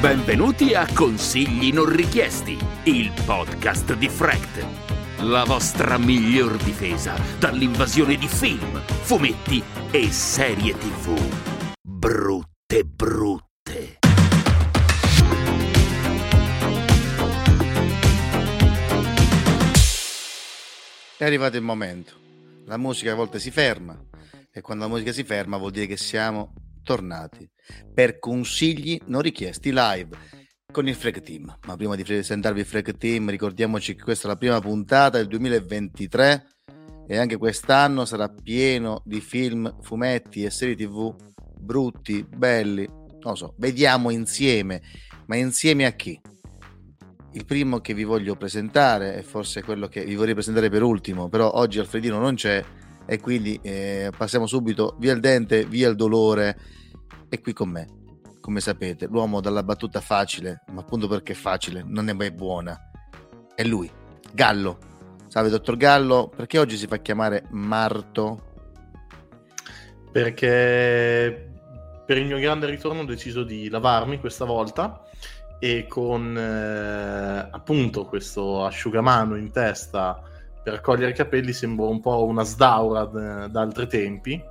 Benvenuti 0.00 0.74
a 0.74 0.86
Consigli 0.92 1.72
non 1.72 1.88
richiesti, 1.88 2.58
il 2.84 3.10
podcast 3.24 3.94
di 3.94 4.10
Fract. 4.10 4.66
La 5.22 5.44
vostra 5.44 5.96
miglior 5.96 6.62
difesa 6.62 7.16
dall'invasione 7.38 8.16
di 8.16 8.28
film, 8.28 8.78
fumetti 8.84 9.62
e 9.90 10.12
serie 10.12 10.76
tv. 10.76 11.18
Brutte 11.80 12.84
brutte. 12.84 13.98
È 21.16 21.24
arrivato 21.24 21.56
il 21.56 21.62
momento. 21.62 22.12
La 22.66 22.76
musica 22.76 23.12
a 23.12 23.14
volte 23.14 23.38
si 23.40 23.50
ferma 23.50 23.98
e 24.52 24.60
quando 24.60 24.84
la 24.84 24.90
musica 24.90 25.12
si 25.12 25.24
ferma 25.24 25.56
vuol 25.56 25.70
dire 25.70 25.86
che 25.86 25.96
siamo 25.96 26.52
tornati 26.86 27.50
per 27.92 28.20
consigli 28.20 28.96
non 29.06 29.20
richiesti 29.20 29.72
live 29.72 30.16
con 30.70 30.86
il 30.86 30.94
Freak 30.94 31.20
Team. 31.20 31.58
Ma 31.66 31.76
prima 31.76 31.96
di 31.96 32.04
presentarvi 32.04 32.60
il 32.60 32.66
Freak 32.66 32.96
Team, 32.96 33.28
ricordiamoci 33.28 33.96
che 33.96 34.02
questa 34.02 34.28
è 34.28 34.30
la 34.30 34.36
prima 34.36 34.60
puntata 34.60 35.18
del 35.18 35.26
2023 35.26 36.46
e 37.08 37.16
anche 37.18 37.36
quest'anno 37.36 38.04
sarà 38.04 38.28
pieno 38.28 39.02
di 39.04 39.20
film, 39.20 39.80
fumetti 39.80 40.44
e 40.44 40.50
serie 40.50 40.76
TV 40.76 41.12
brutti, 41.58 42.24
belli, 42.24 42.86
non 42.86 43.18
lo 43.20 43.34
so, 43.34 43.54
vediamo 43.58 44.10
insieme, 44.10 44.82
ma 45.26 45.34
insieme 45.34 45.86
a 45.86 45.92
chi? 45.92 46.20
Il 47.32 47.44
primo 47.44 47.80
che 47.80 47.92
vi 47.92 48.04
voglio 48.04 48.36
presentare 48.36 49.16
è 49.16 49.22
forse 49.22 49.62
quello 49.62 49.88
che 49.88 50.04
vi 50.04 50.14
vorrei 50.14 50.34
presentare 50.34 50.70
per 50.70 50.82
ultimo, 50.82 51.28
però 51.28 51.50
oggi 51.54 51.80
Alfredino 51.80 52.18
non 52.18 52.36
c'è 52.36 52.64
e 53.06 53.20
quindi 53.20 53.58
eh, 53.62 54.10
passiamo 54.16 54.46
subito 54.46 54.96
via 54.98 55.12
il 55.12 55.20
dente, 55.20 55.64
via 55.64 55.88
il 55.88 55.96
dolore 55.96 56.58
e 57.28 57.40
qui 57.40 57.52
con 57.52 57.70
me, 57.70 57.86
come 58.40 58.60
sapete, 58.60 59.06
l'uomo 59.06 59.40
dalla 59.40 59.62
battuta 59.62 60.00
facile, 60.00 60.62
ma 60.72 60.80
appunto 60.80 61.08
perché 61.08 61.32
è 61.32 61.36
facile, 61.36 61.82
non 61.86 62.08
è 62.08 62.12
mai 62.12 62.32
buona, 62.32 62.78
è 63.54 63.64
lui, 63.64 63.90
Gallo. 64.32 64.78
Salve 65.28 65.50
dottor 65.50 65.76
Gallo, 65.76 66.32
perché 66.34 66.58
oggi 66.58 66.76
si 66.76 66.86
fa 66.86 66.98
chiamare 66.98 67.46
Marto? 67.50 68.54
Perché 70.12 71.50
per 72.06 72.16
il 72.16 72.26
mio 72.26 72.38
grande 72.38 72.66
ritorno 72.66 73.00
ho 73.00 73.04
deciso 73.04 73.42
di 73.42 73.68
lavarmi 73.68 74.18
questa 74.18 74.44
volta 74.44 75.02
e 75.58 75.86
con 75.88 76.36
eh, 76.36 77.48
appunto 77.50 78.04
questo 78.04 78.64
asciugamano 78.64 79.36
in 79.36 79.50
testa 79.50 80.22
per 80.66 80.74
raccogliere 80.74 81.12
i 81.12 81.14
capelli 81.14 81.52
sembra 81.52 81.86
un 81.86 82.00
po' 82.00 82.24
una 82.24 82.42
sdaura 82.42 83.04
d- 83.04 83.46
da 83.46 83.60
altri 83.60 83.86
tempi. 83.86 84.42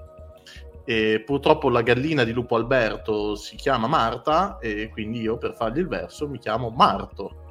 E 0.86 1.22
purtroppo 1.26 1.68
la 1.68 1.82
gallina 1.82 2.24
di 2.24 2.32
Lupo 2.32 2.56
Alberto 2.56 3.36
si 3.36 3.58
chiama 3.58 3.88
Marta 3.88 4.58
e 4.60 4.90
quindi 4.94 5.20
io 5.20 5.38
per 5.38 5.56
fargli 5.56 5.80
il 5.80 5.90
verso 5.90 6.30
mi 6.30 6.40
chiamo 6.40 6.70
Marto. 6.70 7.44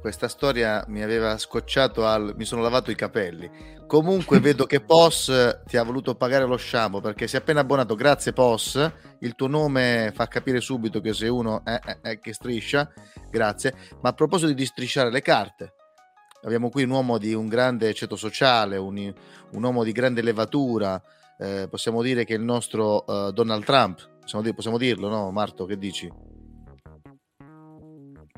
Questa 0.00 0.26
storia 0.26 0.84
mi 0.88 1.00
aveva 1.00 1.38
scocciato 1.38 2.04
al 2.04 2.34
mi 2.36 2.44
sono 2.44 2.60
lavato 2.60 2.90
i 2.90 2.96
capelli. 2.96 3.48
Comunque 3.86 4.40
vedo 4.42 4.66
che 4.66 4.80
POS 4.80 5.60
ti 5.64 5.76
ha 5.76 5.84
voluto 5.84 6.16
pagare 6.16 6.44
lo 6.44 6.56
shampoo 6.56 7.00
perché 7.00 7.28
si 7.28 7.36
è 7.36 7.38
appena 7.38 7.60
abbonato. 7.60 7.94
Grazie 7.94 8.32
POS 8.32 8.92
il 9.20 9.36
tuo 9.36 9.46
nome 9.46 10.10
fa 10.12 10.26
capire 10.26 10.60
subito 10.60 11.00
che 11.00 11.12
sei 11.12 11.28
uno 11.28 11.62
eh, 11.64 12.00
eh, 12.02 12.18
che 12.18 12.32
striscia. 12.32 12.90
Grazie. 13.30 13.74
Ma 14.00 14.08
a 14.08 14.12
proposito 14.12 14.52
di 14.52 14.66
strisciare 14.66 15.12
le 15.12 15.22
carte 15.22 15.74
abbiamo 16.42 16.70
qui 16.70 16.84
un 16.84 16.90
uomo 16.90 17.18
di 17.18 17.34
un 17.34 17.48
grande 17.48 17.92
ceto 17.94 18.16
sociale 18.16 18.76
un, 18.76 19.12
un 19.52 19.62
uomo 19.62 19.84
di 19.84 19.92
grande 19.92 20.22
levatura 20.22 21.00
eh, 21.38 21.68
possiamo 21.68 22.02
dire 22.02 22.24
che 22.24 22.34
il 22.34 22.42
nostro 22.42 23.04
uh, 23.06 23.30
Donald 23.32 23.64
Trump 23.64 24.08
possiamo, 24.20 24.42
dir- 24.44 24.54
possiamo 24.54 24.78
dirlo 24.78 25.08
no 25.08 25.30
Marto 25.30 25.64
che 25.66 25.78
dici 25.78 26.10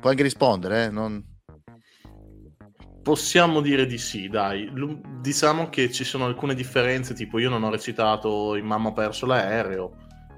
puoi 0.01 0.11
anche 0.11 0.23
rispondere 0.23 0.85
eh? 0.85 0.89
non... 0.89 1.29
Possiamo 3.01 3.61
dire 3.61 3.87
di 3.87 3.97
sì, 3.97 4.27
dai. 4.29 4.69
Lu- 4.71 5.01
diciamo 5.21 5.69
che 5.69 5.91
ci 5.91 6.03
sono 6.03 6.25
alcune 6.25 6.53
differenze, 6.53 7.15
tipo 7.15 7.39
io 7.39 7.49
non 7.49 7.63
ho 7.63 7.71
recitato 7.71 8.55
in 8.55 8.63
Mamma 8.63 8.89
ha 8.89 8.93
perso 8.93 9.25
l'aereo, 9.25 9.95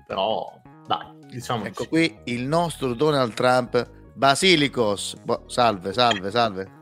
però 0.08 0.50
dai, 0.88 1.14
diciamo 1.28 1.66
ecco 1.66 1.84
sì. 1.84 1.90
qui 1.90 2.18
il 2.26 2.46
nostro 2.46 2.94
Donald 2.94 3.34
Trump 3.34 3.90
Basilicos 4.14 5.16
Bo- 5.24 5.44
salve 5.48 5.92
salve 5.92 6.30
salve 6.30 6.82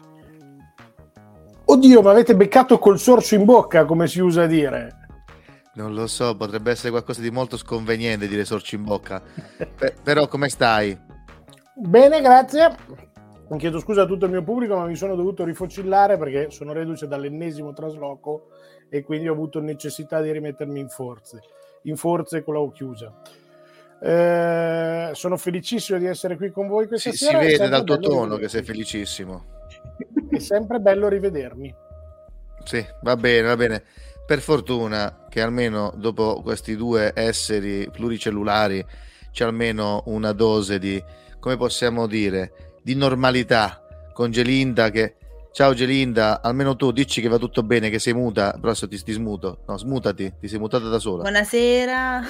Oddio, 1.66 2.01
ma 2.01 2.11
avete 2.11 2.35
beccato 2.35 2.77
col 2.79 2.99
sorcio 2.99 3.35
in 3.35 3.45
bocca, 3.45 3.85
come 3.85 4.07
si 4.07 4.19
usa 4.19 4.44
a 4.44 4.47
dire. 4.47 4.97
non 5.75 5.94
lo 5.94 6.05
so 6.07 6.35
potrebbe 6.35 6.72
essere 6.72 6.89
qualcosa 6.89 7.22
di 7.22 7.31
molto 7.31 7.55
sconveniente 7.55 8.27
dire 8.27 8.44
sorci 8.44 8.75
in 8.75 8.83
bocca 8.83 9.22
Pe- 9.77 9.95
però 10.03 10.27
come 10.27 10.50
stai? 10.50 10.97
Bene, 11.75 12.19
grazie. 12.21 12.75
Chiedo 13.57 13.79
scusa 13.79 14.03
a 14.03 14.05
tutto 14.05 14.25
il 14.25 14.31
mio 14.31 14.44
pubblico, 14.44 14.75
ma 14.75 14.85
mi 14.85 14.95
sono 14.95 15.16
dovuto 15.16 15.44
rifocillare 15.44 16.17
perché 16.17 16.51
sono 16.51 16.71
reduce 16.73 17.07
dall'ennesimo 17.07 17.73
trasloco 17.73 18.47
e 18.89 19.03
quindi 19.03 19.27
ho 19.29 19.33
avuto 19.33 19.59
necessità 19.61 20.21
di 20.21 20.31
rimettermi 20.31 20.79
in 20.79 20.88
forze, 20.89 21.39
in 21.83 21.95
forze 21.97 22.44
con 22.44 22.53
la 22.53 22.59
O 22.61 22.71
chiusa. 22.71 23.13
Eh, 24.01 25.09
sono 25.13 25.38
felicissimo 25.38 26.00
di 26.00 26.05
essere 26.05 26.35
qui 26.38 26.50
con 26.50 26.67
voi 26.67 26.88
questa 26.88 27.11
Si, 27.11 27.17
si 27.17 27.25
sera. 27.25 27.39
è 27.39 27.45
vede 27.45 27.67
dal 27.69 27.83
tuo 27.83 28.00
tono 28.00 28.35
che 28.38 28.47
sei 28.50 28.63
felicissimo 28.63 29.59
È 30.29 30.39
sempre 30.39 30.79
bello 30.79 31.07
rivedermi. 31.07 31.73
Sì, 32.63 32.85
va 33.01 33.16
bene, 33.16 33.47
va 33.47 33.56
bene. 33.56 33.84
Per 34.25 34.39
fortuna 34.39 35.25
che 35.29 35.41
almeno 35.41 35.94
dopo 35.95 36.41
questi 36.41 36.75
due 36.75 37.12
esseri 37.16 37.89
pluricellulari 37.91 38.85
c'è 39.31 39.45
almeno 39.45 40.03
una 40.06 40.31
dose 40.31 40.79
di, 40.79 41.03
come 41.39 41.57
possiamo 41.57 42.07
dire, 42.07 42.75
di 42.81 42.95
normalità 42.95 44.09
con 44.13 44.31
Gelinda 44.31 44.89
che... 44.89 45.16
Ciao 45.53 45.73
Gelinda, 45.73 46.41
almeno 46.41 46.78
tu 46.78 46.94
dici 46.94 47.19
che 47.19 47.28
va 47.28 47.38
tutto 47.38 47.62
bene, 47.62 47.89
che 47.89 48.00
sei 48.00 48.13
muta, 48.13 48.51
però 48.51 48.69
adesso 48.69 48.88
ti, 48.88 48.97
ti 49.03 49.12
smuto. 49.12 49.63
No, 49.68 49.78
smutati, 49.78 50.35
ti 50.39 50.47
sei 50.47 50.59
mutata 50.59 50.88
da 50.88 50.97
sola. 50.97 51.23
Buonasera, 51.23 52.22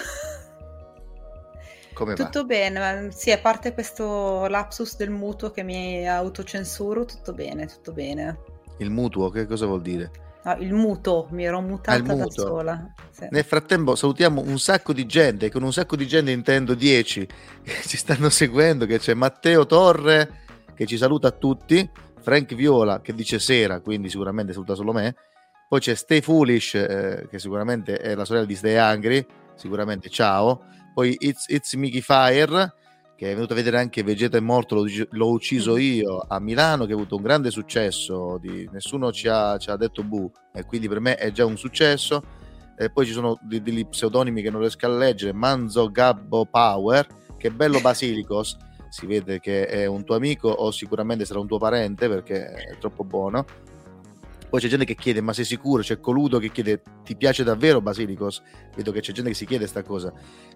Come 2.01 2.15
va? 2.15 2.23
tutto 2.23 2.45
bene? 2.45 2.79
ma 2.79 3.11
Sì, 3.11 3.31
a 3.31 3.37
parte 3.37 3.75
questo 3.75 4.47
lapsus 4.47 4.97
del 4.97 5.11
mutuo 5.11 5.51
che 5.51 5.61
mi 5.61 6.07
autocensuro, 6.09 7.05
tutto 7.05 7.31
bene, 7.31 7.67
tutto 7.67 7.91
bene. 7.91 8.39
Il 8.77 8.89
mutuo, 8.89 9.29
che 9.29 9.45
cosa 9.45 9.67
vuol 9.67 9.83
dire? 9.83 10.09
No, 10.43 10.55
il 10.57 10.73
muto, 10.73 11.27
mi 11.29 11.45
ero 11.45 11.61
mutata 11.61 12.11
Ah, 12.11 12.15
da 12.15 12.29
sola. 12.31 12.93
Sì. 13.11 13.27
Nel 13.29 13.43
frattempo 13.43 13.95
salutiamo 13.95 14.41
un 14.41 14.57
sacco 14.57 14.93
di 14.93 15.05
gente, 15.05 15.51
con 15.51 15.61
un 15.61 15.71
sacco 15.71 15.95
di 15.95 16.07
gente 16.07 16.31
intendo 16.31 16.73
10 16.73 17.27
che 17.61 17.81
ci 17.85 17.97
stanno 17.97 18.29
seguendo, 18.29 18.87
che 18.87 18.97
c'è 18.97 19.13
Matteo 19.13 19.67
Torre 19.67 20.39
che 20.73 20.87
ci 20.87 20.97
saluta 20.97 21.27
a 21.27 21.31
tutti, 21.31 21.87
Frank 22.19 22.55
Viola 22.55 23.01
che 23.01 23.13
dice 23.13 23.37
sera, 23.37 23.79
quindi 23.81 24.09
sicuramente 24.09 24.53
saluta 24.53 24.73
solo 24.73 24.91
me, 24.91 25.13
poi 25.69 25.79
c'è 25.79 25.93
Stay 25.93 26.21
Foolish 26.21 26.73
eh, 26.73 27.27
che 27.29 27.37
sicuramente 27.37 27.97
è 27.97 28.15
la 28.15 28.25
sorella 28.25 28.47
di 28.47 28.55
Stay 28.55 28.77
Hungry, 28.77 29.23
sicuramente 29.53 30.09
ciao, 30.09 30.63
poi 30.93 31.15
It's, 31.19 31.45
It's 31.47 31.73
Mickey 31.73 32.01
Fire 32.01 32.73
che 33.21 33.29
è 33.29 33.33
venuto 33.35 33.53
a 33.53 33.55
vedere 33.55 33.77
anche 33.77 34.01
Vegeta 34.01 34.37
è 34.37 34.39
morto, 34.39 34.73
l'ho, 34.73 34.87
l'ho 35.11 35.29
ucciso 35.29 35.77
io 35.77 36.25
a 36.27 36.39
Milano, 36.39 36.87
che 36.87 36.93
ha 36.93 36.95
avuto 36.95 37.17
un 37.17 37.21
grande 37.21 37.51
successo, 37.51 38.39
di, 38.41 38.67
nessuno 38.71 39.11
ci 39.11 39.27
ha, 39.27 39.59
ci 39.59 39.69
ha 39.69 39.75
detto 39.75 40.01
bu, 40.01 40.31
e 40.51 40.65
quindi 40.65 40.87
per 40.87 40.99
me 40.99 41.13
è 41.13 41.31
già 41.31 41.45
un 41.45 41.55
successo. 41.55 42.23
E 42.75 42.89
poi 42.89 43.05
ci 43.05 43.11
sono 43.11 43.37
de- 43.43 43.61
degli 43.61 43.85
pseudonimi 43.85 44.41
che 44.41 44.49
non 44.49 44.61
riesco 44.61 44.87
a 44.87 44.89
leggere, 44.89 45.33
Manzo 45.33 45.91
Gabbo 45.91 46.45
Power, 46.45 47.05
che 47.37 47.51
bello 47.51 47.77
Basilicos, 47.79 48.57
si 48.89 49.05
vede 49.05 49.39
che 49.39 49.67
è 49.67 49.85
un 49.85 50.03
tuo 50.03 50.15
amico 50.15 50.49
o 50.49 50.71
sicuramente 50.71 51.23
sarà 51.23 51.39
un 51.39 51.47
tuo 51.47 51.59
parente 51.59 52.09
perché 52.09 52.47
è 52.47 52.77
troppo 52.79 53.03
buono. 53.03 53.45
Poi 54.51 54.59
c'è 54.59 54.67
gente 54.67 54.83
che 54.83 54.95
chiede, 54.95 55.21
ma 55.21 55.31
sei 55.31 55.45
sicuro? 55.45 55.81
C'è 55.81 56.01
Coludo 56.01 56.37
che 56.37 56.51
chiede, 56.51 56.81
ti 57.05 57.15
piace 57.15 57.45
davvero 57.45 57.79
Basilicos? 57.79 58.43
Vedo 58.75 58.91
che 58.91 58.99
c'è 58.99 59.13
gente 59.13 59.29
che 59.29 59.35
si 59.37 59.45
chiede 59.45 59.65
sta 59.65 59.81
cosa. 59.81 60.11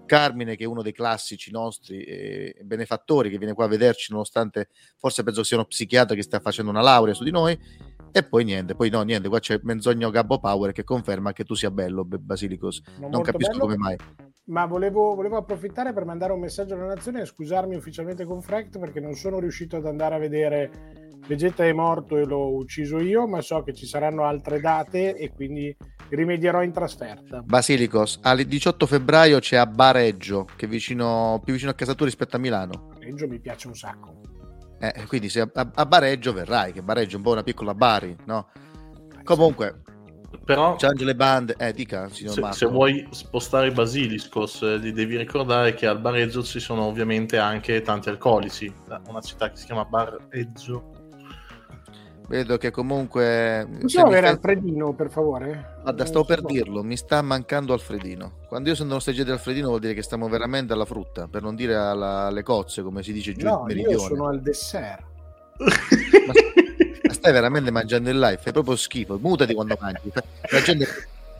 Carmine, 0.06 0.58
che 0.58 0.66
è 0.66 0.68
uno 0.68 0.82
dei 0.82 0.92
classici 0.92 1.50
nostri 1.50 2.04
eh, 2.04 2.58
benefattori, 2.62 3.30
che 3.30 3.38
viene 3.38 3.54
qua 3.54 3.64
a 3.64 3.68
vederci, 3.70 4.12
nonostante 4.12 4.68
forse 4.98 5.24
penso 5.24 5.44
sia 5.44 5.56
uno 5.56 5.66
psichiatra 5.66 6.14
che 6.14 6.24
sta 6.24 6.42
facendo 6.42 6.72
una 6.72 6.82
laurea 6.82 7.14
su 7.14 7.24
di 7.24 7.32
noi. 7.32 7.58
E 8.12 8.24
poi 8.24 8.44
niente, 8.44 8.76
poi 8.76 8.90
no, 8.90 9.02
niente, 9.04 9.30
qua 9.30 9.40
c'è 9.40 9.62
Menzogno 9.64 10.10
Gabbo 10.10 10.40
Power 10.40 10.74
che 10.74 10.84
conferma 10.84 11.32
che 11.32 11.46
tu 11.46 11.54
sia 11.54 11.72
bello, 11.72 12.04
Be- 12.04 12.18
Basilicos. 12.18 12.82
Non 13.00 13.12
molto 13.12 13.32
capisco 13.32 13.52
bello. 13.52 13.64
come 13.64 13.78
mai. 13.78 13.98
Ma 14.48 14.66
volevo, 14.66 15.16
volevo 15.16 15.38
approfittare 15.38 15.94
per 15.94 16.04
mandare 16.04 16.34
un 16.34 16.42
messaggio 16.42 16.74
alla 16.74 16.86
nazione 16.86 17.22
e 17.22 17.26
scusarmi 17.26 17.76
ufficialmente 17.76 18.26
con 18.26 18.42
Fract 18.42 18.78
perché 18.78 19.00
non 19.00 19.16
sono 19.16 19.40
riuscito 19.40 19.78
ad 19.78 19.86
andare 19.86 20.16
a 20.16 20.18
vedere 20.20 21.05
Vegeta 21.28 21.66
è 21.66 21.74
morto 21.74 22.18
e 22.18 22.26
l'ho 22.26 22.56
ucciso 22.56 23.00
io, 23.00 23.28
ma 23.28 23.42
so 23.42 23.64
che 23.64 23.74
ci 23.74 23.88
saranno 23.88 24.26
altre 24.26 24.60
date 24.60 25.16
e 25.16 25.32
quindi 25.34 25.76
rimedierò 26.10 26.62
in 26.62 26.72
trasferta. 26.72 27.42
Basilicos, 27.42 28.20
al 28.22 28.44
18 28.44 28.86
febbraio 28.86 29.40
c'è 29.40 29.56
a 29.56 29.66
Bareggio, 29.66 30.46
che 30.56 30.66
è 30.66 30.70
vicino, 30.70 31.42
più 31.44 31.54
vicino 31.54 31.72
a 31.72 31.76
casa 31.76 31.96
tua 31.96 32.06
rispetto 32.06 32.36
a 32.36 32.40
Milano. 32.40 32.90
Reggio 33.00 33.28
mi 33.28 33.40
piace 33.40 33.68
un 33.68 33.76
sacco. 33.76 34.22
Eh, 34.80 35.06
quindi 35.08 35.30
se 35.30 35.42
a, 35.42 35.50
a 35.74 35.86
Bareggio 35.86 36.32
verrai, 36.32 36.74
che 36.74 36.84
Bareggio 36.84 37.14
è 37.14 37.18
un 37.18 37.24
po' 37.24 37.32
una 37.32 37.44
piccola 37.44 37.74
Bari, 37.74 38.16
no? 38.26 38.50
Comunque, 39.24 39.82
Però 40.44 40.76
c'è 40.76 40.88
anche 40.88 41.06
le 41.06 41.16
bande. 41.16 41.56
Eh, 41.58 41.74
dica, 41.74 42.08
se, 42.10 42.40
Marco. 42.40 42.56
se 42.56 42.68
vuoi 42.68 43.08
spostare 43.10 43.68
i 43.68 43.72
Basiliscos, 43.72 44.62
eh, 44.62 44.78
li 44.78 44.92
devi 44.92 45.18
ricordare 45.18 45.74
che 45.74 45.88
al 45.88 46.00
Bareggio 46.00 46.44
ci 46.44 46.60
sono 46.60 46.84
ovviamente 46.84 47.40
anche 47.40 47.82
tanti 47.82 48.10
alcolici. 48.10 48.72
Da 48.86 49.02
Una 49.08 49.22
città 49.22 49.50
che 49.50 49.56
si 49.56 49.66
chiama 49.66 49.86
Bareggio. 49.86 50.95
Vedo 52.28 52.58
che 52.58 52.72
comunque... 52.72 53.68
Possiamo 53.82 54.08
mi 54.08 54.14
avere 54.14 54.28
fai- 54.28 54.36
Alfredino, 54.36 54.94
per 54.94 55.10
favore? 55.10 55.74
Guarda, 55.82 56.04
Non 56.04 56.08
stavo 56.08 56.26
per 56.26 56.42
dirlo, 56.42 56.84
mi 56.84 56.98
sta 56.98 57.22
mancando 57.22 57.74
Alfredino. 57.74 58.40
Quando 58.48 58.70
io 58.70 58.76
sento 58.76 58.94
nostalgia 58.94 59.24
di 59.24 59.32
Alfredino 59.32 59.68
vuol 59.68 59.80
dire 59.80 59.94
che 59.94 60.02
stiamo 60.02 60.28
veramente 60.28 60.74
alla 60.74 60.86
frutta, 60.86 61.28
per 61.28 61.42
non 61.44 61.56
dire 61.56 61.76
alla- 61.76 62.26
alle 62.28 62.44
cozze, 62.44 62.82
come 62.82 63.04
si 63.04 63.14
dice 63.14 63.34
giù 63.34 63.42
in 63.42 63.46
No, 63.48 63.60
io 63.60 63.66
meridione. 63.66 63.98
sono 64.08 64.28
al 64.28 64.42
dessert. 64.42 65.04
Ma 65.58 67.14
stai 67.14 67.32
veramente 67.32 67.72
mangiando 67.72 68.10
in 68.10 68.20
live? 68.20 68.38
Fai 68.42 68.52
proprio 68.52 68.76
schifo. 68.76 69.18
Mutati 69.22 69.54
quando 69.54 69.78
mangi. 69.80 70.12
La 70.52 70.62
gente 70.62 70.86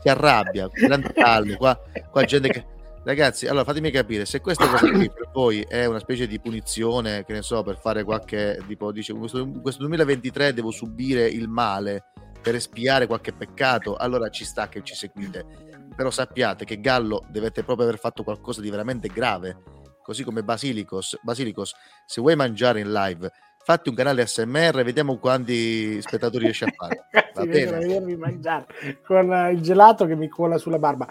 si 0.00 0.08
arrabbia, 0.08 0.68
grande 0.72 1.12
palle. 1.12 1.56
Qua, 1.56 1.78
qua 2.10 2.24
gente 2.24 2.48
che. 2.48 2.64
Ragazzi, 3.06 3.46
allora 3.46 3.62
fatemi 3.62 3.92
capire 3.92 4.24
se 4.24 4.40
questa 4.40 4.66
cosa 4.66 4.90
qui 4.90 5.08
per 5.08 5.30
voi 5.32 5.60
è 5.60 5.84
una 5.84 6.00
specie 6.00 6.26
di 6.26 6.40
punizione, 6.40 7.24
che 7.24 7.34
ne 7.34 7.42
so, 7.42 7.62
per 7.62 7.78
fare 7.78 8.02
qualche 8.02 8.60
tipo, 8.66 8.90
dice, 8.90 9.12
questo, 9.12 9.48
questo 9.62 9.82
2023 9.82 10.52
devo 10.52 10.72
subire 10.72 11.24
il 11.28 11.46
male 11.46 12.06
per 12.42 12.56
espiare 12.56 13.06
qualche 13.06 13.32
peccato, 13.32 13.94
allora 13.94 14.28
ci 14.28 14.44
sta 14.44 14.68
che 14.68 14.82
ci 14.82 14.96
seguite. 14.96 15.46
Però 15.94 16.10
sappiate 16.10 16.64
che 16.64 16.80
Gallo 16.80 17.24
dovete 17.30 17.62
proprio 17.62 17.86
aver 17.86 18.00
fatto 18.00 18.24
qualcosa 18.24 18.60
di 18.60 18.70
veramente 18.70 19.06
grave, 19.06 19.56
così 20.02 20.24
come 20.24 20.42
Basilicos. 20.42 21.20
Basilicos, 21.22 21.76
se 22.06 22.20
vuoi 22.20 22.34
mangiare 22.34 22.80
in 22.80 22.90
live, 22.90 23.30
fatti 23.62 23.88
un 23.88 23.94
canale 23.94 24.22
ASMR 24.22 24.80
e 24.80 24.82
vediamo 24.82 25.16
quanti 25.18 26.02
spettatori 26.02 26.46
riesci 26.46 26.64
a 26.64 26.72
fare. 26.74 27.06
Va 27.36 27.44
bene? 27.44 27.78
vedermi 27.78 28.16
mangiare 28.16 28.66
con 29.04 29.30
il 29.52 29.60
gelato 29.60 30.06
che 30.06 30.16
mi 30.16 30.28
cola 30.28 30.58
sulla 30.58 30.78
barba. 30.78 31.06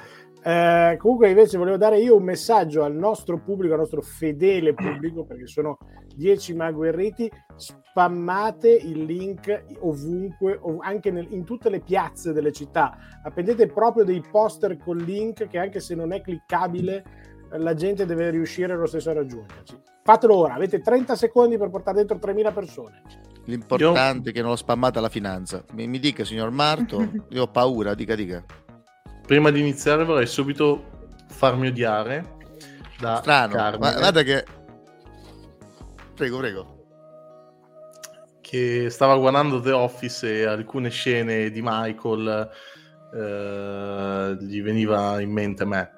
Eh, 0.47 0.97
comunque 1.00 1.30
invece 1.30 1.57
volevo 1.57 1.75
dare 1.75 1.97
io 1.97 2.15
un 2.15 2.21
messaggio 2.21 2.83
al 2.83 2.94
nostro 2.94 3.42
pubblico, 3.42 3.74
al 3.74 3.80
nostro 3.80 4.03
fedele 4.03 4.75
pubblico, 4.75 5.25
perché 5.25 5.47
sono 5.47 5.80
10 6.15 6.53
magguerriti, 6.53 7.31
spammate 7.56 8.69
il 8.69 9.06
link 9.06 9.63
ovunque, 9.80 10.56
ov- 10.62 10.83
anche 10.83 11.09
nel- 11.09 11.31
in 11.31 11.45
tutte 11.45 11.71
le 11.71 11.80
piazze 11.80 12.31
delle 12.31 12.51
città. 12.51 12.95
Appendete 13.24 13.65
proprio 13.65 14.03
dei 14.03 14.21
poster 14.21 14.77
col 14.77 15.01
link 15.01 15.47
che 15.47 15.57
anche 15.57 15.80
se 15.80 15.95
non 15.95 16.13
è 16.13 16.21
cliccabile, 16.21 17.03
la 17.53 17.74
gente 17.74 18.06
deve 18.06 18.30
riuscire 18.30 18.75
lo 18.75 18.86
stesso 18.86 19.09
a 19.09 19.13
raggiungerci. 19.13 19.75
Fatelo 20.03 20.36
ora, 20.36 20.53
avete 20.53 20.80
30 20.80 21.15
secondi 21.15 21.57
per 21.57 21.71
portare 21.71 21.98
dentro 21.98 22.18
3.000 22.18 22.53
persone. 22.53 23.01
L'importante 23.45 24.30
è 24.30 24.33
che 24.33 24.41
non 24.41 24.51
lo 24.51 24.56
spammate 24.56 25.00
alla 25.00 25.09
finanza. 25.09 25.63
Mi, 25.74 25.88
mi 25.88 25.98
dica, 25.98 26.24
signor 26.24 26.51
Marto, 26.51 27.03
io 27.30 27.41
ho 27.41 27.48
paura, 27.48 27.95
dica, 27.95 28.13
dica. 28.13 28.45
Prima 29.25 29.50
di 29.50 29.60
iniziare 29.60 30.04
vorrei 30.04 30.27
subito 30.27 31.10
farmi 31.30 31.68
odiare 31.68 32.33
da 33.00 33.18
Strano, 33.18 33.54
Carmine, 33.54 33.92
ma 33.92 33.98
guarda 33.98 34.22
che... 34.22 34.45
Prego, 36.13 36.38
prego. 36.38 36.88
che 38.39 38.89
stava 38.89 39.18
guardando 39.18 39.60
The 39.60 39.72
Office 39.72 40.42
e 40.42 40.45
alcune 40.45 40.89
scene 40.89 41.50
di 41.50 41.62
Michael 41.63 42.50
eh, 43.13 44.38
gli 44.39 44.62
veniva 44.62 45.19
in 45.19 45.31
mente 45.31 45.66
me. 45.66 45.92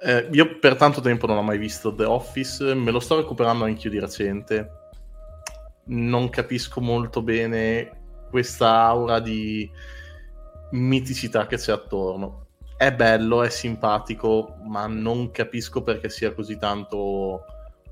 Eh, 0.00 0.28
io 0.32 0.58
per 0.58 0.76
tanto 0.76 1.00
tempo 1.00 1.26
non 1.26 1.36
ho 1.36 1.42
mai 1.42 1.58
visto 1.58 1.94
The 1.94 2.04
Office, 2.04 2.74
me 2.74 2.90
lo 2.90 3.00
sto 3.00 3.16
recuperando 3.16 3.64
anch'io 3.64 3.90
di 3.90 4.00
recente. 4.00 4.70
Non 5.84 6.30
capisco 6.30 6.80
molto 6.80 7.22
bene 7.22 7.90
questa 8.30 8.82
aura 8.82 9.20
di 9.20 9.70
miticità 10.70 11.46
che 11.46 11.56
c'è 11.56 11.72
attorno. 11.72 12.46
È 12.76 12.92
bello, 12.92 13.42
è 13.42 13.50
simpatico, 13.50 14.56
ma 14.64 14.86
non 14.86 15.30
capisco 15.30 15.82
perché 15.82 16.08
sia 16.08 16.32
così 16.32 16.58
tanto 16.58 17.44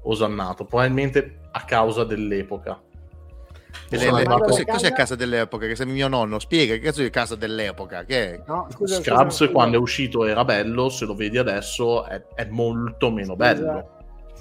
osannato. 0.02 0.64
Probabilmente 0.64 1.40
a 1.50 1.64
causa 1.64 2.04
dell'epoca. 2.04 2.80
Delle- 3.88 4.04
le- 4.04 4.10
arrivato- 4.10 4.44
cos'è, 4.44 4.64
cos'è 4.64 4.92
casa 4.92 5.14
dell'epoca? 5.16 5.66
Che 5.66 5.76
sei 5.76 5.86
mio 5.86 6.08
nonno, 6.08 6.38
spiega 6.38 6.74
che 6.74 6.80
cazzo 6.80 7.02
di 7.02 7.10
casa 7.10 7.34
dell'epoca? 7.36 8.04
Che 8.04 8.34
è? 8.34 8.42
No, 8.46 8.66
scusa, 8.70 9.00
Scrubs 9.02 9.36
scusa, 9.36 9.50
quando 9.50 9.76
è 9.76 9.80
uscito 9.80 10.24
era 10.24 10.44
bello, 10.44 10.88
se 10.88 11.04
lo 11.04 11.14
vedi 11.14 11.38
adesso 11.38 12.04
è, 12.04 12.22
è 12.34 12.46
molto 12.46 13.10
meno 13.10 13.34
Scusa. 13.34 13.54
bello. 13.54 13.90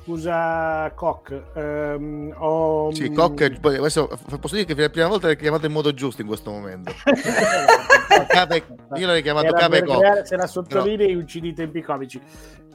Scusa, 0.05 0.91
Koch, 0.93 1.31
ehm, 1.55 2.31
ho... 2.37 2.93
Sì, 2.93 3.11
Cock, 3.11 3.59
poi 3.59 3.77
adesso 3.77 4.07
posso 4.39 4.53
dire 4.53 4.67
che 4.67 4.75
per 4.75 4.83
la 4.83 4.89
prima 4.91 5.07
volta 5.07 5.25
l'hai 5.25 5.35
chiamato 5.35 5.65
in 5.65 5.71
modo 5.71 5.91
giusto 5.95 6.21
in 6.21 6.27
questo 6.27 6.51
momento. 6.51 6.93
Io 8.97 9.07
l'ho 9.07 9.21
chiamato 9.21 9.51
Cape 9.51 9.81
creare- 9.81 10.23
se 10.23 10.35
la 10.35 10.45
sottolinei 10.45 11.15
uccidi 11.15 11.47
i 11.47 11.53
tempi 11.55 11.81
comici. 11.81 12.21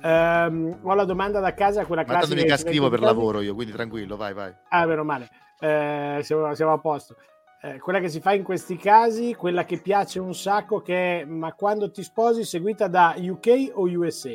Ehm, 0.02 0.78
ho 0.82 0.94
la 0.94 1.04
domanda 1.04 1.38
da 1.38 1.54
casa, 1.54 1.84
quella 1.84 2.02
Ma 2.04 2.14
classica. 2.14 2.34
mica 2.34 2.56
che 2.56 2.62
ci 2.62 2.66
scrivo 2.66 2.88
per 2.88 2.98
lavoro 2.98 3.40
io, 3.42 3.54
quindi 3.54 3.72
tranquillo, 3.72 4.16
vai, 4.16 4.34
vai. 4.34 4.52
Ah, 4.70 4.84
meno 4.86 5.04
male. 5.04 5.28
Eh, 5.60 6.18
siamo, 6.24 6.52
siamo 6.56 6.72
a 6.72 6.78
posto. 6.78 7.14
Eh, 7.62 7.78
quella 7.78 8.00
che 8.00 8.08
si 8.08 8.18
fa 8.18 8.32
in 8.32 8.42
questi 8.42 8.76
casi, 8.76 9.36
quella 9.36 9.64
che 9.64 9.78
piace 9.78 10.18
un 10.18 10.34
sacco, 10.34 10.80
che 10.80 11.20
è 11.20 11.24
ma 11.26 11.52
quando 11.52 11.92
ti 11.92 12.02
sposi 12.02 12.42
seguita 12.42 12.88
da 12.88 13.14
UK 13.16 13.70
o 13.74 13.82
USA? 13.82 14.30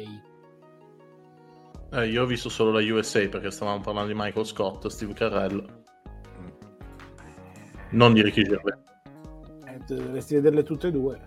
Eh, 1.96 2.08
io 2.10 2.24
ho 2.24 2.26
visto 2.26 2.50
solo 2.50 2.72
la 2.72 2.82
USA 2.82 3.26
perché 3.28 3.50
stavamo 3.52 3.80
parlando 3.80 4.12
di 4.12 4.20
Michael 4.20 4.46
Scott, 4.46 4.86
Steve 4.88 5.14
Carell. 5.14 5.66
Non 7.92 8.14
di 8.14 8.22
Ricky 8.22 8.44
Gervais. 8.44 8.78
Eh, 9.66 9.80
dovresti 9.88 10.36
vederle 10.36 10.64
tutte 10.64 10.88
e 10.88 10.92
due. 10.92 11.20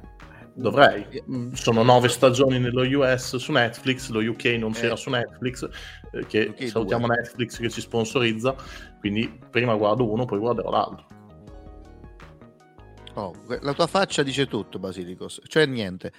Dovrei. 0.53 1.07
Sono 1.53 1.83
nove 1.83 2.09
stagioni 2.09 2.59
nello 2.59 2.83
US 2.99 3.37
su 3.37 3.53
Netflix, 3.53 4.11
lo 4.11 4.21
UK 4.21 4.45
non 4.59 4.73
c'era 4.73 4.95
Eh. 4.95 4.97
su 4.97 5.09
Netflix, 5.09 5.69
eh, 6.11 6.27
che 6.27 6.49
UK 6.51 6.69
salutiamo 6.69 7.07
due. 7.07 7.17
Netflix 7.17 7.59
che 7.59 7.71
ci 7.71 7.81
sponsorizza, 7.81 8.57
quindi 8.99 9.39
prima 9.51 9.77
guardo 9.77 10.11
uno, 10.11 10.25
poi 10.25 10.39
guarderò 10.39 10.71
l'altro. 10.71 11.07
Oh, 13.15 13.35
la 13.61 13.73
tua 13.73 13.87
faccia 13.87 14.23
dice 14.23 14.47
tutto, 14.47 14.79
Basilicos, 14.79 15.41
cioè 15.47 15.65
niente. 15.65 16.13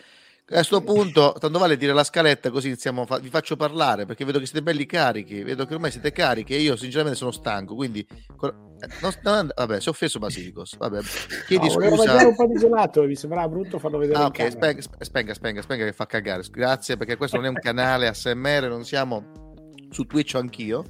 A 0.51 0.55
questo 0.55 0.81
punto, 0.81 1.35
tanto 1.39 1.59
vale 1.59 1.77
dire 1.77 1.93
la 1.93 2.03
scaletta 2.03 2.49
così 2.49 2.67
iniziamo 2.67 3.05
fa- 3.05 3.19
vi 3.19 3.29
faccio 3.29 3.55
parlare 3.55 4.07
perché 4.07 4.25
vedo 4.25 4.39
che 4.39 4.45
siete 4.47 4.63
belli 4.63 4.87
carichi, 4.87 5.43
vedo 5.43 5.65
che 5.67 5.75
ormai 5.75 5.91
siete 5.91 6.11
carichi 6.11 6.55
e 6.55 6.59
io 6.59 6.75
sinceramente 6.75 7.17
sono 7.19 7.29
stanco, 7.29 7.75
quindi 7.75 7.99
eh, 7.99 8.53
non- 9.01 9.13
non- 9.21 9.51
vabbè, 9.55 9.79
si 9.79 9.87
è 9.87 9.91
offeso 9.91 10.17
Basilicos, 10.17 10.75
vabbè, 10.77 11.01
chiedi 11.45 11.67
No, 11.67 11.71
scusa. 11.73 12.25
un 12.27 12.35
po' 12.35 12.47
di 12.47 12.57
gelato, 12.57 13.03
mi 13.03 13.15
sembrava 13.15 13.47
brutto 13.47 13.77
farlo 13.77 13.99
vedere 13.99 14.17
Ah, 14.17 14.25
ok, 14.25 14.49
spenga, 14.51 14.81
spenga, 14.99 15.33
spenga, 15.35 15.61
spenga 15.61 15.85
che 15.85 15.93
fa 15.93 16.07
cagare. 16.07 16.41
Grazie 16.49 16.97
perché 16.97 17.15
questo 17.15 17.35
non 17.37 17.45
è 17.45 17.49
un 17.49 17.59
canale 17.61 18.07
ASMR, 18.07 18.67
non 18.69 18.83
siamo 18.85 19.53
su 19.91 20.05
Twitch 20.05 20.33
anch'io. 20.33 20.83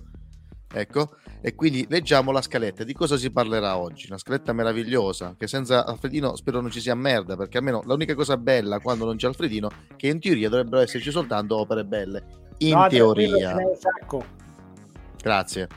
Ecco, 0.72 1.16
e 1.42 1.56
quindi 1.56 1.86
leggiamo 1.90 2.32
la 2.32 2.42
scaletta. 2.42 2.84
Di 2.84 2.94
cosa 2.94 3.18
si 3.18 3.32
parlerà 3.32 3.78
oggi? 3.78 4.06
Una 4.08 4.20
scaletta 4.20 4.54
meravigliosa 4.54 5.36
che 5.38 5.48
senza 5.48 5.86
Alfredino 5.86 6.36
spero 6.36 6.62
non 6.62 6.70
ci 6.70 6.80
sia 6.80 6.94
merda, 6.94 7.36
perché 7.36 7.58
almeno 7.58 7.82
l'unica 7.86 8.14
cosa 8.14 8.38
bella 8.38 8.80
quando 8.80 9.06
non 9.06 9.16
c'è 9.16 9.28
Alfredino 9.28 9.70
è 9.88 9.96
che 9.96 10.08
in 10.08 10.20
teoria 10.20 10.48
dovrebbero 10.48 10.84
esserci 10.84 11.10
soltanto 11.10 11.58
opere 11.58 11.86
belle. 11.86 12.24
In 12.60 12.76
No, 12.76 12.88
teoria. 12.88 13.56
Grazie. 15.22 15.68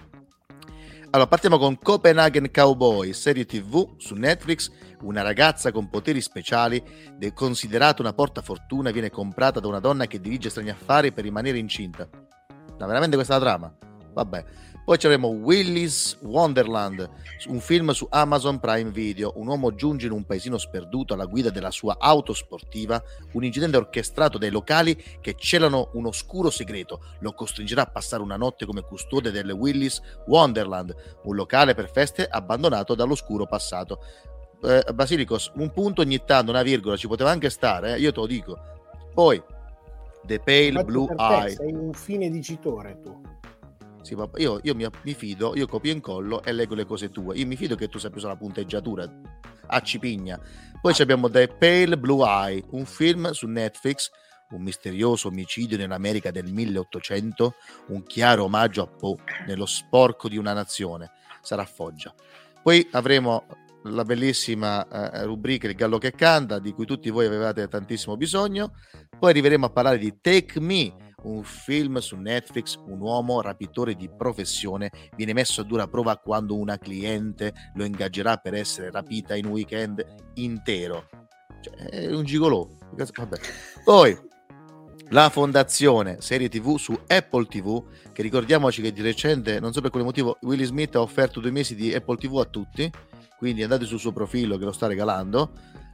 Allora, 1.10 1.28
partiamo 1.28 1.58
con 1.58 1.78
Copenhagen 1.78 2.50
Cowboy, 2.50 3.12
serie 3.12 3.44
TV 3.44 3.96
su 3.98 4.14
Netflix. 4.14 4.70
Una 5.02 5.22
ragazza 5.22 5.72
con 5.72 5.90
poteri 5.90 6.20
speciali, 6.20 6.82
de- 7.16 7.32
considerata 7.32 8.02
una 8.02 8.12
portafortuna, 8.12 8.90
viene 8.90 9.10
comprata 9.10 9.60
da 9.60 9.68
una 9.68 9.80
donna 9.80 10.06
che 10.06 10.20
dirige 10.20 10.48
strani 10.48 10.70
affari 10.70 11.12
per 11.12 11.24
rimanere 11.24 11.58
incinta. 11.58 12.08
Ma 12.78 12.86
veramente 12.86 13.16
questa 13.16 13.36
è 13.36 13.38
la 13.38 13.44
trama? 13.44 13.74
Vabbè. 14.12 14.44
Poi 14.84 14.96
avremo 14.96 15.28
Willy's 15.28 16.18
Wonderland, 16.22 17.08
un 17.46 17.60
film 17.60 17.92
su 17.92 18.06
Amazon 18.10 18.58
Prime 18.58 18.90
Video. 18.90 19.32
Un 19.36 19.46
uomo 19.46 19.74
giunge 19.76 20.06
in 20.06 20.12
un 20.12 20.24
paesino 20.24 20.58
sperduto 20.58 21.14
alla 21.14 21.26
guida 21.26 21.50
della 21.50 21.70
sua 21.70 21.96
auto 22.00 22.32
sportiva. 22.32 23.00
Un 23.32 23.44
incidente 23.44 23.76
orchestrato 23.76 24.38
dai 24.38 24.50
locali 24.50 25.00
che 25.20 25.36
celano 25.38 25.90
un 25.92 26.06
oscuro 26.06 26.50
segreto. 26.50 27.00
Lo 27.20 27.32
costringerà 27.32 27.82
a 27.82 27.86
passare 27.86 28.24
una 28.24 28.36
notte 28.36 28.66
come 28.66 28.82
custode 28.82 29.30
del 29.30 29.52
Willy's 29.52 30.02
Wonderland, 30.26 30.94
un 31.22 31.36
locale 31.36 31.74
per 31.74 31.88
feste 31.88 32.26
abbandonato 32.26 32.96
dall'oscuro 32.96 33.46
passato. 33.46 34.00
eh, 34.64 34.84
Basilicos, 34.92 35.52
un 35.54 35.70
punto 35.70 36.00
ogni 36.00 36.24
tanto, 36.24 36.50
una 36.50 36.62
virgola 36.62 36.96
ci 36.96 37.06
poteva 37.06 37.30
anche 37.30 37.50
stare, 37.50 37.94
eh, 37.94 38.00
io 38.00 38.12
te 38.12 38.18
lo 38.18 38.26
dico. 38.26 38.58
Poi, 39.14 39.40
The 40.24 40.40
Pale 40.40 40.66
Infatti 40.66 40.86
Blue 40.86 41.14
Eye. 41.16 41.50
Sei 41.50 41.72
un 41.72 41.92
fine 41.92 42.28
dicitore 42.30 43.00
tu. 43.00 43.20
Sì, 44.02 44.14
ma 44.14 44.28
io, 44.36 44.60
io 44.62 44.74
mi, 44.74 44.86
mi 45.02 45.14
fido, 45.14 45.56
io 45.56 45.66
copio 45.66 45.90
e 45.90 45.94
incollo 45.94 46.42
e 46.42 46.52
leggo 46.52 46.74
le 46.74 46.84
cose 46.84 47.10
tue. 47.10 47.36
Io 47.36 47.46
mi 47.46 47.56
fido 47.56 47.76
che 47.76 47.88
tu 47.88 47.98
sappia 47.98 48.18
usare 48.18 48.34
la 48.34 48.38
punteggiatura 48.38 49.10
a 49.66 49.80
cipigna. 49.80 50.40
Poi 50.80 50.92
ci 50.92 51.02
abbiamo 51.02 51.30
The 51.30 51.48
Pale 51.48 51.96
Blue 51.96 52.26
Eye, 52.26 52.64
un 52.70 52.84
film 52.84 53.30
su 53.30 53.46
Netflix, 53.46 54.10
un 54.50 54.62
misterioso 54.62 55.28
omicidio 55.28 55.76
nell'America 55.76 56.30
del 56.30 56.52
1800, 56.52 57.54
un 57.88 58.02
chiaro 58.02 58.44
omaggio 58.44 58.82
a 58.82 58.86
Poe 58.86 59.16
nello 59.46 59.66
sporco 59.66 60.28
di 60.28 60.36
una 60.36 60.52
nazione. 60.52 61.12
Sarà 61.40 61.64
Foggia. 61.64 62.12
Poi 62.62 62.86
avremo 62.92 63.46
la 63.84 64.04
bellissima 64.04 64.86
eh, 64.86 65.24
rubrica 65.24 65.66
Il 65.66 65.74
Gallo 65.74 65.98
che 65.98 66.12
canta, 66.12 66.58
di 66.58 66.72
cui 66.72 66.86
tutti 66.86 67.10
voi 67.10 67.26
avevate 67.26 67.66
tantissimo 67.68 68.16
bisogno. 68.16 68.74
Poi 69.18 69.30
arriveremo 69.30 69.66
a 69.66 69.70
parlare 69.70 69.98
di 69.98 70.18
Take 70.20 70.60
Me, 70.60 70.94
un 71.24 71.42
film 71.42 71.98
su 71.98 72.16
Netflix, 72.16 72.76
un 72.86 73.00
uomo 73.00 73.40
rapitore 73.40 73.94
di 73.94 74.08
professione 74.08 74.90
viene 75.16 75.32
messo 75.32 75.60
a 75.60 75.64
dura 75.64 75.86
prova 75.86 76.16
quando 76.16 76.56
una 76.56 76.78
cliente 76.78 77.52
lo 77.74 77.84
ingaggerà 77.84 78.36
per 78.36 78.54
essere 78.54 78.90
rapita 78.90 79.34
in 79.34 79.46
un 79.46 79.52
weekend 79.52 80.04
intero. 80.34 81.08
Cioè, 81.60 81.74
è 81.74 82.14
un 82.14 82.24
gigolò. 82.24 82.66
Vabbè. 82.94 83.38
Poi 83.84 84.30
la 85.10 85.28
fondazione 85.28 86.20
serie 86.20 86.48
tv 86.48 86.76
su 86.78 86.98
Apple 87.06 87.46
TV 87.46 87.84
che 88.12 88.22
ricordiamoci 88.22 88.80
che 88.80 88.92
di 88.92 89.02
recente 89.02 89.60
non 89.60 89.72
so 89.72 89.82
per 89.82 89.90
quale 89.90 90.06
motivo 90.06 90.38
Willy 90.40 90.64
Smith 90.64 90.96
ha 90.96 91.02
offerto 91.02 91.38
due 91.40 91.50
mesi 91.50 91.74
di 91.74 91.92
Apple 91.92 92.16
TV 92.16 92.38
a 92.38 92.46
tutti 92.46 92.90
quindi 93.36 93.62
andate 93.62 93.84
sul 93.84 93.98
suo 93.98 94.12
profilo 94.12 94.56
che 94.56 94.64
lo 94.64 94.72
sta 94.72 94.86
regalando 94.86 95.52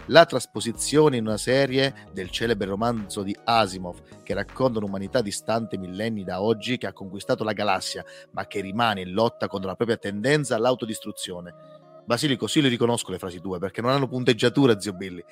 la 0.08 0.24
trasposizione 0.24 1.16
in 1.16 1.26
una 1.26 1.36
serie 1.36 2.08
del 2.12 2.30
celebre 2.30 2.68
romanzo 2.68 3.22
di 3.22 3.36
Asimov 3.44 4.22
che 4.22 4.34
racconta 4.34 4.78
un'umanità 4.78 5.20
distante 5.20 5.76
millenni 5.76 6.24
da 6.24 6.42
oggi 6.42 6.78
che 6.78 6.86
ha 6.86 6.92
conquistato 6.92 7.44
la 7.44 7.52
galassia 7.52 8.04
ma 8.32 8.46
che 8.46 8.60
rimane 8.60 9.02
in 9.02 9.12
lotta 9.12 9.48
contro 9.48 9.68
la 9.68 9.76
propria 9.76 9.96
tendenza 9.96 10.54
all'autodistruzione. 10.56 11.54
Basilico, 12.04 12.46
sì, 12.46 12.62
le 12.62 12.68
riconosco 12.68 13.10
le 13.10 13.18
frasi 13.18 13.40
tue 13.40 13.58
perché 13.58 13.82
non 13.82 13.90
hanno 13.90 14.08
punteggiatura, 14.08 14.80
zio 14.80 14.94
Billy. 14.94 15.22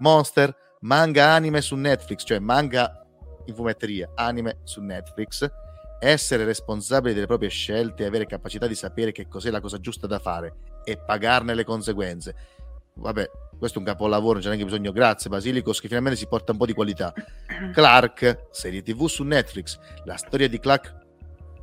Monster, 0.00 0.54
manga 0.80 1.30
anime 1.30 1.62
su 1.62 1.74
Netflix, 1.76 2.24
cioè 2.26 2.38
manga 2.38 3.06
in 3.46 3.54
fumetteria, 3.54 4.10
anime 4.14 4.58
su 4.64 4.82
Netflix. 4.82 5.50
Essere 5.98 6.44
responsabili 6.44 7.14
delle 7.14 7.26
proprie 7.26 7.48
scelte 7.48 8.02
e 8.02 8.06
avere 8.06 8.26
capacità 8.26 8.66
di 8.66 8.74
sapere 8.74 9.12
che 9.12 9.28
cos'è 9.28 9.48
la 9.48 9.62
cosa 9.62 9.80
giusta 9.80 10.06
da 10.06 10.18
fare 10.18 10.56
e 10.84 10.98
pagarne 10.98 11.54
le 11.54 11.64
conseguenze. 11.64 12.34
Vabbè, 12.96 13.30
questo 13.58 13.78
è 13.78 13.80
un 13.80 13.86
capolavoro, 13.86 14.34
non 14.34 14.42
c'è 14.42 14.48
neanche 14.48 14.64
bisogno. 14.64 14.92
Grazie 14.92 15.30
Basilicos, 15.30 15.80
che 15.80 15.86
finalmente 15.88 16.18
si 16.18 16.26
porta 16.26 16.52
un 16.52 16.58
po' 16.58 16.66
di 16.66 16.74
qualità. 16.74 17.12
Clark, 17.72 18.48
serie 18.50 18.82
TV 18.82 19.06
su 19.06 19.22
Netflix. 19.24 19.78
La 20.04 20.16
storia 20.16 20.48
di 20.48 20.58
Clark 20.58 20.94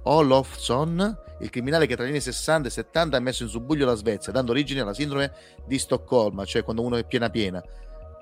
Olofsson, 0.04 1.18
il 1.40 1.50
criminale 1.50 1.86
che 1.86 1.96
tra 1.96 2.06
gli 2.06 2.10
anni 2.10 2.20
60 2.20 2.68
e 2.68 2.72
70 2.72 3.18
ha 3.18 3.20
messo 3.20 3.44
in 3.44 3.50
subbuglio 3.50 3.86
la 3.86 3.96
Svezia, 3.96 4.32
dando 4.32 4.52
origine 4.52 4.82
alla 4.82 4.94
sindrome 4.94 5.32
di 5.66 5.78
Stoccolma, 5.78 6.46
cioè 6.46 6.64
quando 6.64 6.82
uno 6.82 6.96
è 6.96 7.06
piena 7.06 7.30
piena. 7.30 7.64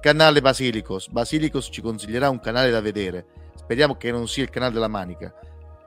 Canale 0.01 0.41
Basilicos. 0.41 1.07
Basilicos 1.09 1.69
ci 1.71 1.81
consiglierà 1.81 2.29
un 2.29 2.39
canale 2.39 2.71
da 2.71 2.81
vedere. 2.81 3.25
Speriamo 3.55 3.95
che 3.95 4.11
non 4.11 4.27
sia 4.27 4.43
il 4.43 4.49
canale 4.49 4.73
della 4.73 4.87
manica. 4.87 5.33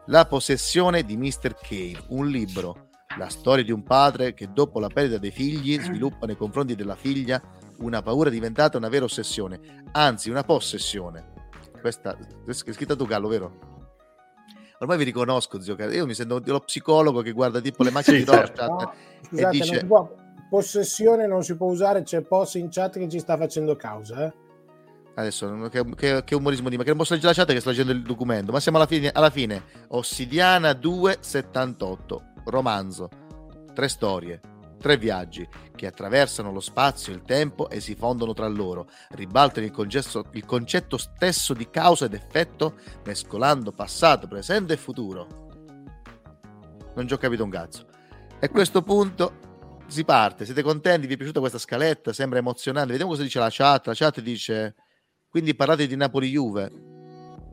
La 0.06 0.24
possessione 0.26 1.02
di 1.04 1.16
Mr. 1.16 1.54
Cave, 1.60 2.02
un 2.08 2.28
libro. 2.28 2.88
La 3.18 3.28
storia 3.28 3.62
di 3.62 3.72
un 3.72 3.82
padre 3.82 4.32
che 4.32 4.52
dopo 4.52 4.80
la 4.80 4.88
perdita 4.88 5.18
dei 5.18 5.30
figli 5.30 5.78
sviluppa 5.80 6.26
nei 6.26 6.36
confronti 6.36 6.74
della 6.74 6.96
figlia 6.96 7.40
una 7.78 8.02
paura 8.02 8.30
diventata 8.30 8.76
una 8.78 8.88
vera 8.88 9.04
ossessione, 9.04 9.60
anzi 9.92 10.30
una 10.30 10.42
possessione. 10.44 11.32
Questa 11.80 12.16
è 12.16 12.72
scritta 12.72 12.96
tu 12.96 13.06
Gallo, 13.06 13.28
vero? 13.28 13.58
Ormai 14.78 14.96
vi 14.98 15.04
riconosco, 15.04 15.60
zio 15.60 15.76
Carlo. 15.76 15.94
Io 15.94 16.06
mi 16.06 16.14
sento 16.14 16.40
lo 16.44 16.60
psicologo 16.60 17.20
che 17.22 17.32
guarda 17.32 17.60
tipo 17.60 17.82
le 17.82 17.90
macchine 17.90 18.18
Sì, 18.18 18.24
di 18.24 18.30
certo. 18.30 18.66
Rorschach 18.66 18.82
No, 18.84 18.92
e 18.92 19.26
scusate, 19.26 19.50
dice 19.50 19.70
non 19.70 19.78
si 19.80 19.86
può- 19.86 20.14
possessione 20.50 21.26
non 21.26 21.42
si 21.42 21.56
può 21.56 21.68
usare, 21.68 22.02
c'è 22.02 22.20
Poss 22.22 22.54
in 22.54 22.68
chat 22.70 22.98
che 22.98 23.08
ci 23.08 23.18
sta 23.18 23.36
facendo 23.36 23.76
causa. 23.76 24.26
Eh? 24.26 24.32
Adesso, 25.16 25.68
che, 25.70 25.84
che- 25.94 26.24
che 26.24 26.34
umorismo 26.34 26.68
di 26.68 26.76
ma 26.76 26.82
che 26.82 26.88
non 26.88 26.98
posso 26.98 27.14
leggere 27.14 27.32
la 27.32 27.38
chat 27.38 27.52
che 27.52 27.60
sto 27.60 27.70
leggendo 27.70 27.92
il 27.92 28.02
documento, 28.02 28.50
ma 28.52 28.60
siamo 28.60 28.78
alla 28.78 28.86
fine, 28.86 29.10
alla 29.12 29.30
fine. 29.30 29.62
Ossidiana 29.88 30.72
278, 30.72 32.22
romanzo, 32.46 33.08
tre 33.72 33.88
storie, 33.88 34.40
tre 34.84 34.98
viaggi 34.98 35.48
che 35.74 35.86
attraversano 35.86 36.52
lo 36.52 36.60
spazio 36.60 37.10
e 37.10 37.16
il 37.16 37.22
tempo 37.22 37.70
e 37.70 37.80
si 37.80 37.94
fondono 37.94 38.34
tra 38.34 38.46
loro, 38.48 38.86
ribaltano 39.12 39.64
il 39.64 39.72
concetto, 39.72 40.26
il 40.32 40.44
concetto 40.44 40.98
stesso 40.98 41.54
di 41.54 41.70
causa 41.70 42.04
ed 42.04 42.12
effetto, 42.12 42.74
mescolando 43.06 43.72
passato, 43.72 44.28
presente 44.28 44.74
e 44.74 44.76
futuro. 44.76 45.48
Non 46.94 47.08
ci 47.08 47.14
ho 47.14 47.16
capito 47.16 47.44
un 47.44 47.48
cazzo. 47.48 47.86
E 48.38 48.44
a 48.44 48.48
questo 48.50 48.82
punto 48.82 49.84
si 49.86 50.04
parte. 50.04 50.44
Siete 50.44 50.60
contenti? 50.60 51.06
Vi 51.06 51.14
è 51.14 51.16
piaciuta 51.16 51.40
questa 51.40 51.56
scaletta? 51.56 52.12
Sembra 52.12 52.38
emozionante. 52.38 52.90
Vediamo 52.90 53.12
cosa 53.12 53.22
dice 53.22 53.38
la 53.38 53.48
chat. 53.50 53.86
La 53.86 53.94
chat 53.94 54.20
dice: 54.20 54.74
Quindi 55.30 55.54
parlate 55.54 55.86
di 55.86 55.96
Napoli-Juve. 55.96 56.70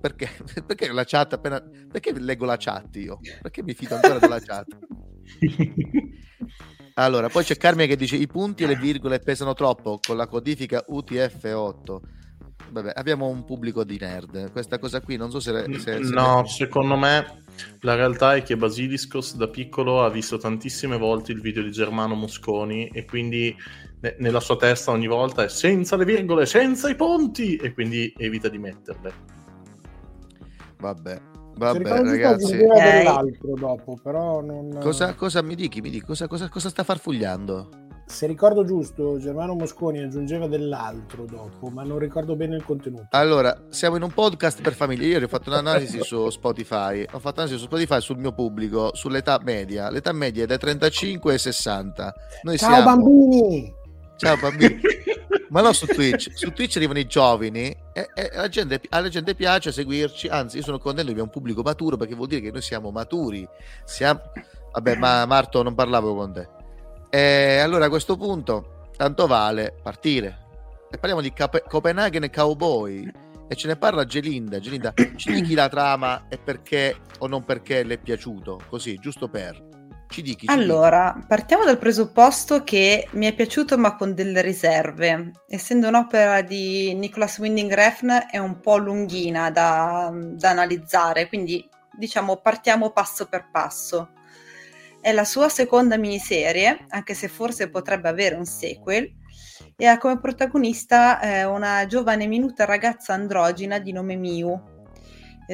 Perché? 0.02 0.30
Perché 0.68 0.92
la 0.92 1.06
chat 1.06 1.32
appena. 1.32 1.64
Perché 1.90 2.12
leggo 2.12 2.44
la 2.44 2.58
chat 2.58 2.94
io? 2.98 3.20
Perché 3.42 3.64
mi 3.64 3.74
fido 3.74 3.96
ancora 3.96 4.20
della 4.20 4.42
chat? 4.42 4.68
Allora, 7.03 7.29
poi 7.29 7.43
c'è 7.43 7.58
Carmine 7.58 7.88
che 7.88 7.96
dice: 7.96 8.15
I 8.15 8.27
punti 8.27 8.63
e 8.63 8.67
le 8.67 8.75
virgole 8.75 9.20
pesano 9.20 9.53
troppo 9.53 10.00
con 10.05 10.17
la 10.17 10.27
codifica 10.27 10.86
UTF-8. 10.88 11.98
Vabbè, 12.72 12.93
abbiamo 12.96 13.27
un 13.27 13.43
pubblico 13.43 13.84
di 13.84 13.98
nerd. 14.00 14.51
Questa 14.51 14.79
cosa 14.79 15.01
qui 15.01 15.17
non 15.17 15.29
so 15.31 15.39
se. 15.39 15.65
se- 15.74 15.79
se- 15.79 16.13
No, 16.13 16.46
secondo 16.46 16.96
me 16.96 17.43
la 17.81 17.96
realtà 17.96 18.36
è 18.36 18.43
che 18.43 18.55
Basiliscos 18.55 19.36
da 19.36 19.50
piccolo 19.50 20.03
ha 20.03 20.10
visto 20.10 20.38
tantissime 20.38 20.98
volte 20.98 21.31
il 21.34 21.41
video 21.41 21.63
di 21.63 21.72
Germano 21.72 22.15
Mosconi 22.15 22.88
e 22.88 23.03
quindi 23.03 23.53
ne- 24.00 24.15
nella 24.20 24.39
sua 24.39 24.55
testa 24.55 24.91
ogni 24.91 25.08
volta 25.08 25.43
è 25.43 25.50
senza 25.50 25.98
le 25.98 26.05
virgole, 26.05 26.46
senza 26.46 26.89
i 26.89 26.96
ponti 26.96 27.55
e 27.58 27.74
quindi 27.74 28.13
evita 28.15 28.48
di 28.48 28.58
metterle. 28.58 29.13
Vabbè, 30.77 31.22
vabbè, 31.65 32.03
ragazzi. 32.03 32.58
dell'altro 32.58 33.53
dopo, 33.56 33.98
però 34.01 34.41
non... 34.41 34.77
Cosa, 34.80 35.13
cosa 35.13 35.41
mi 35.41 35.56
dichi? 35.56 35.82
Mi 35.82 35.89
dici 35.89 36.06
cosa, 36.06 36.27
cosa, 36.27 36.50
cosa 36.50 36.70
sta 36.70 36.84
farfugliando? 36.84 37.70
Se 38.12 38.27
ricordo 38.27 38.65
giusto, 38.65 39.18
Germano 39.20 39.53
Mosconi 39.53 40.00
aggiungeva 40.00 40.48
dell'altro 40.48 41.24
dopo, 41.25 41.70
ma 41.70 41.84
non 41.84 41.98
ricordo 41.98 42.36
bene 42.36 42.58
il 42.58 42.65
contenuto. 42.65 43.08
Allora, 43.12 43.68
siamo 43.70 43.96
in 43.96 44.03
un 44.03 44.12
podcast 44.12 44.62
per 44.62 44.74
famiglie. 44.74 45.06
Ieri 45.06 45.24
ho 45.24 45.27
fatto 45.30 45.50
un'analisi 45.50 46.01
su 46.01 46.30
Spotify. 46.30 47.03
Ho 47.03 47.20
fatto 47.20 47.39
un'analisi 47.39 47.58
su 47.58 47.65
Spotify 47.68 48.01
sul 48.01 48.18
mio 48.18 48.34
pubblico, 48.34 48.94
sull'età 48.94 49.39
media. 49.41 49.89
L'età 49.89 50.12
media 50.12 50.44
è 50.44 50.46
dai 50.46 50.58
35 50.58 51.32
ai 51.32 51.39
60. 51.39 52.13
Noi 52.41 52.58
Ciao 52.58 52.70
siamo. 52.70 52.84
bambini! 52.84 53.80
Ciao 54.22 54.38
bambini. 54.38 54.80
Ma 55.50 55.62
no 55.62 55.74
su 55.74 55.88
Twitch. 55.88 56.30
Su 56.36 56.54
Twitch 56.54 56.75
arrivano 56.75 57.00
i 57.00 57.08
giovani 57.08 57.75
e, 57.92 58.10
e 58.13 58.30
la 58.36 58.48
gente, 58.50 58.80
alla 58.90 59.10
gente 59.10 59.34
piace 59.34 59.72
seguirci. 59.72 60.28
Anzi, 60.28 60.58
io 60.58 60.63
sono 60.63 60.78
contento 60.78 61.06
che 61.06 61.12
abbiamo 61.13 61.32
un 61.34 61.34
pubblico 61.34 61.63
maturo 61.63 61.98
perché 61.98 62.13
vuol 62.13 62.28
dire 62.28 62.40
che 62.40 62.51
noi 62.51 62.62
siamo 62.62 62.92
maturi. 62.92 63.48
Siamo... 63.84 64.22
Vabbè, 64.74 64.96
ma 64.98 65.25
Marto 65.25 65.63
non 65.63 65.74
parlavo 65.74 66.13
con 66.13 66.34
te. 66.34 66.48
E 67.10 67.58
allora 67.58 67.86
a 67.86 67.90
questo 67.90 68.16
punto, 68.16 68.90
tanto 68.96 69.25
vale 69.25 69.74
partire. 69.82 70.38
E 70.92 70.98
parliamo 71.00 71.22
di 71.22 71.34
Cape- 71.34 71.63
Copenaghen 71.68 72.30
Cowboy. 72.30 73.12
E 73.48 73.56
ce 73.56 73.66
ne 73.66 73.75
parla 73.75 74.06
Gelinda. 74.06 74.60
Gelinda, 74.60 74.94
ci 75.16 75.32
dichi 75.32 75.56
la 75.56 75.68
trama 75.68 76.28
e 76.30 76.38
perché 76.38 76.96
o 77.18 77.25
non 77.25 77.44
perché 77.44 77.82
le 77.82 77.96
è 77.96 77.98
piaciuto? 77.98 78.62
Così, 78.70 79.00
giusto 79.00 79.28
per. 79.28 79.71
Ci 80.12 80.22
dichi. 80.22 80.46
ci 80.46 80.51
Allora, 80.53 81.18
partiamo 81.25 81.63
dal 81.63 81.77
presupposto 81.77 82.65
che 82.65 83.08
mi 83.12 83.27
è 83.27 83.34
piaciuto 83.34 83.77
ma 83.77 83.96
con 83.96 84.13
delle 84.13 84.41
riserve. 84.41 85.32
Essendo 85.48 85.88
un'opera 85.88 86.41
di 86.41 86.94
Nicholas 86.94 87.38
Winding 87.38 87.74
Refn 87.74 88.27
è 88.30 88.38
un 88.38 88.60
po' 88.60 88.75
lunghina 88.75 89.50
da, 89.51 90.12
da 90.13 90.50
analizzare, 90.50 91.30
quindi 91.30 91.65
diciamo 91.98 92.41
partiamo 92.41 92.89
passo 92.89 93.27
per 93.27 93.48
passo. 93.50 94.10
È 95.00 95.13
la 95.13 95.24
sua 95.24 95.48
seconda 95.48 95.98
miniserie, 95.98 96.88
anche 96.89 97.13
se 97.13 97.30
forse 97.30 97.70
potrebbe 97.70 98.10
avere 98.10 98.36
un 98.36 98.46
sequel, 98.46 99.10
e 99.77 99.86
ha 99.86 99.98
come 99.98 100.20
protagonista 100.20 101.22
eh, 101.22 101.46
una 101.46 101.86
giovane 101.86 102.27
minuta 102.27 102.65
ragazza 102.65 103.13
androgina 103.13 103.80
di 103.80 103.94
nome 103.94 104.18
Miu, 104.18 104.62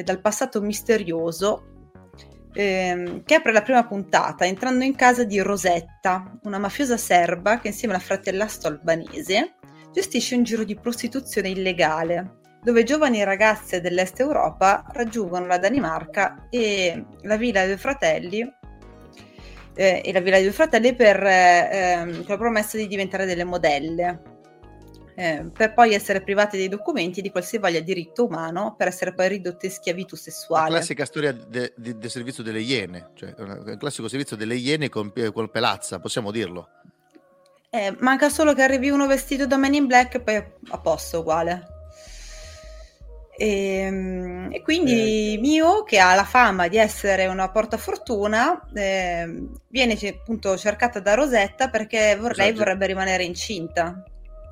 dal 0.02 0.20
passato 0.20 0.60
misterioso, 0.60 1.77
ehm, 2.52 3.22
che 3.24 3.34
apre 3.34 3.52
la 3.52 3.62
prima 3.62 3.86
puntata 3.86 4.44
entrando 4.44 4.84
in 4.84 4.94
casa 4.94 5.24
di 5.24 5.38
Rosetta, 5.40 6.38
una 6.42 6.58
mafiosa 6.58 6.96
serba 6.96 7.58
che 7.58 7.68
insieme 7.68 7.94
alla 7.94 8.02
fratellastro 8.02 8.68
albanese 8.70 9.54
gestisce 9.92 10.36
un 10.36 10.42
giro 10.42 10.64
di 10.64 10.76
prostituzione 10.76 11.48
illegale, 11.48 12.40
dove 12.62 12.84
giovani 12.84 13.24
ragazze 13.24 13.80
dell'est 13.80 14.20
Europa 14.20 14.84
raggiungono 14.92 15.46
la 15.46 15.58
Danimarca 15.58 16.46
e 16.50 17.04
la 17.22 17.36
villa 17.36 17.64
dei 17.64 17.76
fratelli 17.76 18.56
eh, 19.78 20.02
e 20.04 20.12
la 20.12 20.20
Villa 20.20 20.36
dei 20.36 20.44
Due 20.44 20.52
Fratelli 20.52 20.92
per, 20.94 21.22
eh, 21.22 21.68
ehm, 21.70 22.12
con 22.12 22.26
la 22.26 22.36
promessa 22.36 22.76
di 22.76 22.88
diventare 22.88 23.26
delle 23.26 23.44
modelle. 23.44 24.37
Eh, 25.20 25.50
per 25.52 25.74
poi 25.74 25.94
essere 25.94 26.22
private 26.22 26.56
dei 26.56 26.68
documenti 26.68 27.20
di 27.20 27.32
qualsivoglia 27.32 27.80
diritto 27.80 28.24
umano 28.26 28.76
per 28.78 28.86
essere 28.86 29.12
poi 29.12 29.26
ridotte 29.26 29.66
in 29.66 29.72
schiavitù 29.72 30.14
La 30.14 30.20
sessuale. 30.20 30.68
classica 30.70 31.04
storia 31.04 31.32
del 31.32 31.72
de, 31.76 31.98
del 31.98 32.08
servizio 32.10 32.44
delle 32.44 32.60
Iene, 32.60 33.10
cioè 33.14 33.34
il 33.36 33.76
classico 33.80 34.06
servizio 34.06 34.36
delle 34.36 34.54
Iene 34.54 34.88
con, 34.88 35.12
col 35.32 35.50
Pelazza, 35.50 35.98
possiamo 35.98 36.30
dirlo. 36.30 36.68
Eh, 37.70 37.96
manca 37.98 38.28
solo 38.28 38.54
che 38.54 38.62
arrivi 38.62 38.90
uno 38.90 39.08
vestito 39.08 39.44
da 39.44 39.56
Man 39.56 39.74
in 39.74 39.86
Black 39.86 40.14
e 40.14 40.20
poi 40.20 40.36
a 40.36 40.78
posto 40.78 41.18
uguale. 41.18 41.66
Ehm, 43.36 44.48
E, 44.52 44.62
quindi 44.62 45.34
Eh. 45.34 45.38
Mio, 45.38 45.82
che 45.82 45.98
ha 45.98 46.14
la 46.14 46.24
fama 46.24 46.68
di 46.68 46.76
essere 46.76 47.26
una 47.26 47.50
portafortuna, 47.50 48.68
ehm, 48.72 49.50
viene 49.68 49.98
appunto 50.08 50.56
cercata 50.56 51.00
da 51.00 51.14
Rosetta 51.14 51.68
perché 51.70 52.16
vor- 52.16 52.36
lei 52.36 52.46
Esatto. 52.48 52.58
vorrebbe 52.64 52.86
rimanere 52.86 53.24
incinta. 53.24 54.00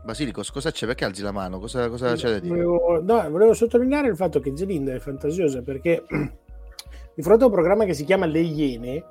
Basilicos, 0.07 0.53
cosa 0.53 0.71
c'è? 0.71 0.87
Perché 0.87 1.05
alzi 1.05 1.21
la 1.23 1.33
mano? 1.33 1.59
Cosa, 1.59 1.89
cosa 1.89 2.15
c'è 2.15 2.31
da 2.31 2.39
dire? 2.39 2.63
Volevo, 2.63 3.03
no, 3.03 3.29
volevo 3.29 3.53
sottolineare 3.55 4.07
il 4.09 4.15
fatto 4.15 4.39
che 4.39 4.53
Zelinda 4.57 4.95
è 4.95 5.01
fantasiosa 5.01 5.63
perché 5.63 6.05
di 7.15 7.23
fronte 7.23 7.43
a 7.43 7.47
un 7.49 7.53
programma 7.53 7.85
che 7.85 7.93
si 7.93 8.05
chiama 8.05 8.25
Le 8.25 8.39
Iene, 8.39 9.05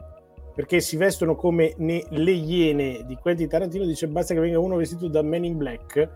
perché 0.56 0.80
si 0.80 0.96
vestono 0.96 1.36
come 1.36 1.74
ne- 1.80 2.06
le 2.10 2.32
Iene 2.32 3.04
di 3.06 3.16
Quentin 3.16 3.50
Tarantino, 3.50 3.84
dice 3.84 4.08
basta 4.08 4.34
che 4.34 4.40
venga 4.40 4.58
uno 4.58 4.78
vestito 4.78 5.10
da 5.10 5.22
Man 5.22 5.44
in 5.44 5.58
Black. 5.58 6.10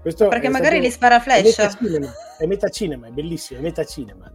Questo 0.00 0.26
Perché 0.28 0.48
è 0.48 0.50
magari 0.50 0.80
gli 0.80 0.90
spara 0.90 1.16
È 1.16 1.20
flash. 1.20 1.44
metacinema, 1.56 2.12
è 2.38 2.46
metacinema, 2.46 3.06
è 3.06 3.10
bellissimo, 3.10 3.60
è 3.60 3.62
metacinema. 3.62 4.32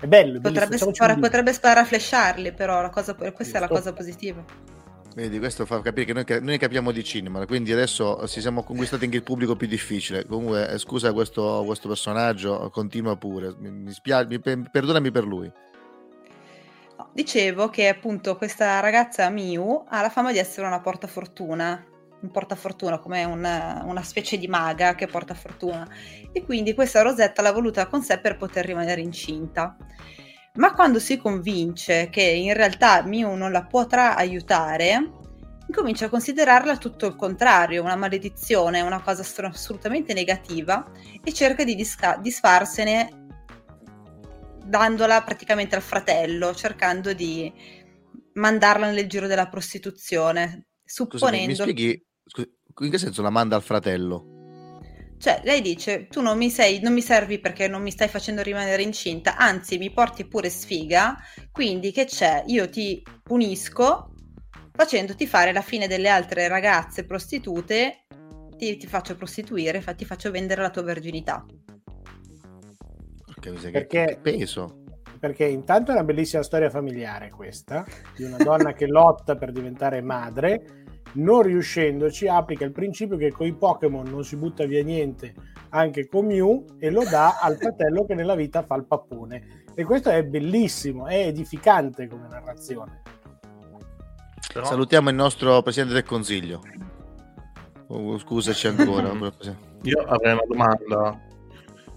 È 0.00 0.06
bello, 0.06 0.38
è. 0.38 0.40
Potrebbe, 0.40 0.78
spara- 0.78 1.16
potrebbe 1.16 1.52
flasharli, 1.52 2.52
però 2.52 2.80
la 2.80 2.88
cosa, 2.88 3.14
questa 3.14 3.58
è 3.58 3.60
la 3.60 3.66
Giusto. 3.66 3.82
cosa 3.82 3.92
positiva. 3.92 4.42
Vedi, 5.12 5.38
questo 5.40 5.66
fa 5.66 5.80
capire 5.80 6.06
che 6.06 6.12
noi, 6.12 6.24
noi 6.40 6.56
capiamo 6.56 6.92
di 6.92 7.02
cinema, 7.02 7.44
quindi 7.44 7.72
adesso 7.72 8.26
ci 8.28 8.40
siamo 8.40 8.62
conquistati 8.62 9.04
anche 9.04 9.16
il 9.16 9.24
pubblico 9.24 9.56
più 9.56 9.66
difficile. 9.66 10.24
Comunque, 10.24 10.68
eh, 10.70 10.78
scusa 10.78 11.12
questo, 11.12 11.64
questo 11.66 11.88
personaggio, 11.88 12.70
continua 12.70 13.16
pure. 13.16 13.54
Mi, 13.58 13.70
mi 13.70 13.92
spia- 13.92 14.24
mi- 14.24 14.38
pe- 14.38 14.62
perdonami 14.70 15.10
per 15.10 15.24
lui. 15.24 15.50
No, 16.96 17.10
dicevo 17.12 17.70
che 17.70 17.88
appunto 17.88 18.36
questa 18.36 18.78
ragazza 18.80 19.28
Miu 19.30 19.84
ha 19.88 20.00
la 20.00 20.10
fama 20.10 20.30
di 20.30 20.38
essere 20.38 20.66
una 20.66 20.80
portafortuna, 20.80 21.84
un 22.20 22.30
portafortuna 22.30 22.98
come 22.98 23.24
una, 23.24 23.82
una 23.84 24.02
specie 24.02 24.38
di 24.38 24.46
maga 24.46 24.94
che 24.94 25.06
porta 25.06 25.34
fortuna 25.34 25.88
e 26.30 26.44
quindi 26.44 26.74
questa 26.74 27.02
Rosetta 27.02 27.42
l'ha 27.42 27.52
voluta 27.52 27.86
con 27.86 28.02
sé 28.02 28.20
per 28.20 28.36
poter 28.36 28.64
rimanere 28.64 29.00
incinta. 29.00 29.76
Ma 30.54 30.72
quando 30.74 30.98
si 30.98 31.16
convince 31.16 32.08
che 32.10 32.22
in 32.22 32.54
realtà 32.54 33.02
Miu 33.02 33.34
non 33.34 33.52
la 33.52 33.64
potrà 33.64 34.16
aiutare, 34.16 35.10
incomincia 35.66 36.06
a 36.06 36.08
considerarla 36.08 36.76
tutto 36.76 37.06
il 37.06 37.14
contrario, 37.14 37.82
una 37.82 37.94
maledizione, 37.94 38.80
una 38.80 39.00
cosa 39.00 39.22
astro- 39.22 39.46
assolutamente 39.46 40.12
negativa 40.12 40.90
e 41.22 41.32
cerca 41.32 41.62
di 41.62 41.76
disca- 41.76 42.18
disfarsene 42.20 43.28
dandola 44.64 45.22
praticamente 45.22 45.76
al 45.76 45.82
fratello, 45.82 46.54
cercando 46.54 47.12
di 47.12 47.52
mandarla 48.34 48.90
nel 48.90 49.08
giro 49.08 49.26
della 49.26 49.48
prostituzione, 49.48 50.66
Scusami, 50.84 51.46
mi 51.46 51.54
supponendo... 51.54 51.62
spieghi 51.62 52.06
scu- 52.24 52.50
in 52.80 52.90
che 52.90 52.98
senso 52.98 53.22
la 53.22 53.30
manda 53.30 53.54
al 53.54 53.62
fratello? 53.62 54.39
Cioè, 55.20 55.42
lei 55.44 55.60
dice, 55.60 56.06
tu 56.06 56.22
non 56.22 56.38
mi, 56.38 56.48
sei, 56.48 56.80
non 56.80 56.94
mi 56.94 57.02
servi 57.02 57.38
perché 57.40 57.68
non 57.68 57.82
mi 57.82 57.90
stai 57.90 58.08
facendo 58.08 58.40
rimanere 58.40 58.80
incinta, 58.80 59.36
anzi 59.36 59.76
mi 59.76 59.92
porti 59.92 60.26
pure 60.26 60.48
sfiga, 60.48 61.14
quindi 61.52 61.92
che 61.92 62.06
c'è? 62.06 62.42
Io 62.46 62.70
ti 62.70 63.02
punisco 63.22 64.14
facendoti 64.72 65.26
fare 65.26 65.52
la 65.52 65.60
fine 65.60 65.86
delle 65.86 66.08
altre 66.08 66.48
ragazze 66.48 67.04
prostitute, 67.04 68.06
ti, 68.56 68.78
ti 68.78 68.86
faccio 68.86 69.14
prostituire, 69.14 69.82
fa- 69.82 69.92
ti 69.92 70.06
faccio 70.06 70.30
vendere 70.30 70.62
la 70.62 70.70
tua 70.70 70.84
verginità. 70.84 71.44
Miseria, 73.44 73.70
Perché- 73.72 74.04
che 74.06 74.18
peso. 74.22 74.84
Perché 75.18 75.44
intanto 75.44 75.90
è 75.90 75.94
una 75.94 76.04
bellissima 76.04 76.42
storia 76.42 76.70
familiare 76.70 77.28
questa, 77.28 77.84
di 78.16 78.22
una 78.22 78.38
donna 78.38 78.72
che 78.72 78.86
lotta 78.86 79.36
per 79.36 79.52
diventare 79.52 80.00
madre, 80.00 80.86
non 81.14 81.42
riuscendoci 81.42 82.28
applica 82.28 82.64
il 82.64 82.72
principio 82.72 83.16
che 83.16 83.32
con 83.32 83.46
i 83.46 83.54
Pokémon 83.54 84.08
non 84.08 84.24
si 84.24 84.36
butta 84.36 84.64
via 84.64 84.82
niente, 84.82 85.34
anche 85.70 86.06
con 86.08 86.26
Mew, 86.26 86.64
e 86.78 86.90
lo 86.90 87.02
dà 87.04 87.38
al 87.40 87.56
fratello 87.56 88.04
che 88.04 88.14
nella 88.14 88.34
vita 88.34 88.62
fa 88.62 88.76
il 88.76 88.84
pappone. 88.84 89.64
E 89.74 89.84
questo 89.84 90.10
è 90.10 90.22
bellissimo, 90.24 91.06
è 91.06 91.26
edificante 91.26 92.06
come 92.08 92.28
narrazione. 92.28 93.02
Però- 94.52 94.66
Salutiamo 94.66 95.10
il 95.10 95.14
nostro 95.14 95.62
presidente 95.62 95.94
del 95.94 96.04
consiglio. 96.04 96.60
Oh, 97.88 98.18
scusaci 98.18 98.68
ancora. 98.68 99.10
Io 99.82 100.00
avrei 100.06 100.32
una 100.32 100.44
domanda. 100.46 101.20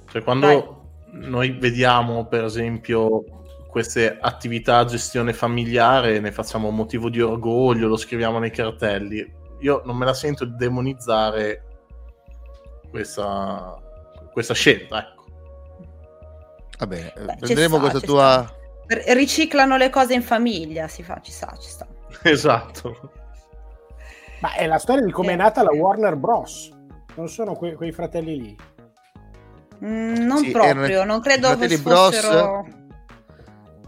Cioè, 0.10 0.24
quando 0.24 0.48
Vai. 0.48 1.28
noi 1.28 1.52
vediamo, 1.52 2.26
per 2.28 2.46
esempio, 2.46 3.43
queste 3.74 4.20
attività 4.22 4.78
a 4.78 4.86
gestione 4.86 5.34
familiare, 5.34 6.20
ne 6.20 6.32
facciamo 6.32 6.68
un 6.68 6.76
motivo 6.76 7.10
di 7.10 7.20
orgoglio, 7.20 7.88
lo 7.88 7.98
scriviamo 7.98 8.38
nei 8.38 8.52
cartelli. 8.52 9.28
Io 9.62 9.82
non 9.84 9.98
me 9.98 10.06
la 10.06 10.14
sento 10.14 10.46
di 10.46 10.56
demonizzare 10.56 11.64
questa, 12.92 13.76
questa 14.32 14.54
scelta, 14.54 15.00
ecco. 15.00 15.26
Vabbè, 16.78 17.14
eh, 17.16 17.20
Beh, 17.22 17.36
prenderemo 17.40 17.78
sta, 17.80 17.90
questa 17.90 18.00
tua... 18.00 18.56
R- 18.86 19.14
riciclano 19.16 19.76
le 19.76 19.90
cose 19.90 20.14
in 20.14 20.22
famiglia, 20.22 20.88
si 20.88 21.02
fa, 21.02 21.20
ci 21.24 21.32
sta, 21.32 21.58
ci 21.60 21.70
sta. 21.70 21.88
Esatto. 22.22 23.12
Ma 24.42 24.54
è 24.54 24.68
la 24.68 24.78
storia 24.78 25.04
di 25.04 25.12
come 25.12 25.30
è 25.30 25.34
Eh. 25.34 25.38
nata 25.38 25.64
la 25.64 25.72
Warner 25.72 26.16
Bros. 26.16 26.70
Non 27.16 27.28
sono 27.28 27.56
que- 27.56 27.74
quei 27.74 27.92
fratelli 27.92 28.40
lì. 28.40 28.58
Mm, 29.84 30.14
non 30.28 30.38
Sì, 30.38 30.52
proprio, 30.52 30.86
erano 30.86 31.14
non 31.14 31.22
credo 31.22 31.48
fratelli 31.48 31.78
fossero... 31.78 32.82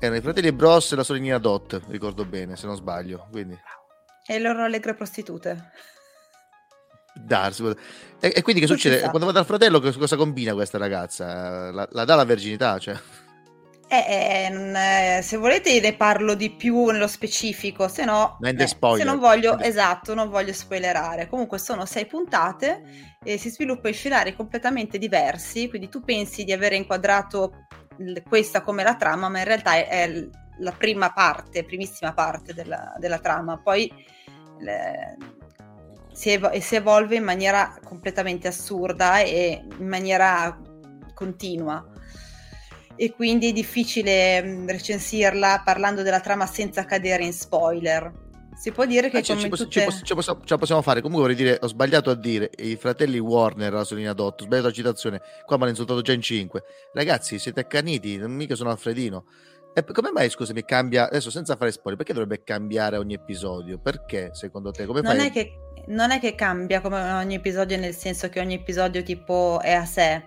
Erano 0.06 0.20
i 0.20 0.22
fratelli 0.22 0.52
Bros 0.52 0.92
e 0.92 0.96
la 0.96 1.04
sorellina 1.04 1.38
Dot, 1.38 1.82
ricordo 1.88 2.26
bene, 2.26 2.56
se 2.56 2.66
non 2.68 2.76
sbaglio. 2.76 3.28
Quindi, 3.32 3.58
E 4.26 4.40
loro 4.40 4.64
allegre 4.64 4.94
prostitute. 4.94 5.72
darsi. 7.14 7.64
E, 8.20 8.34
e 8.36 8.42
quindi 8.42 8.62
che 8.62 8.68
Non 8.68 8.78
succede? 8.78 9.02
Quando 9.10 9.26
va 9.26 9.32
dal 9.32 9.46
fratello, 9.46 9.80
che- 9.80 9.94
cosa 9.94 10.16
combina 10.16 10.54
questa 10.54 10.78
ragazza? 10.78 11.72
La, 11.72 11.88
la 11.92 12.06
dà 12.06 12.16
la 12.16 12.26
verginità, 12.26 12.78
cioè. 12.78 12.96
Eh, 13.88 13.98
eh, 13.98 15.18
eh, 15.18 15.22
se 15.22 15.38
volete 15.38 15.80
ne 15.80 15.96
parlo 15.96 16.34
di 16.34 16.50
più 16.52 16.88
nello 16.88 17.08
specifico, 17.08 17.88
se 17.88 18.04
no, 18.04 18.38
eh, 18.42 18.68
se 18.68 19.04
non 19.04 19.20
voglio, 19.20 19.60
esatto, 19.60 20.16
non 20.16 20.30
voglio 20.30 20.54
spoilerare. 20.54 21.28
Comunque 21.30 21.60
sono 21.60 21.86
sei 21.86 22.08
puntate 22.08 22.82
e 23.24 23.38
si 23.38 23.50
sviluppa 23.52 23.88
in 23.88 23.94
scenari 23.94 24.36
completamente 24.36 24.98
diversi, 24.98 25.70
quindi 25.70 25.88
tu 25.90 26.02
pensi 26.02 26.44
di 26.44 26.52
avere 26.52 26.76
inquadrato 26.76 27.68
questa 28.28 28.62
come 28.62 28.84
la 28.84 28.96
trama, 28.96 29.30
ma 29.30 29.40
in 29.40 29.46
realtà 29.46 29.76
è, 29.76 29.88
è 29.88 30.28
la 30.60 30.72
prima 30.72 31.12
parte, 31.12 31.64
primissima 31.64 32.14
parte 32.14 32.54
della, 32.54 32.94
della 32.98 33.20
trama. 33.20 33.58
Poi 33.58 33.92
le- 34.60 35.18
si, 36.12 36.30
evo- 36.30 36.52
e 36.52 36.62
si 36.62 36.76
evolve 36.76 37.16
in 37.16 37.24
maniera 37.24 37.78
completamente 37.84 38.48
assurda 38.48 39.20
e 39.20 39.66
in 39.78 39.88
maniera 39.88 40.60
continua 41.14 41.86
e 42.96 43.12
quindi 43.12 43.50
è 43.50 43.54
difficile 43.54 44.66
recensirla 44.66 45.62
parlando 45.66 46.02
della 46.02 46.22
trama 46.22 46.46
senza 46.46 46.86
cadere 46.86 47.26
in 47.26 47.34
spoiler. 47.34 48.12
Si 48.56 48.72
può 48.72 48.86
dire 48.86 49.10
che 49.10 49.22
come 49.22 49.40
ci, 49.40 49.48
poss- 49.50 49.62
tutte- 49.64 49.80
ci 49.80 49.86
poss- 49.86 50.02
ci 50.04 50.14
possiamo, 50.14 50.40
ce 50.40 50.54
la 50.54 50.58
possiamo 50.58 50.82
fare. 50.82 51.02
Comunque 51.02 51.28
vorrei 51.28 51.44
dire, 51.44 51.60
ho 51.62 51.68
sbagliato 51.68 52.10
a 52.10 52.16
dire 52.16 52.50
i 52.58 52.76
fratelli 52.76 53.20
Warner, 53.20 53.74
la 53.74 53.84
sorellina 53.84 54.14
Dot, 54.14 54.42
ho 54.42 54.44
sbagliato 54.46 54.68
la 54.68 54.74
citazione. 54.74 55.22
Qua 55.46 55.56
mi 55.58 55.64
hanno 55.64 55.72
insultato 55.72 56.02
già 56.02 56.14
in 56.14 56.22
cinque. 56.22 56.64
Ragazzi, 56.94 57.38
siete 57.40 57.62
accaniti, 57.62 58.18
non 58.18 58.32
mica 58.32 58.56
sono 58.56 58.70
Alfredino. 58.70 59.26
E 59.74 59.84
come 59.84 60.12
mai, 60.12 60.30
scusami, 60.30 60.64
cambia 60.64 61.08
adesso 61.08 61.30
senza 61.30 61.58
fare 61.58 61.70
spoiler? 61.72 61.98
Perché 61.98 62.14
dovrebbe 62.14 62.44
cambiare 62.44 62.96
ogni 62.96 63.14
episodio? 63.14 63.78
Perché 63.78 64.30
secondo 64.32 64.72
te? 64.72 64.86
Come 64.86 65.02
non 65.02 65.18
fai? 65.18 65.28
è, 65.28 65.32
che, 65.32 65.52
non 65.88 66.12
è 66.12 66.20
che 66.22 66.34
cambia 66.34 66.80
come 66.80 67.12
ogni 67.12 67.36
episodio, 67.36 67.78
nel 67.78 67.94
senso 67.94 68.30
che 68.30 68.40
ogni 68.40 68.54
episodio 68.54 69.04
tipo 69.04 69.60
è 69.62 69.74
a 69.74 69.84
sé, 69.84 70.24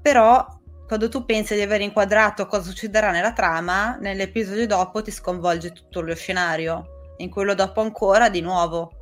però 0.00 0.46
quando 0.86 1.08
tu 1.08 1.24
pensi 1.24 1.54
di 1.54 1.62
aver 1.62 1.80
inquadrato 1.80 2.46
cosa 2.46 2.68
succederà 2.68 3.10
nella 3.10 3.32
trama, 3.32 3.96
nell'episodio 3.96 4.66
dopo 4.66 5.02
ti 5.02 5.10
sconvolge 5.10 5.72
tutto 5.72 6.00
lo 6.00 6.14
scenario, 6.14 6.91
in 7.18 7.30
quello 7.30 7.54
dopo 7.54 7.80
ancora 7.80 8.28
di 8.28 8.40
nuovo. 8.40 8.92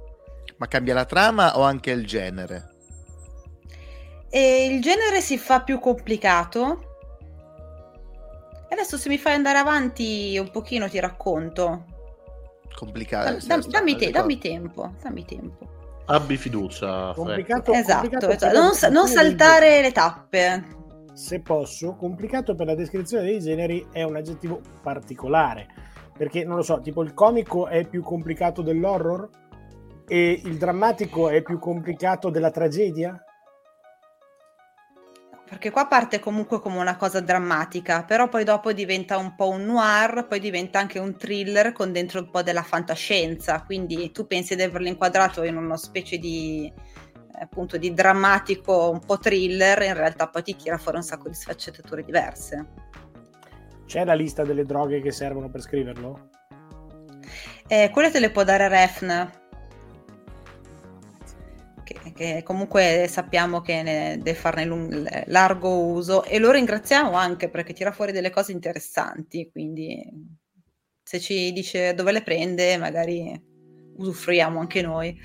Ma 0.56 0.66
cambia 0.66 0.94
la 0.94 1.04
trama 1.04 1.56
o 1.58 1.62
anche 1.62 1.90
il 1.90 2.06
genere? 2.06 2.68
E 4.28 4.66
il 4.66 4.80
genere 4.80 5.20
si 5.20 5.38
fa 5.38 5.62
più 5.62 5.78
complicato. 5.78 6.84
E 8.68 8.74
adesso 8.74 8.96
se 8.96 9.08
mi 9.08 9.18
fai 9.18 9.34
andare 9.34 9.58
avanti 9.58 10.36
un 10.38 10.50
pochino 10.50 10.88
ti 10.88 11.00
racconto. 11.00 11.84
Complicato. 12.74 13.30
Dam- 13.32 13.46
dam- 13.46 13.66
dammi, 13.70 13.96
te- 13.96 14.10
dammi 14.10 14.38
tempo, 14.38 14.92
dammi 15.02 15.24
tempo. 15.24 15.68
Abbi 16.06 16.36
fiducia. 16.36 17.12
Complicato, 17.14 17.72
Esatto, 17.72 18.00
complicato 18.00 18.30
esatto. 18.30 18.58
Non, 18.58 18.74
sa- 18.74 18.88
non 18.88 19.06
saltare 19.08 19.80
le 19.80 19.92
tappe. 19.92 20.64
Se 21.12 21.40
posso, 21.40 21.96
complicato 21.96 22.54
per 22.54 22.66
la 22.66 22.74
descrizione 22.74 23.24
dei 23.24 23.40
generi 23.40 23.86
è 23.92 24.02
un 24.04 24.16
aggettivo 24.16 24.60
particolare, 24.82 25.66
Perché 26.20 26.44
non 26.44 26.56
lo 26.56 26.62
so, 26.62 26.82
tipo 26.82 27.02
il 27.02 27.14
comico 27.14 27.66
è 27.66 27.86
più 27.86 28.02
complicato 28.02 28.60
dell'horror 28.60 29.26
e 30.06 30.38
il 30.44 30.58
drammatico 30.58 31.30
è 31.30 31.40
più 31.40 31.58
complicato 31.58 32.28
della 32.28 32.50
tragedia? 32.50 33.24
Perché 35.48 35.70
qua 35.70 35.86
parte 35.86 36.18
comunque 36.18 36.60
come 36.60 36.76
una 36.76 36.98
cosa 36.98 37.20
drammatica, 37.20 38.04
però 38.04 38.28
poi 38.28 38.44
dopo 38.44 38.70
diventa 38.74 39.16
un 39.16 39.34
po' 39.34 39.48
un 39.48 39.64
noir, 39.64 40.26
poi 40.26 40.40
diventa 40.40 40.78
anche 40.78 40.98
un 40.98 41.16
thriller 41.16 41.72
con 41.72 41.90
dentro 41.90 42.20
un 42.20 42.28
po' 42.28 42.42
della 42.42 42.64
fantascienza. 42.64 43.62
Quindi 43.62 44.10
tu 44.10 44.26
pensi 44.26 44.54
di 44.54 44.60
averlo 44.60 44.88
inquadrato 44.88 45.42
in 45.42 45.56
una 45.56 45.78
specie 45.78 46.18
di 46.18 46.70
appunto 47.40 47.78
di 47.78 47.94
drammatico, 47.94 48.90
un 48.90 49.00
po' 49.00 49.16
thriller, 49.16 49.80
in 49.84 49.94
realtà 49.94 50.28
poi 50.28 50.42
ti 50.42 50.54
tira 50.54 50.76
fuori 50.76 50.98
un 50.98 51.02
sacco 51.02 51.28
di 51.28 51.34
sfaccettature 51.34 52.04
diverse. 52.04 52.89
C'è 53.90 54.04
la 54.04 54.14
lista 54.14 54.44
delle 54.44 54.64
droghe 54.64 55.00
che 55.00 55.10
servono 55.10 55.50
per 55.50 55.62
scriverlo? 55.62 56.30
Eh, 57.66 57.90
quelle 57.92 58.12
te 58.12 58.20
le 58.20 58.30
può 58.30 58.44
dare 58.44 58.68
Refn, 58.68 59.28
che, 61.82 62.12
che 62.14 62.42
comunque 62.44 63.06
sappiamo 63.08 63.60
che 63.60 63.82
ne 63.82 64.18
deve 64.18 64.34
farne 64.34 64.64
lung- 64.64 65.24
largo 65.26 65.86
uso 65.86 66.22
e 66.22 66.38
lo 66.38 66.52
ringraziamo 66.52 67.16
anche 67.16 67.48
perché 67.48 67.72
tira 67.72 67.90
fuori 67.90 68.12
delle 68.12 68.30
cose 68.30 68.52
interessanti, 68.52 69.50
quindi 69.50 70.00
se 71.02 71.18
ci 71.18 71.50
dice 71.50 71.92
dove 71.92 72.12
le 72.12 72.22
prende 72.22 72.76
magari 72.76 73.42
usufruiamo 73.96 74.60
anche 74.60 74.82
noi. 74.82 75.20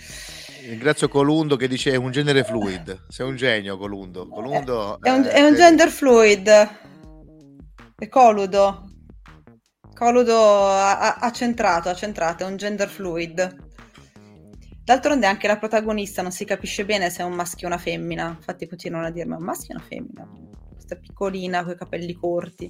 Ringrazio 0.67 1.07
Colundo 1.07 1.55
che 1.55 1.67
dice 1.67 1.91
è 1.91 1.97
un 1.97 2.09
genere 2.09 2.43
fluid. 2.43 3.05
Sei 3.09 3.27
un 3.27 3.35
genio, 3.35 3.77
Colundo. 3.77 4.27
Colundo 4.27 4.99
è, 5.01 5.11
un, 5.11 5.23
è 5.23 5.47
un 5.47 5.53
gender 5.53 5.89
fluid. 5.89 6.83
È 7.97 8.09
coludo. 8.09 8.89
Coludo 9.93 10.67
ha, 10.67 11.31
centrato, 11.31 11.89
è 11.89 12.43
un 12.43 12.57
gender 12.57 12.89
fluid. 12.89 13.55
D'altronde 14.83 15.25
anche 15.25 15.47
la 15.47 15.57
protagonista 15.57 16.21
non 16.21 16.31
si 16.31 16.43
capisce 16.43 16.83
bene 16.83 17.09
se 17.09 17.21
è 17.21 17.25
un 17.25 17.31
maschio 17.31 17.67
o 17.67 17.71
una 17.71 17.79
femmina. 17.79 18.27
Infatti 18.35 18.67
continuano 18.67 19.07
a 19.07 19.11
dirmi 19.11 19.35
un 19.35 19.43
maschio 19.43 19.75
o 19.75 19.77
una 19.77 19.87
femmina. 19.87 20.29
Questa 20.73 20.97
piccolina 20.97 21.63
con 21.63 21.71
i 21.71 21.77
capelli 21.77 22.13
corti. 22.13 22.69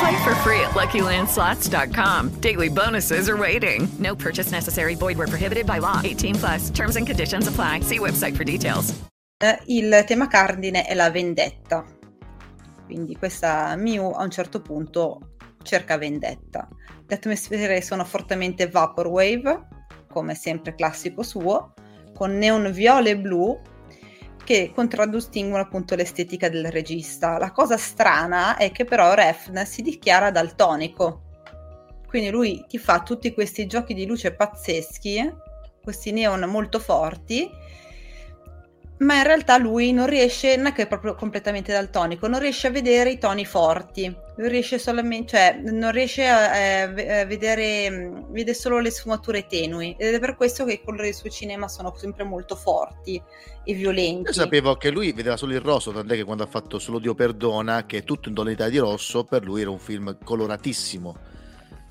Play 0.00 0.24
for 0.24 0.34
free 0.36 0.60
at 0.60 0.70
LuckyLandSlots.com. 0.70 2.40
Daily 2.40 2.70
bonuses 2.70 3.28
are 3.28 3.36
waiting. 3.36 3.86
No 3.98 4.16
purchase 4.16 4.50
necessary. 4.50 4.94
Void 4.94 5.18
were 5.18 5.26
prohibited 5.26 5.66
by 5.66 5.78
law. 5.78 6.00
18 6.02 6.36
plus. 6.36 6.70
Terms 6.70 6.96
and 6.96 7.06
conditions 7.06 7.46
apply. 7.46 7.80
See 7.80 7.98
website 7.98 8.34
for 8.34 8.44
details. 8.44 8.94
Il 9.66 10.04
tema 10.06 10.26
cardine 10.26 10.86
è 10.86 10.94
la 10.94 11.10
vendetta. 11.10 11.84
Quindi 12.86 13.14
questa 13.14 13.76
Mew 13.76 14.12
a 14.12 14.22
un 14.22 14.30
certo 14.30 14.62
punto 14.62 15.34
cerca 15.62 15.98
vendetta. 15.98 16.66
Le 17.06 17.14
atmosfere 17.14 17.82
sono 17.82 18.04
fortemente 18.04 18.68
vaporwave, 18.68 19.66
come 20.08 20.34
sempre 20.34 20.74
classico 20.74 21.22
suo, 21.22 21.74
con 22.14 22.38
neon 22.38 22.70
viola 22.72 23.10
e 23.10 23.18
blu 23.18 23.60
che 24.50 24.72
contraddistinguono 24.74 25.62
appunto 25.62 25.94
l'estetica 25.94 26.48
del 26.48 26.72
regista. 26.72 27.38
La 27.38 27.52
cosa 27.52 27.76
strana 27.76 28.56
è 28.56 28.72
che 28.72 28.84
però 28.84 29.14
Refn 29.14 29.64
si 29.64 29.80
dichiara 29.80 30.32
daltonico. 30.32 31.20
Quindi 32.04 32.30
lui 32.30 32.64
ti 32.66 32.76
fa 32.76 33.00
tutti 33.04 33.32
questi 33.32 33.68
giochi 33.68 33.94
di 33.94 34.06
luce 34.06 34.34
pazzeschi, 34.34 35.32
questi 35.80 36.10
neon 36.10 36.40
molto 36.50 36.80
forti, 36.80 37.48
ma 39.00 39.16
in 39.16 39.22
realtà 39.24 39.56
lui 39.56 39.92
non 39.92 40.06
riesce, 40.06 40.56
non 40.56 40.66
è 40.66 40.72
che 40.72 40.82
è 40.82 40.86
proprio 40.86 41.14
completamente 41.14 41.72
daltonico, 41.72 42.26
non 42.26 42.40
riesce 42.40 42.66
a 42.66 42.70
vedere 42.70 43.10
i 43.10 43.18
toni 43.18 43.46
forti, 43.46 44.14
non 44.36 44.48
riesce 44.48 44.78
solamente, 44.78 45.36
cioè 45.36 45.60
non 45.70 45.90
riesce 45.90 46.26
a, 46.26 46.82
a 46.82 47.24
vedere, 47.24 48.26
vede 48.28 48.52
solo 48.52 48.78
le 48.78 48.90
sfumature 48.90 49.46
tenui 49.46 49.94
ed 49.98 50.14
è 50.14 50.18
per 50.18 50.36
questo 50.36 50.64
che 50.64 50.74
i 50.74 50.82
colori 50.84 51.04
del 51.04 51.14
suo 51.14 51.30
cinema 51.30 51.66
sono 51.66 51.94
sempre 51.96 52.24
molto 52.24 52.56
forti 52.56 53.20
e 53.64 53.72
violenti. 53.74 54.28
Io 54.28 54.32
sapevo 54.34 54.76
che 54.76 54.90
lui 54.90 55.12
vedeva 55.12 55.38
solo 55.38 55.54
il 55.54 55.60
rosso, 55.60 55.92
tant'è 55.92 56.16
che 56.16 56.24
quando 56.24 56.42
ha 56.42 56.48
fatto 56.48 56.78
Solo 56.78 56.98
Dio 56.98 57.14
perdona, 57.14 57.86
che 57.86 57.98
è 57.98 58.04
tutto 58.04 58.28
in 58.28 58.34
tonalità 58.34 58.68
di 58.68 58.76
rosso, 58.76 59.24
per 59.24 59.44
lui 59.44 59.62
era 59.62 59.70
un 59.70 59.78
film 59.78 60.18
coloratissimo. 60.22 61.16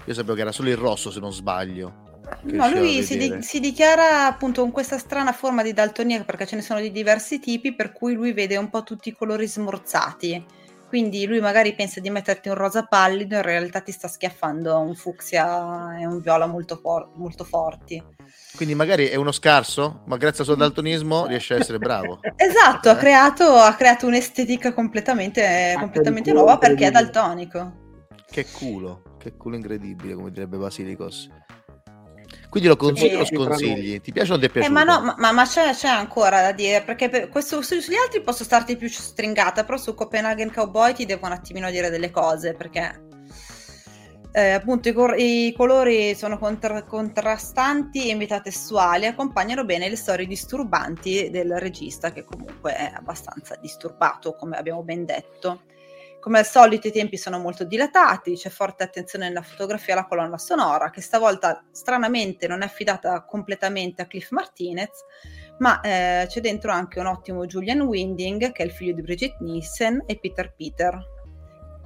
Io 0.06 0.14
sapevo 0.14 0.36
che 0.36 0.42
era 0.42 0.52
solo 0.52 0.70
il 0.70 0.78
rosso 0.78 1.10
se 1.10 1.20
non 1.20 1.34
sbaglio. 1.34 2.09
No, 2.42 2.70
lui 2.70 3.04
si, 3.04 3.18
di- 3.18 3.42
si, 3.42 3.60
dichiara 3.60 4.26
appunto 4.26 4.62
con 4.62 4.72
questa 4.72 4.98
strana 4.98 5.32
forma 5.34 5.62
di 5.62 5.74
daltonia 5.74 6.24
perché 6.24 6.46
ce 6.46 6.56
ne 6.56 6.62
sono 6.62 6.80
di 6.80 6.92
diversi 6.92 7.40
tipi, 7.40 7.76
per 7.76 7.92
cui 7.92 8.14
lui 8.14 8.34
vede 8.34 8.58
un 8.58 8.70
po' 8.70 8.84
tutti 8.84 9.10
i 9.10 9.16
colori 9.16 9.48
smorzati. 9.48 10.46
Quindi 10.90 11.28
lui 11.28 11.40
magari 11.40 11.76
pensa 11.76 12.00
di 12.00 12.10
metterti 12.10 12.50
un 12.50 12.56
rosa 12.56 12.84
pallido, 12.84 13.36
in 13.36 13.44
realtà 13.44 13.82
ti 13.82 13.92
sta 13.92 14.08
schiaffando 14.08 14.80
un 14.80 14.96
fucsia 14.96 16.00
e 16.00 16.08
un 16.08 16.20
viola 16.20 16.48
molto, 16.48 16.78
for- 16.78 17.12
molto 17.14 17.44
forti. 17.44 18.04
Quindi 18.56 18.74
magari 18.74 19.08
è 19.08 19.16
uno 19.16 19.32
scarso, 19.32 20.02
ma 20.08 20.18
grazie 20.18 20.40
al 20.40 20.46
suo 20.46 20.56
daltonismo 20.56 21.28
riesce 21.28 21.54
a 21.54 21.58
essere 21.58 21.78
bravo. 21.78 22.20
esatto, 22.36 22.90
ha 22.90 22.96
creato, 22.96 23.44
ha 23.44 23.76
creato 23.76 24.08
un'estetica 24.08 24.74
completamente, 24.74 25.76
completamente 25.78 26.32
nuova 26.32 26.58
perché 26.58 26.88
è 26.88 26.92
daltonico. 26.92 28.06
Che 28.26 28.48
culo, 28.52 29.04
che 29.20 29.38
culo 29.38 29.58
incredibile, 29.58 30.16
come 30.16 30.32
direbbe 30.32 30.58
Basilicos. 30.58 31.30
Quindi 32.50 32.68
lo 32.68 32.76
consigli 32.76 33.14
o 33.14 33.20
lo 33.20 33.26
sconsigli? 33.26 34.02
Ti 34.02 34.12
piace 34.12 34.30
o 34.30 34.32
non 34.32 34.40
ti 34.40 34.48
è 34.48 34.50
piaciuto? 34.50 34.80
Eh, 34.80 34.86
ma 34.86 35.00
no, 35.00 35.16
ma, 35.18 35.32
ma 35.32 35.46
c'è, 35.46 35.72
c'è, 35.74 35.88
ancora 35.88 36.42
da 36.42 36.52
dire, 36.52 36.82
perché 36.82 37.08
per 37.08 37.30
questo, 37.30 37.62
su, 37.62 37.80
sugli 37.80 37.96
altri 37.96 38.22
posso 38.22 38.44
starti 38.44 38.76
più 38.76 38.90
stringata, 38.90 39.64
però 39.64 39.78
su 39.78 39.94
Copenhagen 39.94 40.52
Cowboy 40.52 40.94
ti 40.94 41.06
devo 41.06 41.28
un 41.28 41.34
attimino 41.34 41.70
dire 41.70 41.92
delle 41.92 42.10
cose, 42.10 42.54
perché 42.54 43.08
eh, 44.32 44.52
appunto 44.52 44.90
i, 44.90 44.94
cor- 44.94 45.20
i, 45.20 45.54
colori 45.56 46.16
sono 46.16 46.38
contra- 46.40 46.84
contrastanti 46.84 48.10
e 48.10 48.16
metatestuali, 48.16 49.06
accompagnano 49.06 49.64
bene 49.64 49.88
le 49.88 49.96
storie 49.96 50.26
disturbanti 50.26 51.30
del 51.30 51.60
regista, 51.60 52.12
che 52.12 52.24
comunque 52.24 52.76
è 52.76 52.92
abbastanza 52.96 53.56
disturbato, 53.62 54.34
come 54.34 54.58
abbiamo 54.58 54.82
ben 54.82 55.06
detto. 55.06 55.62
Come 56.20 56.40
al 56.40 56.46
solito 56.46 56.88
i 56.88 56.92
tempi 56.92 57.16
sono 57.16 57.40
molto 57.40 57.64
dilatati, 57.64 58.36
c'è 58.36 58.50
forte 58.50 58.84
attenzione 58.84 59.30
nella 59.30 59.42
fotografia 59.42 59.94
alla 59.94 60.06
colonna 60.06 60.38
sonora, 60.38 60.90
che 60.90 61.00
stavolta 61.00 61.64
stranamente 61.72 62.46
non 62.46 62.62
è 62.62 62.66
affidata 62.66 63.24
completamente 63.24 64.02
a 64.02 64.06
Cliff 64.06 64.32
Martinez, 64.32 64.90
ma 65.60 65.80
eh, 65.80 66.26
c'è 66.28 66.42
dentro 66.42 66.74
anche 66.74 67.00
un 67.00 67.06
ottimo 67.06 67.46
Julian 67.46 67.82
Winding, 67.82 68.52
che 68.52 68.64
è 68.64 68.66
il 68.66 68.72
figlio 68.72 68.94
di 68.94 69.02
Bridget 69.02 69.38
Nielsen, 69.40 70.04
e 70.06 70.20
Peter 70.20 70.54
Peter, 70.54 71.00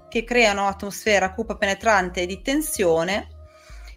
che 0.10 0.24
creano 0.24 0.64
un'atmosfera 0.64 1.34
cupa 1.34 1.56
penetrante 1.56 2.22
e 2.22 2.26
di 2.26 2.42
tensione 2.42 3.28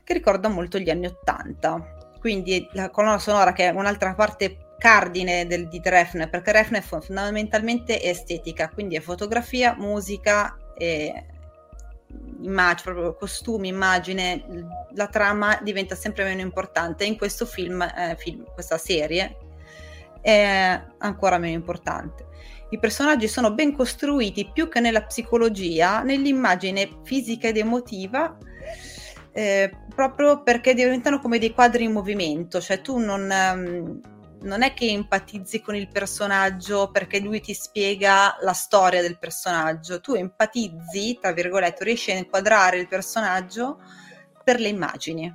che 0.04 0.12
ricorda 0.12 0.48
molto 0.48 0.78
gli 0.78 0.90
anni 0.90 1.06
Ottanta. 1.06 1.94
Quindi 2.20 2.68
la 2.72 2.90
colonna 2.90 3.18
sonora, 3.18 3.52
che 3.52 3.68
è 3.68 3.70
un'altra 3.70 4.14
parte 4.14 4.65
cardine 4.78 5.46
del, 5.46 5.68
di 5.68 5.80
Refn, 5.82 6.28
perché 6.28 6.52
Refn 6.52 6.74
è 6.74 6.80
fondamentalmente 6.80 8.02
estetica, 8.02 8.68
quindi 8.68 8.96
è 8.96 9.00
fotografia, 9.00 9.74
musica 9.78 10.56
immagine, 12.42 12.82
proprio 12.82 13.14
costumi, 13.14 13.68
immagine, 13.68 14.44
la 14.94 15.08
trama 15.08 15.58
diventa 15.62 15.94
sempre 15.94 16.24
meno 16.24 16.40
importante. 16.40 17.04
In 17.04 17.16
questo 17.16 17.46
film, 17.46 17.82
eh, 17.82 18.16
film, 18.18 18.44
questa 18.52 18.78
serie, 18.78 19.36
è 20.20 20.80
ancora 20.98 21.38
meno 21.38 21.54
importante. 21.54 22.24
I 22.70 22.78
personaggi 22.78 23.28
sono 23.28 23.52
ben 23.52 23.74
costruiti 23.74 24.50
più 24.52 24.68
che 24.68 24.80
nella 24.80 25.04
psicologia, 25.04 26.02
nell'immagine 26.02 26.98
fisica 27.04 27.48
ed 27.48 27.56
emotiva, 27.56 28.36
eh, 29.32 29.70
proprio 29.94 30.42
perché 30.42 30.74
diventano 30.74 31.20
come 31.20 31.38
dei 31.38 31.52
quadri 31.52 31.84
in 31.84 31.92
movimento, 31.92 32.60
cioè 32.60 32.80
tu 32.80 32.98
non... 32.98 33.30
Um, 33.30 34.14
non 34.40 34.62
è 34.62 34.74
che 34.74 34.86
empatizzi 34.90 35.60
con 35.60 35.74
il 35.74 35.88
personaggio 35.88 36.90
perché 36.90 37.20
lui 37.20 37.40
ti 37.40 37.54
spiega 37.54 38.36
la 38.40 38.52
storia 38.52 39.02
del 39.02 39.18
personaggio, 39.18 40.00
tu 40.00 40.12
empatizzi, 40.12 41.18
tra 41.20 41.32
virgolette, 41.32 41.84
riesci 41.84 42.10
a 42.10 42.16
inquadrare 42.16 42.78
il 42.78 42.88
personaggio 42.88 43.78
per 44.44 44.60
le 44.60 44.68
immagini. 44.68 45.34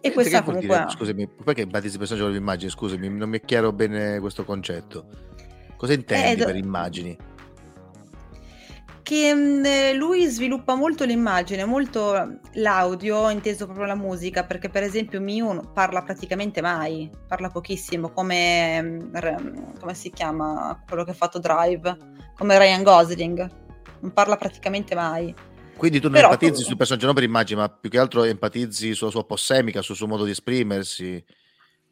E 0.00 0.12
questa 0.12 0.42
comunque... 0.42 0.76
dire? 0.76 0.90
Scusami, 0.90 1.28
perché 1.28 1.62
empatizzi 1.62 1.92
il 1.92 1.98
personaggio 1.98 2.26
con 2.26 2.34
le 2.34 2.40
immagini? 2.40 2.70
Scusami, 2.70 3.08
non 3.08 3.28
mi 3.28 3.38
è 3.38 3.44
chiaro 3.44 3.72
bene 3.72 4.20
questo 4.20 4.44
concetto. 4.44 5.06
Cosa 5.76 5.92
intendi 5.92 6.32
Eh, 6.32 6.36
do- 6.36 6.44
per 6.44 6.56
immagini? 6.56 7.16
Che 9.08 9.32
mh, 9.32 9.96
lui 9.96 10.26
sviluppa 10.26 10.74
molto 10.74 11.06
l'immagine, 11.06 11.64
molto 11.64 12.40
l'audio, 12.52 13.30
inteso 13.30 13.64
proprio 13.64 13.86
la 13.86 13.94
musica, 13.94 14.44
perché 14.44 14.68
per 14.68 14.82
esempio 14.82 15.18
Miu 15.18 15.72
parla 15.72 16.02
praticamente 16.02 16.60
mai, 16.60 17.10
parla 17.26 17.48
pochissimo, 17.48 18.10
come, 18.10 19.08
r- 19.14 19.78
come 19.80 19.94
si 19.94 20.10
chiama 20.10 20.78
quello 20.86 21.04
che 21.04 21.12
ha 21.12 21.14
fatto 21.14 21.38
Drive, 21.38 21.96
come 22.36 22.58
Ryan 22.58 22.82
Gosling, 22.82 23.50
non 24.00 24.12
parla 24.12 24.36
praticamente 24.36 24.94
mai. 24.94 25.34
Quindi 25.74 26.00
tu 26.00 26.08
non 26.08 26.16
Però 26.20 26.30
empatizzi 26.30 26.60
tu- 26.60 26.66
sul 26.68 26.76
personaggio 26.76 27.06
non 27.06 27.14
per 27.14 27.24
immagini, 27.24 27.60
ma 27.60 27.70
più 27.70 27.88
che 27.88 27.98
altro 27.98 28.24
empatizzi 28.24 28.92
sulla 28.92 29.10
sua 29.10 29.24
possemica, 29.24 29.80
sul 29.80 29.96
suo 29.96 30.06
modo 30.06 30.24
di 30.24 30.32
esprimersi. 30.32 31.24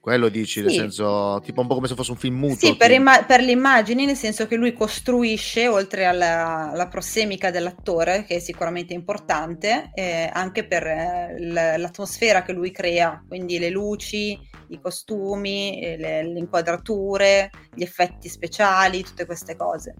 Quello 0.06 0.28
dici, 0.28 0.60
nel 0.60 0.70
Sì. 0.70 0.76
senso, 0.76 1.40
tipo 1.42 1.62
un 1.62 1.66
po' 1.66 1.74
come 1.74 1.88
se 1.88 1.96
fosse 1.96 2.12
un 2.12 2.16
film 2.16 2.36
muto. 2.38 2.64
Sì, 2.64 2.76
per, 2.76 2.92
imma- 2.92 3.24
per 3.24 3.40
le 3.40 3.50
immagini, 3.50 4.04
nel 4.04 4.14
senso 4.14 4.46
che 4.46 4.54
lui 4.54 4.72
costruisce, 4.72 5.66
oltre 5.66 6.04
alla, 6.04 6.70
alla 6.70 6.86
prossemica 6.86 7.50
dell'attore, 7.50 8.22
che 8.24 8.36
è 8.36 8.38
sicuramente 8.38 8.94
importante, 8.94 9.90
eh, 9.94 10.30
anche 10.32 10.64
per 10.64 10.86
eh, 10.86 11.34
l'atmosfera 11.40 12.44
che 12.44 12.52
lui 12.52 12.70
crea, 12.70 13.20
quindi 13.26 13.58
le 13.58 13.68
luci, 13.68 14.38
i 14.68 14.80
costumi, 14.80 15.80
eh, 15.82 15.96
le, 15.96 16.22
le 16.22 16.38
inquadrature, 16.38 17.50
gli 17.74 17.82
effetti 17.82 18.28
speciali, 18.28 19.02
tutte 19.02 19.26
queste 19.26 19.56
cose. 19.56 19.96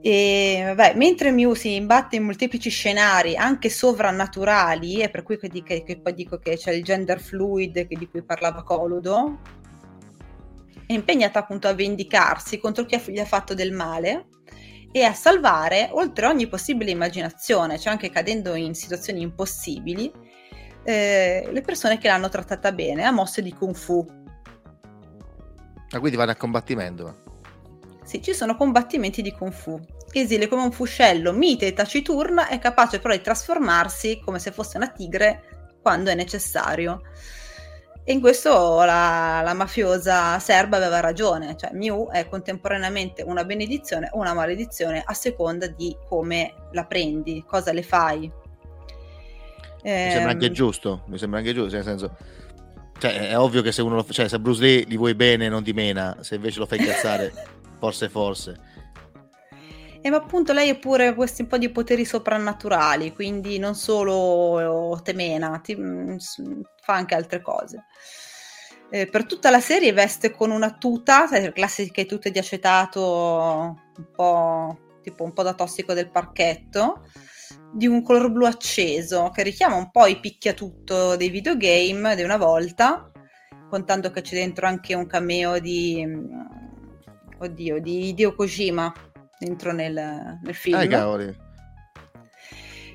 E 0.00 0.62
vabbè, 0.64 0.94
mentre 0.96 1.32
Mew 1.32 1.54
si 1.54 1.74
imbatte 1.74 2.16
in 2.16 2.22
molteplici 2.22 2.70
scenari 2.70 3.36
anche 3.36 3.68
sovrannaturali, 3.68 4.98
è 5.00 5.10
per 5.10 5.22
cui 5.24 5.38
che, 5.38 5.48
che- 5.62 5.82
che 5.82 6.00
poi 6.00 6.14
dico 6.14 6.38
che 6.38 6.56
c'è 6.56 6.72
il 6.72 6.84
gender 6.84 7.20
fluid 7.20 7.86
di 7.86 8.08
cui 8.08 8.22
parlava 8.22 8.62
Coludo, 8.62 9.40
è 10.86 10.92
impegnata 10.92 11.40
appunto 11.40 11.68
a 11.68 11.74
vendicarsi 11.74 12.58
contro 12.58 12.84
chi 12.84 12.98
gli 13.08 13.18
ha 13.18 13.24
fatto 13.24 13.54
del 13.54 13.72
male 13.72 14.28
e 14.90 15.02
a 15.02 15.12
salvare 15.12 15.88
oltre 15.92 16.26
ogni 16.26 16.46
possibile 16.46 16.90
immaginazione, 16.90 17.78
cioè 17.78 17.92
anche 17.92 18.10
cadendo 18.10 18.54
in 18.54 18.74
situazioni 18.74 19.20
impossibili, 19.20 20.10
eh, 20.84 21.46
le 21.50 21.60
persone 21.60 21.98
che 21.98 22.08
l'hanno 22.08 22.28
trattata 22.28 22.72
bene 22.72 23.04
a 23.04 23.10
mosse 23.10 23.42
di 23.42 23.52
kung 23.52 23.74
fu. 23.74 24.06
Ah, 25.90 25.98
quindi 25.98 26.16
vanno 26.16 26.30
a 26.30 26.36
combattimento. 26.36 27.27
Sì, 28.08 28.22
ci 28.22 28.32
sono 28.32 28.56
combattimenti 28.56 29.20
di 29.20 29.32
Kung 29.32 29.52
Fu. 29.52 29.78
Esile 30.12 30.48
come 30.48 30.62
un 30.62 30.72
fuscello, 30.72 31.30
mite 31.34 31.66
e 31.66 31.72
taciturna, 31.74 32.48
è 32.48 32.58
capace 32.58 33.00
però 33.00 33.12
di 33.12 33.20
trasformarsi 33.20 34.22
come 34.24 34.38
se 34.38 34.50
fosse 34.50 34.78
una 34.78 34.88
tigre 34.88 35.68
quando 35.82 36.08
è 36.08 36.14
necessario. 36.14 37.02
E 38.02 38.10
in 38.14 38.20
questo 38.20 38.82
la, 38.82 39.42
la 39.44 39.52
mafiosa 39.52 40.38
serba 40.38 40.78
aveva 40.78 41.00
ragione, 41.00 41.54
cioè 41.58 41.72
Mew 41.74 42.08
è 42.08 42.26
contemporaneamente 42.30 43.22
una 43.22 43.44
benedizione 43.44 44.08
o 44.14 44.20
una 44.20 44.32
maledizione 44.32 45.02
a 45.04 45.12
seconda 45.12 45.66
di 45.66 45.94
come 46.08 46.54
la 46.72 46.86
prendi, 46.86 47.44
cosa 47.46 47.74
le 47.74 47.82
fai. 47.82 48.20
Mi 48.20 50.10
sembra 50.10 50.30
anche 50.30 50.46
Ehm, 50.46 50.52
giusto, 50.52 51.02
mi 51.08 51.18
sembra 51.18 51.40
anche 51.40 51.52
giusto, 51.52 51.74
nel 51.74 51.84
senso... 51.84 52.16
Cioè, 52.98 53.28
è 53.28 53.38
ovvio 53.38 53.62
che 53.62 53.70
se 53.70 53.80
uno 53.82 53.94
lo, 53.96 54.06
cioè, 54.08 54.26
se 54.28 54.40
Bruce 54.40 54.60
Lee 54.60 54.84
li 54.88 54.96
vuoi 54.96 55.14
bene 55.14 55.48
non 55.48 55.62
ti 55.62 55.72
mena, 55.72 56.16
se 56.20 56.34
invece 56.34 56.58
lo 56.58 56.66
fai 56.66 56.78
incazzare, 56.78 57.32
forse 57.78 58.08
forse. 58.08 58.60
E 60.00 60.10
ma 60.10 60.16
appunto 60.18 60.52
lei 60.52 60.70
ha 60.70 60.76
pure 60.76 61.14
questi 61.14 61.42
un 61.42 61.48
po' 61.48 61.58
di 61.58 61.70
poteri 61.70 62.04
soprannaturali, 62.04 63.12
quindi 63.12 63.58
non 63.58 63.74
solo 63.74 65.00
temena, 65.02 65.58
ti, 65.58 65.76
mm, 65.76 66.16
fa 66.80 66.94
anche 66.94 67.14
altre 67.14 67.40
cose. 67.40 67.84
Eh, 68.90 69.06
per 69.08 69.26
tutta 69.26 69.50
la 69.50 69.60
serie 69.60 69.92
veste 69.92 70.30
con 70.30 70.50
una 70.50 70.72
tuta, 70.78 71.26
classiche 71.52 72.06
tute 72.06 72.30
di 72.30 72.38
acetato, 72.38 73.76
un 73.96 74.10
po' 74.14 74.78
tipo 75.02 75.24
un 75.24 75.32
po' 75.32 75.42
da 75.42 75.54
tossico 75.54 75.94
del 75.94 76.10
parchetto, 76.10 77.04
di 77.72 77.86
un 77.86 78.02
color 78.02 78.30
blu 78.30 78.46
acceso 78.46 79.30
che 79.34 79.42
richiama 79.42 79.76
un 79.76 79.90
po' 79.90 80.06
i 80.06 80.20
picchiatutto 80.20 81.16
dei 81.16 81.28
videogame 81.28 82.14
di 82.14 82.22
una 82.22 82.36
volta, 82.36 83.10
contando 83.68 84.10
che 84.10 84.22
c'è 84.22 84.36
dentro 84.36 84.66
anche 84.66 84.94
un 84.94 85.06
cameo 85.06 85.58
di, 85.58 86.04
mm, 86.06 86.57
oddio, 87.38 87.80
di 87.80 88.08
Hideo 88.08 88.34
Kojima 88.34 88.92
dentro 89.38 89.72
nel, 89.72 90.38
nel 90.42 90.54
film. 90.54 90.78
Ah, 90.78 90.86
cavoli. 90.86 91.46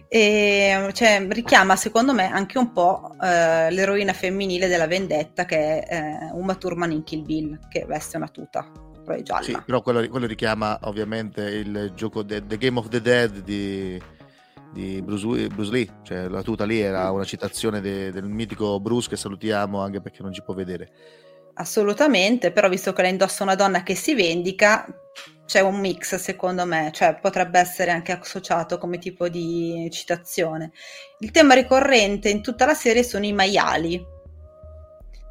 E 0.07 0.89
cioè, 0.93 1.25
richiama 1.31 1.75
secondo 1.75 2.13
me 2.13 2.29
anche 2.31 2.59
un 2.59 2.71
po' 2.71 3.15
eh, 3.19 3.71
l'eroina 3.71 4.13
femminile 4.13 4.67
della 4.67 4.85
vendetta 4.85 5.45
che 5.45 5.79
è 5.79 5.95
eh, 5.95 6.31
Uma 6.33 6.53
Thurman 6.53 6.91
in 6.91 7.03
Kill 7.03 7.25
Bill 7.25 7.59
che 7.67 7.83
veste 7.87 8.17
una 8.17 8.27
tuta 8.27 8.69
però 9.03 9.17
è 9.17 9.21
gialla 9.21 9.43
Sì, 9.43 9.57
però 9.65 9.81
quello, 9.81 10.07
quello 10.07 10.25
richiama 10.25 10.77
ovviamente 10.83 11.41
il 11.41 11.91
gioco 11.95 12.23
de- 12.23 12.45
The 12.45 12.57
Game 12.57 12.79
of 12.79 12.87
the 12.87 13.01
Dead 13.01 13.39
di, 13.39 14.01
di 14.71 15.01
Bruce, 15.01 15.47
Bruce 15.47 15.71
Lee, 15.71 15.87
cioè 16.03 16.27
la 16.27 16.41
tuta 16.41 16.65
lì 16.65 16.79
era 16.79 17.11
una 17.11 17.25
citazione 17.25 17.81
de- 17.81 18.11
del 18.11 18.25
mitico 18.25 18.79
Bruce 18.79 19.09
che 19.09 19.17
salutiamo 19.17 19.81
anche 19.81 20.01
perché 20.01 20.23
non 20.23 20.33
ci 20.33 20.41
può 20.41 20.53
vedere. 20.53 20.91
Assolutamente 21.55 22.51
però 22.51 22.69
visto 22.69 22.93
che 22.93 23.01
la 23.01 23.07
indossa 23.07 23.43
una 23.43 23.55
donna 23.55 23.83
che 23.83 23.95
si 23.95 24.15
vendica 24.15 24.85
c'è 25.45 25.59
un 25.59 25.79
mix 25.79 26.15
secondo 26.15 26.65
me 26.65 26.89
cioè 26.93 27.17
potrebbe 27.19 27.59
essere 27.59 27.91
anche 27.91 28.11
associato 28.11 28.77
come 28.77 28.97
tipo 28.97 29.27
di 29.29 29.87
citazione 29.91 30.71
il 31.19 31.31
tema 31.31 31.53
ricorrente 31.53 32.29
in 32.29 32.41
tutta 32.41 32.65
la 32.65 32.73
serie 32.73 33.03
sono 33.03 33.25
i 33.25 33.33
maiali 33.33 34.11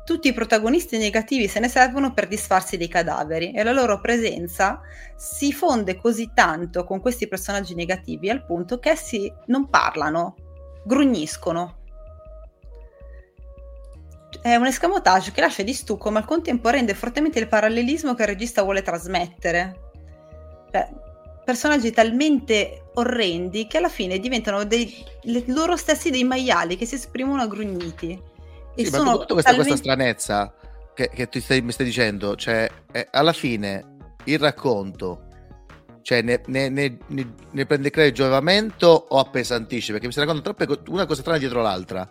tutti 0.05 0.29
i 0.29 0.33
protagonisti 0.33 0.99
negativi 0.99 1.47
se 1.47 1.61
ne 1.61 1.69
servono 1.69 2.13
per 2.13 2.27
disfarsi 2.27 2.77
dei 2.77 2.89
cadaveri 2.89 3.53
e 3.53 3.63
la 3.63 3.73
loro 3.73 4.01
presenza 4.01 4.81
si 5.17 5.53
fonde 5.53 5.97
così 5.97 6.33
tanto 6.35 6.85
con 6.85 7.01
questi 7.01 7.29
personaggi 7.29 7.75
negativi 7.75 8.29
al 8.29 8.45
punto 8.45 8.79
che 8.81 8.91
essi 8.91 9.33
non 9.47 9.69
parlano, 9.69 10.35
grugniscono. 10.85 11.82
È 14.41 14.55
un 14.57 14.67
escamotage 14.67 15.31
che 15.33 15.41
lascia 15.41 15.63
di 15.63 15.73
stucco 15.75 16.11
ma 16.11 16.19
al 16.21 16.25
contempo 16.25 16.69
rende 16.71 16.95
fortemente 16.95 17.39
il 17.39 17.49
parallelismo 17.49 18.15
che 18.15 18.23
il 18.23 18.29
regista 18.29 18.63
vuole 18.63 18.83
trasmettere. 18.83 19.81
Cioè, 20.71 20.89
personaggi 21.45 21.91
talmente 21.91 22.85
orrendi 22.95 23.67
che 23.67 23.77
alla 23.79 23.89
fine 23.89 24.19
diventano 24.19 24.65
dei, 24.65 25.05
le- 25.23 25.45
loro 25.49 25.77
stessi 25.77 26.11
dei 26.11 26.25
maiali 26.25 26.77
che 26.77 26.87
si 26.87 26.95
esprimono 26.95 27.43
agrugniti. 27.43 28.21
E 28.75 28.85
Sì, 28.85 28.91
ma 28.91 28.97
sono 28.99 29.19
tutta 29.19 29.35
questa, 29.35 29.55
questa 29.55 29.75
talmente- 29.75 29.77
stranezza 29.77 30.55
che, 30.95 31.11
che 31.11 31.29
tu 31.29 31.41
stai- 31.41 31.61
mi 31.63 31.73
stai 31.73 31.87
dicendo, 31.87 32.35
cioè 32.37 32.69
eh, 32.93 33.09
alla 33.11 33.33
fine 33.33 33.97
il 34.25 34.39
racconto 34.39 35.27
cioè, 36.03 36.21
ne, 36.23 36.41
ne- 36.47 36.69
ne- 36.69 36.99
ne- 37.07 37.67
prende 37.67 37.91
credito 37.91 38.25
giovamento 38.25 39.07
o 39.09 39.19
appesantisce? 39.21 39.93
Perché 39.93 40.07
mi 40.07 40.13
stai 40.13 40.25
raccontando 40.27 40.57
troppe 40.65 40.91
una 40.91 41.07
cosa 41.07 41.21
strana 41.21 41.39
dietro 41.39 41.63
l'altra 41.63 42.09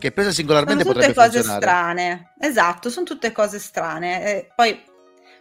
che 0.00 0.10
presa 0.10 0.30
Sono 0.30 0.40
singolarmente 0.40 0.82
tutte 0.82 0.94
potrebbe 0.94 1.14
cose 1.14 1.30
funzionare. 1.42 1.62
strane, 1.62 2.32
esatto, 2.40 2.90
sono 2.90 3.06
tutte 3.06 3.30
cose 3.30 3.60
strane. 3.60 4.24
E 4.24 4.50
poi, 4.54 4.82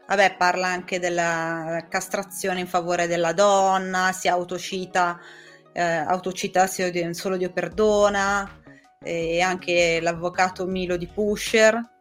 vabbè, 0.08 0.36
parla 0.38 0.68
anche 0.68 1.00
della 1.00 1.88
castrazione 1.90 2.60
in 2.60 2.68
favore 2.68 3.08
della 3.08 3.34
donna, 3.34 4.12
si 4.12 4.28
autocita, 4.28 5.20
eh, 5.74 5.82
autocita 5.82 6.68
solo 6.68 7.38
Dio 7.38 7.52
perdona, 7.52 8.62
e 9.02 9.42
anche 9.42 10.00
l'avvocato 10.02 10.68
Milo 10.68 10.98
di 10.98 11.08
Pusher. 11.08 11.98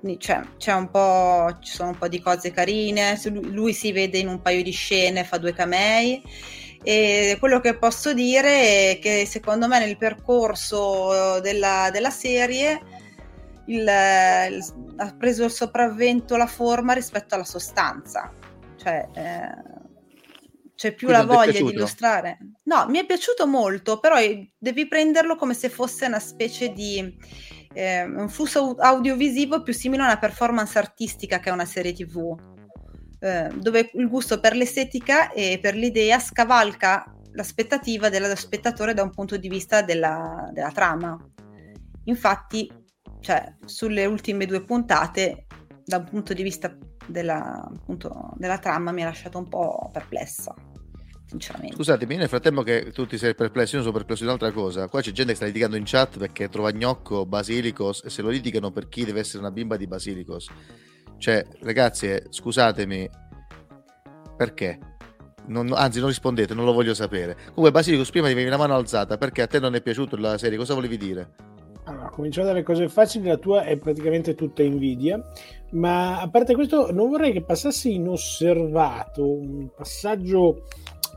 Quindi 0.00 0.18
C'è, 0.18 0.72
un 0.72 0.90
po', 0.90 1.58
ci 1.60 1.72
sono 1.72 1.90
un 1.90 1.98
po' 1.98 2.06
di 2.06 2.20
cose 2.20 2.52
carine, 2.52 3.20
lui 3.24 3.72
si 3.72 3.92
vede 3.92 4.18
in 4.18 4.28
un 4.28 4.40
paio 4.40 4.62
di 4.62 4.70
scene, 4.70 5.24
fa 5.24 5.36
due 5.38 5.52
camei 5.52 6.22
e 6.82 7.36
quello 7.38 7.60
che 7.60 7.76
posso 7.76 8.12
dire 8.14 8.92
è 8.92 8.98
che 9.00 9.26
secondo 9.26 9.66
me 9.68 9.78
nel 9.78 9.96
percorso 9.96 11.40
della, 11.40 11.90
della 11.92 12.10
serie 12.10 12.80
il- 13.66 13.80
il- 13.80 14.94
ha 14.98 15.14
preso 15.18 15.44
il 15.44 15.50
sopravvento 15.50 16.36
la 16.36 16.46
forma 16.46 16.92
rispetto 16.92 17.34
alla 17.34 17.44
sostanza. 17.44 18.32
Cioè, 18.76 19.08
eh, 19.14 19.74
c'è 20.76 20.92
più 20.94 21.08
Quindi 21.08 21.26
la 21.26 21.34
voglia 21.34 21.52
di 21.52 21.58
illustrare. 21.70 22.38
No, 22.64 22.86
mi 22.88 22.98
è 22.98 23.06
piaciuto 23.06 23.46
molto, 23.46 23.98
però 23.98 24.18
eh, 24.18 24.52
devi 24.58 24.86
prenderlo 24.86 25.34
come 25.36 25.54
se 25.54 25.68
fosse 25.68 26.06
una 26.06 26.18
specie 26.20 26.72
di 26.72 27.16
eh, 27.72 28.04
un 28.04 28.28
flusso 28.28 28.58
au- 28.60 28.76
audiovisivo 28.78 29.62
più 29.62 29.72
simile 29.74 30.02
a 30.02 30.06
una 30.06 30.18
performance 30.18 30.78
artistica 30.78 31.40
che 31.40 31.50
a 31.50 31.52
una 31.52 31.64
serie 31.66 31.92
TV 31.92 32.34
eh, 33.18 33.48
dove 33.54 33.90
il 33.94 34.08
gusto 34.08 34.40
per 34.40 34.54
l'estetica 34.54 35.32
e 35.32 35.58
per 35.60 35.74
l'idea 35.74 36.18
scavalca 36.18 37.12
l'aspettativa 37.32 38.08
dello 38.08 38.34
spettatore 38.34 38.94
da 38.94 39.02
un 39.02 39.10
punto 39.10 39.36
di 39.36 39.48
vista 39.48 39.82
della, 39.82 40.48
della 40.52 40.70
trama. 40.70 41.18
Infatti 42.04 42.70
cioè 43.26 43.56
sulle 43.64 44.06
ultime 44.06 44.46
due 44.46 44.62
puntate, 44.62 45.46
da 45.84 45.96
un 45.98 46.04
punto 46.04 46.32
di 46.32 46.44
vista 46.44 46.76
della, 47.06 47.60
appunto, 47.60 48.32
della 48.36 48.58
trama, 48.58 48.92
mi 48.92 49.02
ha 49.02 49.06
lasciato 49.06 49.38
un 49.38 49.48
po' 49.48 49.90
perplessa. 49.92 50.54
Scusatemi, 51.74 52.14
nel 52.14 52.28
frattempo 52.28 52.62
che 52.62 52.92
tu 52.92 53.04
ti 53.04 53.18
sei 53.18 53.34
perplesso, 53.34 53.74
io 53.74 53.82
sono 53.82 53.92
perplesso 53.92 54.22
di 54.22 54.28
un'altra 54.28 54.52
cosa. 54.52 54.86
Qua 54.86 55.00
c'è 55.00 55.10
gente 55.10 55.32
che 55.32 55.36
sta 55.36 55.46
litigando 55.46 55.76
in 55.76 55.82
chat 55.84 56.18
perché 56.18 56.48
trova 56.48 56.70
gnocco, 56.70 57.26
basilicos 57.26 58.02
e 58.04 58.10
se 58.10 58.22
lo 58.22 58.28
litigano 58.28 58.70
per 58.70 58.88
chi 58.88 59.04
deve 59.04 59.20
essere 59.20 59.38
una 59.38 59.50
bimba 59.50 59.76
di 59.76 59.88
basilicos. 59.88 60.48
Cioè, 61.18 61.44
ragazzi, 61.60 62.08
eh, 62.08 62.24
scusatemi, 62.28 63.08
perché? 64.36 64.78
Non- 65.46 65.72
anzi, 65.72 66.00
non 66.00 66.08
rispondete, 66.08 66.54
non 66.54 66.64
lo 66.64 66.72
voglio 66.72 66.94
sapere. 66.94 67.34
Comunque, 67.34 67.70
Basilicos, 67.70 68.10
prima 68.10 68.26
avevi 68.26 68.48
la 68.48 68.56
mano 68.56 68.74
alzata 68.74 69.16
perché 69.16 69.42
a 69.42 69.46
te 69.46 69.58
non 69.60 69.74
è 69.74 69.80
piaciuta 69.80 70.18
la 70.18 70.38
serie. 70.38 70.58
Cosa 70.58 70.74
volevi 70.74 70.96
dire? 70.96 71.54
Allora, 71.84 72.08
cominciamo 72.10 72.48
dalle 72.48 72.64
cose 72.64 72.88
facili, 72.88 73.28
la 73.28 73.36
tua 73.36 73.62
è 73.62 73.76
praticamente 73.76 74.34
tutta 74.34 74.64
invidia, 74.64 75.24
ma 75.70 76.20
a 76.20 76.28
parte 76.28 76.54
questo 76.54 76.90
non 76.90 77.08
vorrei 77.08 77.32
che 77.32 77.42
passasse 77.42 77.88
inosservato 77.88 79.24
un 79.24 79.68
passaggio 79.72 80.64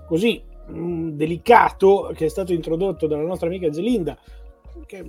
così 0.05 0.39
mm, 0.71 1.09
delicato 1.09 2.11
che 2.13 2.25
è 2.25 2.29
stato 2.29 2.53
introdotto 2.53 3.07
dalla 3.07 3.23
nostra 3.23 3.47
amica 3.47 3.73
Zelinda, 3.73 4.15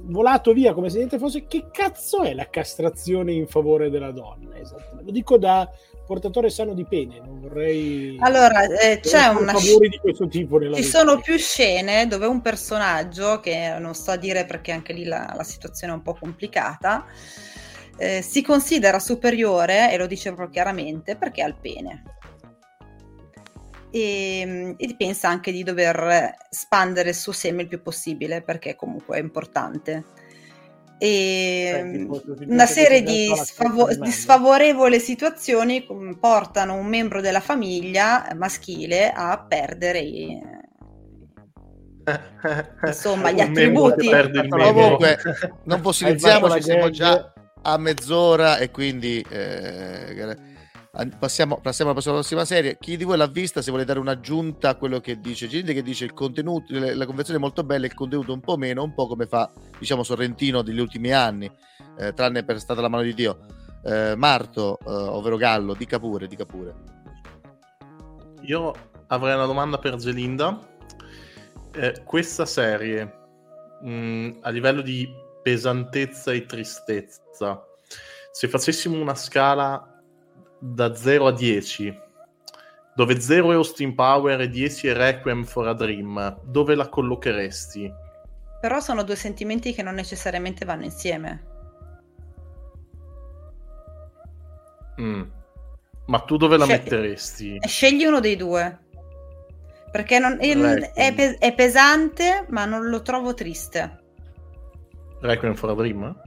volato 0.03 0.53
via 0.53 0.73
come 0.73 0.91
se 0.91 0.97
niente 0.99 1.19
fosse. 1.19 1.47
Che 1.47 1.67
cazzo 1.73 2.23
è 2.23 2.35
la 2.35 2.49
castrazione 2.49 3.33
in 3.33 3.47
favore 3.47 3.91
della 3.91 4.11
donna? 4.11 4.57
Esattamente. 4.57 5.05
Lo 5.05 5.11
dico 5.11 5.39
da 5.39 5.71
portatore 6.07 6.51
sano 6.51 6.75
di 6.75 6.85
pene, 6.85 7.21
non 7.25 7.41
vorrei... 7.41 8.17
Allora, 8.19 8.65
eh, 8.65 8.99
c'è 8.99 9.29
una 9.29 9.53
favori 9.53 9.89
di 9.89 9.99
questo 9.99 10.27
tipo 10.27 10.59
nella 10.59 10.75
Ci 10.75 10.83
vita. 10.83 10.99
sono 10.99 11.21
più 11.21 11.37
scene 11.39 12.09
dove 12.09 12.27
un 12.27 12.41
personaggio, 12.41 13.39
che 13.39 13.77
non 13.79 13.95
sto 13.95 14.11
a 14.11 14.17
dire 14.17 14.45
perché 14.45 14.73
anche 14.73 14.93
lì 14.93 15.05
la, 15.05 15.33
la 15.37 15.45
situazione 15.45 15.93
è 15.93 15.97
un 15.97 16.03
po' 16.03 16.17
complicata, 16.19 17.07
eh, 17.97 18.23
si 18.23 18.43
considera 18.43 18.99
superiore, 18.99 19.93
e 19.93 19.97
lo 19.99 20.09
dice 20.09 20.31
proprio 20.31 20.49
chiaramente, 20.49 21.15
perché 21.15 21.43
ha 21.43 21.47
il 21.47 21.55
pene. 21.61 22.03
E, 23.93 24.75
e 24.77 24.95
pensa 24.97 25.29
anche 25.29 25.51
di 25.51 25.63
dover 25.63 26.37
spandere 26.49 27.11
il 27.11 27.15
suo 27.15 27.33
seme 27.33 27.63
il 27.63 27.69
più 27.69 27.83
possibile, 27.83 28.43
perché 28.43 28.77
comunque 28.77 29.17
è 29.17 29.21
importante. 29.21 30.05
E 30.99 31.91
tipo, 31.93 32.21
ti 32.21 32.45
una 32.47 32.67
serie 32.67 33.03
di, 33.03 33.33
stessa 33.35 33.95
di 33.99 34.11
sfavorevoli 34.11 35.01
situazioni 35.01 35.87
portano 36.21 36.75
un 36.75 36.87
membro 36.87 37.23
della 37.23 37.41
famiglia 37.41 38.29
maschile 38.37 39.11
a 39.11 39.39
perdere 39.39 39.99
i- 40.01 40.59
Insomma, 42.87 43.31
gli 43.31 43.41
attributi. 43.41 44.11
Comunque, 44.49 45.19
non 45.65 45.81
fossilizziamoci, 45.83 46.63
siamo 46.63 46.91
già 46.91 47.33
a 47.63 47.79
mezz'ora 47.79 48.59
e 48.59 48.71
quindi 48.71 49.25
eh, 49.29 50.15
passiamo, 51.19 51.61
passiamo 51.61 51.93
alla 51.93 52.01
prossima 52.01 52.45
serie. 52.45 52.77
Chi 52.79 52.97
di 52.97 53.05
voi 53.05 53.17
l'ha 53.17 53.27
vista, 53.27 53.63
se 53.63 53.71
vuole 53.71 53.85
dare 53.85 53.99
un'aggiunta 53.99 54.71
a 54.71 54.75
quello 54.75 55.01
che 55.01 55.21
dice 55.21 55.47
Gilde, 55.47 55.73
che 55.73 55.83
dice 55.83 56.05
il 56.05 56.13
contenuto, 56.13 56.67
la 56.71 57.07
convenzione 57.07 57.39
è 57.39 57.43
molto 57.43 57.63
bella, 57.63 57.87
il 57.87 57.95
contenuto 57.95 58.33
un 58.33 58.41
po' 58.41 58.57
meno, 58.57 58.83
un 58.83 58.95
po' 58.95 59.07
come 59.07 59.27
fa, 59.27 59.51
diciamo, 59.79 60.03
Sorrentino 60.03 60.63
degli 60.63 60.81
ultimi 60.81 61.13
anni, 61.13 61.51
eh, 61.99 62.13
tranne 62.13 62.45
per 62.45 62.59
stata 62.59 62.81
la 62.81 62.89
mano 62.89 63.03
di 63.03 63.15
Dio. 63.15 63.39
Eh, 63.85 64.15
Marto, 64.17 64.79
eh, 64.79 64.91
ovvero 64.91 65.37
Gallo, 65.37 65.75
dica 65.75 65.99
pure, 65.99 66.27
dica 66.27 66.45
pure. 66.45 66.75
Io 68.43 68.73
avrei 69.07 69.35
una 69.35 69.47
domanda 69.47 69.79
per 69.79 69.97
Gelinda. 69.97 70.59
Eh, 71.73 72.03
questa 72.05 72.47
serie, 72.47 73.05
mh, 73.83 74.39
a 74.41 74.51
livello 74.51 74.83
di 74.83 75.09
pesantezza 75.43 76.33
e 76.33 76.45
tristezza, 76.45 77.65
se 78.33 78.49
facessimo 78.49 79.01
una 79.01 79.15
scala 79.15 79.90
da 80.61 80.95
0 80.95 81.27
a 81.27 81.33
10, 81.33 81.99
dove 82.95 83.21
0 83.21 83.51
è 83.53 83.55
Austin 83.55 83.95
Power 83.95 84.41
e 84.43 84.49
10 84.49 84.89
è 84.89 84.95
Requiem 84.95 85.45
for 85.45 85.67
a 85.67 85.73
Dream, 85.75 86.39
dove 86.45 86.75
la 86.75 86.89
collocheresti? 86.89 87.93
Però 88.61 88.79
sono 88.81 89.03
due 89.03 89.17
sentimenti 89.17 89.73
che 89.73 89.83
non 89.83 89.95
necessariamente 89.95 90.65
vanno 90.67 90.85
insieme. 90.85 91.45
Mm. 95.01 95.23
Ma 96.07 96.19
tu 96.21 96.37
dove 96.37 96.57
la 96.59 96.67
Cioè- 96.67 96.77
metteresti? 96.79 97.57
E 97.61 97.69
Scegli 97.69 98.05
uno 98.05 98.21
dei 98.21 98.37
due. 98.37 98.79
Perché 99.91 100.19
non- 100.19 100.37
Requiem. 100.39 100.93
è, 100.93 101.15
pe- 101.15 101.37
è 101.39 101.55
pesante, 101.55 102.45
ma 102.51 102.65
non 102.65 102.89
lo 102.89 103.01
trovo 103.03 103.33
triste. 103.35 103.99
Requiem 105.21 105.55
for 105.55 105.71
a 105.71 105.75
Dream? 105.75 106.21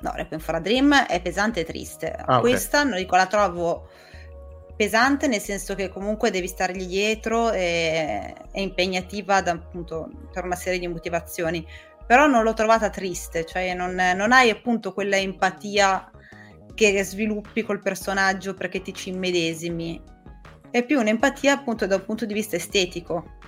No, 0.00 0.12
Requiem 0.14 0.40
for 0.40 0.54
a 0.54 0.60
Dream 0.60 0.94
è 1.06 1.20
pesante 1.20 1.60
e 1.60 1.64
triste. 1.64 2.10
Ah. 2.10 2.40
Questa 2.40 2.82
non 2.82 2.96
dico, 2.96 3.16
la 3.16 3.26
trovo 3.26 3.88
pesante 4.76 5.26
nel 5.26 5.40
senso 5.40 5.74
che 5.74 5.90
comunque 5.90 6.30
devi 6.30 6.46
stargli 6.46 6.86
dietro 6.86 7.52
e 7.52 8.34
è 8.50 8.60
impegnativa 8.60 9.42
da, 9.42 9.52
appunto, 9.52 10.08
per 10.32 10.44
una 10.44 10.56
serie 10.56 10.78
di 10.78 10.88
motivazioni. 10.88 11.66
Però 12.06 12.26
non 12.26 12.42
l'ho 12.42 12.54
trovata 12.54 12.88
triste, 12.88 13.44
cioè 13.44 13.74
non, 13.74 13.94
non 13.94 14.32
hai 14.32 14.50
appunto 14.50 14.92
quella 14.92 15.16
empatia 15.16 16.10
che 16.74 17.04
sviluppi 17.04 17.62
col 17.62 17.80
personaggio 17.80 18.54
perché 18.54 18.80
ti 18.80 18.94
ci 18.94 19.10
immedesimi. 19.10 20.02
È 20.70 20.82
più 20.84 20.98
un'empatia 20.98 21.52
appunto 21.52 21.86
da 21.86 21.96
un 21.96 22.04
punto 22.04 22.24
di 22.24 22.32
vista 22.32 22.56
estetico. 22.56 23.38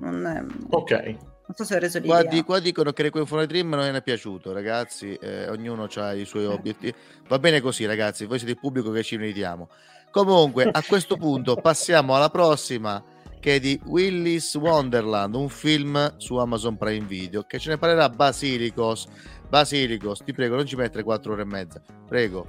Non, 0.00 0.26
ehm, 0.26 0.66
Ok. 0.70 1.16
Non 1.46 1.56
so 1.56 1.64
se 1.64 1.76
ho 1.76 1.78
reso 1.78 1.98
l'idea. 1.98 2.22
Qua, 2.22 2.28
di- 2.30 2.42
qua 2.42 2.58
dicono 2.60 2.92
che 2.92 3.02
Requiem 3.02 3.26
for 3.26 3.38
a 3.40 3.46
Dream 3.46 3.68
non 3.70 3.94
è 3.94 4.02
piaciuto, 4.02 4.52
ragazzi. 4.52 5.14
eh, 5.14 5.48
ognuno 5.48 5.88
ha 5.94 6.12
i 6.12 6.24
suoi 6.24 6.44
obiettivi. 6.46 6.94
Va 7.28 7.38
bene 7.38 7.60
così, 7.60 7.86
ragazzi. 7.86 8.24
Voi 8.26 8.38
siete 8.38 8.52
il 8.54 8.58
pubblico 8.60 8.90
che 8.90 9.02
ci 9.02 9.16
meritiamo. 9.16 9.68
Comunque, 10.10 10.68
a 10.70 10.82
questo 10.82 11.16
punto 11.16 11.54
passiamo 11.60 12.16
alla 12.16 12.30
prossima, 12.30 13.02
che 13.38 13.56
è 13.56 13.60
di 13.60 13.78
Willis 13.84 14.54
Wonderland, 14.54 15.34
un 15.34 15.48
film 15.48 16.16
su 16.16 16.36
Amazon 16.36 16.76
Prime 16.76 17.06
Video, 17.06 17.42
che 17.42 17.58
ce 17.58 17.70
ne 17.70 17.78
parlerà 17.78 18.08
Basilicos. 18.08 19.06
Basilicos, 19.48 20.22
ti 20.24 20.32
prego, 20.32 20.56
non 20.56 20.66
ci 20.66 20.74
mettere 20.74 21.04
4 21.04 21.32
ore 21.32 21.42
e 21.42 21.44
mezza. 21.44 21.80
Prego. 22.08 22.46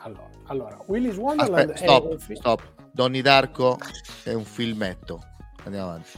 Allora, 0.00 0.28
allora, 0.48 0.78
Willis 0.86 1.16
Wonderland 1.16 1.70
Aspetta, 1.70 1.80
è 1.80 1.98
stop, 1.98 2.18
fi- 2.18 2.36
stop. 2.36 2.62
Donnie 2.92 3.22
Darko 3.22 3.78
è 4.22 4.34
un 4.34 4.44
filmetto. 4.44 5.22
Andiamo 5.64 5.88
avanti. 5.88 6.10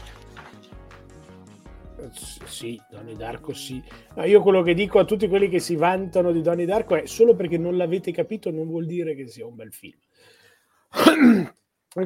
Sì, 2.10 2.80
Donnie 2.90 3.16
Darko 3.16 3.52
sì. 3.52 3.82
No, 4.14 4.24
io 4.24 4.42
quello 4.42 4.62
che 4.62 4.74
dico 4.74 4.98
a 4.98 5.04
tutti 5.04 5.28
quelli 5.28 5.48
che 5.48 5.58
si 5.58 5.76
vantano 5.76 6.32
di 6.32 6.42
Donnie 6.42 6.66
Darko 6.66 6.96
è 6.96 7.06
solo 7.06 7.34
perché 7.34 7.58
non 7.58 7.76
l'avete 7.76 8.12
capito 8.12 8.50
non 8.50 8.66
vuol 8.66 8.86
dire 8.86 9.14
che 9.14 9.26
sia 9.26 9.46
un 9.46 9.54
bel 9.54 9.72
film. 9.72 9.98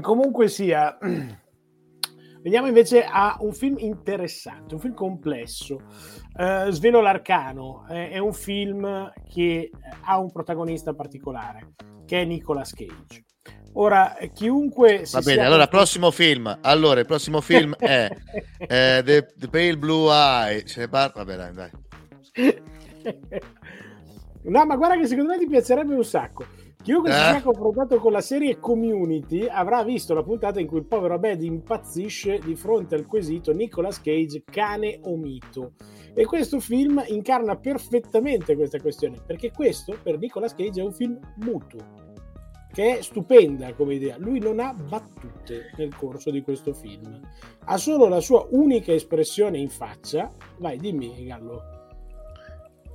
Comunque 0.00 0.48
sia, 0.48 0.96
veniamo 2.42 2.68
invece 2.68 3.04
a 3.04 3.36
un 3.40 3.52
film 3.52 3.76
interessante, 3.78 4.74
un 4.74 4.80
film 4.80 4.94
complesso. 4.94 5.80
Eh, 6.36 6.66
Svelo 6.70 7.00
l'arcano, 7.00 7.86
eh, 7.88 8.10
è 8.10 8.18
un 8.18 8.32
film 8.32 9.12
che 9.28 9.70
ha 10.02 10.18
un 10.18 10.30
protagonista 10.30 10.94
particolare, 10.94 11.72
che 12.06 12.22
è 12.22 12.24
Nicolas 12.24 12.72
Cage. 12.72 13.24
Ora, 13.74 14.16
chiunque 14.34 15.04
si 15.04 15.14
Va 15.14 15.20
bene, 15.22 15.44
allora, 15.44 15.66
prossimo 15.68 16.10
film. 16.10 16.58
Allora, 16.62 17.00
il 17.00 17.06
prossimo 17.06 17.40
film 17.40 17.74
è 17.76 18.08
eh, 18.58 19.02
The, 19.04 19.32
The 19.36 19.48
Pale 19.48 19.78
Blue 19.78 20.12
Eye. 20.12 20.64
Ce 20.64 20.80
ne 20.80 20.88
parla? 20.88 21.24
Vabbè, 21.24 21.36
dai, 21.36 21.52
dai. 21.54 21.70
No, 24.42 24.64
ma 24.64 24.74
guarda 24.76 24.96
che 24.96 25.06
secondo 25.06 25.32
me 25.32 25.38
ti 25.38 25.46
piacerebbe 25.46 25.94
un 25.94 26.04
sacco. 26.04 26.46
Chiunque 26.82 27.12
si 27.12 27.18
Eh? 27.18 27.30
sia 27.32 27.42
confrontato 27.42 27.98
con 27.98 28.10
la 28.10 28.22
serie 28.22 28.58
Community 28.58 29.46
avrà 29.46 29.84
visto 29.84 30.14
la 30.14 30.22
puntata 30.22 30.60
in 30.60 30.66
cui 30.66 30.78
il 30.78 30.86
povero 30.86 31.12
Abed 31.12 31.42
impazzisce 31.42 32.38
di 32.42 32.54
fronte 32.56 32.94
al 32.94 33.04
quesito 33.04 33.52
Nicolas 33.52 34.00
Cage, 34.00 34.42
cane 34.50 34.98
o 35.02 35.14
mito. 35.16 35.72
E 36.14 36.24
questo 36.24 36.58
film 36.58 37.02
incarna 37.08 37.56
perfettamente 37.56 38.56
questa 38.56 38.80
questione, 38.80 39.18
perché 39.26 39.50
questo 39.52 39.98
per 40.02 40.18
Nicolas 40.18 40.54
Cage 40.54 40.80
è 40.80 40.84
un 40.84 40.92
film 40.94 41.18
muto, 41.36 41.76
che 42.72 42.98
è 42.98 43.02
stupenda 43.02 43.72
come 43.74 43.94
idea. 43.94 44.16
Lui 44.18 44.38
non 44.38 44.60
ha 44.60 44.72
battute 44.72 45.72
nel 45.76 45.94
corso 45.94 46.30
di 46.30 46.42
questo 46.42 46.72
film, 46.72 47.20
ha 47.64 47.76
solo 47.76 48.06
la 48.08 48.20
sua 48.20 48.46
unica 48.50 48.92
espressione 48.92 49.58
in 49.58 49.68
faccia. 49.68 50.30
Vai, 50.58 50.78
dimmi, 50.78 51.24
Gallo. 51.26 51.78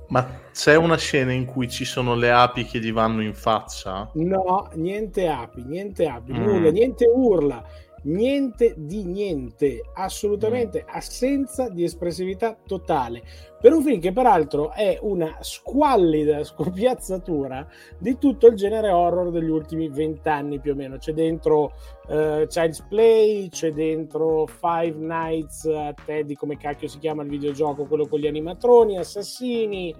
Ma 0.08 0.24
c'è 0.52 0.76
una 0.76 0.96
scena 0.96 1.32
in 1.32 1.46
cui 1.46 1.68
ci 1.68 1.84
sono 1.84 2.14
le 2.14 2.30
api 2.30 2.64
che 2.64 2.78
gli 2.78 2.92
vanno 2.92 3.22
in 3.22 3.34
faccia? 3.34 4.08
No, 4.14 4.70
niente 4.74 5.26
api, 5.26 5.64
niente 5.64 6.06
api, 6.06 6.32
Mm. 6.32 6.44
nulla, 6.44 6.70
niente 6.70 7.06
urla, 7.12 7.64
niente 8.06 8.74
di 8.76 9.04
niente, 9.04 9.82
assolutamente 9.94 10.84
assenza 10.86 11.68
di 11.68 11.84
espressività 11.84 12.56
totale. 12.66 13.22
Per 13.60 13.72
un 13.72 13.82
film 13.82 14.00
che 14.00 14.12
peraltro 14.12 14.72
è 14.72 14.98
una 15.00 15.38
squallida 15.40 16.42
scopiazzatura 16.44 17.66
di 17.98 18.18
tutto 18.18 18.46
il 18.46 18.54
genere 18.54 18.90
horror 18.90 19.30
degli 19.30 19.48
ultimi 19.48 19.88
vent'anni 19.88 20.60
più 20.60 20.72
o 20.72 20.74
meno. 20.74 20.98
C'è 20.98 21.12
dentro 21.12 21.72
eh, 22.08 22.46
Child's 22.48 22.82
Play, 22.88 23.48
c'è 23.48 23.72
dentro 23.72 24.46
Five 24.46 24.96
Nights 24.96 25.64
at 25.66 26.02
Teddy, 26.04 26.34
come 26.34 26.56
cacchio 26.56 26.88
si 26.88 26.98
chiama 26.98 27.22
il 27.22 27.28
videogioco, 27.28 27.86
quello 27.86 28.06
con 28.06 28.20
gli 28.20 28.26
animatroni, 28.26 28.98
assassini, 28.98 29.94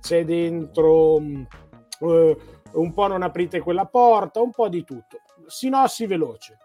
c'è 0.00 0.24
dentro 0.24 1.20
mm, 1.20 1.42
eh, 2.00 2.36
un 2.72 2.92
po' 2.92 3.06
non 3.06 3.22
aprite 3.22 3.60
quella 3.60 3.84
porta, 3.84 4.40
un 4.40 4.50
po' 4.50 4.68
di 4.68 4.84
tutto. 4.84 5.18
Sinossi 5.46 6.06
veloce. 6.06 6.58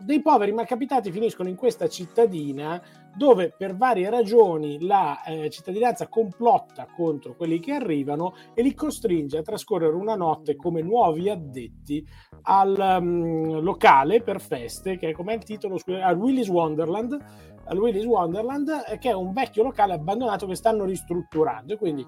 Dei 0.00 0.20
poveri 0.20 0.52
malcapitati 0.52 1.12
finiscono 1.12 1.48
in 1.48 1.54
questa 1.54 1.88
cittadina 1.88 2.82
dove 3.16 3.54
per 3.56 3.76
varie 3.76 4.10
ragioni 4.10 4.84
la 4.84 5.22
eh, 5.22 5.48
cittadinanza 5.48 6.08
complotta 6.08 6.88
contro 6.92 7.36
quelli 7.36 7.60
che 7.60 7.72
arrivano 7.72 8.34
e 8.54 8.62
li 8.62 8.74
costringe 8.74 9.38
a 9.38 9.42
trascorrere 9.42 9.94
una 9.94 10.16
notte 10.16 10.56
come 10.56 10.82
nuovi 10.82 11.28
addetti 11.28 12.04
al 12.42 12.98
um, 13.00 13.60
locale 13.60 14.22
per 14.22 14.40
feste, 14.40 14.96
che 14.96 15.10
è 15.10 15.12
come 15.12 15.34
il 15.34 15.44
titolo, 15.44 15.78
al 16.02 16.16
Willy's 16.16 16.48
Wonderland, 16.48 17.16
al 17.64 17.78
Willy's 17.78 18.04
Wonderland, 18.04 18.68
eh, 18.88 18.98
che 18.98 19.10
è 19.10 19.14
un 19.14 19.32
vecchio 19.32 19.62
locale 19.62 19.92
abbandonato 19.94 20.46
che 20.46 20.54
stanno 20.54 20.84
ristrutturando. 20.84 21.74
E 21.74 21.76
quindi 21.76 22.04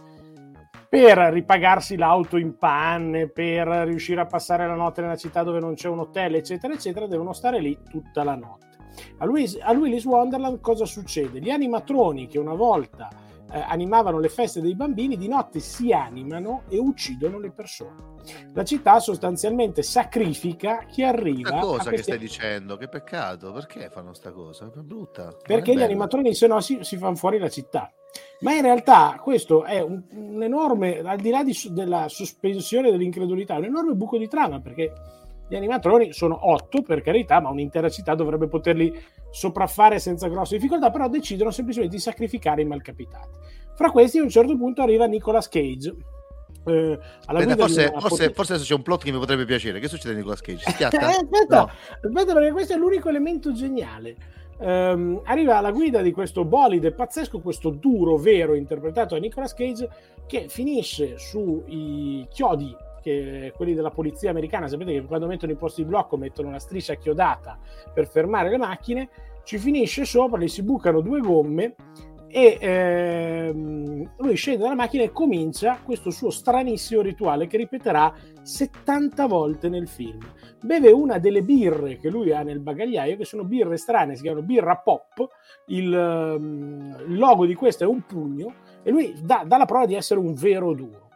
per 0.92 1.16
ripagarsi 1.16 1.96
l'auto 1.96 2.36
in 2.36 2.58
panne, 2.58 3.26
per 3.26 3.66
riuscire 3.66 4.20
a 4.20 4.26
passare 4.26 4.66
la 4.66 4.74
notte 4.74 5.00
nella 5.00 5.16
città 5.16 5.42
dove 5.42 5.58
non 5.58 5.72
c'è 5.72 5.88
un 5.88 6.00
hotel, 6.00 6.34
eccetera, 6.34 6.74
eccetera, 6.74 7.06
devono 7.06 7.32
stare 7.32 7.60
lì 7.60 7.78
tutta 7.88 8.22
la 8.22 8.34
notte. 8.34 8.66
A, 9.16 9.24
Luis, 9.24 9.58
a 9.58 9.72
Willy's 9.72 10.04
Wonderland 10.04 10.60
cosa 10.60 10.84
succede? 10.84 11.40
Gli 11.40 11.48
animatroni 11.48 12.26
che 12.26 12.38
una 12.38 12.52
volta 12.52 13.08
eh, 13.52 13.64
animavano 13.66 14.18
le 14.18 14.28
feste 14.28 14.60
dei 14.60 14.74
bambini, 14.74 15.16
di 15.16 15.28
notte 15.28 15.60
si 15.60 15.92
animano 15.92 16.62
e 16.68 16.78
uccidono 16.78 17.38
le 17.38 17.50
persone. 17.50 18.10
La 18.54 18.64
città 18.64 18.98
sostanzialmente 18.98 19.82
sacrifica 19.82 20.84
chi 20.86 21.02
arriva. 21.02 21.50
Che 21.50 21.60
cosa 21.60 21.88
questi... 21.88 21.96
che 21.96 22.02
stai 22.02 22.18
dicendo? 22.18 22.76
Che 22.76 22.88
peccato, 22.88 23.52
perché 23.52 23.90
fanno 23.90 24.14
sta 24.14 24.32
cosa? 24.32 24.66
È 24.66 24.78
brutta. 24.80 25.36
Perché 25.44 25.74
gli 25.74 25.82
animatroni 25.82 26.34
se 26.34 26.46
no 26.46 26.60
si, 26.60 26.78
si 26.82 26.96
fanno 26.96 27.16
fuori 27.16 27.38
la 27.38 27.48
città. 27.48 27.92
Ma 28.40 28.54
in 28.54 28.62
realtà 28.62 29.18
questo 29.22 29.64
è 29.64 29.80
un, 29.80 30.02
un 30.10 30.42
enorme, 30.42 30.98
al 31.00 31.18
di 31.18 31.30
là 31.30 31.42
di, 31.42 31.56
della 31.70 32.08
sospensione 32.08 32.90
dell'incredulità, 32.90 33.56
un 33.56 33.64
enorme 33.64 33.94
buco 33.94 34.18
di 34.18 34.28
trama 34.28 34.60
perché 34.60 34.92
gli 35.52 35.56
animatroni 35.56 36.14
sono 36.14 36.50
otto 36.50 36.80
per 36.80 37.02
carità, 37.02 37.38
ma 37.38 37.50
un'intera 37.50 37.90
città 37.90 38.14
dovrebbe 38.14 38.48
poterli 38.48 38.90
sopraffare 39.30 39.98
senza 39.98 40.26
grosse 40.28 40.56
difficoltà, 40.56 40.90
però 40.90 41.08
decidono 41.08 41.50
semplicemente 41.50 41.94
di 41.94 42.00
sacrificare 42.00 42.62
i 42.62 42.64
malcapitati. 42.64 43.38
Fra 43.74 43.90
questi 43.90 44.16
a 44.16 44.22
un 44.22 44.30
certo 44.30 44.56
punto 44.56 44.80
arriva 44.80 45.04
Nicolas 45.04 45.48
Cage. 45.48 45.94
Eh, 46.64 46.98
Aspetta, 47.26 47.56
forse, 47.56 47.92
forse, 47.98 48.24
pot- 48.26 48.34
forse, 48.34 48.52
adesso 48.54 48.68
c'è 48.68 48.74
un 48.74 48.82
plot 48.82 49.04
che 49.04 49.12
mi 49.12 49.18
potrebbe 49.18 49.44
piacere. 49.44 49.78
Che 49.78 49.88
succede 49.88 50.14
a 50.14 50.16
Nicolas 50.16 50.40
Cage? 50.40 50.64
Eh, 50.78 50.84
aspetta, 50.84 51.56
no. 51.56 51.70
aspetta, 52.00 52.32
perché 52.32 52.52
questo 52.52 52.72
è 52.72 52.76
l'unico 52.76 53.10
elemento 53.10 53.52
geniale 53.52 54.16
ehm, 54.58 55.20
arriva 55.24 55.58
alla 55.58 55.70
guida 55.70 56.00
di 56.00 56.12
questo 56.12 56.44
bolide 56.46 56.92
pazzesco, 56.92 57.40
questo 57.40 57.68
duro 57.68 58.16
vero 58.16 58.54
interpretato 58.54 59.14
da 59.14 59.20
Nicolas 59.20 59.52
Cage, 59.52 59.88
che 60.26 60.48
finisce 60.48 61.18
sui 61.18 62.26
chiodi 62.30 62.74
che 63.02 63.52
quelli 63.54 63.74
della 63.74 63.90
polizia 63.90 64.30
americana, 64.30 64.68
sapete 64.68 64.92
che 64.92 65.02
quando 65.02 65.26
mettono 65.26 65.52
i 65.52 65.56
posti 65.56 65.82
di 65.82 65.88
blocco 65.88 66.16
mettono 66.16 66.48
una 66.48 66.58
striscia 66.58 66.94
chiodata 66.94 67.58
per 67.92 68.06
fermare 68.06 68.48
le 68.48 68.58
macchine, 68.58 69.08
ci 69.44 69.58
finisce 69.58 70.04
sopra, 70.04 70.40
gli 70.40 70.48
si 70.48 70.62
bucano 70.62 71.00
due 71.00 71.20
gomme 71.20 71.74
e 72.34 72.56
ehm, 72.58 74.12
lui 74.16 74.34
scende 74.36 74.62
dalla 74.62 74.74
macchina 74.74 75.02
e 75.02 75.12
comincia 75.12 75.78
questo 75.84 76.10
suo 76.10 76.30
stranissimo 76.30 77.02
rituale 77.02 77.46
che 77.46 77.58
ripeterà 77.58 78.14
70 78.40 79.26
volte 79.26 79.68
nel 79.68 79.86
film. 79.86 80.18
Beve 80.62 80.90
una 80.90 81.18
delle 81.18 81.42
birre 81.42 81.98
che 81.98 82.08
lui 82.08 82.32
ha 82.32 82.42
nel 82.42 82.60
bagagliaio, 82.60 83.18
che 83.18 83.26
sono 83.26 83.44
birre 83.44 83.76
strane, 83.76 84.16
si 84.16 84.22
chiamano 84.22 84.46
birra 84.46 84.76
pop, 84.78 85.28
il, 85.66 85.92
ehm, 85.92 87.16
logo 87.18 87.44
di 87.44 87.54
questo 87.54 87.84
è 87.84 87.86
un 87.86 88.00
pugno 88.06 88.54
e 88.82 88.90
lui 88.90 89.14
dà, 89.22 89.44
dà 89.46 89.58
la 89.58 89.66
prova 89.66 89.84
di 89.84 89.94
essere 89.94 90.18
un 90.18 90.32
vero 90.32 90.72
duro. 90.72 91.10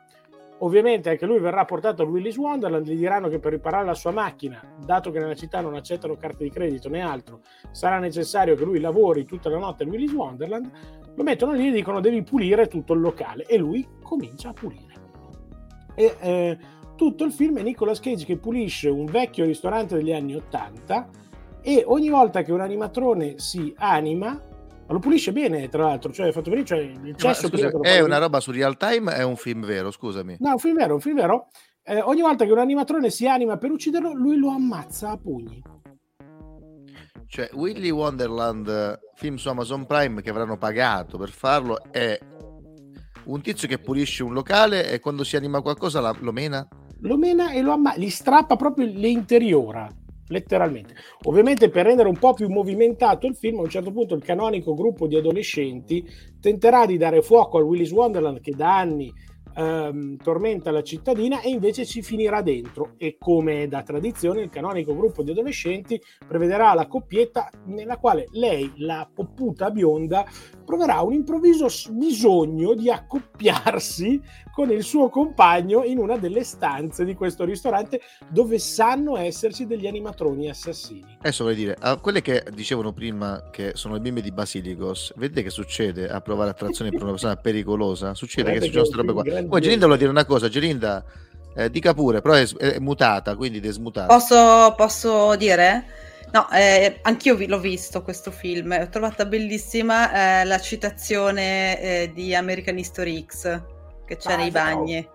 Ovviamente 0.61 1.11
anche 1.11 1.27
lui 1.27 1.39
verrà 1.39 1.65
portato 1.67 2.03
a 2.03 2.07
Willy's 2.07 2.37
Wonderland, 2.37 2.87
gli 2.87 2.97
diranno 2.97 3.29
che 3.29 3.39
per 3.39 3.53
riparare 3.53 3.85
la 3.85 3.95
sua 3.95 4.11
macchina, 4.11 4.61
dato 4.83 5.11
che 5.11 5.19
nella 5.19 5.35
città 5.35 5.61
non 5.61 5.75
accettano 5.75 6.17
carte 6.17 6.45
di 6.45 6.51
credito 6.51 6.89
né 6.89 7.03
altro, 7.03 7.41
sarà 7.73 7.99
necessario 7.99 8.55
che 8.55 8.65
lui 8.65 8.81
lavori 8.81 9.27
tutta 9.27 9.51
la 9.51 9.59
notte 9.59 9.85
a 9.85 9.87
Willy's 9.87 10.13
Wonderland, 10.13 10.71
lo 11.15 11.23
mettono 11.23 11.53
lì 11.53 11.69
e 11.69 11.73
dicono 11.73 12.01
devi 12.01 12.23
pulire 12.23 12.69
tutto 12.69 12.95
il 12.95 13.01
locale 13.01 13.45
e 13.45 13.59
lui 13.59 13.87
comincia 14.03 14.51
a 14.51 14.53
pulire. 14.55 14.95
E 15.95 16.17
eh, 16.21 16.59
tutto 16.97 17.25
il 17.25 17.33
film 17.33 17.59
è 17.59 17.63
Nicolas 17.63 18.01
Cage 18.01 18.25
che 18.25 18.39
pulisce 18.39 18.89
un 18.89 19.05
vecchio 19.05 19.45
ristorante 19.45 19.97
degli 19.97 20.13
anni 20.13 20.35
80 20.35 21.09
e 21.61 21.83
ogni 21.87 22.09
volta 22.09 22.43
che 22.43 22.53
un 22.53 22.61
animatrone 22.61 23.39
si 23.39 23.75
anima 23.77 24.41
ma 24.87 24.93
lo 24.93 25.01
pulisce 25.01 25.33
bene, 25.33 25.69
tra 25.69 25.87
l'altro, 25.87 26.13
cioè 26.13 26.31
fatto 26.31 26.49
venire 26.49 26.67
cioè, 26.67 26.79
il 26.79 27.17
cesso. 27.17 27.49
Scusa, 27.49 27.71
è 27.83 28.01
una 28.01 28.19
roba 28.19 28.39
su 28.39 28.53
real 28.53 28.77
time? 28.77 29.15
È 29.15 29.25
un 29.25 29.37
film 29.37 29.65
vero? 29.65 29.91
Scusami. 29.91 30.37
No, 30.39 30.53
un 30.53 30.59
film 30.59 30.77
vero, 30.77 30.95
un 30.95 31.01
film 31.01 31.17
vero. 31.17 31.49
Eh, 31.83 32.01
ogni 32.01 32.21
volta 32.21 32.45
che 32.45 32.53
un 32.53 32.59
animatrone 32.59 33.11
si 33.11 33.27
anima 33.27 33.57
per 33.57 33.73
ucciderlo, 33.73 34.13
lui 34.13 34.37
lo 34.37 34.51
ammazza 34.51 35.11
a 35.11 35.17
pugni. 35.17 35.61
Cioè, 37.27 37.51
Willy 37.55 37.91
Wonderland, 37.91 39.01
film 39.15 39.35
su 39.37 39.49
Amazon 39.49 39.87
Prime 39.87 40.23
che 40.23 40.31
avranno 40.31 40.57
pagato 40.57 41.19
per 41.19 41.31
farlo, 41.31 41.83
è 41.91 42.17
un 43.25 43.41
tizio 43.41 43.67
che 43.67 43.79
pulisce 43.79 44.23
un 44.23 44.33
locale 44.33 44.89
e 44.89 45.01
quando 45.01 45.25
si 45.25 45.35
anima 45.35 45.61
qualcosa 45.61 46.01
la, 46.01 46.15
lo 46.21 46.31
mena? 46.31 46.67
Lo 47.01 47.17
mena 47.17 47.51
e 47.51 47.61
lo 47.61 47.73
ammazza, 47.73 47.99
gli 47.99 48.09
strappa 48.09 48.55
proprio 48.55 48.87
le 48.87 49.09
interiora 49.09 49.89
letteralmente. 50.29 50.95
Ovviamente 51.25 51.69
per 51.69 51.87
rendere 51.87 52.09
un 52.09 52.19
po' 52.19 52.35
più 52.35 52.49
movimentato 52.49 53.27
il 53.27 53.37
film, 53.37 53.59
a 53.59 53.63
un 53.63 53.69
certo 53.69 53.93
punto 53.93 54.15
il 54.15 54.23
canonico 54.23 54.75
gruppo 54.75 55.07
di 55.07 55.17
adolescenti 55.17 56.05
tenterà 56.41 56.87
di 56.87 56.97
dare 56.97 57.23
fuoco 57.23 57.59
al 57.59 57.65
Willis 57.65 57.91
Wonderland 57.91 58.41
che 58.41 58.53
da 58.53 58.79
anni 58.79 59.13
ehm, 59.57 60.17
tormenta 60.19 60.71
la 60.71 60.83
cittadina 60.83 61.41
e 61.41 61.51
invece 61.51 61.87
ci 61.87 62.03
finirà 62.03 62.43
dentro 62.43 62.93
e 62.99 63.17
come 63.19 63.67
da 63.69 63.83
tradizione 63.83 64.43
il 64.43 64.51
canonico 64.51 64.95
gruppo 64.95 65.23
di 65.23 65.31
adolescenti 65.31 66.01
prevederà 66.27 66.75
la 66.75 66.87
coppietta 66.87 67.51
nella 67.67 67.97
quale 67.97 68.27
lei, 68.33 68.71
la 68.77 69.09
popputa 69.13 69.71
bionda, 69.71 70.27
proverà 70.65 71.01
un 71.01 71.13
improvviso 71.13 71.67
bisogno 71.91 72.75
di 72.75 72.91
accoppiarsi 72.91 74.21
con 74.53 74.71
il 74.71 74.83
suo 74.83 75.09
compagno 75.11 75.85
in 75.85 75.99
una 75.99 76.17
delle 76.17 76.43
stanze 76.43 77.05
di 77.05 77.15
questo 77.15 77.45
ristorante 77.45 78.01
dove 78.29 78.59
sanno 78.59 79.17
esserci 79.17 79.67
degli 79.67 79.87
animatroni 79.87 80.49
assassini. 80.49 81.17
Adesso 81.19 81.45
vorrei 81.45 81.59
dire, 81.59 81.77
a 81.79 81.97
quelle 81.97 82.23
che 82.23 82.43
dicevano 82.53 82.93
prima 82.93 83.51
che 83.51 83.73
sono 83.75 83.95
le 83.95 84.01
bimbe 84.01 84.23
di 84.23 84.33
Basilicos, 84.33 85.13
vedete 85.17 85.43
che 85.43 85.51
succede 85.51 86.09
a 86.09 86.21
provare 86.21 86.51
attrazione 86.51 86.91
per 86.91 87.03
una 87.03 87.11
persona 87.13 87.37
pericolosa? 87.41 88.15
Succede 88.15 88.51
Guarda 88.51 88.67
che 88.67 88.73
succedono 88.73 89.05
queste 89.15 89.23
robe 89.23 89.31
qua. 89.31 89.46
Poi 89.49 89.61
Gerinda 89.61 89.85
vuole 89.87 89.99
dire 89.99 90.11
una 90.11 90.25
cosa, 90.25 90.49
Gerinda 90.49 91.05
eh, 91.55 91.71
dica 91.71 91.95
pure, 91.95 92.21
però 92.21 92.35
è, 92.35 92.47
è 92.57 92.79
mutata, 92.79 93.35
quindi 93.35 93.61
è 93.61 93.73
smutata. 93.73 94.07
Posso, 94.07 94.75
posso 94.77 95.35
dire? 95.37 95.85
No, 96.33 96.51
eh, 96.51 96.99
anch'io 97.03 97.37
l'ho 97.47 97.61
visto 97.61 98.03
questo 98.03 98.31
film, 98.31 98.77
ho 98.79 98.89
trovata 98.89 99.25
bellissima 99.25 100.41
eh, 100.41 100.45
la 100.45 100.59
citazione 100.61 101.81
eh, 101.81 102.13
di 102.13 102.35
American 102.35 102.77
History 102.79 103.25
X 103.25 103.63
che 104.05 104.17
c'è 104.17 104.33
ah, 104.33 104.37
nei 104.37 104.51
bagni. 104.51 105.01
No. 105.01 105.15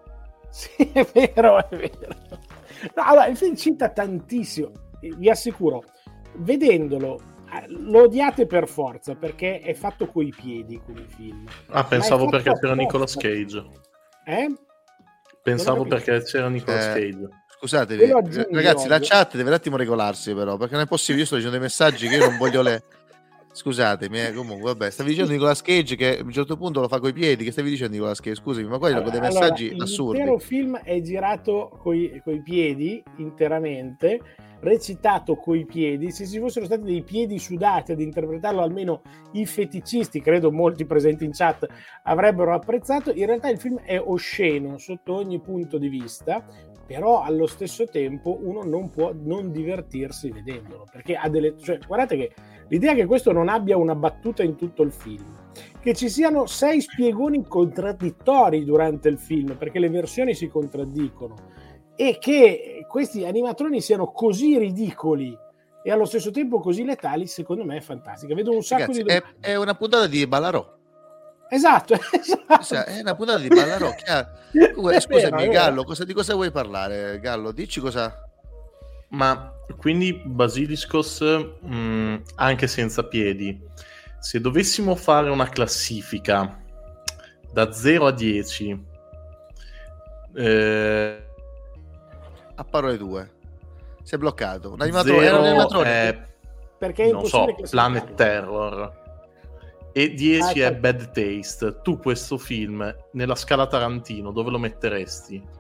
Sì, 0.50 0.90
è 0.92 1.06
vero, 1.14 1.70
è 1.70 1.76
vero. 1.76 2.16
No, 2.96 3.04
allora, 3.04 3.28
il 3.28 3.38
film 3.38 3.56
cita 3.56 3.90
tantissimo, 3.90 4.72
vi 5.00 5.30
assicuro, 5.30 5.84
vedendolo 6.38 7.20
eh, 7.54 7.66
lo 7.68 8.04
odiate 8.04 8.46
per 8.48 8.68
forza 8.68 9.14
perché 9.14 9.60
è 9.60 9.74
fatto 9.74 10.08
coi 10.08 10.34
piedi 10.36 10.82
come 10.84 11.06
film. 11.08 11.46
Ah, 11.68 11.84
pensavo 11.84 12.28
perché 12.28 12.52
c'era 12.60 12.74
Nicolas 12.74 13.16
Cage. 13.16 13.90
Eh? 14.26 14.54
Pensavo 15.44 15.86
perché 15.86 16.24
c'era 16.24 16.50
Nicolas 16.50 16.86
eh, 16.86 16.94
Cage. 16.94 17.28
Scusate, 17.58 17.96
ragazzi, 18.52 18.88
la 18.88 19.00
chat 19.00 19.36
deve 19.36 19.50
un 19.50 19.56
attimo 19.56 19.78
regolarsi, 19.78 20.34
però, 20.34 20.58
perché 20.58 20.74
non 20.74 20.84
è 20.84 20.88
possibile. 20.88 21.22
Io 21.22 21.26
sto 21.28 21.36
dicendo 21.36 21.58
dei 21.58 21.66
messaggi 21.66 22.08
che 22.08 22.16
io 22.16 22.28
non 22.28 22.38
voglio 22.38 22.62
le. 22.64 22.84
Scusatemi, 23.54 24.20
eh, 24.22 24.34
comunque, 24.34 24.72
vabbè, 24.72 24.90
stavi 24.90 25.10
dicendo 25.10 25.32
Nicolas 25.32 25.62
Cage 25.62 25.96
che 25.96 26.20
a 26.20 26.24
un 26.24 26.32
certo 26.32 26.56
punto 26.56 26.80
lo 26.80 26.88
fa 26.88 27.00
coi 27.00 27.14
piedi. 27.14 27.44
Che 27.44 27.52
stavi 27.52 27.70
dicendo 27.70 27.94
Nicolas 27.94 28.20
Cage? 28.20 28.36
Scusami, 28.36 28.68
ma 28.68 28.78
poi 28.78 28.94
allora, 28.94 29.10
dei 29.10 29.20
messaggi 29.20 29.68
allora, 29.70 29.84
assurdi. 29.84 30.18
L'intero 30.18 30.40
film 30.40 30.78
è 30.78 31.02
girato 31.02 31.78
coi, 31.82 32.22
coi 32.24 32.42
piedi 32.42 33.04
interamente 33.18 34.20
recitato 34.62 35.36
coi 35.36 35.66
piedi, 35.66 36.12
se 36.12 36.28
ci 36.28 36.40
fossero 36.40 36.66
stati 36.66 36.84
dei 36.84 37.04
piedi 37.04 37.40
sudati 37.40 37.92
ad 37.92 38.00
interpretarlo, 38.00 38.62
almeno 38.62 39.02
i 39.34 39.46
feticisti, 39.46 40.22
credo 40.22 40.52
molti 40.52 40.86
presenti 40.86 41.26
in 41.26 41.32
chat, 41.32 41.68
avrebbero 42.04 42.54
apprezzato. 42.54 43.12
In 43.12 43.26
realtà 43.26 43.50
il 43.50 43.60
film 43.60 43.80
è 43.80 44.00
osceno 44.00 44.78
sotto 44.78 45.16
ogni 45.16 45.42
punto 45.42 45.78
di 45.78 45.90
vista, 45.90 46.46
però 46.92 47.22
allo 47.22 47.48
stesso 47.48 47.86
tempo 47.86 48.38
uno 48.42 48.64
non 48.64 48.90
può 48.90 49.14
non 49.14 49.52
divertirsi 49.52 50.30
vedendolo, 50.30 50.86
perché 50.92 51.16
ha 51.16 51.30
delle... 51.30 51.56
Cioè, 51.58 51.80
guardate 51.88 52.18
che 52.18 52.32
l'idea 52.68 52.94
che 52.94 53.06
questo 53.06 53.32
non 53.32 53.48
abbia 53.48 53.78
una 53.78 53.96
battuta 53.96 54.44
in 54.44 54.58
tutto 54.58 54.84
il 54.84 54.92
film, 54.92 55.24
che 55.80 55.96
ci 55.96 56.10
siano 56.10 56.48
sei 56.48 56.82
spiegoni 56.82 57.46
contraddittori 57.48 58.66
durante 58.66 59.08
il 59.08 59.18
film, 59.18 59.56
perché 59.56 59.80
le 59.80 59.90
versioni 59.90 60.36
si 60.36 60.50
contraddicono, 60.50 61.36
e 61.96 62.18
che 62.20 62.86
questi 62.90 63.26
animatroni 63.26 63.80
siano 63.80 64.12
così 64.12 64.58
ridicoli 64.58 65.38
e 65.84 65.92
allo 65.92 66.06
stesso 66.06 66.30
tempo 66.30 66.60
così 66.60 66.84
letali, 66.84 67.26
secondo 67.26 67.64
me 67.64 67.78
è 67.78 67.82
fantastica. 67.82 68.36
Vedo 68.36 68.52
un 68.52 68.64
sacco 68.64 68.92
Ragazzi, 68.92 69.04
di... 69.04 69.10
è, 69.10 69.24
è 69.40 69.56
una 69.56 69.76
puntata 69.76 70.08
di 70.08 70.28
Ballarò. 70.28 70.80
Esatto, 71.54 71.96
esatto. 72.58 72.86
È 72.90 73.02
una 73.02 73.14
puntata 73.14 73.40
di 73.40 73.48
È 73.48 75.00
Scusami, 75.02 75.38
vero. 75.42 75.52
Gallo, 75.52 75.84
cosa- 75.84 76.06
di 76.06 76.14
cosa 76.14 76.34
vuoi 76.34 76.50
parlare? 76.50 77.20
Gallo, 77.20 77.52
dici 77.52 77.82
cosa. 77.82 78.26
Ma 79.10 79.52
quindi 79.76 80.14
Basiliscos, 80.14 81.20
mh, 81.20 82.22
anche 82.36 82.68
senza 82.68 83.04
piedi, 83.04 83.60
se 84.20 84.40
dovessimo 84.40 84.96
fare 84.96 85.30
una 85.30 85.50
classifica 85.50 86.58
da 87.52 87.74
0 87.74 88.08
a 88.08 88.12
10, 88.14 88.86
eh, 90.36 91.24
A 92.56 92.64
parole 92.64 92.98
tue. 92.98 93.32
Si 94.04 94.16
è 94.16 94.18
bloccato. 94.18 94.72
Un 94.72 94.82
animatore, 94.82 95.26
era 95.26 95.38
un 95.38 95.44
zero 95.44 95.56
animatore. 95.58 95.90
è, 95.90 96.22
Perché 96.78 97.04
è 97.06 97.12
non 97.12 97.26
so. 97.26 97.54
Planet 97.70 98.14
Terror 98.14 99.00
e 99.94 100.14
10 100.14 100.62
Ah, 100.62 100.68
è 100.68 100.72
ecco. 100.72 100.80
Bad 100.80 101.12
Taste. 101.12 101.82
Tu 101.82 101.98
questo 102.00 102.38
film, 102.38 102.94
nella 103.12 103.36
scala 103.36 103.68
Tarantino, 103.68 104.32
dove 104.32 104.50
lo 104.52 104.58
metteresti? 104.60 105.60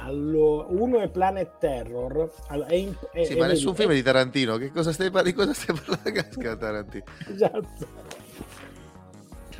Allora, 0.00 0.66
uno 0.68 1.00
è 1.00 1.08
Planet 1.08 1.58
Terror. 1.58 2.30
Allora, 2.48 2.68
è 2.68 2.74
in- 2.74 2.94
è- 3.12 3.24
Sì, 3.24 3.32
è- 3.34 3.36
ma 3.36 3.46
nessun 3.46 3.72
è- 3.72 3.76
film 3.76 3.90
è 3.90 3.94
di 3.94 4.02
Tarantino. 4.02 4.56
Che 4.56 4.70
cosa 4.70 4.92
stai, 4.92 5.10
par- 5.10 5.24
di 5.24 5.32
cosa 5.32 5.52
stai 5.52 5.74
parlando? 5.76 6.12
Casca, 6.12 6.56
Tarantino. 6.56 7.04
Esatto. 7.28 8.06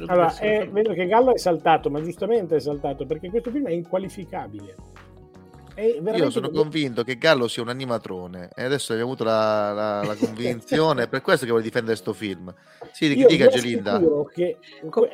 Allora, 0.06 0.36
eh, 0.38 0.68
vedo 0.70 0.92
che 0.92 1.06
Gallo 1.06 1.34
è 1.34 1.38
saltato, 1.38 1.90
ma 1.90 2.00
giustamente 2.00 2.54
è 2.54 2.60
saltato 2.60 3.04
perché 3.04 3.30
questo 3.30 3.50
film 3.50 3.66
è 3.66 3.72
inqualificabile. 3.72 4.76
Io 5.80 6.30
sono 6.30 6.50
convinto 6.50 7.04
che 7.04 7.16
Gallo 7.18 7.46
sia 7.46 7.62
un 7.62 7.68
animatrone 7.68 8.50
e 8.54 8.64
adesso 8.64 8.92
abbiamo 8.92 9.12
avuto 9.12 9.24
la, 9.24 9.72
la- 9.72 10.02
la 10.04 10.14
convinzione. 10.16 11.04
è 11.04 11.08
per 11.08 11.20
questo 11.22 11.44
che 11.44 11.50
vuole 11.52 11.64
difendere 11.64 11.94
sto 11.94 12.12
film. 12.12 12.52
Sì, 12.90 13.16
Io 13.16 13.28
dica 13.28 13.46
Gelinda. 13.46 14.00
Che, 14.32 14.58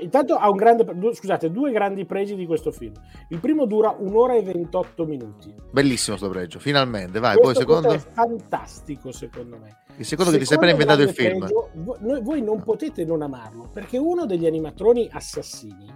intanto 0.01 0.37
ha 0.37 0.49
un 0.49 0.57
grande, 0.57 0.87
scusate, 1.15 1.51
due 1.51 1.71
grandi 1.71 2.07
pregi 2.07 2.35
di 2.35 2.47
questo 2.47 2.73
film. 2.73 2.95
Il 3.29 3.41
primo 3.41 3.67
dura 3.67 3.95
un'ora 3.99 4.35
e 4.35 4.43
28 4.43 5.05
minuti. 5.05 5.55
Bellissimo 5.71 6.17
sto 6.17 6.31
pregio, 6.31 6.59
finalmente. 6.59 7.19
Vai, 7.19 7.35
poi 7.35 7.53
Questo 7.53 7.61
secondo. 7.61 7.91
è 7.93 7.99
fantastico, 7.99 9.13
secondo 9.13 9.59
me. 9.59 9.77
Il 9.97 10.07
secondo 10.07 10.33
che 10.33 10.39
ti 10.39 10.47
sei 10.47 10.57
appena 10.57 10.73
inventato 10.73 11.03
il 11.03 11.11
film. 11.11 11.41
pregio, 11.41 11.71
vo- 11.75 11.97
noi- 12.01 12.23
voi 12.23 12.41
non 12.43 12.63
potete 12.63 13.05
non 13.05 13.21
amarlo 13.21 13.69
perché 13.71 13.99
uno 13.99 14.25
degli 14.25 14.47
animatroni 14.47 15.09
assassini 15.13 15.93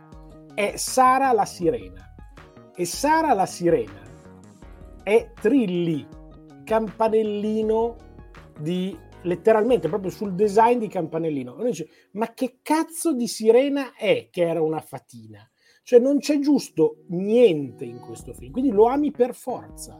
è 0.54 0.74
Sara 0.76 1.32
la 1.32 1.46
sirena. 1.46 2.12
E 2.76 2.84
Sara 2.84 3.32
la 3.32 3.46
sirena 3.46 4.06
è 5.09 5.32
Trilli, 5.32 6.06
campanellino 6.64 7.96
di 8.61 8.94
letteralmente 9.22 9.88
proprio 9.88 10.11
sul 10.11 10.34
design 10.34 10.76
di 10.78 10.88
campanellino. 10.88 11.54
Uno 11.54 11.64
dice, 11.64 11.88
ma 12.12 12.34
che 12.34 12.59
cazzo 12.61 13.14
di 13.14 13.26
sirena 13.26 13.94
è 13.94 14.28
che 14.30 14.46
era 14.46 14.61
una 14.61 14.80
fatina? 14.80 15.50
Cioè 15.82 15.98
non 15.98 16.18
c'è 16.18 16.38
giusto 16.40 17.04
niente 17.09 17.86
in 17.86 18.00
questo 18.00 18.34
film, 18.34 18.52
quindi 18.52 18.70
lo 18.70 18.86
ami 18.88 19.11
per 19.11 19.34
forza. 19.34 19.98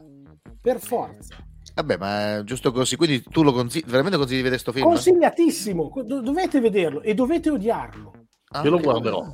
Per 0.61 0.79
forza. 0.79 1.43
Vabbè, 1.73 1.97
ma 1.97 2.37
è 2.37 2.43
giusto 2.43 2.71
così. 2.71 2.95
Quindi 2.95 3.23
tu 3.23 3.41
lo 3.41 3.51
consigli, 3.51 3.85
veramente 3.87 4.15
consigli 4.15 4.37
di 4.37 4.43
vedere 4.43 4.61
sto 4.61 4.71
film? 4.71 4.85
Consigliatissimo, 4.85 5.91
do- 6.05 6.21
dovete 6.21 6.59
vederlo 6.59 7.01
e 7.01 7.15
dovete 7.15 7.49
odiarlo. 7.49 8.11
Ah, 8.49 8.61
Io 8.61 8.69
lo 8.69 8.77
guarderò. 8.77 9.25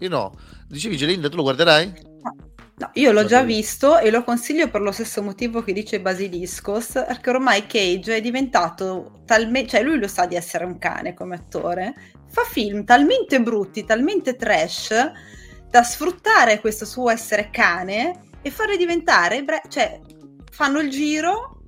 Io 0.00 0.08
no. 0.08 0.32
Dicevi 0.66 0.96
Gelinda, 0.96 1.28
tu 1.28 1.36
lo 1.36 1.42
guarderai? 1.42 1.92
No, 2.22 2.51
io 2.94 3.12
l'ho 3.12 3.24
già 3.24 3.42
visto 3.42 3.98
e 3.98 4.10
lo 4.10 4.24
consiglio 4.24 4.68
per 4.68 4.80
lo 4.80 4.92
stesso 4.92 5.22
motivo 5.22 5.62
che 5.62 5.72
dice 5.72 6.00
Basiliscos, 6.00 6.92
perché 6.92 7.30
ormai 7.30 7.66
Cage 7.66 8.16
è 8.16 8.20
diventato 8.20 9.22
talmente, 9.24 9.70
cioè 9.70 9.82
lui 9.82 9.98
lo 9.98 10.08
sa 10.08 10.26
di 10.26 10.36
essere 10.36 10.64
un 10.64 10.78
cane 10.78 11.14
come 11.14 11.36
attore, 11.36 11.94
fa 12.28 12.42
film 12.44 12.84
talmente 12.84 13.40
brutti, 13.40 13.84
talmente 13.84 14.36
trash, 14.36 14.92
da 15.70 15.82
sfruttare 15.82 16.60
questo 16.60 16.84
suo 16.84 17.10
essere 17.10 17.50
cane 17.50 18.28
e 18.42 18.50
farli 18.50 18.76
diventare, 18.76 19.42
bre- 19.42 19.62
cioè 19.68 20.00
fanno 20.50 20.80
il 20.80 20.90
giro 20.90 21.61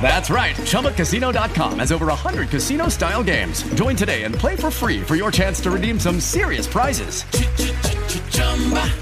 That's 0.00 0.30
right. 0.30 0.54
ChumbaCasino.com 0.56 1.78
has 1.80 1.92
over 1.92 2.06
100 2.06 2.48
casino 2.48 2.88
style 2.88 3.22
games. 3.22 3.62
Join 3.74 3.96
today 3.96 4.22
and 4.24 4.34
play 4.34 4.56
for 4.56 4.70
free 4.70 5.02
for 5.02 5.16
your 5.16 5.30
chance 5.30 5.60
to 5.62 5.70
redeem 5.70 5.98
some 6.00 6.20
serious 6.20 6.66
prizes. 6.66 7.24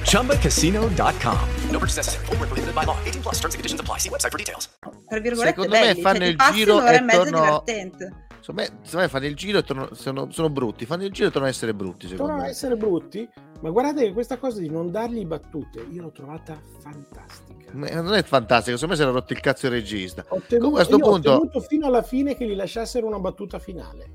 ChumbaCasino.com. 0.06 1.48
No 1.70 1.78
purchase 1.78 1.96
necessary. 1.98 2.26
Void 2.26 2.40
were 2.40 2.46
prohibited 2.46 2.74
by 2.74 2.84
law. 2.84 2.98
18 3.04 3.22
plus. 3.22 3.34
Terms 3.36 3.54
and 3.54 3.60
conditions 3.60 3.80
apply. 3.80 3.98
See 3.98 4.08
website 4.08 4.32
for 4.32 4.38
details. 4.38 4.68
tra 5.08 5.20
virgolette 5.20 5.54
Secondo 5.54 5.70
me 5.70 5.80
belli, 5.80 6.00
fanno 6.02 6.18
cioè, 6.18 6.34
ti 6.36 6.44
il 6.48 6.54
giro 6.54 6.84
e 6.86 7.00
mezza 7.00 7.22
tornano- 7.22 7.62
divertente. 7.64 8.25
Secondo 8.46 8.62
me, 8.62 8.78
secondo 8.82 9.06
me 9.06 9.08
fanno 9.08 9.26
il 9.26 9.34
giro 9.34 9.58
e 9.58 9.62
tornano- 9.64 9.94
sono, 9.94 10.30
sono 10.30 10.50
brutti. 10.50 10.86
Fanno 10.86 11.02
il 11.02 11.10
giro 11.10 11.26
e 11.26 11.30
tornano 11.30 11.50
a 11.50 11.54
essere 11.54 11.74
brutti, 11.74 12.06
Tornano 12.14 12.42
a 12.42 12.46
essere 12.48 12.76
brutti, 12.76 13.28
ma 13.60 13.70
guardate 13.70 14.04
che 14.04 14.12
questa 14.12 14.36
cosa 14.36 14.60
di 14.60 14.70
non 14.70 14.92
dargli 14.92 15.24
battute, 15.26 15.84
io 15.90 16.02
l'ho 16.02 16.12
trovata 16.12 16.56
fantastica. 16.78 17.72
Ma 17.72 17.88
Non 18.00 18.14
è 18.14 18.22
fantastico, 18.22 18.76
secondo 18.76 18.94
me 18.94 18.96
si 18.96 19.02
era 19.02 19.10
rotto 19.10 19.32
il 19.32 19.40
cazzo 19.40 19.66
il 19.66 19.72
regista. 19.72 20.24
Ho 20.28 20.40
tenuto, 20.46 20.56
Comunque 20.58 20.80
a 20.80 20.84
sto 20.84 20.96
io 20.96 21.04
ho 21.04 21.10
punto... 21.10 21.30
tenuto 21.32 21.60
fino 21.60 21.86
alla 21.88 22.02
fine 22.02 22.36
che 22.36 22.46
gli 22.46 22.54
lasciassero 22.54 23.04
una 23.08 23.18
battuta 23.18 23.58
finale. 23.58 24.10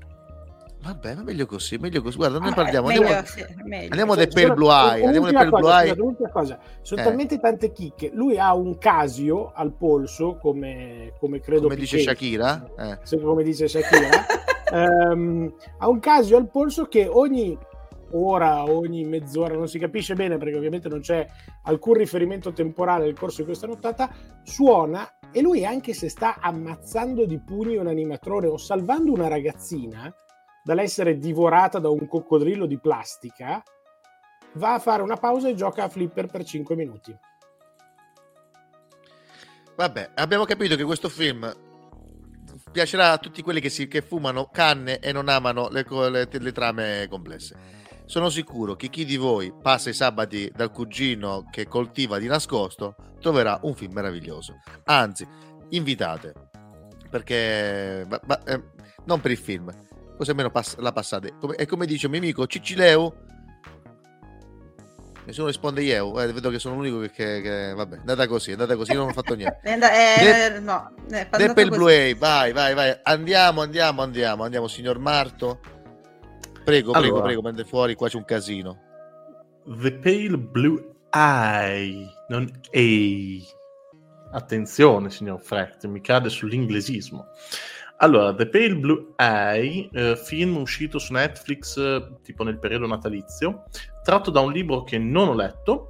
Vabbè, 0.82 1.14
ma 1.14 1.22
meglio 1.22 1.46
così, 1.46 1.76
meglio 1.78 2.02
così. 2.02 2.16
Guarda, 2.16 2.38
noi 2.38 2.50
Ah, 2.50 2.54
parliamo. 2.54 2.88
meglio, 2.88 3.02
Andiamo, 3.02 3.26
sì, 3.26 3.44
andiamo 3.88 4.14
del 4.16 4.28
Pale 4.28 4.52
Blue 4.52 4.72
Eye. 4.72 5.04
Andiamo 5.04 5.26
del 5.26 5.34
Pale 5.34 5.48
Blue 5.50 5.60
cosa, 5.60 5.84
Eye. 5.84 5.96
cosa. 6.32 6.58
Sono 6.82 7.00
Eh. 7.00 7.04
talmente 7.04 7.38
tante 7.38 7.70
chicche. 7.72 8.10
Lui 8.12 8.36
ha 8.38 8.52
un 8.54 8.76
casio 8.78 9.52
al 9.54 9.72
polso, 9.74 10.36
come, 10.38 11.12
come 11.20 11.40
credo 11.40 11.62
Come 11.62 11.76
dice 11.76 11.98
Piquet, 11.98 12.14
Shakira. 12.16 12.64
Eh. 12.78 12.98
se- 13.02 13.20
come 13.20 13.42
dice 13.44 13.68
Shakira. 13.68 14.08
Ehm, 14.72 15.52
ha 15.80 15.88
un 15.88 16.00
casio 16.00 16.38
al 16.38 16.48
polso 16.48 16.86
che 16.86 17.06
ogni 17.06 17.54
ora, 18.12 18.64
ogni 18.64 19.04
mezz'ora, 19.04 19.52
non 19.54 19.68
si 19.68 19.78
capisce 19.78 20.14
bene 20.14 20.38
perché 20.38 20.56
ovviamente 20.56 20.88
non 20.88 21.00
c'è 21.00 21.26
alcun 21.64 21.92
riferimento 21.92 22.54
temporale 22.54 23.04
nel 23.04 23.12
corso 23.18 23.40
di 23.42 23.44
questa 23.48 23.66
nottata, 23.66 24.10
suona 24.42 25.06
e 25.30 25.42
lui 25.42 25.66
anche 25.66 25.92
se 25.92 26.08
sta 26.08 26.38
ammazzando 26.40 27.26
di 27.26 27.38
pugni 27.38 27.76
un 27.76 27.86
animatrone 27.86 28.46
o 28.46 28.56
salvando 28.56 29.12
una 29.12 29.28
ragazzina 29.28 30.10
dall'essere 30.62 31.18
divorata 31.18 31.78
da 31.78 31.88
un 31.88 32.06
coccodrillo 32.06 32.66
di 32.66 32.78
plastica, 32.78 33.62
va 34.54 34.74
a 34.74 34.78
fare 34.78 35.02
una 35.02 35.16
pausa 35.16 35.48
e 35.48 35.54
gioca 35.54 35.84
a 35.84 35.88
flipper 35.88 36.26
per 36.26 36.44
5 36.44 36.76
minuti. 36.76 37.16
Vabbè, 39.74 40.10
abbiamo 40.14 40.44
capito 40.44 40.76
che 40.76 40.84
questo 40.84 41.08
film 41.08 41.50
piacerà 42.70 43.12
a 43.12 43.18
tutti 43.18 43.42
quelli 43.42 43.60
che, 43.60 43.70
si, 43.70 43.88
che 43.88 44.02
fumano 44.02 44.48
canne 44.52 44.98
e 44.98 45.12
non 45.12 45.28
amano 45.28 45.68
le, 45.68 45.84
le- 45.88 46.28
le 46.30 46.52
trame 46.52 47.06
complesse. 47.08 47.56
sono 48.04 48.28
sicuro 48.28 48.74
che 48.76 48.88
chi 48.88 49.04
di 49.04 49.16
voi 49.16 49.52
passa 49.60 49.88
i 49.88 49.94
sabati 49.94 50.50
dal 50.54 50.70
cugino 50.70 51.46
che 51.50 51.66
coltiva 51.66 52.18
di 52.18 52.26
nascosto 52.26 52.94
troverà 53.20 53.58
un 53.62 53.74
film 53.74 53.92
meraviglioso. 53.94 54.60
Anzi, 54.84 55.26
invitate, 55.70 56.34
perché 57.08 58.04
ma- 58.08 58.20
ma- 58.26 58.42
eh, 58.44 58.62
non 59.04 59.20
per 59.20 59.30
il 59.30 59.38
film, 59.38 59.70
così 60.16 60.30
almeno 60.30 60.50
pass- 60.50 60.76
la 60.78 60.92
passate. 60.92 61.34
Come- 61.40 61.56
e 61.56 61.66
come 61.66 61.86
dice 61.86 62.06
il 62.06 62.12
mio 62.12 62.20
amico 62.20 62.46
Cicileu, 62.46 63.12
nessuno 65.24 65.46
risponde 65.46 65.82
io, 65.82 66.20
eh, 66.20 66.32
vedo 66.32 66.50
che 66.50 66.58
sono 66.58 66.74
l'unico 66.76 66.98
che, 67.00 67.10
che, 67.10 67.40
che- 67.42 67.72
vabbè, 67.74 67.96
è 67.96 68.00
andata 68.00 68.26
così, 68.26 68.50
è 68.50 68.52
andata 68.52 68.74
così, 68.76 68.92
io 68.92 68.98
non 68.98 69.08
ho 69.08 69.12
fatto 69.12 69.34
niente. 69.34 69.60
È 69.62 69.72
and- 69.72 69.82
eh, 69.82 70.58
no, 70.60 70.92
è 71.10 71.18
andato 71.20 71.36
Deppel 71.38 71.68
così. 71.68 71.78
Blue 71.80 71.96
Ray, 71.96 72.14
vai, 72.16 72.52
vai, 72.52 72.74
vai. 72.74 72.98
Andiamo, 73.02 73.60
andiamo, 73.62 74.02
andiamo, 74.02 74.42
andiamo, 74.44 74.68
signor 74.68 74.98
Marto. 74.98 75.60
Prego, 76.64 76.92
prego, 76.92 76.92
Allora. 76.92 77.22
prego, 77.22 77.42
prende 77.42 77.64
fuori, 77.64 77.94
qua 77.94 78.08
c'è 78.08 78.16
un 78.16 78.24
casino. 78.24 78.78
The 79.64 79.92
Pale 79.94 80.38
Blue 80.38 80.84
Eye, 81.10 82.06
non 82.28 82.50
A. 82.72 83.60
Attenzione, 84.34 85.10
signor 85.10 85.40
Frecht, 85.40 85.86
mi 85.86 86.00
cade 86.00 86.28
sull'inglesismo. 86.30 87.26
Allora, 87.98 88.34
The 88.34 88.48
Pale 88.48 88.76
Blue 88.76 89.12
Eye, 89.16 89.88
eh, 89.92 90.16
film 90.16 90.56
uscito 90.56 90.98
su 90.98 91.12
Netflix 91.12 91.76
eh, 91.76 92.16
tipo 92.22 92.42
nel 92.42 92.58
periodo 92.58 92.86
natalizio, 92.86 93.64
tratto 94.02 94.30
da 94.30 94.40
un 94.40 94.52
libro 94.52 94.82
che 94.82 94.98
non 94.98 95.28
ho 95.28 95.34
letto. 95.34 95.88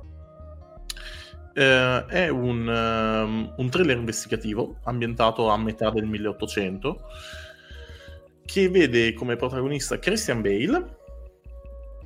Eh, 1.54 2.06
è 2.06 2.28
un, 2.28 2.68
ehm, 2.68 3.54
un 3.56 3.70
thriller 3.70 3.96
investigativo 3.96 4.78
ambientato 4.84 5.48
a 5.48 5.58
metà 5.58 5.90
del 5.90 6.06
1800 6.06 7.00
che 8.44 8.68
vede 8.68 9.12
come 9.12 9.36
protagonista 9.36 9.98
Christian 9.98 10.40
Bale 10.40 10.96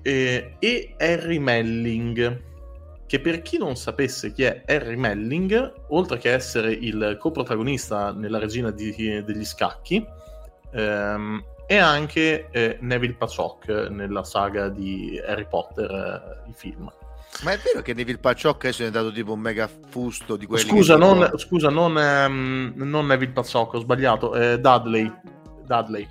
eh, 0.02 0.56
e 0.58 0.94
Harry 0.98 1.38
Melling 1.38 2.42
che 3.06 3.20
per 3.20 3.42
chi 3.42 3.58
non 3.58 3.76
sapesse 3.76 4.32
chi 4.32 4.42
è 4.42 4.62
Harry 4.66 4.96
Melling 4.96 5.72
oltre 5.88 6.18
che 6.18 6.32
essere 6.32 6.72
il 6.72 7.16
coprotagonista 7.18 8.12
nella 8.12 8.38
regina 8.38 8.70
di- 8.70 9.22
degli 9.24 9.44
scacchi 9.44 10.04
ehm, 10.72 11.44
è 11.66 11.76
anche 11.76 12.48
eh, 12.50 12.78
Neville 12.80 13.14
Paciok 13.14 13.88
nella 13.90 14.22
saga 14.24 14.68
di 14.68 15.20
Harry 15.24 15.46
Potter 15.48 15.90
eh, 15.90 16.50
i 16.50 16.52
film. 16.54 16.90
Ma 17.42 17.52
è 17.52 17.58
vero 17.58 17.82
che 17.82 17.92
Neville 17.92 18.18
adesso 18.22 18.82
è 18.82 18.86
diventato 18.86 19.12
tipo 19.12 19.32
un 19.32 19.40
mega 19.40 19.68
fusto 19.88 20.36
di 20.36 20.46
quelli 20.46 20.66
scusa 20.66 20.94
che 20.94 21.00
non, 21.00 21.30
scusa 21.36 21.68
non, 21.68 21.98
ehm, 21.98 22.72
non 22.76 23.06
Neville 23.06 23.32
Paciok 23.32 23.74
ho 23.74 23.80
sbagliato 23.80 24.34
eh, 24.34 24.58
Dudley 24.58 25.12
Dudley 25.66 26.08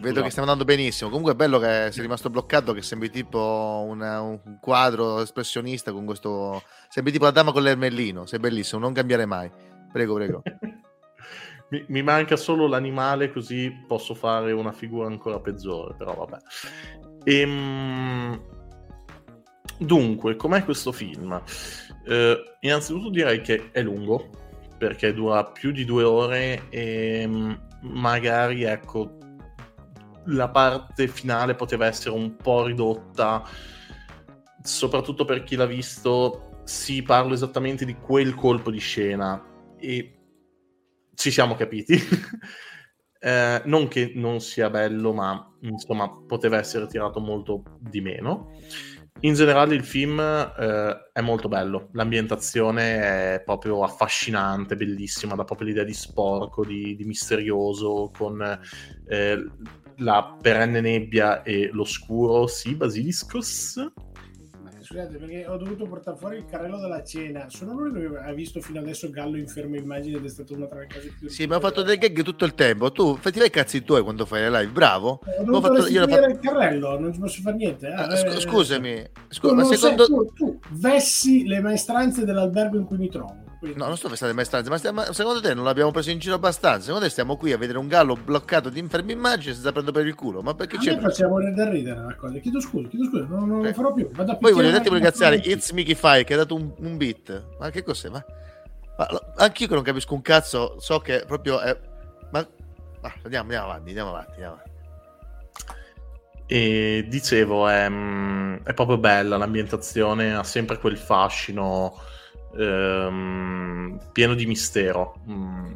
Vedo 0.00 0.22
che 0.22 0.30
stiamo 0.30 0.48
andando 0.50 0.64
benissimo. 0.64 1.08
Comunque 1.08 1.32
è 1.32 1.36
bello 1.36 1.58
che 1.58 1.88
sei 1.90 2.02
rimasto 2.02 2.30
bloccato, 2.30 2.72
che 2.72 2.82
sembri 2.82 3.10
tipo 3.10 3.84
una- 3.88 4.20
un 4.20 4.58
quadro 4.60 5.20
espressionista 5.20 5.92
con 5.92 6.04
questo... 6.04 6.62
Sembri 6.88 7.12
tipo 7.12 7.24
la 7.24 7.30
dama 7.30 7.52
con 7.52 7.62
l'ermellino, 7.62 8.26
sei 8.26 8.38
bellissimo, 8.38 8.80
non 8.80 8.92
cambiare 8.92 9.26
mai. 9.26 9.50
Prego, 9.92 10.14
prego. 10.14 10.42
Mi, 11.70 11.82
mi 11.88 12.02
manca 12.02 12.36
solo 12.36 12.66
l'animale, 12.66 13.32
così 13.32 13.72
posso 13.88 14.14
fare 14.14 14.52
una 14.52 14.70
figura 14.70 15.06
ancora 15.06 15.40
peggiore, 15.40 15.94
però 15.96 16.14
vabbè. 16.14 16.36
Ehm, 17.24 18.38
Dunque, 19.78 20.36
com'è 20.36 20.64
questo 20.64 20.92
film? 20.92 21.40
Eh, 22.06 22.42
innanzitutto 22.60 23.10
direi 23.10 23.40
che 23.40 23.70
è 23.72 23.82
lungo, 23.82 24.30
perché 24.78 25.12
dura 25.12 25.44
più 25.44 25.72
di 25.72 25.84
due 25.84 26.04
ore 26.04 26.68
e 26.70 27.24
mm, 27.26 27.52
magari, 27.80 28.62
ecco, 28.62 29.18
la 30.26 30.48
parte 30.48 31.08
finale 31.08 31.54
poteva 31.54 31.86
essere 31.86 32.14
un 32.14 32.36
po' 32.36 32.64
ridotta, 32.64 33.42
soprattutto 34.62 35.24
per 35.24 35.44
chi 35.44 35.56
l'ha 35.56 35.66
visto, 35.66 36.60
sì, 36.64 37.02
parlo 37.02 37.34
esattamente 37.34 37.84
di 37.84 37.96
quel 37.96 38.34
colpo 38.34 38.70
di 38.70 38.78
scena 38.78 39.42
e 39.78 40.18
ci 41.14 41.30
siamo 41.30 41.54
capiti. 41.54 41.98
Eh, 43.24 43.62
non 43.64 43.88
che 43.88 44.12
non 44.16 44.38
sia 44.40 44.68
bello, 44.68 45.14
ma 45.14 45.50
insomma 45.62 46.10
poteva 46.26 46.58
essere 46.58 46.86
tirato 46.86 47.20
molto 47.20 47.78
di 47.80 48.02
meno. 48.02 48.50
In 49.20 49.32
generale 49.32 49.74
il 49.74 49.82
film 49.82 50.20
eh, 50.20 51.10
è 51.10 51.22
molto 51.22 51.48
bello, 51.48 51.88
l'ambientazione 51.92 53.36
è 53.36 53.42
proprio 53.42 53.82
affascinante, 53.82 54.76
bellissima, 54.76 55.34
dà 55.34 55.44
proprio 55.44 55.68
l'idea 55.68 55.84
di 55.84 55.94
sporco, 55.94 56.66
di, 56.66 56.94
di 56.96 57.04
misterioso, 57.04 58.10
con 58.14 58.42
eh, 59.06 59.42
la 59.98 60.36
perenne 60.40 60.80
nebbia 60.80 61.42
e 61.42 61.70
l'oscuro, 61.72 62.46
sì, 62.46 62.74
basiliscos. 62.74 63.92
Scusate, 64.84 65.16
perché 65.16 65.46
ho 65.46 65.56
dovuto 65.56 65.86
portare 65.86 66.16
fuori 66.18 66.36
il 66.36 66.44
carrello 66.44 66.78
della 66.78 67.02
cena. 67.02 67.46
Sono 67.48 67.72
l'unico 67.72 68.12
che 68.12 68.18
ha 68.18 68.32
visto 68.34 68.60
fino 68.60 68.80
adesso 68.80 69.08
Gallo 69.08 69.38
in 69.38 69.48
ferma 69.48 69.78
immagine 69.78 70.18
ed 70.18 70.24
è 70.26 70.28
stata 70.28 70.52
una 70.54 70.66
tra 70.66 70.80
le 70.80 70.88
cose 70.92 71.14
più 71.18 71.26
Sì, 71.30 71.46
ma 71.46 71.56
ho 71.56 71.60
fatto 71.60 71.80
dei 71.82 71.96
gag 71.96 72.20
tutto 72.22 72.44
il 72.44 72.52
tempo. 72.54 72.92
Tu 72.92 73.16
fai 73.16 73.32
ti 73.32 73.38
fai 73.38 73.48
i 73.48 73.50
cazzi 73.50 73.82
tuoi 73.82 74.02
quando 74.02 74.26
fai 74.26 74.42
le 74.42 74.50
live, 74.50 74.72
bravo. 74.72 75.20
Ho 75.24 75.40
Ho 75.40 75.44
dovuto 75.44 75.74
fatto- 75.74 75.86
io 75.88 76.06
fatto- 76.06 76.26
il 76.28 76.38
carrello, 76.38 76.98
non 77.00 77.14
ci 77.14 77.18
posso 77.18 77.40
fare 77.40 77.56
niente. 77.56 77.86
Ah, 77.86 78.04
Ah, 78.08 78.14
eh, 78.14 78.40
scusami, 78.40 79.02
tu 79.12 79.20
scu- 79.28 79.52
ma 79.52 79.64
secondo- 79.64 80.04
sei- 80.04 80.16
tu, 80.16 80.32
tu 80.34 80.58
vessi 80.72 81.46
le 81.46 81.60
maestranze 81.62 82.26
dell'albergo 82.26 82.76
in 82.76 82.84
cui 82.84 82.98
mi 82.98 83.08
trovo. 83.08 83.42
Quindi- 83.64 83.78
No, 83.78 83.86
non 83.86 83.96
sto 83.96 84.08
festando 84.08 84.34
maestranze, 84.34 84.68
ma 84.70 84.78
stiamo- 84.78 85.12
secondo 85.12 85.40
te 85.40 85.54
non 85.54 85.64
l'abbiamo 85.64 85.90
preso 85.90 86.10
in 86.10 86.18
giro 86.18 86.34
abbastanza? 86.34 86.82
Secondo 86.86 87.04
te 87.04 87.10
stiamo 87.10 87.36
qui 87.36 87.52
a 87.52 87.58
vedere 87.58 87.78
un 87.78 87.88
gallo 87.88 88.14
bloccato 88.14 88.68
di 88.68 88.78
infermi 88.78 89.12
immagini 89.12 89.54
senza 89.54 89.72
prendere 89.72 89.96
per 89.98 90.06
il 90.06 90.14
culo? 90.14 90.42
Ma 90.42 90.54
perché 90.54 90.76
A 90.76 90.78
c'è? 90.80 90.94
me 90.96 91.00
faceva 91.00 91.28
morire 91.30 91.52
da 91.54 91.68
ridere 91.68 92.00
la 92.02 92.14
cosa. 92.14 92.38
Chiedo 92.38 92.60
scusa, 92.60 92.88
chiedo 92.88 93.04
scusa, 93.06 93.26
non, 93.28 93.48
non 93.48 93.62
lo 93.62 93.72
farò 93.72 93.92
più. 93.92 94.10
Vado 94.12 94.32
a 94.32 94.36
Poi 94.36 94.52
voglio 94.52 94.68
una- 94.68 95.00
cazzare, 95.00 95.36
It's 95.36 95.70
Mickey 95.72 95.94
Fire 95.94 96.24
che 96.24 96.34
ha 96.34 96.38
dato 96.38 96.54
un, 96.54 96.72
un 96.78 96.96
beat. 96.96 97.44
Ma 97.58 97.70
che 97.70 97.82
cos'è? 97.82 98.08
Ma, 98.10 98.24
ma 98.96 99.08
anch'io 99.36 99.66
che 99.68 99.74
non 99.74 99.82
capisco 99.82 100.14
un 100.14 100.22
cazzo, 100.22 100.76
so 100.78 101.00
che 101.00 101.24
proprio 101.26 101.60
è... 101.60 101.76
Ma... 102.30 102.38
ah, 102.40 103.12
andiamo, 103.24 103.42
andiamo 103.44 103.64
avanti, 103.66 103.88
andiamo 103.88 104.10
avanti, 104.10 104.30
andiamo 104.32 104.52
avanti. 104.54 104.72
E 106.46 107.06
dicevo, 107.08 107.66
è, 107.68 107.88
mm, 107.88 108.56
è 108.64 108.74
proprio 108.74 108.98
bella 108.98 109.36
l'ambientazione, 109.38 110.34
ha 110.34 110.44
sempre 110.44 110.78
quel 110.78 110.98
fascino 110.98 111.98
ehm, 112.56 113.98
pieno 114.12 114.34
di 114.34 114.46
mistero. 114.46 115.14
mm, 115.28 115.72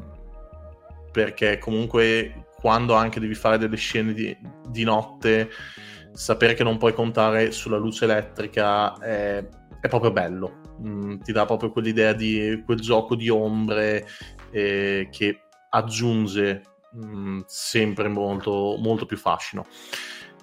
perché 1.10 1.58
comunque 1.58 2.46
quando 2.54 2.94
anche 2.94 3.20
devi 3.20 3.34
fare 3.34 3.58
delle 3.58 3.76
scene 3.76 4.12
di, 4.12 4.36
di 4.68 4.84
notte, 4.84 5.50
sapere 6.12 6.54
che 6.54 6.64
non 6.64 6.78
puoi 6.78 6.92
contare 6.92 7.52
sulla 7.52 7.76
luce 7.76 8.04
elettrica 8.04 8.98
è, 8.98 9.46
è 9.80 9.88
proprio 9.88 10.12
bello. 10.12 10.60
Mm, 10.80 11.18
ti 11.20 11.32
dà 11.32 11.44
proprio 11.44 11.70
quell'idea 11.70 12.12
di 12.12 12.62
quel 12.64 12.80
gioco 12.80 13.14
di 13.14 13.28
ombre 13.28 14.06
eh, 14.50 15.08
che 15.10 15.40
aggiunge 15.70 16.62
mm, 16.96 17.40
sempre 17.46 18.08
molto, 18.08 18.76
molto 18.78 19.06
più 19.06 19.16
fascino. 19.16 19.64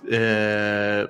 Eh, 0.09 1.07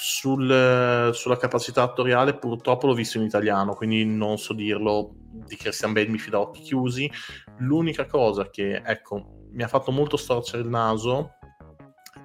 sul- 0.00 1.10
sulla 1.12 1.36
capacità 1.36 1.82
attoriale 1.82 2.36
purtroppo 2.38 2.86
l'ho 2.86 2.94
visto 2.94 3.18
in 3.18 3.24
italiano 3.24 3.74
quindi 3.74 4.04
non 4.04 4.38
so 4.38 4.52
dirlo 4.52 5.10
di 5.14 5.56
Christian 5.56 5.92
Bale 5.92 6.08
mi 6.08 6.18
fido 6.18 6.38
a 6.38 6.40
occhi 6.42 6.62
chiusi 6.62 7.10
l'unica 7.58 8.06
cosa 8.06 8.48
che 8.48 8.82
ecco 8.84 9.46
mi 9.50 9.62
ha 9.62 9.68
fatto 9.68 9.90
molto 9.90 10.16
storcere 10.16 10.62
il 10.62 10.68
naso 10.68 11.32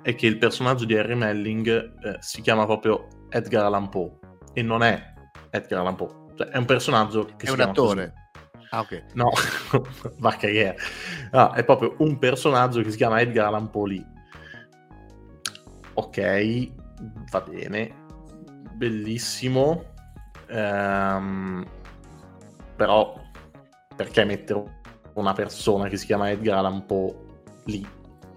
è 0.01 0.13
che 0.15 0.27
il 0.27 0.37
personaggio 0.37 0.85
di 0.85 0.97
Harry 0.97 1.15
Melling 1.15 1.67
eh, 1.67 2.17
si 2.19 2.41
chiama 2.41 2.65
proprio 2.65 3.07
Edgar 3.29 3.65
Allan 3.65 3.89
Poe 3.89 4.19
e 4.53 4.61
non 4.61 4.83
è 4.83 5.13
Edgar 5.49 5.79
Allan 5.79 5.95
Poe 5.95 6.21
cioè, 6.35 6.47
è 6.47 6.57
un 6.57 6.65
personaggio 6.65 7.25
che 7.37 7.47
È 7.47 7.51
un 7.51 7.61
attore. 7.61 8.13
così. 8.13 8.67
Ah, 8.71 8.79
ok. 8.79 9.03
No, 9.13 9.29
va 10.17 10.29
a 10.29 10.35
cagare. 10.35 10.77
No, 11.31 11.51
è 11.53 11.63
proprio 11.63 11.93
un 11.99 12.17
personaggio 12.17 12.81
che 12.81 12.89
si 12.89 12.97
chiama 12.97 13.21
Edgar 13.21 13.45
Allan 13.45 13.69
Poe 13.69 13.89
lì. 13.89 14.05
Ok, 15.93 16.71
va 17.31 17.41
bene. 17.41 17.93
Bellissimo. 18.73 19.85
Ehm, 20.47 21.65
però, 22.75 23.19
perché 23.95 24.23
mettere 24.25 24.81
una 25.13 25.33
persona 25.33 25.87
che 25.87 25.97
si 25.97 26.05
chiama 26.05 26.29
Edgar 26.31 26.57
Allan 26.57 26.85
Poe 26.85 27.15
lì? 27.65 27.85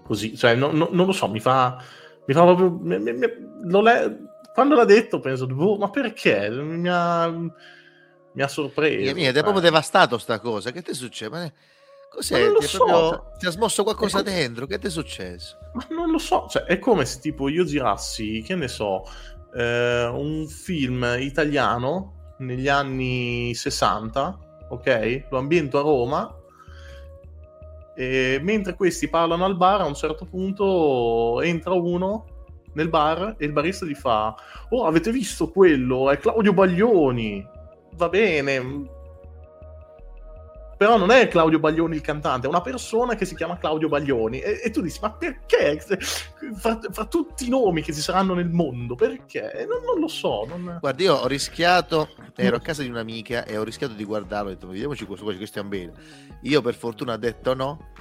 Così, 0.03 0.37
cioè, 0.37 0.55
no- 0.55 0.71
no- 0.71 0.89
non 0.91 1.05
lo 1.05 1.11
so, 1.11 1.27
mi 1.27 1.39
fa... 1.39 1.81
Mi 2.25 2.33
fa 2.33 2.43
proprio... 2.43 2.69
mi- 2.71 2.99
mi- 2.99 3.19
le- 3.19 4.17
quando 4.53 4.75
l'ha 4.75 4.85
detto 4.85 5.19
penso, 5.19 5.45
boh, 5.45 5.77
ma 5.77 5.89
perché? 5.89 6.49
Mi 6.49 6.89
ha, 6.89 7.27
mi 7.29 8.41
ha 8.41 8.47
sorpreso. 8.47 9.01
Mia 9.03 9.13
mia, 9.13 9.29
ed 9.29 9.31
è 9.31 9.33
cioè. 9.33 9.43
proprio 9.43 9.61
devastato 9.61 10.17
sta 10.17 10.39
cosa. 10.39 10.71
Che 10.71 10.81
ti 10.81 10.93
succede? 10.93 11.29
Ma 11.29 11.51
cos'è? 12.17 12.33
Ma 12.39 12.43
non 12.45 12.53
lo 12.53 12.59
Ti 12.59 12.65
è 12.65 12.67
so, 12.67 12.77
proprio- 12.77 13.09
cioè- 13.09 13.37
Ti 13.37 13.45
ha 13.45 13.51
smosso 13.51 13.83
qualcosa 13.83 14.19
È 14.19 14.23
co- 14.23 14.29
dentro? 14.29 14.65
Che 14.65 14.79
ti 14.79 14.87
è 14.87 14.89
successo? 14.89 15.57
Ma 15.73 15.85
non 15.89 16.09
lo 16.11 16.17
so, 16.17 16.47
cioè, 16.49 16.63
è 16.63 16.79
come 16.79 17.05
se 17.05 17.19
tipo 17.19 17.47
io 17.49 17.63
girassi, 17.63 18.41
che 18.45 18.55
ne 18.55 18.67
so, 18.67 19.03
eh, 19.55 20.05
un 20.05 20.47
film 20.47 21.05
italiano 21.19 22.33
negli 22.39 22.67
anni 22.67 23.53
60, 23.55 24.37
ok? 24.69 25.27
Lo 25.29 25.37
ambiento 25.37 25.77
a 25.79 25.81
Roma, 25.81 26.35
e 27.95 28.39
mentre 28.43 28.75
questi 28.75 29.07
parlano 29.07 29.45
al 29.45 29.55
bar, 29.57 29.81
a 29.81 29.85
un 29.85 29.95
certo 29.95 30.25
punto 30.25 31.41
entra 31.41 31.73
uno, 31.73 32.25
nel 32.73 32.89
bar 32.89 33.35
e 33.39 33.45
il 33.45 33.51
barista 33.53 33.85
gli 33.87 33.95
fa 33.95 34.35
oh 34.69 34.85
avete 34.85 35.11
visto 35.11 35.49
quello? 35.49 36.11
È 36.11 36.17
Claudio 36.19 36.53
Baglioni 36.53 37.43
va 37.93 38.07
bene 38.09 38.85
però 40.77 40.97
non 40.97 41.09
è 41.09 41.27
Claudio 41.27 41.59
Baglioni 41.59 41.95
il 41.95 42.01
cantante, 42.01 42.45
è 42.45 42.49
una 42.49 42.61
persona 42.61 43.15
che 43.15 43.25
si 43.25 43.35
chiama 43.35 43.57
Claudio 43.57 43.87
Baglioni. 43.87 44.39
E, 44.39 44.61
e 44.63 44.69
tu 44.69 44.81
dici, 44.81 44.99
ma 45.01 45.11
perché? 45.11 45.81
Fra, 46.55 46.79
fra, 46.91 47.05
tutti 47.05 47.47
i 47.47 47.49
nomi 47.49 47.81
che 47.81 47.93
ci 47.93 47.99
saranno 47.99 48.33
nel 48.33 48.49
mondo, 48.49 48.95
perché? 48.95 49.65
Non, 49.67 49.83
non 49.83 49.99
lo 49.99 50.07
so. 50.07 50.45
Non... 50.47 50.77
Guarda, 50.79 51.03
io 51.03 51.15
ho 51.15 51.27
rischiato, 51.27 52.09
ero 52.35 52.55
a 52.55 52.59
casa 52.59 52.83
di 52.83 52.89
un'amica 52.89 53.43
e 53.43 53.57
ho 53.57 53.63
rischiato 53.63 53.93
di 53.93 54.05
guardarlo, 54.05 54.51
ho 54.51 54.53
detto, 54.53 54.67
vediamoci 54.67 55.05
questo 55.05 55.25
qua, 55.25 55.33
che 55.33 55.45
stiamo 55.47 55.69
bene. 55.69 55.91
Io 56.43 56.61
per 56.61 56.75
fortuna 56.75 57.13
ho 57.13 57.17
detto 57.17 57.53
no, 57.53 57.91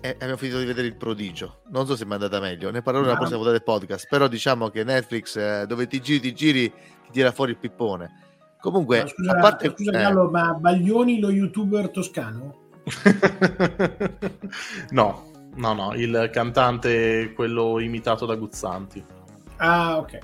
e 0.00 0.10
abbiamo 0.10 0.38
finito 0.38 0.58
di 0.58 0.64
vedere 0.64 0.86
il 0.86 0.96
prodigio. 0.96 1.60
Non 1.68 1.86
so 1.86 1.94
se 1.94 2.04
mi 2.06 2.12
è 2.12 2.14
andata 2.14 2.40
meglio, 2.40 2.70
ne 2.70 2.80
parlerò 2.80 3.04
nella 3.04 3.16
prossima 3.16 3.38
puntata 3.38 3.58
del 3.58 3.64
podcast, 3.64 4.06
però 4.08 4.26
diciamo 4.26 4.70
che 4.70 4.82
Netflix, 4.82 5.36
eh, 5.36 5.64
dove 5.68 5.86
ti 5.86 6.00
giri, 6.00 6.20
ti 6.20 6.34
giri, 6.34 6.72
ti 6.72 7.10
tira 7.12 7.30
fuori 7.30 7.52
il 7.52 7.58
pippone 7.58 8.29
Comunque, 8.60 9.08
scusa, 9.08 9.32
a 9.32 9.40
parte... 9.40 9.72
scusa 9.74 9.90
eh... 9.90 10.02
Gallo, 10.02 10.30
ma 10.30 10.54
Baglioni 10.54 11.18
lo 11.18 11.30
youtuber 11.30 11.90
toscano? 11.90 12.68
no, 14.90 15.30
no, 15.56 15.72
no, 15.72 15.94
il 15.94 16.30
cantante, 16.32 17.32
quello 17.34 17.80
imitato 17.80 18.26
da 18.26 18.36
Guzzanti. 18.36 19.04
Ah, 19.56 19.98
ok. 19.98 20.18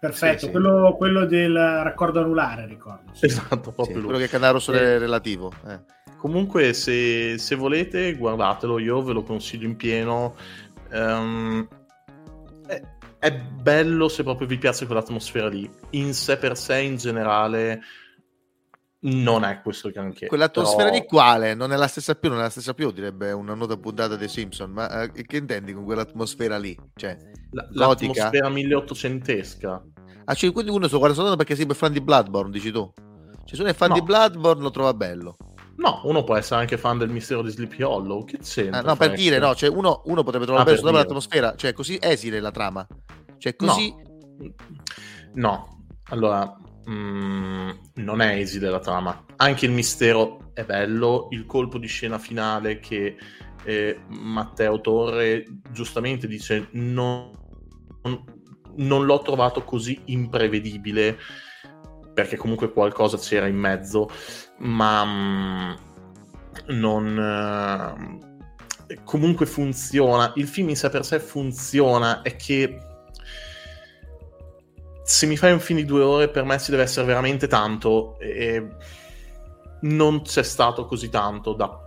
Perfetto, 0.00 0.38
sì, 0.38 0.44
sì. 0.46 0.50
Quello, 0.50 0.94
quello, 0.96 1.26
del 1.26 1.54
raccordo 1.54 2.20
anulare, 2.20 2.66
ricordo. 2.66 3.12
Sì. 3.12 3.26
Esatto, 3.26 3.72
proprio 3.72 3.96
sì, 3.96 4.02
quello 4.02 4.18
che 4.18 4.28
canta 4.28 4.50
rosso 4.50 4.72
eh. 4.72 4.98
relativo. 4.98 5.52
Eh. 5.66 5.78
Comunque, 6.16 6.72
se, 6.72 7.38
se, 7.38 7.54
volete, 7.54 8.14
guardatelo, 8.14 8.78
io 8.78 9.02
ve 9.02 9.12
lo 9.12 9.22
consiglio 9.22 9.66
in 9.66 9.76
pieno. 9.76 10.34
Um, 10.90 11.68
è 13.20 13.36
bello 13.36 14.08
se 14.08 14.22
proprio 14.22 14.48
vi 14.48 14.56
piace 14.56 14.86
quell'atmosfera 14.86 15.46
lì. 15.46 15.70
In 15.90 16.14
sé 16.14 16.38
per 16.38 16.56
sé, 16.56 16.80
in 16.80 16.96
generale, 16.96 17.82
non 19.00 19.44
è 19.44 19.60
questo 19.60 19.90
granché. 19.90 20.26
Quell'atmosfera 20.26 20.88
però... 20.88 20.98
di 20.98 21.06
quale? 21.06 21.54
Non 21.54 21.70
è 21.70 21.76
la 21.76 21.86
stessa 21.86 22.14
più, 22.14 22.30
non 22.30 22.38
è 22.38 22.42
la 22.42 22.50
stessa 22.50 22.72
più, 22.72 22.90
direbbe 22.90 23.30
una 23.32 23.54
nota 23.54 23.76
puntata 23.76 24.16
dei 24.16 24.28
Simpson. 24.28 24.70
Ma 24.70 25.02
eh, 25.02 25.12
che 25.26 25.36
intendi 25.36 25.74
con 25.74 25.84
quell'atmosfera 25.84 26.56
lì? 26.56 26.74
Cioè, 26.94 27.16
la, 27.50 27.68
l'atmosfera 27.72 28.48
1800esca. 28.48 29.80
Ah, 30.24 30.34
cioè, 30.34 30.50
quindi 30.50 30.70
uno 30.70 30.88
sto 30.88 30.98
guardando 30.98 31.36
perché 31.36 31.54
sei 31.54 31.66
fan 31.74 31.92
di 31.92 32.00
Bloodborne, 32.00 32.50
dici 32.50 32.72
tu? 32.72 32.90
Cioè, 33.44 33.54
se 33.54 33.60
uno 33.60 33.70
è 33.70 33.74
fan 33.74 33.90
no. 33.90 33.94
di 33.96 34.02
Bloodborne 34.02 34.62
lo 34.62 34.70
trova 34.70 34.94
bello. 34.94 35.36
No, 35.80 36.02
uno 36.04 36.24
può 36.24 36.36
essere 36.36 36.60
anche 36.60 36.76
fan 36.76 36.98
del 36.98 37.08
mistero 37.08 37.40
di 37.40 37.48
Sleepy 37.50 37.82
Hollow. 37.82 38.24
Che 38.26 38.38
c'entra? 38.42 38.80
Ah, 38.80 38.82
no, 38.82 38.96
per 38.96 39.12
dire, 39.12 39.38
no, 39.38 39.54
cioè 39.54 39.70
uno, 39.70 40.02
uno 40.04 40.22
potrebbe 40.22 40.44
trovare 40.44 40.68
ah, 40.68 40.72
bello 40.74 40.86
solo 40.86 40.98
l'atmosfera, 40.98 41.54
cioè 41.56 41.72
così 41.72 41.98
esile 41.98 42.38
la 42.38 42.50
trama. 42.50 42.86
Cioè 43.38 43.56
così... 43.56 43.94
No, 43.96 44.54
no. 45.34 45.86
allora, 46.10 46.54
mm, 46.88 47.70
non 47.94 48.20
è 48.20 48.36
esile 48.36 48.68
la 48.68 48.78
trama. 48.78 49.24
Anche 49.36 49.64
il 49.64 49.72
mistero 49.72 50.50
è 50.52 50.66
bello, 50.66 51.28
il 51.30 51.46
colpo 51.46 51.78
di 51.78 51.86
scena 51.86 52.18
finale 52.18 52.78
che 52.78 53.16
eh, 53.64 54.00
Matteo 54.08 54.82
Torre 54.82 55.44
giustamente 55.70 56.26
dice 56.26 56.68
non, 56.72 57.30
non 58.76 59.04
l'ho 59.06 59.22
trovato 59.22 59.64
così 59.64 59.98
imprevedibile 60.06 61.16
perché 62.20 62.36
comunque 62.36 62.70
qualcosa 62.70 63.16
c'era 63.16 63.46
in 63.46 63.56
mezzo, 63.56 64.10
ma 64.58 65.04
mh, 65.04 65.76
mm, 66.70 66.78
non... 66.78 68.18
Uh, 68.18 68.28
comunque 69.04 69.46
funziona, 69.46 70.32
il 70.36 70.46
film 70.46 70.68
in 70.68 70.76
sé 70.76 70.90
per 70.90 71.04
sé 71.04 71.18
funziona, 71.18 72.22
è 72.22 72.36
che 72.36 72.78
se 75.02 75.26
mi 75.26 75.36
fai 75.36 75.52
un 75.52 75.60
film 75.60 75.78
di 75.78 75.84
due 75.84 76.02
ore 76.02 76.28
per 76.28 76.44
me 76.44 76.58
ci 76.58 76.70
deve 76.70 76.82
essere 76.82 77.06
veramente 77.06 77.46
tanto 77.46 78.18
e 78.18 78.68
non 79.82 80.22
c'è 80.22 80.42
stato 80.42 80.84
così 80.84 81.08
tanto 81.08 81.54
da 81.54 81.78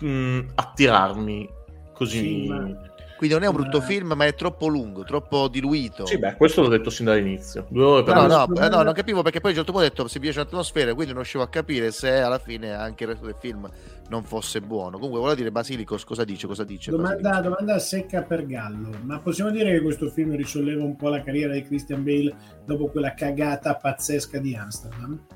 mh, 0.00 0.06
mm, 0.06 0.48
attirarmi 0.54 1.48
così... 1.92 2.18
Sì, 2.18 2.48
ma 2.48 2.92
quindi 3.16 3.34
non 3.34 3.44
è 3.44 3.48
un 3.48 3.54
brutto 3.54 3.80
film, 3.80 4.12
ma 4.14 4.26
è 4.26 4.34
troppo 4.34 4.66
lungo, 4.66 5.04
troppo 5.04 5.48
diluito. 5.48 6.04
Sì, 6.06 6.18
beh, 6.18 6.34
questo 6.34 6.62
l'ho 6.62 6.68
detto 6.68 6.90
sin 6.90 7.06
dall'inizio. 7.06 7.66
Due 7.68 7.84
ore 7.84 8.02
per 8.02 8.14
no, 8.14 8.26
no, 8.26 8.46
no, 8.46 8.68
no, 8.68 8.82
non 8.82 8.92
capivo 8.92 9.22
perché 9.22 9.40
poi 9.40 9.50
a 9.50 9.52
un 9.52 9.58
certo 9.58 9.72
punto 9.72 9.86
ho 9.86 9.90
detto 9.90 10.08
si 10.08 10.18
piace 10.18 10.38
l'atmosfera, 10.38 10.92
quindi 10.94 11.12
non 11.12 11.22
riuscivo 11.22 11.44
a 11.44 11.48
capire 11.48 11.92
se 11.92 12.20
alla 12.20 12.38
fine 12.38 12.72
anche 12.72 13.04
il 13.04 13.10
resto 13.10 13.26
del 13.26 13.36
film 13.38 13.70
non 14.08 14.24
fosse 14.24 14.60
buono. 14.60 14.96
Comunque, 14.96 15.20
volevo 15.20 15.36
dire, 15.36 15.50
Basilicos 15.52 16.04
cosa 16.04 16.24
dice? 16.24 16.46
Cosa 16.46 16.64
dice? 16.64 16.90
Domanda, 16.90 17.40
domanda 17.40 17.78
secca 17.78 18.22
per 18.22 18.46
Gallo, 18.46 18.90
ma 19.02 19.20
possiamo 19.20 19.50
dire 19.50 19.70
che 19.72 19.80
questo 19.80 20.10
film 20.10 20.34
risolleva 20.34 20.82
un 20.82 20.96
po' 20.96 21.08
la 21.08 21.22
carriera 21.22 21.52
di 21.52 21.62
Christian 21.62 22.02
Bale 22.02 22.34
dopo 22.64 22.88
quella 22.88 23.14
cagata 23.14 23.76
pazzesca 23.76 24.38
di 24.38 24.56
Amsterdam? 24.56 25.26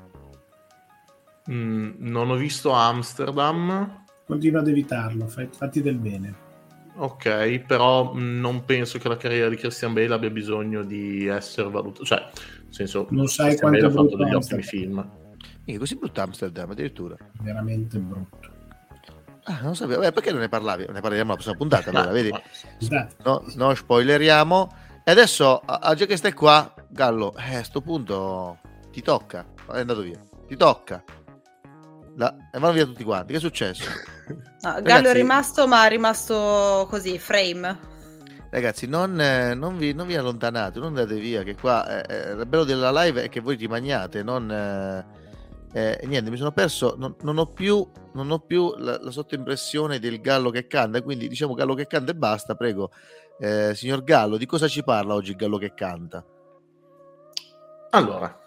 Mm, 1.49 1.91
non 1.97 2.29
ho 2.29 2.35
visto 2.35 2.71
Amsterdam. 2.71 4.05
Continua 4.25 4.59
ad 4.59 4.67
evitarlo, 4.67 5.27
fatti 5.27 5.81
del 5.81 5.97
bene. 5.97 6.47
Ok, 7.01 7.59
però 7.59 8.11
non 8.13 8.65
penso 8.65 8.99
che 8.99 9.07
la 9.07 9.15
carriera 9.15 9.47
di 9.47 9.55
Christian 9.55 9.93
Bale 9.93 10.13
abbia 10.13 10.29
bisogno 10.29 10.83
di 10.83 11.27
essere 11.27 11.69
valutata. 11.69 12.03
Cioè, 12.03 12.19
nel 12.19 12.73
senso, 12.73 13.07
non 13.11 13.27
sai 13.27 13.55
Christian 13.55 13.71
Bale 13.71 13.85
ha 13.85 13.89
fatto 13.89 14.17
degli 14.17 14.33
ottimi 14.33 14.63
film. 14.63 15.09
è 15.63 15.77
così 15.77 15.95
brutto 15.95 16.19
Amsterdam 16.19 16.71
addirittura. 16.71 17.15
Veramente 17.41 17.97
brutto. 17.99 18.57
Ah, 19.43 19.61
non 19.61 19.77
sapevo. 19.77 20.01
Beh, 20.01 20.11
perché 20.11 20.31
non 20.31 20.41
ne 20.41 20.49
parlavi? 20.49 20.87
Ne 20.89 20.99
parleremo 20.99 21.29
la 21.29 21.35
prossima 21.35 21.55
puntata. 21.55 21.89
Allora, 21.89 22.11
vedi? 22.11 22.31
No, 23.23 23.45
no, 23.55 23.73
spoileriamo. 23.73 24.75
E 25.05 25.11
adesso, 25.11 25.61
già 25.95 26.05
che 26.05 26.17
stai 26.17 26.33
qua, 26.33 26.73
Gallo, 26.89 27.33
eh, 27.37 27.55
a 27.55 27.63
sto 27.63 27.79
punto 27.79 28.59
ti 28.91 29.01
tocca. 29.01 29.45
È 29.71 29.79
andato 29.79 30.01
via. 30.01 30.19
Ti 30.47 30.57
tocca. 30.57 31.01
La... 32.15 32.35
E 32.51 32.59
vanno 32.59 32.73
via 32.73 32.85
tutti 32.85 33.03
quanti. 33.03 33.31
Che 33.31 33.37
è 33.37 33.41
successo? 33.41 33.83
No, 34.61 34.73
Gallo 34.73 34.83
Ragazzi... 34.83 35.07
è 35.07 35.13
rimasto, 35.13 35.67
ma 35.67 35.85
è 35.85 35.89
rimasto 35.89 36.85
così, 36.89 37.17
frame. 37.17 37.79
Ragazzi, 38.49 38.87
non, 38.87 39.19
eh, 39.19 39.53
non, 39.53 39.77
vi, 39.77 39.93
non, 39.93 40.05
vi, 40.05 40.15
allontanate, 40.15 40.79
non 40.79 40.89
andate 40.89 41.15
via, 41.15 41.43
che 41.43 41.55
qua 41.55 42.03
eh, 42.03 42.13
eh, 42.13 42.31
il 42.33 42.45
bello 42.45 42.65
della 42.65 42.91
live 43.03 43.23
è 43.23 43.29
che 43.29 43.39
voi 43.39 43.55
rimaniate, 43.55 44.21
non... 44.21 44.51
Eh, 44.51 45.17
eh, 45.71 46.01
niente, 46.07 46.29
mi 46.29 46.37
sono 46.37 46.51
perso, 46.51 46.95
non, 46.97 47.15
non 47.21 47.37
ho 47.37 47.45
più, 47.45 47.87
non 48.13 48.31
ho 48.31 48.39
più 48.39 48.75
la, 48.77 48.99
la, 48.99 49.11
sottoimpressione 49.11 49.99
del 49.99 50.19
gallo 50.19 50.49
che 50.49 50.67
canta, 50.67 51.01
quindi 51.01 51.27
diciamo 51.27 51.53
gallo 51.53 51.75
che 51.75 51.87
canta 51.87 52.11
e 52.11 52.15
basta, 52.15 52.55
prego. 52.55 52.91
Eh, 53.39 53.73
signor 53.73 54.03
Gallo, 54.03 54.35
di 54.35 54.45
cosa 54.45 54.67
ci 54.67 54.83
parla 54.83 55.13
oggi 55.13 55.31
il 55.31 55.37
gallo 55.37 55.57
che 55.57 55.73
canta? 55.73 56.25
Allora, 57.91 58.37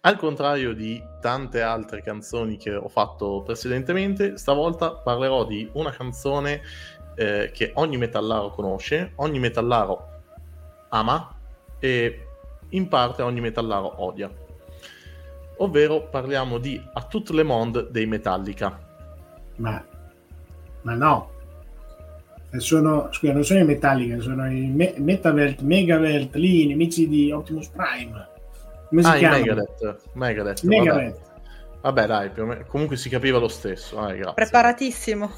al 0.00 0.16
contrario 0.16 0.74
di 0.74 1.02
tante 1.20 1.60
altre 1.60 2.02
canzoni 2.02 2.56
che 2.56 2.74
ho 2.74 2.88
fatto 2.88 3.42
precedentemente, 3.42 4.36
stavolta 4.38 4.92
parlerò 4.92 5.44
di 5.44 5.68
una 5.72 5.90
canzone 5.90 6.60
eh, 7.16 7.50
che 7.52 7.72
ogni 7.74 7.96
metallaro 7.96 8.50
conosce, 8.50 9.12
ogni 9.16 9.40
metallaro 9.40 10.06
ama 10.90 11.34
e 11.80 12.26
in 12.70 12.86
parte 12.86 13.22
ogni 13.22 13.40
metallaro 13.40 14.02
odia. 14.02 14.30
Ovvero 15.56 16.02
parliamo 16.02 16.58
di 16.58 16.80
A 16.92 17.02
tout 17.02 17.30
le 17.30 17.42
monde 17.42 17.88
dei 17.90 18.06
Metallica. 18.06 18.78
Ma, 19.56 19.84
ma 20.82 20.94
no, 20.94 21.30
sono, 22.58 23.08
scusa, 23.10 23.32
non 23.32 23.42
sono 23.42 23.58
i 23.58 23.64
Metallica, 23.64 24.20
sono 24.20 24.48
i 24.48 24.68
Me- 24.68 24.94
Metavelt, 24.96 25.60
Megavelt, 25.60 26.36
lì, 26.36 26.68
nemici 26.68 27.08
di 27.08 27.32
Optimus 27.32 27.66
Prime. 27.66 28.36
Come 28.88 29.02
si 29.02 29.08
ah, 29.08 29.16
chiama? 29.16 29.36
Megadeth. 29.36 30.00
Megadeth. 30.12 30.62
Megadeth. 30.62 31.20
Vabbè. 31.80 32.06
vabbè, 32.06 32.06
dai, 32.06 32.30
meno, 32.36 32.64
comunque 32.66 32.96
si 32.96 33.08
capiva 33.08 33.38
lo 33.38 33.48
stesso. 33.48 33.96
Dai, 33.96 34.20
Preparatissimo. 34.34 35.30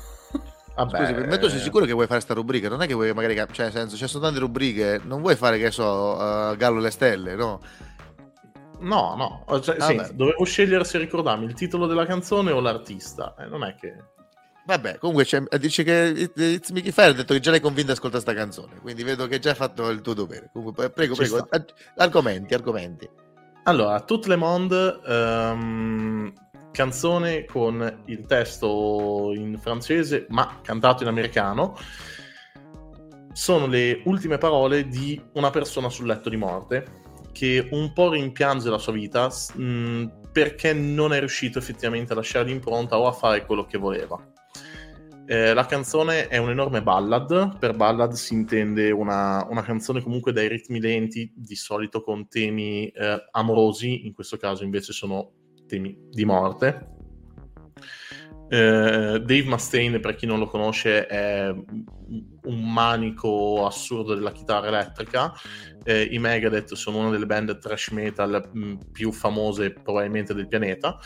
Vabbè, 0.74 0.98
Scusi, 0.98 1.14
per 1.14 1.26
me 1.26 1.38
tu 1.38 1.48
sei 1.48 1.58
sicuro 1.58 1.84
che 1.84 1.92
vuoi 1.92 2.06
fare 2.06 2.20
sta 2.20 2.32
rubrica? 2.32 2.68
Non 2.68 2.80
è 2.80 2.86
che 2.86 2.94
vuoi 2.94 3.12
magari, 3.12 3.34
cioè, 3.52 3.66
nel 3.66 3.72
senso, 3.72 3.96
ci 3.96 4.06
sono 4.06 4.24
tante 4.24 4.38
rubriche, 4.38 5.00
non 5.04 5.20
vuoi 5.20 5.36
fare, 5.36 5.58
che 5.58 5.70
so, 5.70 5.84
uh, 5.84 6.56
Gallo 6.56 6.80
le 6.80 6.90
stelle, 6.90 7.34
no? 7.34 7.60
No, 8.78 9.14
no, 9.14 9.60
cioè, 9.60 9.78
senti, 9.78 10.14
dovevo 10.16 10.44
scegliere 10.44 10.84
se 10.84 10.96
ricordarmi 10.96 11.44
il 11.44 11.52
titolo 11.52 11.86
della 11.86 12.06
canzone 12.06 12.50
o 12.50 12.60
l'artista, 12.60 13.34
eh, 13.38 13.44
non 13.44 13.62
è 13.62 13.74
che... 13.74 13.94
Vabbè, 14.64 14.98
comunque 14.98 15.26
dice 15.58 15.82
che 15.82 16.30
It's 16.34 16.70
Mickey 16.70 16.92
Fire 16.92 17.08
ha 17.08 17.12
detto 17.12 17.34
che 17.34 17.40
già 17.40 17.50
l'hai 17.50 17.60
convinto 17.60 17.90
ad 17.90 17.98
ascoltare 17.98 18.22
questa 18.22 18.40
canzone, 18.40 18.80
quindi 18.80 19.02
vedo 19.02 19.26
che 19.26 19.34
hai 19.34 19.40
già 19.40 19.54
fatto 19.54 19.90
il 19.90 20.00
tuo 20.00 20.14
dovere. 20.14 20.48
Comunque, 20.52 20.90
prego, 20.90 21.14
prego, 21.14 21.46
argomenti, 21.96 22.54
argomenti. 22.54 23.08
Allora, 23.64 24.00
Tout 24.00 24.26
le 24.26 24.36
monde, 24.36 25.00
um, 25.06 26.32
canzone 26.72 27.44
con 27.44 28.02
il 28.06 28.24
testo 28.26 29.32
in 29.34 29.58
francese 29.58 30.26
ma 30.30 30.60
cantato 30.62 31.02
in 31.02 31.08
americano, 31.08 31.76
sono 33.32 33.66
le 33.66 34.00
ultime 34.04 34.38
parole 34.38 34.88
di 34.88 35.22
una 35.34 35.50
persona 35.50 35.88
sul 35.88 36.06
letto 36.06 36.28
di 36.28 36.36
morte 36.36 36.98
che 37.32 37.68
un 37.70 37.92
po' 37.92 38.10
rimpiange 38.10 38.70
la 38.70 38.78
sua 38.78 38.92
vita 38.92 39.30
mh, 39.54 40.06
perché 40.32 40.72
non 40.72 41.12
è 41.12 41.18
riuscito 41.18 41.58
effettivamente 41.58 42.12
a 42.12 42.16
lasciare 42.16 42.46
l'impronta 42.46 42.98
o 42.98 43.06
a 43.06 43.12
fare 43.12 43.44
quello 43.44 43.66
che 43.66 43.78
voleva. 43.78 44.18
Eh, 45.30 45.54
la 45.54 45.64
canzone 45.64 46.26
è 46.26 46.38
un'enorme 46.38 46.82
ballad, 46.82 47.56
per 47.56 47.76
ballad 47.76 48.14
si 48.14 48.34
intende 48.34 48.90
una, 48.90 49.46
una 49.48 49.62
canzone 49.62 50.02
comunque 50.02 50.32
dai 50.32 50.48
ritmi 50.48 50.80
lenti, 50.80 51.32
di 51.32 51.54
solito 51.54 52.02
con 52.02 52.26
temi 52.26 52.88
eh, 52.88 53.28
amorosi, 53.30 54.06
in 54.08 54.12
questo 54.12 54.36
caso 54.38 54.64
invece 54.64 54.92
sono 54.92 55.30
temi 55.68 55.96
di 56.10 56.24
morte. 56.24 56.88
Eh, 58.48 59.22
Dave 59.24 59.44
Mustaine, 59.44 60.00
per 60.00 60.16
chi 60.16 60.26
non 60.26 60.40
lo 60.40 60.46
conosce, 60.46 61.06
è 61.06 61.48
un 61.48 62.72
manico 62.72 63.64
assurdo 63.64 64.16
della 64.16 64.32
chitarra 64.32 64.66
elettrica. 64.66 65.32
Eh, 65.84 66.08
I 66.10 66.18
Megadeth 66.18 66.74
sono 66.74 66.98
una 66.98 67.10
delle 67.10 67.26
band 67.26 67.56
trash 67.60 67.90
metal 67.90 68.50
mh, 68.52 68.90
più 68.90 69.12
famose 69.12 69.70
probabilmente 69.70 70.34
del 70.34 70.48
pianeta. 70.48 70.98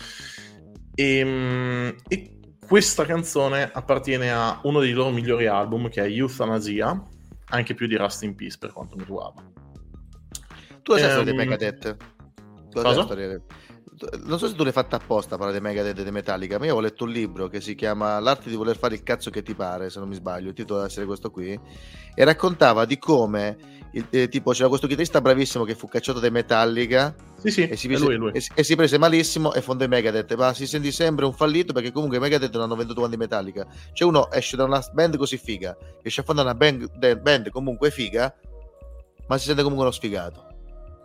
E, 0.95 1.22
mh, 1.22 1.97
e, 2.09 2.39
questa 2.75 3.05
canzone 3.05 3.70
appartiene 3.72 4.33
a 4.33 4.59
uno 4.64 4.81
dei 4.81 4.91
loro 4.91 5.11
migliori 5.11 5.47
album, 5.47 5.89
che 5.89 6.03
è 6.03 6.09
Euthanasia, 6.09 7.01
anche 7.51 7.72
più 7.72 7.87
di 7.87 7.95
Rust 7.95 8.25
in 8.25 8.35
Peace 8.35 8.57
per 8.59 8.72
quanto 8.72 8.97
mi 8.97 9.05
riguarda. 9.05 9.45
Tu 10.83 10.91
hai 10.91 11.03
Ehm, 11.03 11.18
um, 11.18 11.25
dei 11.25 11.35
Megadeth? 11.35 11.97
Tu 12.70 12.83
cosa? 12.83 13.07
Non 14.25 14.39
so 14.41 14.49
se 14.49 14.57
tu 14.57 14.64
l'hai 14.64 14.72
fatta 14.72 14.97
apposta 14.97 15.37
parlare 15.37 15.53
dei 15.53 15.61
Megadeth 15.61 16.01
e 16.01 16.03
dei 16.03 16.11
Metallica, 16.11 16.59
ma 16.59 16.66
io 16.66 16.75
ho 16.75 16.81
letto 16.81 17.05
un 17.05 17.11
libro 17.11 17.47
che 17.47 17.61
si 17.61 17.77
chiama 17.77 18.18
L'arte 18.18 18.51
di 18.51 18.57
voler 18.57 18.77
fare 18.77 18.97
il 18.97 19.05
cazzo 19.05 19.31
che 19.31 19.45
ti 19.45 19.55
pare, 19.55 19.89
se 19.89 20.01
non 20.01 20.09
mi 20.09 20.16
sbaglio, 20.16 20.49
il 20.49 20.55
titolo 20.55 20.81
deve 20.81 20.91
essere 20.91 21.07
questo 21.07 21.31
qui, 21.31 21.57
e 22.12 22.25
raccontava 22.25 22.87
di 22.87 22.99
come, 22.99 23.57
il- 23.95 24.07
eh, 24.11 24.29
tipo, 24.29 24.53
c'era 24.53 24.69
questo 24.69 24.87
chitarrista 24.87 25.21
bravissimo 25.21 25.65
che 25.65 25.75
fu 25.75 25.89
cacciato 25.89 26.19
dai 26.21 26.31
Metallica 26.31 27.15
Sì, 27.39 27.51
sì, 27.51 27.69
e 27.69 27.77
si, 27.77 27.87
prese, 27.89 28.05
lui, 28.05 28.17
lui. 28.17 28.31
e 28.33 28.43
e 28.55 28.63
si 28.65 28.77
prese 28.77 28.99
malissimo 28.99 29.53
e 29.55 29.61
fondò 29.61 29.85
i 29.85 29.89
Megadeth, 29.89 30.35
ma 30.35 30.53
si 30.53 30.67
sentì 30.67 30.91
sempre 30.93 31.25
un 31.25 31.33
fallito 31.33 31.73
perché 31.73 31.93
comunque 31.93 32.19
i 32.19 32.21
Megadeth 32.21 32.53
non 32.53 32.63
hanno 32.63 32.77
venduto 32.77 33.01
quanti 33.01 33.17
Metallica. 33.17 33.67
Cioè 33.93 34.09
uno 34.09 34.31
esce 34.31 34.57
da 34.57 34.65
una 34.65 34.83
band 34.93 35.17
così 35.17 35.37
figa, 35.39 35.77
riesce 36.03 36.21
a 36.21 36.25
fondare 36.25 36.49
una 36.49 36.57
band, 36.57 37.17
band 37.21 37.51
comunque 37.51 37.91
figa, 37.91 38.35
ma 39.29 39.39
si 39.39 39.47
sente 39.47 39.63
comunque 39.63 39.87
uno 39.87 39.95
sfigato. 39.95 40.49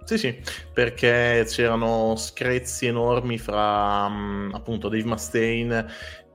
Sì, 0.05 0.17
sì, 0.17 0.39
perché 0.73 1.45
c'erano 1.47 2.15
screzi 2.17 2.87
enormi 2.87 3.37
fra 3.37 4.09
mm, 4.09 4.53
appunto 4.55 4.89
Dave 4.89 5.03
Mustaine 5.03 5.85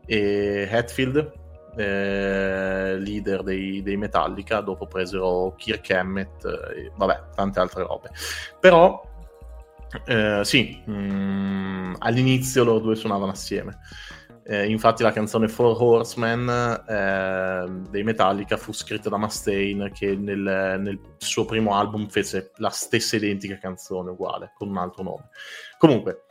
e 0.07 0.69
Hatfield, 0.71 1.33
eh, 1.77 2.97
leader 2.99 3.43
dei, 3.43 3.83
dei 3.83 3.97
Metallica, 3.97 4.61
dopo 4.61 4.87
presero 4.87 5.55
Kirk 5.57 5.91
Hammett 5.91 6.45
e 6.45 6.91
vabbè, 6.95 7.23
tante 7.35 7.61
altre 7.61 7.83
robe. 7.83 8.11
Però 8.61 9.03
eh, 10.07 10.41
sì, 10.43 10.83
mm, 10.89 11.95
all'inizio 11.99 12.65
loro 12.65 12.81
due 12.81 12.97
suonavano 12.97 13.33
assieme. 13.33 13.79
Eh, 14.47 14.69
infatti 14.69 15.03
la 15.03 15.11
canzone 15.11 15.49
Four 15.49 15.81
Horsemen 15.81 16.85
eh, 16.87 17.89
dei 17.89 18.03
Metallica 18.03 18.59
fu 18.59 18.73
scritta 18.73 19.09
da 19.09 19.17
Mustaine 19.17 19.91
che 19.91 20.15
nel, 20.17 20.79
nel 20.81 21.01
suo 21.17 21.47
primo 21.47 21.75
album 21.75 22.09
fece 22.09 22.51
la 22.57 22.69
stessa 22.69 23.17
identica 23.17 23.57
canzone 23.57 24.11
uguale 24.11 24.53
con 24.55 24.69
un 24.69 24.77
altro 24.77 25.03
nome. 25.03 25.29
Comunque, 25.79 26.25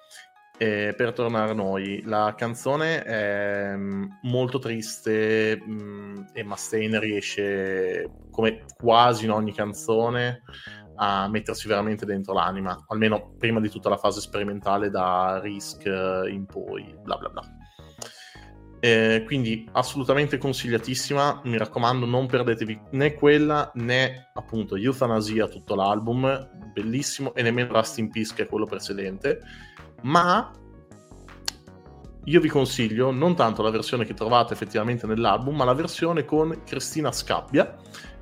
eh, 0.58 0.94
per 0.96 1.14
tornare 1.14 1.52
a 1.52 1.56
noi, 1.56 2.04
la 2.06 2.34
canzone 2.38 3.04
è 3.04 3.74
mm, 3.76 4.04
molto 4.24 4.60
triste 4.60 5.60
mm, 5.62 6.24
e 6.34 6.44
Mustaine 6.44 7.00
riesce, 7.00 8.10
come 8.32 8.64
quasi 8.78 9.26
in 9.26 9.32
ogni 9.32 9.54
canzone, 9.54 10.44
a 10.96 11.28
mettersi 11.28 11.68
veramente 11.68 12.06
dentro 12.06 12.34
l'anima, 12.34 12.86
almeno 12.88 13.34
prima 13.38 13.60
di 13.60 13.70
tutta 13.70 13.90
la 13.90 13.98
fase 13.98 14.22
sperimentale 14.22 14.90
da 14.90 15.40
Risk 15.42 15.86
eh, 15.86 16.30
in 16.30 16.46
poi, 16.46 16.96
bla 17.02 17.18
bla 17.18 17.30
bla. 17.30 17.42
Eh, 18.80 19.24
quindi 19.26 19.68
assolutamente 19.72 20.38
consigliatissima, 20.38 21.42
mi 21.46 21.58
raccomando 21.58 22.06
non 22.06 22.28
perdetevi 22.28 22.82
né 22.92 23.14
quella 23.14 23.72
né 23.76 24.30
appunto 24.34 24.76
Euthanasia 24.76 25.48
tutto 25.48 25.74
l'album, 25.74 26.50
bellissimo 26.74 27.34
e 27.34 27.44
nemmeno 27.44 27.74
Rust 27.74 28.00
in 28.00 28.10
Peace 28.10 28.34
che 28.36 28.44
è 28.44 28.46
quello 28.46 28.66
precedente, 28.66 29.40
ma 30.04 30.52
io 32.26 32.40
vi 32.40 32.48
consiglio 32.48 33.12
non 33.12 33.36
tanto 33.36 33.62
la 33.62 33.70
versione 33.70 34.06
che 34.06 34.14
trovate 34.14 34.54
effettivamente 34.54 35.06
nell'album, 35.06 35.56
ma 35.56 35.66
la 35.66 35.74
versione 35.74 36.24
con 36.24 36.62
Cristina 36.66 37.12
Scabbia, 37.12 37.76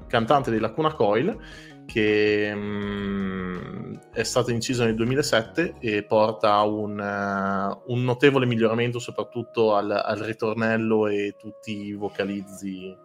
cantante 0.07 0.49
dei 0.49 0.59
Lacuna 0.59 0.93
Coil, 0.93 1.37
che 1.85 2.51
mm, 2.53 3.95
è 4.11 4.23
stata 4.23 4.51
incisa 4.51 4.85
nel 4.85 4.95
2007 4.95 5.75
e 5.79 6.03
porta 6.03 6.61
un, 6.61 6.99
eh, 6.99 7.81
un 7.87 8.03
notevole 8.03 8.45
miglioramento 8.45 8.97
soprattutto 8.97 9.75
al, 9.75 9.91
al 9.91 10.17
ritornello 10.19 11.07
e 11.07 11.35
tutti 11.37 11.85
i 11.85 11.93
vocalizzi 11.93 12.95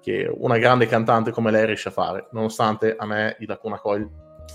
che 0.00 0.30
una 0.34 0.58
grande 0.58 0.86
cantante 0.86 1.30
come 1.30 1.50
lei 1.50 1.66
riesce 1.66 1.88
a 1.88 1.92
fare, 1.92 2.28
nonostante 2.32 2.96
a 2.96 3.06
me 3.06 3.36
i 3.40 3.46
Lacuna 3.46 3.78
Coil 3.78 4.08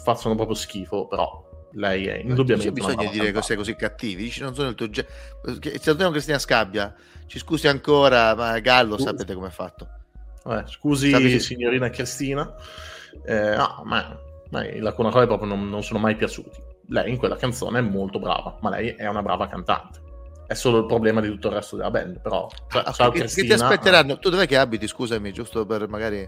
facciano 0.04 0.36
proprio 0.36 0.56
schifo, 0.56 1.08
però 1.08 1.45
lei 1.76 2.06
è 2.08 2.14
Non 2.14 2.22
c'è 2.22 2.30
indubbiamente 2.30 2.72
brava 2.72 2.92
di 2.94 2.98
dire 2.98 3.10
cantante. 3.10 3.32
cose 3.34 3.56
così 3.56 3.76
cattivi. 3.76 4.24
Dici, 4.24 4.42
non 4.42 4.54
sono 4.56 4.70
il 4.70 4.76
tuo 4.76 4.90
genere. 4.90 5.14
Se 5.62 5.80
torniamo 5.80 6.12
Cristina 6.12 6.40
Scabbia, 6.40 6.94
ci 7.28 7.40
scusi 7.40 7.68
ancora, 7.68 8.34
ma 8.36 8.58
Gallo 8.60 8.94
Scusi. 8.96 9.08
sapete 9.08 9.34
com'è 9.34 9.50
fatto. 9.50 9.88
Eh, 10.48 10.64
scusi, 10.68 11.10
Sapete- 11.10 11.40
signorina 11.40 11.90
Cristina. 11.90 12.54
Eh, 13.26 13.56
no, 13.56 13.82
ma, 13.86 14.18
ma 14.52 14.64
Lacuna 14.80 15.10
Coil 15.10 15.28
proprio 15.28 15.48
non, 15.50 15.68
non 15.70 15.84
sono 15.84 16.00
mai 16.00 16.16
piaciuti. 16.16 16.62
Lei 16.90 17.10
in 17.12 17.18
quella 17.18 17.36
canzone 17.36 17.80
è 17.80 17.82
molto 17.82 18.20
brava, 18.20 18.58
ma 18.62 18.70
lei 18.70 18.90
è 18.90 19.08
una 19.08 19.22
brava 19.24 19.48
cantante. 19.48 20.04
È 20.48 20.54
solo 20.54 20.78
il 20.80 20.86
problema 20.86 21.22
di 21.22 21.30
tutto 21.30 21.48
il 21.48 21.56
resto 21.56 21.76
della 21.76 21.90
band, 21.90 22.20
però. 22.22 22.48
Cioè, 22.70 22.84
Ah, 22.86 22.92
ciao 22.92 23.10
che, 23.10 23.24
che 23.26 23.44
ti 23.44 23.52
aspetteranno? 23.54 24.20
Tu 24.20 24.30
dov'è 24.30 24.46
che 24.46 24.56
abiti? 24.58 24.88
Scusami, 24.88 25.32
giusto 25.34 25.66
per 25.66 25.88
magari 25.88 26.28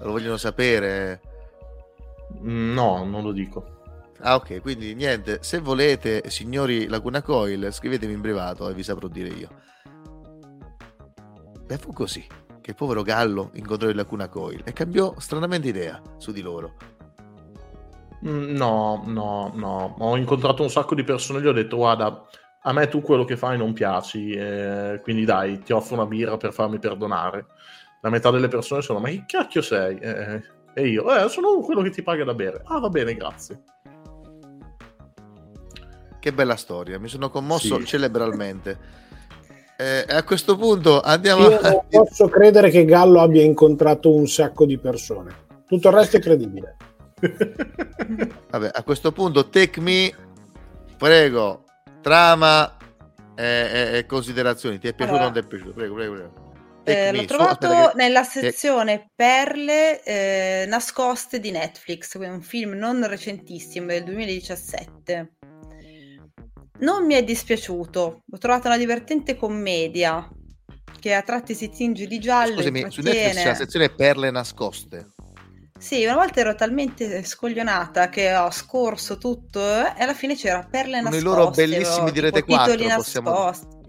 lo 0.00 0.10
vogliono 0.10 0.36
sapere. 0.36 1.20
Mm, 2.42 2.72
No, 2.74 3.04
non 3.04 3.22
lo 3.22 3.30
dico. 3.30 3.73
Ah, 4.26 4.36
ok, 4.36 4.62
quindi 4.62 4.94
niente. 4.94 5.38
Se 5.42 5.58
volete, 5.58 6.30
signori 6.30 6.88
Laguna 6.88 7.20
Coil, 7.20 7.70
scrivetemi 7.70 8.14
in 8.14 8.22
privato 8.22 8.66
e 8.70 8.72
vi 8.72 8.82
saprò 8.82 9.06
dire 9.06 9.28
io. 9.28 9.48
E 11.68 11.76
fu 11.76 11.92
così 11.92 12.26
che 12.62 12.70
il 12.70 12.74
povero 12.76 13.02
Gallo 13.02 13.50
incontrò 13.54 13.90
il 13.90 13.96
Laguna 13.96 14.28
Coil 14.28 14.62
e 14.64 14.72
cambiò 14.72 15.14
stranamente 15.18 15.68
idea 15.68 16.00
su 16.16 16.32
di 16.32 16.40
loro. 16.40 16.72
Mm, 18.26 18.54
No, 18.54 19.02
no, 19.04 19.52
no. 19.54 19.96
Ho 19.98 20.16
incontrato 20.16 20.62
un 20.62 20.70
sacco 20.70 20.94
di 20.94 21.04
persone 21.04 21.40
e 21.40 21.42
gli 21.42 21.46
ho 21.46 21.52
detto: 21.52 21.76
Guarda, 21.76 22.24
a 22.62 22.72
me 22.72 22.88
tu 22.88 23.02
quello 23.02 23.24
che 23.24 23.36
fai 23.36 23.58
non 23.58 23.74
piaci, 23.74 24.30
eh, 24.30 25.00
quindi 25.02 25.26
dai, 25.26 25.58
ti 25.58 25.74
offro 25.74 25.96
una 25.96 26.06
birra 26.06 26.38
per 26.38 26.54
farmi 26.54 26.78
perdonare. 26.78 27.44
La 28.00 28.08
metà 28.08 28.30
delle 28.30 28.48
persone 28.48 28.80
sono: 28.80 29.00
Ma 29.00 29.08
che 29.08 29.24
cacchio 29.26 29.60
sei? 29.60 29.98
Eh, 29.98 30.40
e 30.72 30.88
io, 30.88 31.14
eh, 31.14 31.28
sono 31.28 31.58
quello 31.60 31.82
che 31.82 31.90
ti 31.90 32.02
paga 32.02 32.24
da 32.24 32.32
bere. 32.32 32.62
Ah, 32.64 32.78
va 32.78 32.88
bene, 32.88 33.14
grazie. 33.14 33.62
Che 36.24 36.32
bella 36.32 36.56
storia, 36.56 36.98
mi 36.98 37.08
sono 37.08 37.28
commosso 37.28 37.78
Sì. 37.80 37.84
cerebralmente. 37.84 38.78
Eh, 39.76 40.06
a 40.08 40.22
questo 40.22 40.56
punto 40.56 41.02
andiamo 41.02 41.42
Io 41.42 41.48
non 41.50 41.58
avanti. 41.58 41.98
posso 41.98 42.28
credere 42.30 42.70
che 42.70 42.86
Gallo 42.86 43.20
abbia 43.20 43.42
incontrato 43.42 44.10
un 44.10 44.26
sacco 44.26 44.64
di 44.64 44.78
persone. 44.78 45.34
Tutto 45.66 45.88
il 45.88 45.94
resto 45.94 46.16
è 46.16 46.20
credibile. 46.20 46.76
Vabbè, 48.50 48.70
a 48.72 48.82
questo 48.82 49.12
punto, 49.12 49.50
take 49.50 49.82
me, 49.82 50.14
prego, 50.96 51.64
trama 52.00 52.74
e, 53.36 53.44
e- 53.44 53.98
e 53.98 54.06
considerazioni. 54.06 54.78
Ti 54.78 54.88
è 54.88 54.94
piaciuto 54.94 55.18
o 55.18 55.20
Allora, 55.20 55.24
non 55.24 55.32
ti 55.42 55.46
è 55.46 55.46
piaciuto? 55.46 55.74
Prego, 55.74 55.94
prego, 55.94 56.12
prego. 56.14 56.42
Eh, 56.86 57.12
l'ho 57.12 57.24
trovato 57.26 57.68
che- 57.68 57.92
nella 57.96 58.22
sezione 58.24 59.10
perle 59.14 60.02
eh, 60.02 60.64
nascoste 60.68 61.38
di 61.38 61.50
Netflix, 61.50 62.16
quindi 62.16 62.34
un 62.36 62.42
film 62.42 62.72
non 62.72 63.06
recentissimo 63.06 63.86
del 63.88 64.04
2017. 64.04 65.33
Non 66.80 67.06
mi 67.06 67.14
è 67.14 67.22
dispiaciuto, 67.22 68.22
l'ho 68.26 68.38
trovata 68.38 68.68
una 68.68 68.76
divertente 68.78 69.36
commedia 69.36 70.28
che 70.98 71.14
a 71.14 71.22
tratti 71.22 71.54
si 71.54 71.68
tinge 71.68 72.06
di 72.06 72.18
giallo, 72.18 72.56
Scusami, 72.56 72.90
su. 72.90 73.00
Netflix 73.02 73.34
c'è 73.34 73.44
la 73.44 73.54
sezione 73.54 73.90
perle 73.90 74.30
nascoste. 74.30 75.08
Sì, 75.78 76.02
una 76.04 76.14
volta 76.14 76.40
ero 76.40 76.54
talmente 76.54 77.22
scoglionata 77.24 78.08
che 78.08 78.34
ho 78.34 78.50
scorso 78.50 79.18
tutto 79.18 79.60
e 79.60 80.02
alla 80.02 80.14
fine 80.14 80.34
c'era 80.34 80.66
Perle 80.68 81.00
Con 81.02 81.12
i 81.12 81.16
nascoste. 81.16 81.24
loro 81.24 81.50
bellissimi 81.50 82.10
di 82.10 82.20
Rete 82.20 82.42
tipo 82.42 82.56
titoli 82.58 82.84
4, 82.84 82.96
possiamo- 82.96 83.30
nascosti. 83.30 83.82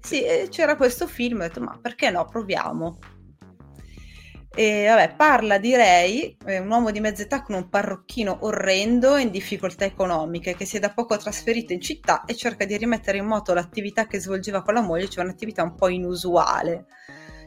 Sì, 0.00 0.22
c'era 0.48 0.76
questo 0.76 1.06
film, 1.06 1.38
ho 1.40 1.42
detto 1.42 1.60
ma 1.60 1.78
perché 1.80 2.10
no, 2.10 2.24
proviamo. 2.24 2.98
E 4.52 4.86
vabbè, 4.88 5.14
parla 5.14 5.58
di 5.58 5.76
Ray, 5.76 6.36
eh, 6.44 6.58
un 6.58 6.68
uomo 6.68 6.90
di 6.90 6.98
mezza 6.98 7.22
età 7.22 7.40
con 7.40 7.54
un 7.54 7.68
parrocchino 7.68 8.38
orrendo 8.40 9.16
in 9.16 9.30
difficoltà 9.30 9.84
economiche 9.84 10.56
che 10.56 10.64
si 10.64 10.76
è 10.76 10.80
da 10.80 10.90
poco 10.90 11.16
trasferito 11.16 11.72
in 11.72 11.80
città 11.80 12.24
e 12.24 12.34
cerca 12.34 12.64
di 12.64 12.76
rimettere 12.76 13.18
in 13.18 13.26
moto 13.26 13.54
l'attività 13.54 14.08
che 14.08 14.18
svolgeva 14.18 14.62
con 14.62 14.74
la 14.74 14.80
moglie, 14.80 15.08
cioè 15.08 15.22
un'attività 15.22 15.62
un 15.62 15.76
po' 15.76 15.88
inusuale. 15.88 16.86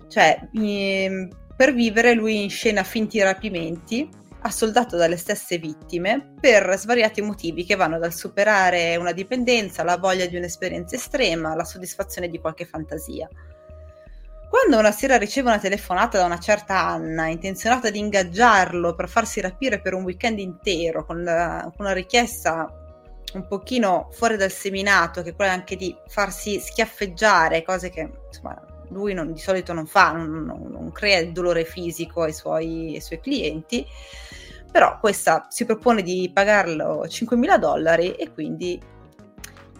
Cioè, 0.07 0.49
ehm, 0.53 1.27
per 1.57 1.73
vivere 1.73 2.13
lui 2.13 2.43
inscena 2.43 2.83
finti 2.83 3.21
rapimenti 3.21 4.09
assoldato 4.43 4.95
dalle 4.95 5.17
stesse 5.17 5.57
vittime 5.57 6.33
per 6.39 6.73
svariati 6.77 7.21
motivi 7.21 7.65
che 7.65 7.75
vanno 7.75 7.99
dal 7.99 8.13
superare 8.13 8.95
una 8.95 9.11
dipendenza, 9.11 9.83
la 9.83 9.97
voglia 9.97 10.25
di 10.25 10.37
un'esperienza 10.37 10.95
estrema, 10.95 11.55
la 11.55 11.65
soddisfazione 11.65 12.29
di 12.29 12.39
qualche 12.39 12.65
fantasia. 12.65 13.27
Quando 14.53 14.77
una 14.77 14.91
sera 14.91 15.17
riceve 15.17 15.49
una 15.49 15.57
telefonata 15.57 16.19
da 16.19 16.25
una 16.25 16.37
certa 16.37 16.77
Anna, 16.85 17.25
intenzionata 17.25 17.87
ad 17.87 17.95
ingaggiarlo 17.95 18.93
per 18.93 19.09
farsi 19.09 19.41
rapire 19.41 19.81
per 19.81 19.95
un 19.95 20.03
weekend 20.03 20.37
intero, 20.37 21.05
con, 21.05 21.23
la- 21.23 21.71
con 21.75 21.85
una 21.87 21.95
richiesta 21.95 22.71
un 23.33 23.47
pochino 23.47 24.09
fuori 24.11 24.37
dal 24.37 24.51
seminato, 24.51 25.23
che 25.23 25.31
è 25.31 25.35
quella 25.35 25.53
anche 25.53 25.75
di 25.75 25.97
farsi 26.07 26.59
schiaffeggiare, 26.59 27.63
cose 27.63 27.89
che 27.89 28.07
insomma, 28.27 28.55
lui 28.89 29.15
non- 29.15 29.33
di 29.33 29.39
solito 29.39 29.73
non 29.73 29.87
fa, 29.87 30.11
non, 30.11 30.45
non- 30.45 30.67
non 30.69 30.91
crea 30.91 31.17
il 31.17 31.31
dolore 31.31 31.65
fisico 31.65 32.21
ai 32.21 32.33
suoi, 32.33 32.93
ai 32.93 33.01
suoi 33.01 33.19
clienti, 33.21 33.83
però 34.71 34.99
questa 34.99 35.47
si 35.49 35.65
propone 35.65 36.03
di 36.03 36.29
pagarlo 36.31 37.07
5.000 37.07 37.57
dollari 37.57 38.11
e 38.11 38.31
quindi 38.31 38.79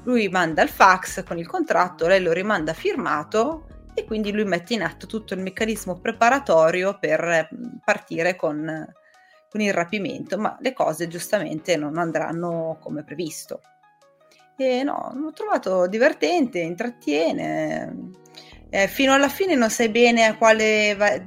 lui 0.05 0.29
manda 0.29 0.63
il 0.63 0.69
fax 0.69 1.23
con 1.23 1.37
il 1.37 1.45
contratto, 1.45 2.07
lei 2.07 2.23
lo 2.23 2.31
rimanda 2.31 2.73
firmato 2.73 3.67
e 3.93 4.05
quindi 4.05 4.31
lui 4.31 4.45
mette 4.45 4.73
in 4.73 4.81
atto 4.83 5.07
tutto 5.07 5.33
il 5.33 5.41
meccanismo 5.41 5.99
preparatorio 5.99 6.97
per 6.99 7.23
eh, 7.23 7.49
partire 7.83 8.35
con, 8.35 8.85
con 9.49 9.61
il 9.61 9.73
rapimento, 9.73 10.37
ma 10.37 10.57
le 10.59 10.73
cose 10.73 11.07
giustamente 11.07 11.75
non 11.77 11.97
andranno 11.97 12.77
come 12.81 13.03
previsto. 13.03 13.61
E 14.55 14.83
no, 14.83 15.11
l'ho 15.15 15.31
trovato 15.31 15.87
divertente, 15.87 16.59
intrattiene. 16.59 18.11
Eh, 18.69 18.87
fino 18.87 19.13
alla 19.13 19.29
fine 19.29 19.53
non 19.55 19.69
sai 19.69 19.89
bene 19.89 20.25
a 20.25 20.35
quale 20.35 20.95
va- 20.95 21.21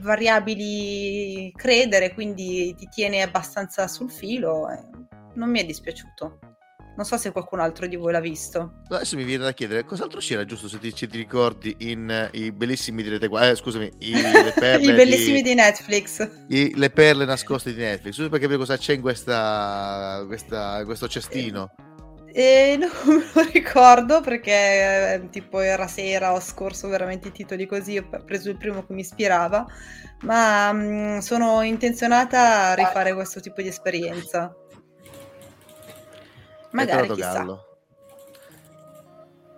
variabili 0.00 1.52
credere, 1.52 2.14
quindi 2.14 2.74
ti 2.76 2.88
tiene 2.88 3.22
abbastanza 3.22 3.88
sul 3.88 4.10
filo. 4.10 4.68
eh. 4.70 4.80
Non 5.34 5.50
mi 5.50 5.60
è 5.60 5.64
dispiaciuto. 5.64 6.38
Non 6.96 7.04
so 7.06 7.16
se 7.16 7.30
qualcun 7.32 7.60
altro 7.60 7.86
di 7.86 7.96
voi 7.96 8.12
l'ha 8.12 8.20
visto. 8.20 8.82
Adesso 8.88 9.16
mi 9.16 9.24
viene 9.24 9.44
da 9.44 9.52
chiedere 9.52 9.84
cos'altro 9.84 10.18
c'era, 10.20 10.44
giusto 10.44 10.68
se 10.68 10.78
ti, 10.78 10.92
se 10.94 11.06
ti 11.06 11.16
ricordi, 11.16 11.74
in 11.78 12.10
eh, 12.10 12.28
i 12.32 12.52
bellissimi 12.52 13.02
di 13.02 13.08
Rete 13.08 13.28
4, 13.28 13.48
eh, 13.50 13.54
scusami, 13.54 13.90
i, 14.00 14.12
le 14.20 14.52
perle 14.54 14.92
I 14.92 14.94
bellissimi 14.94 15.40
di 15.42 15.54
Netflix. 15.54 16.28
i- 16.48 16.76
le 16.76 16.90
perle 16.90 17.24
nascoste 17.24 17.72
di 17.72 17.80
Netflix. 17.80 18.14
Giusto 18.14 18.30
per 18.30 18.40
capire 18.40 18.58
cosa 18.58 18.76
c'è 18.76 18.92
in 18.94 19.00
questa, 19.00 20.24
questa- 20.26 20.82
questo 20.84 21.08
cestino. 21.08 21.70
E 22.32 22.76
non 22.78 22.90
me 23.16 23.24
lo 23.34 23.48
ricordo 23.50 24.20
perché 24.20 25.14
eh, 25.14 25.28
tipo 25.30 25.58
era 25.60 25.86
sera, 25.88 26.32
ho 26.32 26.40
scorso 26.40 26.86
veramente 26.88 27.28
i 27.28 27.32
titoli 27.32 27.66
così, 27.66 27.96
ho 27.96 28.08
preso 28.24 28.50
il 28.50 28.56
primo 28.56 28.84
che 28.86 28.92
mi 28.92 29.00
ispirava, 29.00 29.66
ma 30.22 30.72
mm, 30.72 31.18
sono 31.18 31.62
intenzionata 31.62 32.68
a 32.68 32.74
rifare 32.74 33.14
questo 33.14 33.40
tipo 33.40 33.62
di 33.62 33.68
esperienza. 33.68 34.54
Magari. 36.70 37.14
Gallo. 37.14 37.64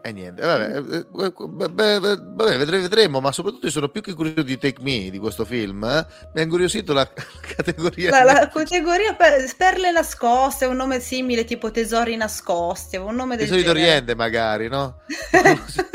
E 0.04 0.10
niente, 0.10 0.42
vabbè, 0.42 0.78
eh, 0.78 0.96
eh, 0.96 1.06
beh, 1.48 1.68
beh, 1.70 1.98
vabbè, 2.00 2.56
vedre- 2.58 2.80
vedremo, 2.80 3.20
ma 3.20 3.30
soprattutto 3.30 3.70
sono 3.70 3.88
più 3.88 4.00
che 4.00 4.14
curioso 4.14 4.42
di 4.42 4.58
Take 4.58 4.82
Me, 4.82 5.10
di 5.10 5.18
questo 5.18 5.44
film. 5.44 5.84
eh. 5.84 6.04
Mi 6.34 6.40
ha 6.40 6.42
incuriosito 6.42 6.92
la 6.92 7.06
categoria. 7.54 8.10
La, 8.10 8.24
la 8.32 8.48
categoria 8.48 9.14
per- 9.14 9.54
perle 9.56 9.92
nascoste, 9.92 10.66
un 10.66 10.74
nome 10.74 10.98
simile 10.98 11.44
tipo 11.44 11.70
tesori 11.70 12.16
nascosti, 12.16 12.96
un 12.96 13.14
nome 13.14 13.36
del 13.36 13.46
Tesori 13.46 13.62
genere. 13.62 13.78
d'Oriente 13.80 14.14
magari, 14.16 14.68
no? 14.68 15.02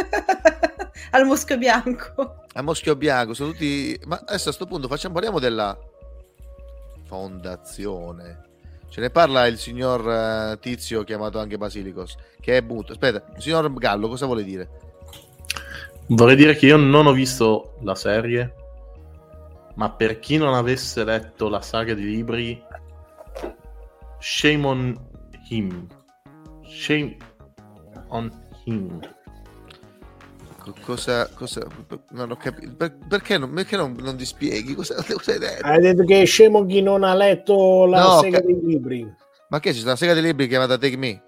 Al 1.12 1.26
muschio 1.26 1.58
bianco. 1.58 2.44
A 2.54 2.62
Moschio 2.62 2.96
Bianco, 2.96 3.34
sono 3.36 3.52
tutti... 3.52 4.00
Ma 4.06 4.20
adesso 4.26 4.50
a 4.50 4.52
sto 4.52 4.66
punto 4.66 4.88
facciamo, 4.88 5.14
parliamo 5.14 5.38
della 5.40 5.78
fondazione. 7.06 8.46
Ce 8.90 9.02
ne 9.02 9.10
parla 9.10 9.48
il 9.48 9.58
signor 9.58 10.10
eh, 10.10 10.60
Tizio, 10.60 11.04
chiamato 11.04 11.40
anche 11.40 11.58
Basilicos, 11.58 12.16
che 12.40 12.58
è 12.58 12.62
muto. 12.62 12.94
Aspetta, 12.94 13.24
signor 13.38 13.72
Gallo, 13.74 14.08
cosa 14.08 14.26
vuole 14.26 14.44
dire? 14.44 14.70
Vorrei 16.08 16.36
dire 16.36 16.56
che 16.56 16.68
io 16.68 16.78
non 16.78 17.06
ho 17.06 17.12
visto 17.12 17.78
la 17.82 17.96
serie, 17.96 18.54
ma 19.76 19.92
per 19.92 20.20
chi 20.20 20.38
non 20.38 20.54
avesse 20.54 21.04
letto 21.04 21.50
la 21.50 21.62
saga 21.62 21.94
di 21.94 22.04
libri, 22.04 22.64
shame 24.20 24.66
on 24.66 25.08
him. 25.50 25.88
Shame 26.66 27.18
on 28.08 28.32
him. 28.64 29.00
Co- 30.72 30.82
Cosa, 30.86 31.30
cosa, 31.34 31.66
non 32.12 32.32
ho 32.32 32.36
capito. 32.36 32.74
Per- 32.76 32.98
perché 33.08 33.38
non, 33.38 33.54
perché 33.54 33.76
non, 33.78 33.96
non 34.00 34.16
ti 34.18 34.26
spieghi? 34.26 34.76
Cosa, 34.76 34.96
cosa 35.08 35.32
hai 35.32 35.40
detto? 35.40 35.66
Hai 35.66 35.80
detto 35.82 36.04
che 36.04 36.22
è 36.22 36.26
scemo 36.26 36.66
chi 36.66 36.82
non 36.82 37.04
ha 37.04 37.14
letto 37.14 37.86
la 37.86 38.02
No, 38.02 38.20
sega 38.20 38.40
ca- 38.40 38.46
dei 38.46 38.60
libri. 38.64 39.14
Ma 39.50 39.60
che 39.60 39.72
c'è 39.72 39.82
una 39.84 39.96
sega 39.96 40.14
dei 40.14 40.24
libri 40.24 40.48
chiamata 40.48 40.78
Take 40.78 40.98
Me? 40.98 41.22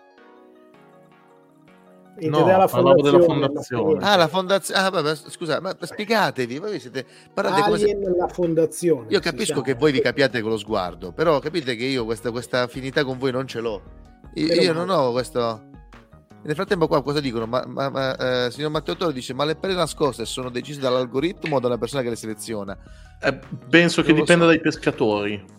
E 2.21 2.27
No, 2.27 2.43
della 2.43 2.67
parlavo 2.67 3.01
della 3.01 3.21
fondazione. 3.21 4.03
Ah, 4.03 4.17
la 4.17 4.27
fondazione. 4.27 4.81
Ah, 4.81 4.89
vabbè, 4.89 5.15
scusa, 5.15 5.61
ma 5.61 5.73
spiegatevi, 5.79 6.59
voi 6.59 6.77
siete 6.79 7.05
parlate 7.33 7.61
come 7.61 7.77
se... 7.77 7.97
La 8.17 8.27
fondazione. 8.27 9.05
Io 9.09 9.19
capisco 9.21 9.61
che 9.61 9.73
voi 9.75 9.93
vi 9.93 10.01
capiate 10.01 10.41
con 10.41 10.51
lo 10.51 10.57
sguardo, 10.57 11.13
però 11.13 11.39
capite 11.39 11.77
che 11.77 11.85
io 11.85 12.03
questa, 12.03 12.29
questa 12.31 12.63
affinità 12.63 13.05
con 13.05 13.17
voi 13.17 13.31
non 13.31 13.47
ce 13.47 13.61
l'ho. 13.61 13.81
Io, 14.33 14.53
io 14.53 14.73
non 14.73 14.89
ho 14.89 15.11
questo. 15.13 15.68
Nel 16.41 16.55
frattempo, 16.55 16.87
qua 16.87 17.03
cosa 17.03 17.19
dicono? 17.19 17.45
Ma, 17.45 17.65
ma- 17.67 17.89
ma, 17.89 18.45
eh, 18.45 18.51
signor 18.51 18.71
Matteo 18.71 18.95
Toro 18.95 19.11
dice: 19.11 19.33
Ma 19.33 19.43
le 19.43 19.55
pelle 19.55 19.73
nascoste 19.73 20.25
sono 20.25 20.49
decise 20.49 20.79
dall'algoritmo 20.79 21.57
o 21.57 21.59
dalla 21.59 21.77
persona 21.77 22.01
che 22.01 22.09
le 22.09 22.15
seleziona? 22.15 22.77
Eh, 23.21 23.39
penso 23.69 24.01
che 24.01 24.13
dipenda 24.13 24.45
so. 24.45 24.49
dai 24.49 24.61
pescatori. 24.61 25.57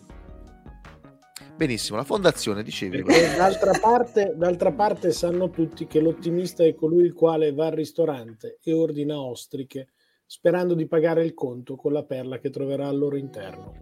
Benissimo, 1.55 1.97
la 1.97 2.03
fondazione, 2.03 2.63
dicevi. 2.63 3.03
D'altra 3.03 3.77
parte, 3.79 4.33
d'altra 4.35 4.71
parte 4.71 5.11
sanno 5.11 5.51
tutti 5.51 5.85
che 5.85 5.99
l'ottimista 5.99 6.63
è 6.63 6.73
colui 6.73 7.03
il 7.03 7.13
quale 7.13 7.53
va 7.53 7.67
al 7.67 7.73
ristorante 7.73 8.57
e 8.63 8.73
ordina 8.73 9.21
ostriche 9.21 9.89
sperando 10.25 10.73
di 10.73 10.87
pagare 10.87 11.23
il 11.23 11.35
conto 11.35 11.75
con 11.75 11.91
la 11.91 12.03
perla 12.03 12.39
che 12.39 12.49
troverà 12.49 12.87
al 12.87 12.97
loro 12.97 13.17
interno. 13.17 13.73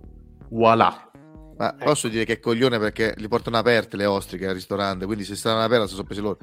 Voilà. 0.50 1.10
Ma 1.56 1.76
posso 1.78 2.08
dire 2.08 2.26
che 2.26 2.34
è 2.34 2.40
coglione 2.40 2.80
perché 2.80 3.14
li 3.18 3.28
portano 3.28 3.58
aperte 3.58 3.96
le 3.96 4.06
ostriche 4.06 4.48
al 4.48 4.56
ristorante, 4.56 5.06
quindi 5.06 5.24
se 5.24 5.36
stanno 5.36 5.62
aperte 5.62 5.88
se 5.88 5.94
sono 5.94 6.06
presi 6.06 6.22
loro. 6.22 6.38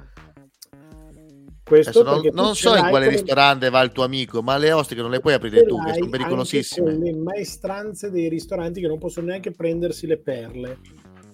Questo 1.66 2.04
non, 2.04 2.20
non 2.32 2.54
so 2.54 2.76
in 2.76 2.88
quale 2.88 3.06
come- 3.06 3.08
ristorante 3.16 3.70
va 3.70 3.80
il 3.82 3.90
tuo 3.90 4.04
amico, 4.04 4.40
ma 4.40 4.56
le 4.56 4.70
ostriche 4.70 5.02
non 5.02 5.10
le 5.10 5.18
puoi 5.18 5.34
aprire 5.34 5.64
tu, 5.66 5.82
che 5.82 5.94
sono 5.94 6.08
pericolosissime. 6.10 6.92
con 6.92 7.00
le 7.02 7.12
maestranze 7.12 8.10
dei 8.12 8.28
ristoranti 8.28 8.80
che 8.80 8.86
non 8.86 8.98
possono 8.98 9.26
neanche 9.26 9.50
prendersi 9.50 10.06
le 10.06 10.18
perle. 10.18 10.78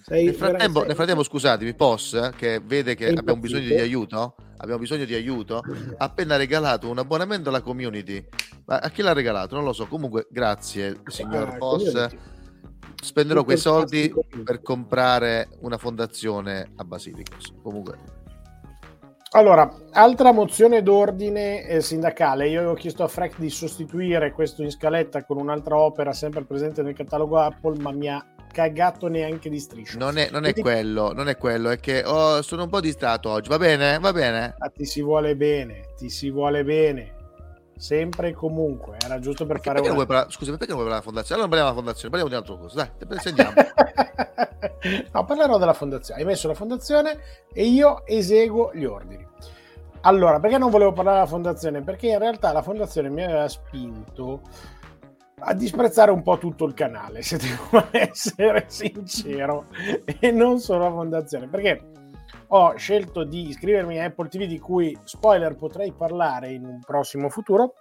Sei 0.01 0.25
Nel 0.25 0.35
frattempo, 0.35 0.79
sei- 0.79 0.87
nel 0.89 0.97
frattempo, 0.97 1.23
scusatemi, 1.23 1.75
POS, 1.75 2.15
eh, 2.15 2.33
che 2.35 2.63
vede 2.65 2.95
che 2.95 3.09
abbiamo 3.09 3.41
bisogno 3.41 3.67
di 3.67 3.75
aiuto, 3.79 4.37
abbiamo 4.57 4.81
bisogno 4.81 5.05
di 5.05 5.15
aiuto, 5.15 5.59
ha 5.59 6.05
appena 6.05 6.37
regalato 6.37 6.89
un 6.89 6.97
abbonamento 6.99 7.51
alla 7.51 7.61
community. 7.61 8.25
Ma 8.65 8.79
a 8.79 8.89
chi 8.91 9.03
l'ha 9.03 9.13
regalato? 9.13 9.55
Non 9.55 9.65
lo 9.65 9.75
so. 9.75 9.87
Comunque, 9.87 10.27
grazie, 10.31 11.03
signor 11.09 11.51
Ah, 11.51 11.57
POS. 11.59 11.85
community. 11.93 12.19
Spenderò 13.03 13.41
Tutto 13.41 13.53
quei 13.53 13.59
soldi 13.63 14.13
per 14.45 14.63
comprare 14.63 15.49
una 15.61 15.77
fondazione 15.77 16.73
a 16.77 16.85
Basilicos. 16.85 17.53
Comunque, 17.63 17.99
Allora, 19.35 19.71
altra 19.93 20.31
mozione 20.33 20.83
d'ordine 20.83 21.65
eh, 21.67 21.81
sindacale. 21.81 22.49
Io 22.49 22.59
avevo 22.59 22.75
chiesto 22.75 23.03
a 23.03 23.09
Freck 23.09 23.39
di 23.39 23.49
sostituire 23.49 24.31
questo 24.33 24.63
in 24.63 24.71
scaletta 24.71 25.25
con 25.25 25.39
un'altra 25.39 25.79
opera 25.79 26.13
sempre 26.13 26.45
presente 26.45 26.83
nel 26.83 26.95
catalogo 26.95 27.39
Apple, 27.39 27.81
ma 27.81 27.93
mi 27.93 28.09
ha 28.09 28.23
cagato 28.53 29.09
neanche 29.09 29.49
di 29.49 29.59
striscio. 29.59 29.97
non 29.97 30.19
è, 30.19 30.29
non 30.31 30.45
è 30.45 30.53
Quindi- 30.53 30.61
quello, 30.61 31.13
non 31.15 31.29
è 31.29 31.39
quello, 31.39 31.71
è 31.71 31.79
che 31.81 32.03
oh, 32.05 32.43
sono 32.43 32.65
un 32.65 32.69
po' 32.69 32.81
distratto 32.81 33.31
oggi. 33.31 33.49
Va 33.49 33.57
bene? 33.57 33.99
Va 33.99 34.13
bene? 34.13 34.55
Ah, 34.59 34.69
ti 34.69 34.85
si 34.85 35.01
vuole 35.01 35.35
bene, 35.35 35.95
ti 35.97 36.11
si 36.11 36.31
vuole 36.31 36.63
bene. 36.63 37.21
Sempre 37.83 38.29
e 38.29 38.33
comunque. 38.33 38.97
Era 39.05 39.19
giusto 39.19 39.45
per 39.45 39.57
fare 39.61 39.81
Perché 39.81 39.89
una... 39.89 39.95
vuoi 39.97 40.07
parlare- 40.07 40.31
Scusa, 40.31 40.53
ma 40.53 40.57
perché 40.57 40.73
non 40.73 40.83
vuoi 40.83 40.89
parlare 40.89 41.01
della 41.01 41.35
fondazione? 41.35 41.43
Allora 41.43 41.59
non 41.59 41.75
parliamo 41.75 41.75
della 41.75 41.83
fondazione, 41.83 42.11
parliamo 42.11 42.29
di 42.29 42.37
un'altra 42.37 42.57
cosa. 42.57 42.93
Dai, 43.05 43.19
sentiamo. 43.19 45.09
no, 45.13 45.25
parlerò 45.25 45.59
della 45.59 45.73
fondazione. 45.73 46.21
Hai 46.21 46.27
messo 46.27 46.47
la 46.47 46.55
fondazione 46.55 47.19
e 47.53 47.65
io 47.65 48.07
eseguo 48.07 48.71
gli 48.73 48.85
ordini. 48.85 49.27
Allora, 50.03 50.39
perché 50.39 50.59
non 50.59 50.71
volevo 50.71 50.93
parlare 50.93 51.17
della 51.17 51.29
fondazione? 51.29 51.83
Perché 51.83 52.07
in 52.07 52.19
realtà 52.21 52.53
la 52.53 52.63
fondazione 52.63 53.09
mi 53.09 53.25
aveva 53.25 53.49
spinto 53.49 54.43
a 55.41 55.53
disprezzare 55.53 56.13
un 56.13 56.23
po' 56.23 56.39
tutto 56.39 56.65
il 56.67 56.75
canale, 56.75 57.23
se 57.23 57.37
devo 57.37 57.85
essere 57.91 58.67
sincero, 58.69 59.67
e 60.21 60.31
non 60.31 60.61
solo 60.61 60.85
la 60.85 60.91
fondazione, 60.91 61.49
perché 61.49 61.83
ho 62.55 62.77
scelto 62.77 63.25
di 63.25 63.49
iscrivermi 63.49 63.99
a 63.99 64.05
Apple 64.05 64.29
TV, 64.29 64.45
di 64.45 64.59
cui, 64.59 64.97
spoiler, 65.05 65.57
potrei 65.57 65.93
parlare 65.93 66.53
in 66.53 66.65
un 66.65 66.81
prossimo 66.81 67.31
futuro, 67.31 67.75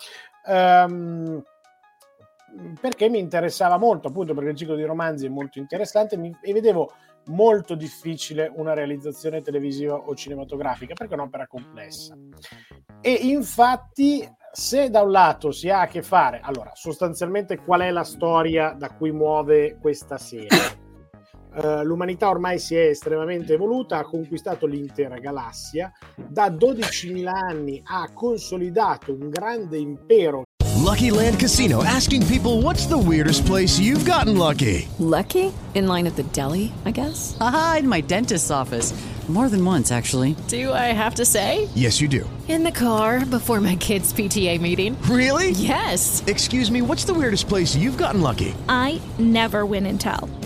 ehm, 0.48 1.44
perché 2.80 3.10
mi 3.10 3.20
interessava 3.20 3.78
molto, 3.78 4.08
appunto 4.10 4.34
perché 4.34 4.52
il 4.52 4.58
ciclo 4.58 4.76
di 4.76 4.84
romanzi 4.84 5.26
è 5.26 5.30
molto 5.30 5.60
interessante 5.60 6.18
mi- 6.18 6.36
e 6.42 6.54
vedevo 6.54 6.92
molto 7.28 7.76
difficile 7.76 8.52
una 8.56 8.74
realizzazione 8.74 9.42
televisiva 9.42 9.96
o 9.96 10.16
cinematografica 10.16 10.94
perché 10.94 11.14
è 11.14 11.18
un'opera 11.18 11.48
complessa. 11.48 12.18
E 13.02 13.12
infatti, 13.12 14.28
se 14.52 14.90
da 14.90 15.02
un 15.02 15.12
lato 15.12 15.52
si 15.52 15.70
ha 15.70 15.82
a 15.82 15.88
che 15.88 16.02
fare, 16.02 16.40
allora, 16.42 16.72
sostanzialmente 16.74 17.58
qual 17.58 17.82
è 17.82 17.92
la 17.92 18.04
storia 18.04 18.72
da 18.72 18.90
cui 18.90 19.12
muove 19.12 19.78
questa 19.80 20.18
serie? 20.18 20.81
Eh, 21.54 21.84
l'umanità 21.84 22.30
ormai 22.30 22.60
si 22.60 22.76
è 22.76 22.88
estremamente 22.88 23.54
evoluta, 23.54 23.98
ha 23.98 24.04
conquistato 24.04 24.66
l'intera 24.66 25.18
galassia, 25.18 25.92
da 26.16 26.48
12.000 26.48 27.28
anni 27.28 27.82
ha 27.84 28.10
consolidato 28.14 29.14
un 29.14 29.30
grande 29.30 29.78
impero 29.78 30.44
Lucky 30.82 31.12
Land 31.12 31.40
Casino 31.40 31.84
asking 31.84 32.26
people 32.28 32.64
what's 32.64 32.88
the 32.88 32.98
weirdest 32.98 33.46
place 33.46 33.80
you've 33.80 34.04
gotten 34.04 34.38
lucky? 34.38 34.88
Lucky? 34.98 35.54
In 35.76 35.88
line 35.88 36.08
at 36.08 36.16
the 36.16 36.24
deli, 36.24 36.74
I 36.86 36.92
guess? 36.92 37.38
Aha, 37.40 37.78
in 37.80 37.88
my 37.88 38.02
dentist's 38.02 38.52
office. 38.52 38.94
More 39.30 39.48
than 39.48 39.64
once, 39.64 39.94
actually. 39.94 40.36
Do 40.50 40.74
I 40.74 40.92
have 40.92 41.16
to 41.16 41.24
say? 41.24 41.70
Yes, 41.74 42.02
you 42.02 42.10
do. 42.10 42.30
In 42.50 42.64
the 42.64 42.72
car 42.72 43.26
before 43.26 43.62
my 43.62 43.78
kids' 43.78 44.12
PTA 44.12 44.60
meeting. 44.60 45.02
Really? 45.04 45.52
Yes. 45.52 46.22
Excuse 46.28 46.70
me, 46.70 46.82
what's 46.82 47.06
the 47.06 47.14
weirdest 47.14 47.48
place 47.48 47.74
you've 47.74 47.98
gotten 47.98 48.20
lucky? 48.20 48.54
I 48.68 49.00
never 49.18 49.66
win 49.66 49.86
and 49.86 50.02
tell. 50.02 50.28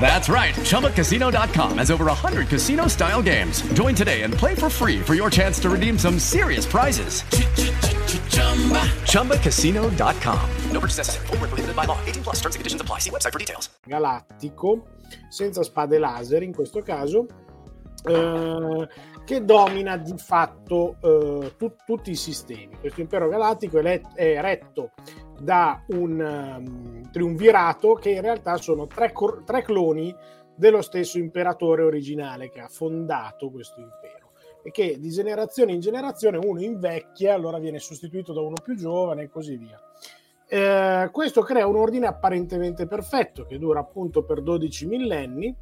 That's 0.00 0.28
right. 0.30 0.54
ChumbaCasino.com 0.54 1.78
has 1.78 1.90
over 1.90 2.06
100 2.06 2.48
casino 2.48 2.86
style 2.86 3.20
games. 3.22 3.60
Join 3.74 3.94
today 3.94 4.22
and 4.22 4.32
play 4.32 4.54
for 4.54 4.70
free 4.70 5.00
for 5.00 5.14
your 5.14 5.28
chance 5.28 5.58
to 5.60 5.68
redeem 5.68 5.98
some 5.98 6.18
serious 6.18 6.64
prizes. 6.64 7.22
ChumbaCasino.com. 9.12 10.50
No 10.72 10.80
purchase 10.80 10.98
necessary. 10.98 11.26
Void 11.26 11.38
prohibited 11.40 11.76
by 11.76 11.84
law. 11.84 11.98
18 12.06 12.22
plus 12.22 12.36
terms 12.36 12.54
and 12.54 12.60
conditions 12.60 12.80
apply. 12.80 13.00
See 13.00 13.10
website 13.10 13.32
for 13.32 13.38
details. 13.38 13.68
galattico, 13.86 14.86
senza 15.30 15.62
spade 15.62 15.98
laser 15.98 16.42
in 16.42 16.52
questo 16.52 16.82
caso, 16.82 17.26
eh, 18.04 18.88
che 19.28 19.44
domina 19.44 19.98
di 19.98 20.14
fatto 20.16 20.96
eh, 21.02 21.52
tu- 21.58 21.74
tutti 21.84 22.10
i 22.10 22.16
sistemi. 22.16 22.78
Questo 22.80 23.02
impero 23.02 23.28
galattico 23.28 23.78
è, 23.78 23.82
let- 23.82 24.14
è 24.14 24.40
retto 24.40 24.92
da 25.38 25.84
un 25.88 26.18
um, 26.18 27.10
triumvirato 27.10 27.92
che 27.92 28.08
in 28.08 28.22
realtà 28.22 28.56
sono 28.56 28.86
tre, 28.86 29.12
cor- 29.12 29.44
tre 29.44 29.60
cloni 29.60 30.16
dello 30.54 30.80
stesso 30.80 31.18
imperatore 31.18 31.82
originale 31.82 32.48
che 32.48 32.60
ha 32.60 32.68
fondato 32.68 33.50
questo 33.50 33.80
impero 33.80 34.30
e 34.62 34.70
che 34.70 34.98
di 34.98 35.10
generazione 35.10 35.72
in 35.72 35.80
generazione 35.80 36.38
uno 36.38 36.62
invecchia, 36.62 37.34
allora 37.34 37.58
viene 37.58 37.80
sostituito 37.80 38.32
da 38.32 38.40
uno 38.40 38.56
più 38.62 38.76
giovane 38.76 39.24
e 39.24 39.28
così 39.28 39.58
via. 39.58 39.78
Eh, 40.48 41.10
questo 41.12 41.42
crea 41.42 41.66
un 41.66 41.76
ordine 41.76 42.06
apparentemente 42.06 42.86
perfetto 42.86 43.44
che 43.44 43.58
dura 43.58 43.80
appunto 43.80 44.24
per 44.24 44.40
12 44.40 44.86
millenni, 44.86 45.54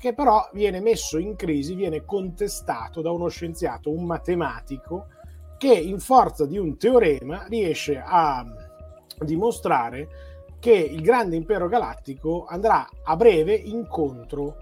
che 0.00 0.14
però 0.14 0.48
viene 0.54 0.80
messo 0.80 1.18
in 1.18 1.36
crisi, 1.36 1.74
viene 1.74 2.06
contestato 2.06 3.02
da 3.02 3.10
uno 3.10 3.28
scienziato, 3.28 3.90
un 3.90 4.06
matematico, 4.06 5.08
che 5.58 5.74
in 5.74 6.00
forza 6.00 6.46
di 6.46 6.56
un 6.56 6.78
teorema 6.78 7.44
riesce 7.48 8.02
a 8.02 8.42
dimostrare 9.18 10.08
che 10.58 10.72
il 10.72 11.02
grande 11.02 11.36
impero 11.36 11.68
galattico 11.68 12.46
andrà 12.48 12.88
a 13.02 13.14
breve 13.14 13.52
incontro 13.52 14.56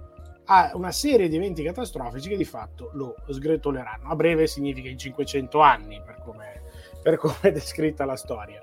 a 0.47 0.73
una 0.75 0.91
serie 0.91 1.29
di 1.29 1.37
eventi 1.37 1.63
catastrofici 1.63 2.31
che 2.31 2.37
di 2.37 2.45
fatto 2.45 2.91
lo 2.95 3.15
sgretoleranno. 3.29 4.09
A 4.09 4.17
breve 4.17 4.49
significa 4.49 4.89
in 4.89 4.99
500 4.99 5.61
anni, 5.61 6.03
per 6.05 6.21
come, 6.25 6.63
per 7.01 7.17
come 7.17 7.37
è 7.43 7.53
descritta 7.53 8.05
la 8.05 8.17
storia. 8.17 8.61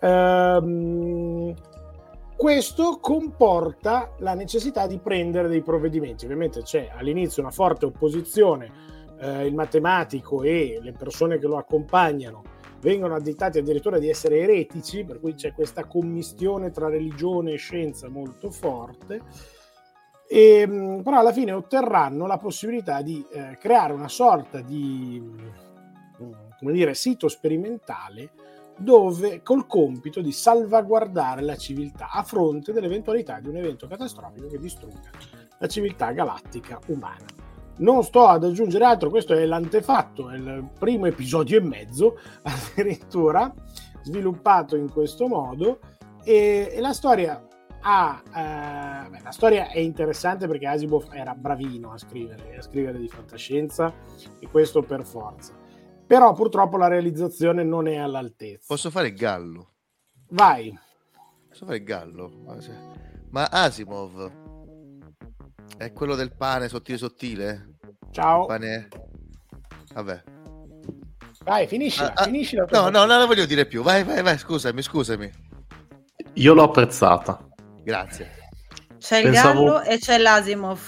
Ehm, 0.00 1.52
questo 2.40 3.00
comporta 3.02 4.14
la 4.20 4.32
necessità 4.32 4.86
di 4.86 4.98
prendere 4.98 5.46
dei 5.46 5.60
provvedimenti. 5.60 6.24
Ovviamente 6.24 6.62
c'è 6.62 6.90
all'inizio 6.90 7.42
una 7.42 7.50
forte 7.50 7.84
opposizione, 7.84 8.72
eh, 9.20 9.44
il 9.44 9.54
matematico 9.54 10.42
e 10.42 10.78
le 10.80 10.92
persone 10.92 11.38
che 11.38 11.46
lo 11.46 11.58
accompagnano 11.58 12.42
vengono 12.80 13.14
additati 13.14 13.58
addirittura 13.58 13.98
di 13.98 14.08
essere 14.08 14.38
eretici, 14.38 15.04
per 15.04 15.20
cui 15.20 15.34
c'è 15.34 15.52
questa 15.52 15.84
commistione 15.84 16.70
tra 16.70 16.88
religione 16.88 17.52
e 17.52 17.56
scienza 17.56 18.08
molto 18.08 18.50
forte. 18.50 19.20
E, 20.26 20.66
mh, 20.66 21.02
però 21.02 21.18
alla 21.18 21.32
fine 21.32 21.52
otterranno 21.52 22.26
la 22.26 22.38
possibilità 22.38 23.02
di 23.02 23.22
eh, 23.32 23.58
creare 23.60 23.92
una 23.92 24.08
sorta 24.08 24.62
di 24.62 25.20
mh, 25.20 26.56
come 26.58 26.72
dire, 26.72 26.94
sito 26.94 27.28
sperimentale 27.28 28.30
dove 28.80 29.42
col 29.42 29.66
compito 29.66 30.22
di 30.22 30.32
salvaguardare 30.32 31.42
la 31.42 31.56
civiltà 31.56 32.10
a 32.10 32.22
fronte 32.22 32.72
dell'eventualità 32.72 33.38
di 33.38 33.48
un 33.48 33.56
evento 33.56 33.86
catastrofico 33.86 34.46
che 34.46 34.58
distrugga 34.58 35.10
la 35.58 35.66
civiltà 35.66 36.10
galattica 36.12 36.80
umana. 36.86 37.26
Non 37.78 38.02
sto 38.02 38.26
ad 38.26 38.44
aggiungere 38.44 38.84
altro, 38.84 39.10
questo 39.10 39.34
è 39.34 39.44
l'antefatto, 39.44 40.30
è 40.30 40.36
il 40.36 40.70
primo 40.78 41.06
episodio 41.06 41.58
e 41.58 41.62
mezzo 41.62 42.18
addirittura 42.42 43.52
sviluppato 44.02 44.76
in 44.76 44.90
questo 44.90 45.28
modo 45.28 45.80
e, 46.24 46.70
e 46.72 46.80
la 46.80 46.92
storia 46.94 47.46
ha, 47.82 48.22
eh, 48.26 49.08
beh, 49.08 49.20
la 49.22 49.30
storia 49.30 49.68
è 49.68 49.78
interessante 49.78 50.46
perché 50.46 50.66
Asimov 50.66 51.08
era 51.12 51.34
bravino 51.34 51.92
a 51.92 51.98
scrivere, 51.98 52.56
a 52.56 52.62
scrivere 52.62 52.98
di 52.98 53.08
fantascienza 53.08 53.92
e 54.38 54.48
questo 54.48 54.82
per 54.82 55.04
forza. 55.04 55.59
Però 56.10 56.32
purtroppo 56.32 56.76
la 56.76 56.88
realizzazione 56.88 57.62
non 57.62 57.86
è 57.86 57.94
all'altezza. 57.96 58.64
Posso 58.66 58.90
fare 58.90 59.06
il 59.06 59.14
gallo? 59.14 59.74
Vai. 60.30 60.76
Posso 61.48 61.64
fare 61.64 61.76
il 61.76 61.84
gallo? 61.84 62.32
Ma, 63.30 63.44
Asimov 63.44 64.32
è 65.76 65.92
quello 65.92 66.16
del 66.16 66.34
pane 66.34 66.66
sottile 66.68 66.98
sottile? 66.98 67.76
Ciao. 68.10 68.44
Pane... 68.46 68.88
Vabbè. 69.94 70.22
Vai, 71.44 71.68
finiscila, 71.68 72.08
Ah, 72.08 72.22
ah, 72.22 72.24
finiscila. 72.24 72.66
No, 72.72 72.88
no, 72.88 73.04
non 73.04 73.18
la 73.20 73.26
voglio 73.26 73.46
dire 73.46 73.66
più. 73.66 73.84
Vai, 73.84 74.02
vai, 74.02 74.20
vai, 74.20 74.36
scusami, 74.36 74.82
scusami. 74.82 75.30
Io 76.34 76.54
l'ho 76.54 76.64
apprezzata. 76.64 77.48
Grazie. 77.84 78.32
C'è 78.98 79.18
il 79.18 79.30
Pensavo- 79.30 79.62
gallo 79.64 79.82
e 79.82 79.98
c'è 79.98 80.18
l'Asimov. 80.18 80.80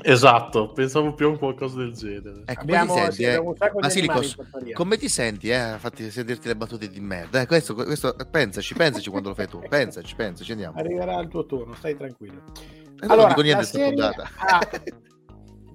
Esatto, 0.00 0.72
pensavo 0.72 1.12
più 1.12 1.26
a 1.26 1.28
un 1.30 1.38
qualcosa 1.38 1.76
del 1.76 1.92
genere. 1.92 2.44
Eh, 2.46 2.54
come 2.56 2.76
Abbiamo- 2.78 2.94
ti 2.94 3.00
senti, 3.00 3.22
eh? 3.24 3.26
abbiamo 3.26 3.48
un 3.50 3.56
sacco 3.56 3.74
di 3.74 3.80
Basilicos, 3.80 4.36
come 4.72 4.96
ti 4.96 5.08
senti, 5.08 5.50
eh? 5.50 5.74
Fatti 5.76 6.10
sentirti 6.10 6.48
le 6.48 6.56
battute 6.56 6.88
di 6.88 7.00
merda. 7.00 7.42
Eh, 7.42 7.46
questo, 7.46 7.74
questo, 7.74 8.16
pensaci, 8.30 8.72
pensaci 8.74 9.10
quando 9.10 9.28
lo 9.28 9.34
fai 9.34 9.48
tu. 9.48 9.60
Pensaci, 9.68 10.14
pensaci, 10.14 10.52
andiamo. 10.52 10.78
Arriverà 10.78 11.20
il 11.20 11.28
tuo 11.28 11.44
turno, 11.44 11.74
stai 11.74 11.94
tranquillo. 11.94 12.42
Eh, 12.54 13.06
non 13.06 13.10
Allora, 13.10 13.28
dico 13.28 13.42
niente 13.42 13.60
la 13.60 13.66
sta 13.66 13.78
serie, 13.78 13.92
puntata. 13.92 14.28
ha, 14.38 14.68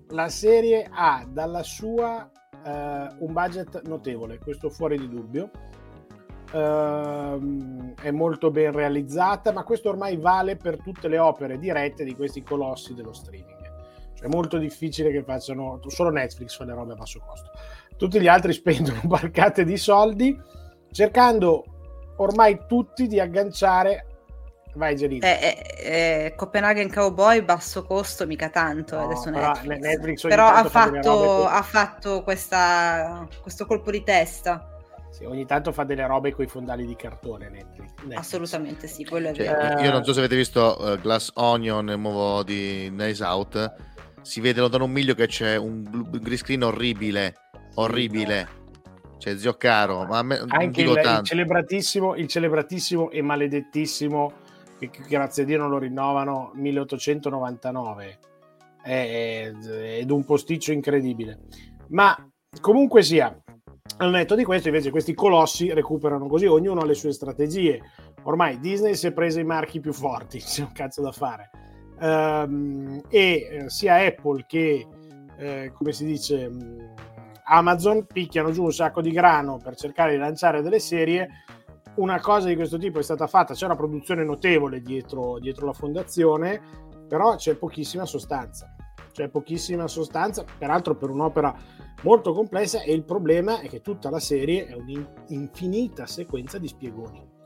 la 0.09 0.29
serie 0.29 0.89
ha 0.91 1.25
dalla 1.29 1.61
sua 1.63 2.31
eh, 2.65 3.07
un 3.19 3.33
budget 3.33 3.81
notevole, 3.85 4.39
questo 4.39 4.71
fuori 4.71 4.97
di 4.97 5.09
dubbio. 5.09 5.51
Ehm, 6.53 7.93
è 8.01 8.09
molto 8.09 8.49
ben 8.49 8.71
realizzata, 8.71 9.51
ma 9.51 9.63
questo 9.63 9.89
ormai 9.89 10.17
vale 10.17 10.55
per 10.55 10.81
tutte 10.81 11.07
le 11.07 11.19
opere 11.19 11.59
dirette 11.59 12.03
di 12.03 12.15
questi 12.15 12.41
colossi 12.41 12.93
dello 12.95 13.13
streaming. 13.13 13.56
Cioè, 14.17 14.25
è 14.25 14.29
molto 14.29 14.57
difficile 14.57 15.11
che 15.11 15.23
facciano 15.23 15.79
solo 15.87 16.09
Netflix 16.09 16.57
fa 16.57 16.65
le 16.65 16.73
robe 16.73 16.93
a 16.93 16.95
basso 16.95 17.21
costo. 17.25 17.51
Tutti 17.95 18.19
gli 18.19 18.27
altri 18.27 18.51
spendono 18.53 19.01
barcate 19.03 19.63
di 19.63 19.77
soldi 19.77 20.37
cercando 20.91 21.63
ormai 22.17 22.59
tutti 22.67 23.07
di 23.07 23.19
agganciare. 23.19 24.05
Vai, 24.73 24.95
Gerino. 24.95 25.25
Eh, 25.25 25.39
eh, 25.39 26.25
eh, 26.25 26.33
Copenaghen 26.35 26.91
Cowboy 26.91 27.41
basso 27.41 27.83
costo 27.83 28.27
mica 28.27 28.49
tanto 28.49 28.95
No, 28.95 29.05
adesso 29.05 29.31
però 29.31 29.51
Netflix. 29.53 29.79
Netflix 29.79 30.23
ogni 30.23 30.35
Però 30.35 30.47
ha 30.47 30.63
fatto, 30.65 31.45
ha 31.45 31.61
fatto 31.63 32.21
questa, 32.21 33.27
questo 33.41 33.65
colpo 33.65 33.89
di 33.89 34.03
testa 34.03 34.69
Sì, 35.09 35.23
ogni 35.23 35.47
tanto 35.47 35.71
fa 35.71 35.83
delle 35.83 36.05
robe 36.05 36.31
con 36.31 36.45
i 36.45 36.47
fondali 36.47 36.85
di 36.85 36.95
cartone 36.95 37.49
Netflix. 37.49 37.89
Netflix. 37.89 38.17
assolutamente 38.17 38.87
sì 38.87 39.03
quello 39.03 39.29
è 39.29 39.33
Cioè, 39.33 39.45
vero 39.45 39.81
io 39.81 39.91
non 39.91 40.03
so 40.03 40.13
se 40.13 40.19
avete 40.19 40.35
visto 40.35 40.93
eh, 40.93 40.99
Glass 40.99 41.31
Onion, 41.35 41.89
il 41.89 41.99
nuovo 41.99 42.43
di 42.43 42.91
Nice 42.91 43.23
Out. 43.23 43.75
Si 44.27 44.41
vede 44.41 44.59
lontano 44.59 44.83
un 44.83 44.91
miglio 44.91 45.15
che 45.15 45.25
c'è 45.27 45.55
un 45.55 45.83
blu- 45.83 46.19
green 46.19 46.37
screen 46.37 46.63
orribile. 46.63 47.35
Orribile. 47.75 48.47
C'è 49.17 49.37
zio 49.37 49.53
caro, 49.53 50.03
ma 50.03 50.17
a 50.17 50.21
me 50.21 50.43
Anche 50.49 50.81
il, 50.81 50.89
il 50.89 51.21
celebratissimo, 51.23 52.13
il 52.13 52.27
celebratissimo 52.27 53.09
e 53.09 53.21
maledettissimo, 53.21 54.33
che, 54.77 54.91
grazie 55.07 55.43
a 55.43 55.45
Dio 55.45 55.57
non 55.57 55.69
lo 55.69 55.77
rinnovano, 55.77 56.51
1899. 56.55 58.19
È, 58.83 59.51
è 60.01 60.05
un 60.09 60.25
posticcio 60.25 60.73
incredibile. 60.73 61.39
Ma 61.87 62.13
comunque 62.59 63.03
sia, 63.03 63.33
al 63.99 64.09
netto 64.09 64.35
di 64.35 64.43
questo, 64.43 64.67
invece, 64.67 64.91
questi 64.91 65.13
colossi 65.13 65.71
recuperano 65.71 66.27
così, 66.27 66.47
ognuno 66.47 66.81
ha 66.81 66.85
le 66.85 66.95
sue 66.95 67.13
strategie. 67.13 67.81
Ormai 68.23 68.59
Disney 68.59 68.93
si 68.93 69.07
è 69.07 69.13
presa 69.13 69.39
i 69.39 69.45
marchi 69.45 69.79
più 69.79 69.93
forti, 69.93 70.39
c'è 70.43 70.63
un 70.63 70.73
cazzo 70.73 71.01
da 71.01 71.13
fare. 71.13 71.49
Ehm, 71.99 73.01
e 73.09 73.47
eh, 73.49 73.69
sia 73.69 73.95
Apple 73.95 74.45
che, 74.47 74.87
eh, 75.37 75.71
come 75.73 75.91
si 75.91 76.05
dice, 76.05 76.49
mh, 76.49 76.93
Amazon 77.45 78.05
picchiano 78.05 78.51
giù 78.51 78.63
un 78.63 78.73
sacco 78.73 79.01
di 79.01 79.11
grano 79.11 79.57
per 79.57 79.75
cercare 79.75 80.11
di 80.11 80.17
lanciare 80.17 80.61
delle 80.61 80.79
serie 80.79 81.27
una 81.97 82.19
cosa 82.19 82.47
di 82.47 82.55
questo 82.55 82.77
tipo 82.77 82.99
è 82.99 83.03
stata 83.03 83.27
fatta, 83.27 83.53
c'è 83.53 83.65
una 83.65 83.75
produzione 83.75 84.23
notevole 84.23 84.81
dietro, 84.81 85.39
dietro 85.39 85.65
la 85.65 85.73
fondazione, 85.73 86.61
però 87.07 87.35
c'è 87.35 87.55
pochissima 87.55 88.05
sostanza. 88.05 88.75
C'è 89.11 89.29
pochissima 89.29 89.87
sostanza, 89.87 90.45
peraltro 90.57 90.95
per 90.95 91.09
un'opera 91.09 91.55
molto 92.03 92.33
complessa 92.33 92.81
e 92.81 92.93
il 92.93 93.03
problema 93.03 93.61
è 93.61 93.67
che 93.67 93.81
tutta 93.81 94.11
la 94.11 94.19
serie 94.19 94.67
è 94.67 94.75
un'infinita 94.75 96.05
sequenza 96.05 96.59
di 96.59 96.67
spiegoni. 96.67 97.36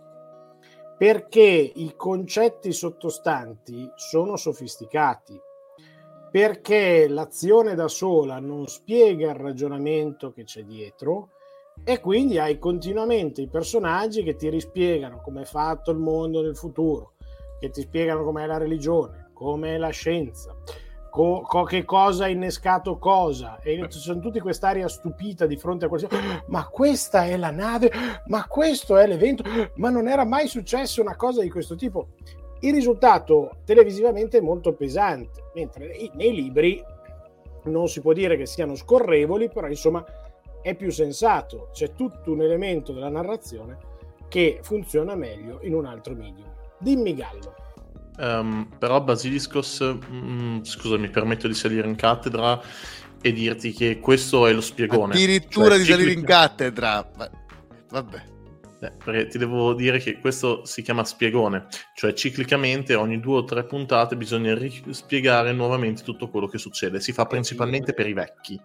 Perché 1.01 1.71
i 1.73 1.95
concetti 1.95 2.71
sottostanti 2.71 3.89
sono 3.95 4.35
sofisticati, 4.35 5.35
perché 6.29 7.07
l'azione 7.07 7.73
da 7.73 7.87
sola 7.87 8.37
non 8.37 8.67
spiega 8.67 9.31
il 9.31 9.35
ragionamento 9.35 10.31
che 10.31 10.43
c'è 10.43 10.61
dietro 10.61 11.29
e 11.83 11.99
quindi 11.99 12.37
hai 12.37 12.59
continuamente 12.59 13.41
i 13.41 13.49
personaggi 13.49 14.21
che 14.21 14.35
ti 14.35 14.47
rispiegano 14.49 15.21
come 15.21 15.41
è 15.41 15.45
fatto 15.45 15.89
il 15.89 15.97
mondo 15.97 16.43
nel 16.43 16.55
futuro, 16.55 17.13
che 17.59 17.71
ti 17.71 17.81
spiegano 17.81 18.23
com'è 18.23 18.45
la 18.45 18.59
religione, 18.59 19.31
com'è 19.33 19.79
la 19.79 19.89
scienza, 19.89 20.55
co- 21.11 21.41
co- 21.41 21.63
che 21.63 21.83
cosa 21.83 22.23
ha 22.23 22.29
innescato 22.29 22.97
cosa. 22.97 23.59
E 23.61 23.85
ci 23.89 23.99
sono 23.99 24.19
tutti 24.19 24.39
quest'aria 24.39 24.87
stupita 24.87 25.45
di 25.45 25.57
fronte 25.57 25.85
a 25.85 25.87
qualsiasi 25.89 26.15
ma 26.47 26.67
questa 26.67 27.25
è 27.25 27.37
la 27.37 27.51
nave? 27.51 27.91
Ma 28.27 28.47
questo 28.47 28.97
è 28.97 29.05
l'evento? 29.05 29.43
Ma 29.75 29.89
non 29.89 30.07
era 30.07 30.25
mai 30.25 30.47
successo 30.47 31.01
una 31.01 31.15
cosa 31.15 31.41
di 31.41 31.49
questo 31.49 31.75
tipo? 31.75 32.07
Il 32.61 32.73
risultato 32.73 33.57
televisivamente 33.65 34.37
è 34.37 34.41
molto 34.41 34.73
pesante 34.73 35.51
mentre 35.53 35.93
nei 36.13 36.33
libri 36.33 36.83
non 37.63 37.87
si 37.87 38.01
può 38.01 38.13
dire 38.13 38.37
che 38.37 38.45
siano 38.47 38.75
scorrevoli 38.75 39.49
però 39.49 39.67
insomma 39.67 40.03
è 40.61 40.73
più 40.75 40.91
sensato. 40.91 41.69
C'è 41.73 41.91
tutto 41.93 42.31
un 42.31 42.41
elemento 42.41 42.93
della 42.93 43.09
narrazione 43.09 43.89
che 44.29 44.59
funziona 44.61 45.15
meglio 45.15 45.59
in 45.63 45.73
un 45.73 45.85
altro 45.85 46.13
medium. 46.13 46.49
Dimmi 46.77 47.13
Gallo 47.13 47.60
Um, 48.17 48.67
però 48.77 49.01
Basiliscos, 49.01 49.95
mm, 50.11 50.61
scusa, 50.63 50.97
mi 50.97 51.09
permetto 51.09 51.47
di 51.47 51.53
salire 51.53 51.87
in 51.87 51.95
cattedra 51.95 52.61
e 53.21 53.31
dirti 53.31 53.71
che 53.71 53.99
questo 53.99 54.47
è 54.47 54.53
lo 54.53 54.61
spiegone. 54.61 55.13
Addirittura 55.13 55.69
Cioè, 55.69 55.77
di 55.77 55.85
salire 55.85 56.09
ciclica- 56.09 56.19
in 56.19 56.25
cattedra. 56.25 57.11
Vabbè. 57.89 58.29
Eh, 58.83 58.91
perché 59.03 59.27
ti 59.27 59.37
devo 59.37 59.73
dire 59.75 59.99
che 59.99 60.19
questo 60.19 60.65
si 60.65 60.81
chiama 60.81 61.03
spiegone, 61.03 61.67
cioè 61.93 62.13
ciclicamente 62.13 62.95
ogni 62.95 63.19
due 63.19 63.37
o 63.37 63.43
tre 63.43 63.63
puntate 63.63 64.15
bisogna 64.15 64.55
rispiegare 64.55 65.53
nuovamente 65.53 66.01
tutto 66.01 66.29
quello 66.29 66.47
che 66.47 66.57
succede. 66.57 66.99
Si 66.99 67.11
fa 67.11 67.25
principalmente 67.25 67.93
per 67.93 68.07
i 68.07 68.13
vecchi. 68.13 68.59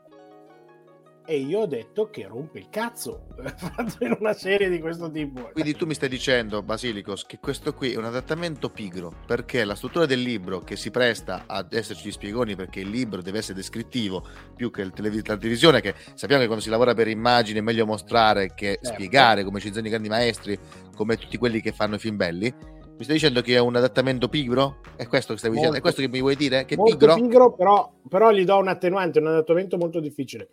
E 1.27 1.39
io 1.39 1.61
ho 1.61 1.67
detto 1.67 2.09
che 2.09 2.27
rompe 2.27 2.59
il 2.59 2.69
cazzo 2.71 3.27
in 4.01 4.17
una 4.19 4.33
serie 4.33 4.71
di 4.71 4.79
questo 4.79 5.11
tipo 5.11 5.51
Quindi 5.53 5.75
tu 5.75 5.85
mi 5.85 5.95
stai 5.95 6.09
dicendo, 6.09 6.63
Basilicos, 6.63 7.27
che 7.27 7.39
questo 7.41 7.75
qui 7.75 7.93
è 7.93 7.97
un 7.97 8.05
adattamento 8.05 8.71
pigro, 8.71 9.13
perché 9.27 9.65
la 9.65 9.75
struttura 9.75 10.07
del 10.07 10.21
libro 10.21 10.61
che 10.61 10.77
si 10.77 10.91
presta 10.91 11.45
ad 11.47 11.73
esserci 11.73 12.09
gli 12.09 12.13
spiegoni, 12.13 12.55
perché 12.55 12.81
il 12.81 12.89
libro 12.89 13.21
deve 13.21 13.39
essere 13.39 13.55
descrittivo 13.55 14.25
più 14.55 14.71
che 14.71 14.89
televis- 14.91 15.27
la 15.27 15.37
televisione, 15.37 15.81
che 15.81 15.95
sappiamo 16.15 16.41
che 16.41 16.47
quando 16.47 16.65
si 16.65 16.71
lavora 16.71 16.95
per 16.95 17.09
immagini 17.09 17.59
è 17.59 17.63
meglio 17.63 17.85
mostrare 17.87 18.55
che 18.55 18.79
Certo. 18.81 18.89
spiegare, 18.95 19.45
come 19.45 19.59
ci 19.61 19.67
insegnano 19.69 19.89
i 19.89 19.91
grandi 19.91 20.09
maestri, 20.09 20.59
come 20.95 21.17
tutti 21.17 21.37
quelli 21.37 21.61
che 21.61 21.73
fanno 21.73 21.97
i 21.97 21.99
film 21.99 22.17
belli. 22.17 22.55
Mi 22.99 23.05
stai 23.05 23.17
dicendo 23.17 23.43
che 23.43 23.55
è 23.55 23.59
un 23.59 23.77
adattamento 23.77 24.29
pigro? 24.29 24.81
È 24.97 25.07
questo 25.07 25.35
che 25.35 25.39
stavi 25.39 25.57
dicendo? 25.57 25.77
È 25.77 25.81
Molto. 25.81 25.81
questo 25.81 26.01
che 26.01 26.09
mi 26.09 26.21
vuoi 26.21 26.37
dire? 26.37 26.65
Che 26.65 26.75
è 26.75 26.77
molto 26.79 26.97
pigro? 26.97 27.15
pigro, 27.15 27.55
però, 27.55 27.93
però 28.09 28.31
gli 28.33 28.45
do 28.45 28.57
un 28.57 28.69
attenuante, 28.69 29.19
un 29.19 29.27
adattamento 29.27 29.77
molto 29.77 30.01
difficile. 30.01 30.49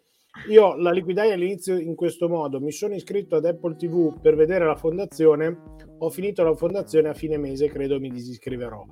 Io 0.50 0.76
la 0.76 0.92
liquidai 0.92 1.32
all'inizio 1.32 1.78
in 1.78 1.96
questo 1.96 2.28
modo, 2.28 2.60
mi 2.60 2.72
sono 2.72 2.96
iscritto 2.96 3.36
ad 3.36 3.46
Apple 3.46 3.76
TV 3.76 4.20
per 4.20 4.36
vedere 4.36 4.66
la 4.66 4.76
fondazione, 4.76 5.58
ho 6.00 6.10
finito 6.10 6.44
la 6.44 6.56
fondazione 6.56 7.10
a 7.10 7.14
fine 7.14 7.38
mese, 7.38 7.70
credo 7.70 8.00
mi 8.00 8.10
disiscriverò. 8.10 8.84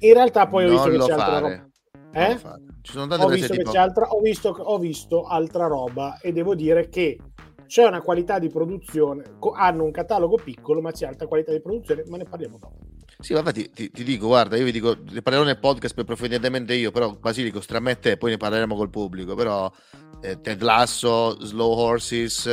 In 0.00 0.14
realtà 0.14 0.46
poi 0.48 0.64
ho 0.64 0.68
Non 0.72 0.76
visto 0.76 0.90
che 0.90 0.96
c'è 0.96 1.12
altra 1.12 1.26
fare. 1.26 1.40
roba. 1.40 1.68
Eh? 2.12 2.36
Ci 2.82 2.92
sono 2.92 3.06
tante 3.06 3.24
Ho 3.24 3.28
visto, 3.28 3.54
tipo... 3.54 3.70
altra, 3.78 4.08
ho, 4.08 4.20
visto, 4.20 4.48
ho 4.48 4.78
visto 4.78 5.22
altra 5.26 5.66
roba 5.66 6.18
e 6.18 6.32
devo 6.32 6.54
dire 6.54 6.88
che 6.88 7.18
c'è 7.70 7.86
una 7.86 8.00
qualità 8.00 8.40
di 8.40 8.48
produzione, 8.48 9.22
hanno 9.54 9.84
un 9.84 9.92
catalogo 9.92 10.40
piccolo 10.42 10.80
ma 10.80 10.90
c'è 10.90 11.06
alta 11.06 11.28
qualità 11.28 11.52
di 11.52 11.60
produzione, 11.60 12.02
ma 12.08 12.16
ne 12.16 12.24
parliamo 12.24 12.58
dopo. 12.58 12.74
Sì, 13.20 13.32
ma 13.32 13.38
infatti 13.38 13.70
ti, 13.70 13.92
ti 13.92 14.02
dico, 14.02 14.26
guarda, 14.26 14.56
io 14.56 14.64
vi 14.64 14.72
dico, 14.72 14.96
ne 15.08 15.22
parlerò 15.22 15.44
nel 15.44 15.60
podcast 15.60 15.94
più 15.94 16.02
approfonditamente 16.02 16.74
io, 16.74 16.90
però 16.90 17.12
Basilico, 17.12 17.60
tra 17.60 17.78
me 17.78 17.92
e 17.92 17.98
te, 18.00 18.16
poi 18.16 18.30
ne 18.30 18.38
parleremo 18.38 18.74
col 18.74 18.90
pubblico, 18.90 19.36
però 19.36 19.70
eh, 20.20 20.40
Ted 20.40 20.62
Lasso, 20.62 21.40
Slow 21.44 21.70
Horses, 21.70 22.46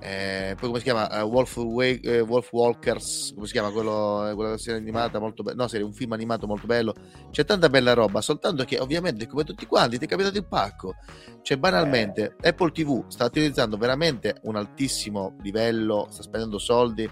eh, 0.00 0.54
poi 0.58 0.68
come 0.68 0.78
si 0.78 0.84
chiama? 0.84 1.10
Eh, 1.10 1.22
Wolf, 1.22 1.56
Wa- 1.56 1.84
eh, 1.84 2.20
Wolf 2.20 2.50
Walkers, 2.52 3.32
come 3.34 3.46
si 3.46 3.52
chiama 3.52 3.70
quello, 3.70 4.28
eh, 4.28 4.34
quella 4.34 4.56
serie 4.56 4.80
animata 4.80 5.18
molto 5.18 5.42
bella, 5.42 5.62
no, 5.62 5.68
serie, 5.68 5.84
un 5.84 5.92
film 5.92 6.12
animato 6.12 6.46
molto 6.46 6.66
bello, 6.66 6.94
c'è 7.30 7.44
tanta 7.44 7.68
bella 7.68 7.92
roba, 7.92 8.20
soltanto 8.20 8.64
che 8.64 8.78
ovviamente 8.78 9.26
come 9.26 9.44
tutti 9.44 9.66
quanti 9.66 9.98
ti 9.98 10.06
è 10.06 10.08
capitato 10.08 10.38
il 10.38 10.46
pacco, 10.46 10.94
cioè 11.42 11.58
banalmente 11.58 12.34
Apple 12.40 12.72
TV 12.72 13.04
sta 13.08 13.26
utilizzando 13.26 13.76
veramente 13.76 14.38
un 14.44 14.56
altissimo 14.56 15.36
livello, 15.42 16.06
sta 16.10 16.22
spendendo 16.22 16.58
soldi 16.58 17.08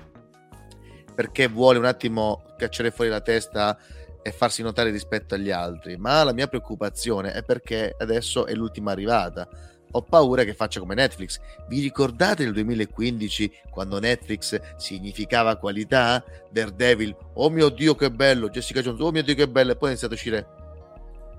perché 1.15 1.49
vuole 1.49 1.79
un 1.79 1.85
attimo 1.85 2.45
cacciare 2.57 2.91
fuori 2.91 3.11
la 3.11 3.21
testa 3.21 3.77
e 4.23 4.31
farsi 4.33 4.63
notare 4.63 4.91
rispetto 4.91 5.35
agli 5.35 5.51
altri, 5.51 5.97
ma 5.97 6.23
la 6.23 6.33
mia 6.33 6.47
preoccupazione 6.47 7.33
è 7.33 7.43
perché 7.43 7.95
adesso 7.99 8.47
è 8.47 8.55
l'ultima 8.55 8.93
arrivata. 8.93 9.49
Ho 9.93 10.03
paura 10.03 10.45
che 10.45 10.55
faccia 10.55 10.81
come 10.81 10.95
Netflix. 10.95 11.41
Vi 11.69 11.81
ricordate 11.81 12.45
nel 12.45 12.53
2015 12.53 13.61
quando 13.71 13.99
Netflix 13.99 14.61
significava 14.77 15.57
qualità? 15.57 16.23
Daredevil, 16.51 17.17
oh 17.35 17.51
mio 17.51 17.69
dio 17.71 17.95
che 17.95 18.11
bello, 18.11 18.49
Jessica 18.49 18.81
Jones, 18.81 19.01
oh 19.01 19.11
mio 19.11 19.23
dio 19.23 19.35
che 19.35 19.49
bello, 19.49 19.73
e 19.73 19.77
poi 19.77 19.89
è 19.89 19.91
iniziato 19.93 20.15
a 20.15 20.17
uscire 20.17 20.47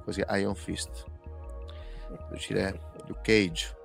così 0.04 0.24
Iron 0.32 0.56
Fist, 0.56 1.06
è 2.10 2.34
uscire 2.34 2.80
Luke 3.08 3.22
Cage, 3.22 3.78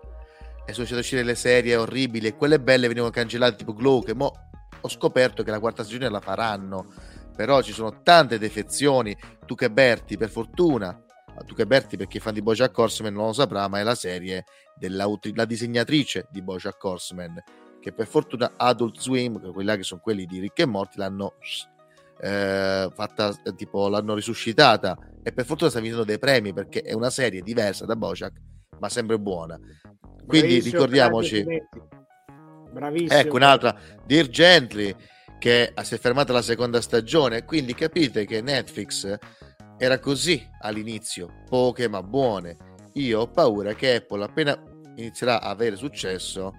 e 0.66 0.72
sono 0.72 0.86
iniziate 0.86 0.94
a 0.94 0.98
uscire 0.98 1.22
le 1.22 1.34
serie 1.34 1.76
orribili 1.76 2.28
e 2.28 2.36
quelle 2.36 2.58
belle 2.58 2.88
venivano 2.88 3.12
cancellate 3.12 3.56
tipo 3.56 3.74
Glow, 3.74 4.02
che 4.02 4.14
mo 4.14 4.32
ho 4.80 4.88
scoperto 4.88 5.42
che 5.42 5.50
la 5.50 5.60
quarta 5.60 5.82
stagione 5.82 6.08
la 6.08 6.20
faranno. 6.20 6.86
Però 7.34 7.62
ci 7.62 7.72
sono 7.72 8.02
tante 8.02 8.38
defezioni. 8.38 9.16
Tu 9.44 9.54
che 9.54 9.70
Berti 9.70 10.16
per 10.16 10.28
fortuna 10.28 11.03
tu 11.42 11.54
che 11.54 11.66
Berti 11.66 11.96
perché 11.96 12.18
i 12.18 12.20
fan 12.20 12.34
di 12.34 12.42
Bojack 12.42 12.76
Horseman 12.76 13.12
non 13.12 13.26
lo 13.26 13.32
saprà 13.32 13.66
ma 13.68 13.80
è 13.80 13.82
la 13.82 13.94
serie 13.94 14.44
della 14.76 15.06
la 15.34 15.44
disegnatrice 15.44 16.26
di 16.30 16.42
Bojack 16.42 16.82
Horseman 16.82 17.42
che 17.80 17.92
per 17.92 18.06
fortuna 18.06 18.52
Adult 18.56 18.98
Swim 19.00 19.40
là 19.62 19.76
che 19.76 19.82
sono 19.82 20.00
quelli 20.00 20.26
di 20.26 20.38
Rick 20.38 20.60
e 20.60 20.66
Morty 20.66 20.98
l'hanno 20.98 21.34
eh, 22.20 22.88
fatta 22.92 23.34
eh, 23.44 23.54
tipo 23.54 23.88
l'hanno 23.88 24.14
risuscitata 24.14 24.96
e 25.22 25.32
per 25.32 25.44
fortuna 25.44 25.70
sta 25.70 25.80
vincendo 25.80 26.04
dei 26.04 26.18
premi 26.18 26.52
perché 26.52 26.82
è 26.82 26.92
una 26.92 27.10
serie 27.10 27.42
diversa 27.42 27.84
da 27.84 27.96
Bojack 27.96 28.40
ma 28.78 28.88
sempre 28.88 29.18
buona 29.18 29.58
quindi 30.26 30.48
Bravissimo, 30.48 30.72
ricordiamoci. 30.72 31.46
Bravissimo. 32.72 33.20
Ecco 33.20 33.36
un'altra, 33.36 33.76
Dear 34.04 34.26
Gently, 34.28 34.94
che 35.38 35.72
si 35.82 35.94
è 35.94 35.98
fermata 35.98 36.32
la 36.32 36.42
seconda 36.42 36.80
stagione. 36.80 37.44
Quindi 37.44 37.74
capite 37.74 38.24
che 38.24 38.40
Netflix 38.40 39.16
era 39.84 39.98
così 39.98 40.42
all'inizio, 40.60 41.42
poche 41.46 41.88
ma 41.88 42.02
buone. 42.02 42.56
Io 42.94 43.20
ho 43.20 43.28
paura 43.28 43.74
che 43.74 43.96
Apple, 43.96 44.24
appena 44.24 44.58
inizierà 44.96 45.42
a 45.42 45.50
avere 45.50 45.76
successo, 45.76 46.52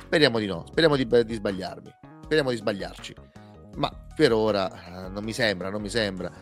speriamo 0.00 0.38
di 0.38 0.46
no, 0.46 0.64
speriamo 0.66 0.96
di, 0.96 1.06
di 1.06 1.34
sbagliarmi, 1.34 1.94
speriamo 2.22 2.50
di 2.50 2.56
sbagliarci. 2.56 3.14
Ma 3.76 3.90
per 4.14 4.32
ora 4.32 4.70
eh, 4.70 5.08
non 5.10 5.22
mi 5.22 5.32
sembra, 5.32 5.68
non 5.68 5.82
mi 5.82 5.90
sembra. 5.90 6.32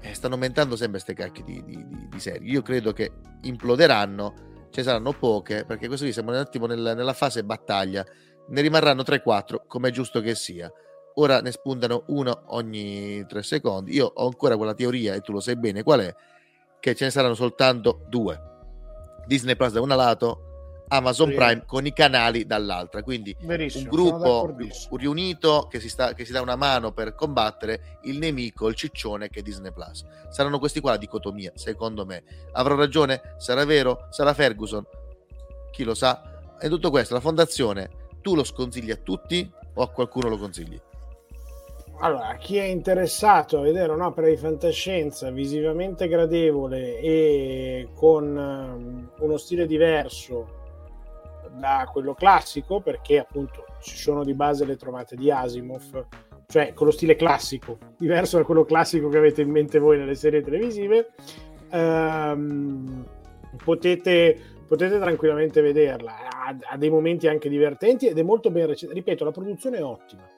Eh, 0.00 0.12
stanno 0.12 0.34
aumentando 0.34 0.74
sempre 0.74 1.00
queste 1.00 1.14
cacchie 1.14 1.44
di, 1.44 1.64
di, 1.64 2.08
di, 2.08 2.20
serie. 2.20 2.50
Io 2.50 2.60
credo 2.60 2.92
che 2.92 3.12
imploderanno 3.42 4.52
ce 4.70 4.80
ne 4.80 4.82
saranno 4.82 5.12
poche 5.12 5.64
perché 5.64 5.86
qui 5.86 6.12
siamo 6.12 6.32
un 6.32 6.36
attimo 6.36 6.66
nel, 6.66 6.94
nella 6.96 7.12
fase 7.12 7.44
battaglia 7.44 8.04
ne 8.48 8.60
rimarranno 8.60 9.02
3-4 9.02 9.60
come 9.68 9.88
è 9.90 9.92
giusto 9.92 10.20
che 10.20 10.34
sia 10.34 10.70
ora 11.14 11.40
ne 11.40 11.52
spuntano 11.52 12.04
uno 12.08 12.42
ogni 12.46 13.24
3 13.26 13.42
secondi 13.42 13.94
io 13.94 14.10
ho 14.12 14.26
ancora 14.26 14.56
quella 14.56 14.74
teoria 14.74 15.14
e 15.14 15.20
tu 15.20 15.32
lo 15.32 15.40
sai 15.40 15.56
bene 15.56 15.82
qual 15.82 16.00
è 16.00 16.14
che 16.80 16.94
ce 16.94 17.04
ne 17.04 17.10
saranno 17.10 17.34
soltanto 17.34 18.04
due 18.08 18.40
Disney 19.26 19.56
Plus 19.56 19.72
da 19.72 19.80
un 19.80 19.88
lato 19.88 20.44
Amazon 20.88 21.30
Sì. 21.30 21.34
Prime 21.34 21.64
con 21.66 21.86
i 21.86 21.92
canali 21.92 22.46
dall'altra 22.46 23.02
quindi 23.02 23.34
Verissimo, 23.40 23.84
un 23.84 23.90
gruppo 23.90 24.56
riunito 24.96 25.66
che 25.70 25.80
si, 25.80 25.88
sta, 25.88 26.12
che 26.12 26.24
si 26.24 26.32
dà 26.32 26.40
una 26.40 26.56
mano 26.56 26.92
per 26.92 27.14
combattere 27.14 27.98
il 28.02 28.18
nemico, 28.18 28.68
il 28.68 28.74
ciccione 28.74 29.28
che 29.28 29.40
è 29.40 29.42
Disney 29.42 29.72
Plus. 29.72 30.04
Saranno 30.28 30.58
questi 30.58 30.80
qua 30.80 30.92
la 30.92 30.96
dicotomia, 30.98 31.52
secondo 31.54 32.04
me. 32.04 32.22
Avrò 32.52 32.74
ragione? 32.74 33.34
Sarà 33.38 33.64
vero? 33.64 34.08
Sarà 34.10 34.34
Ferguson? 34.34 34.84
Chi 35.72 35.84
lo 35.84 35.94
sa? 35.94 36.56
E 36.60 36.68
tutto 36.68 36.90
questo, 36.90 37.14
la 37.14 37.20
fondazione, 37.20 37.90
tu 38.20 38.34
lo 38.34 38.44
sconsigli 38.44 38.90
a 38.90 38.96
tutti 38.96 39.50
o 39.74 39.82
a 39.82 39.88
qualcuno 39.88 40.28
lo 40.28 40.36
consigli? 40.36 40.80
Allora, 41.98 42.34
chi 42.38 42.56
è 42.56 42.64
interessato 42.64 43.58
a 43.58 43.62
vedere 43.62 43.92
un'opera 43.92 44.28
di 44.28 44.36
fantascienza 44.36 45.30
visivamente 45.30 46.08
gradevole 46.08 46.98
e 46.98 47.88
con 47.94 48.36
ehm, 48.36 49.10
uno 49.20 49.36
stile 49.36 49.66
diverso 49.66 50.62
da 51.56 51.88
quello 51.90 52.14
classico, 52.14 52.80
perché 52.80 53.18
appunto 53.20 53.64
ci 53.80 53.96
sono 53.96 54.24
di 54.24 54.34
base 54.34 54.66
le 54.66 54.76
trovate 54.76 55.14
di 55.14 55.30
Asimov, 55.30 56.06
cioè 56.46 56.74
con 56.74 56.86
lo 56.86 56.92
stile 56.92 57.14
classico, 57.14 57.78
diverso 57.96 58.36
da 58.36 58.44
quello 58.44 58.64
classico 58.64 59.08
che 59.08 59.18
avete 59.18 59.42
in 59.42 59.50
mente 59.50 59.78
voi 59.78 59.96
nelle 59.96 60.16
serie 60.16 60.42
televisive. 60.42 61.12
Ehm, 61.70 63.06
potete, 63.62 64.38
potete 64.66 64.98
tranquillamente 64.98 65.62
vederla, 65.62 66.12
ha, 66.28 66.56
ha 66.72 66.76
dei 66.76 66.90
momenti 66.90 67.28
anche 67.28 67.48
divertenti 67.48 68.08
ed 68.08 68.18
è 68.18 68.22
molto 68.22 68.50
ben 68.50 68.66
recita. 68.66 68.92
Ripeto, 68.92 69.24
la 69.24 69.30
produzione 69.30 69.78
è 69.78 69.82
ottima. 69.82 70.33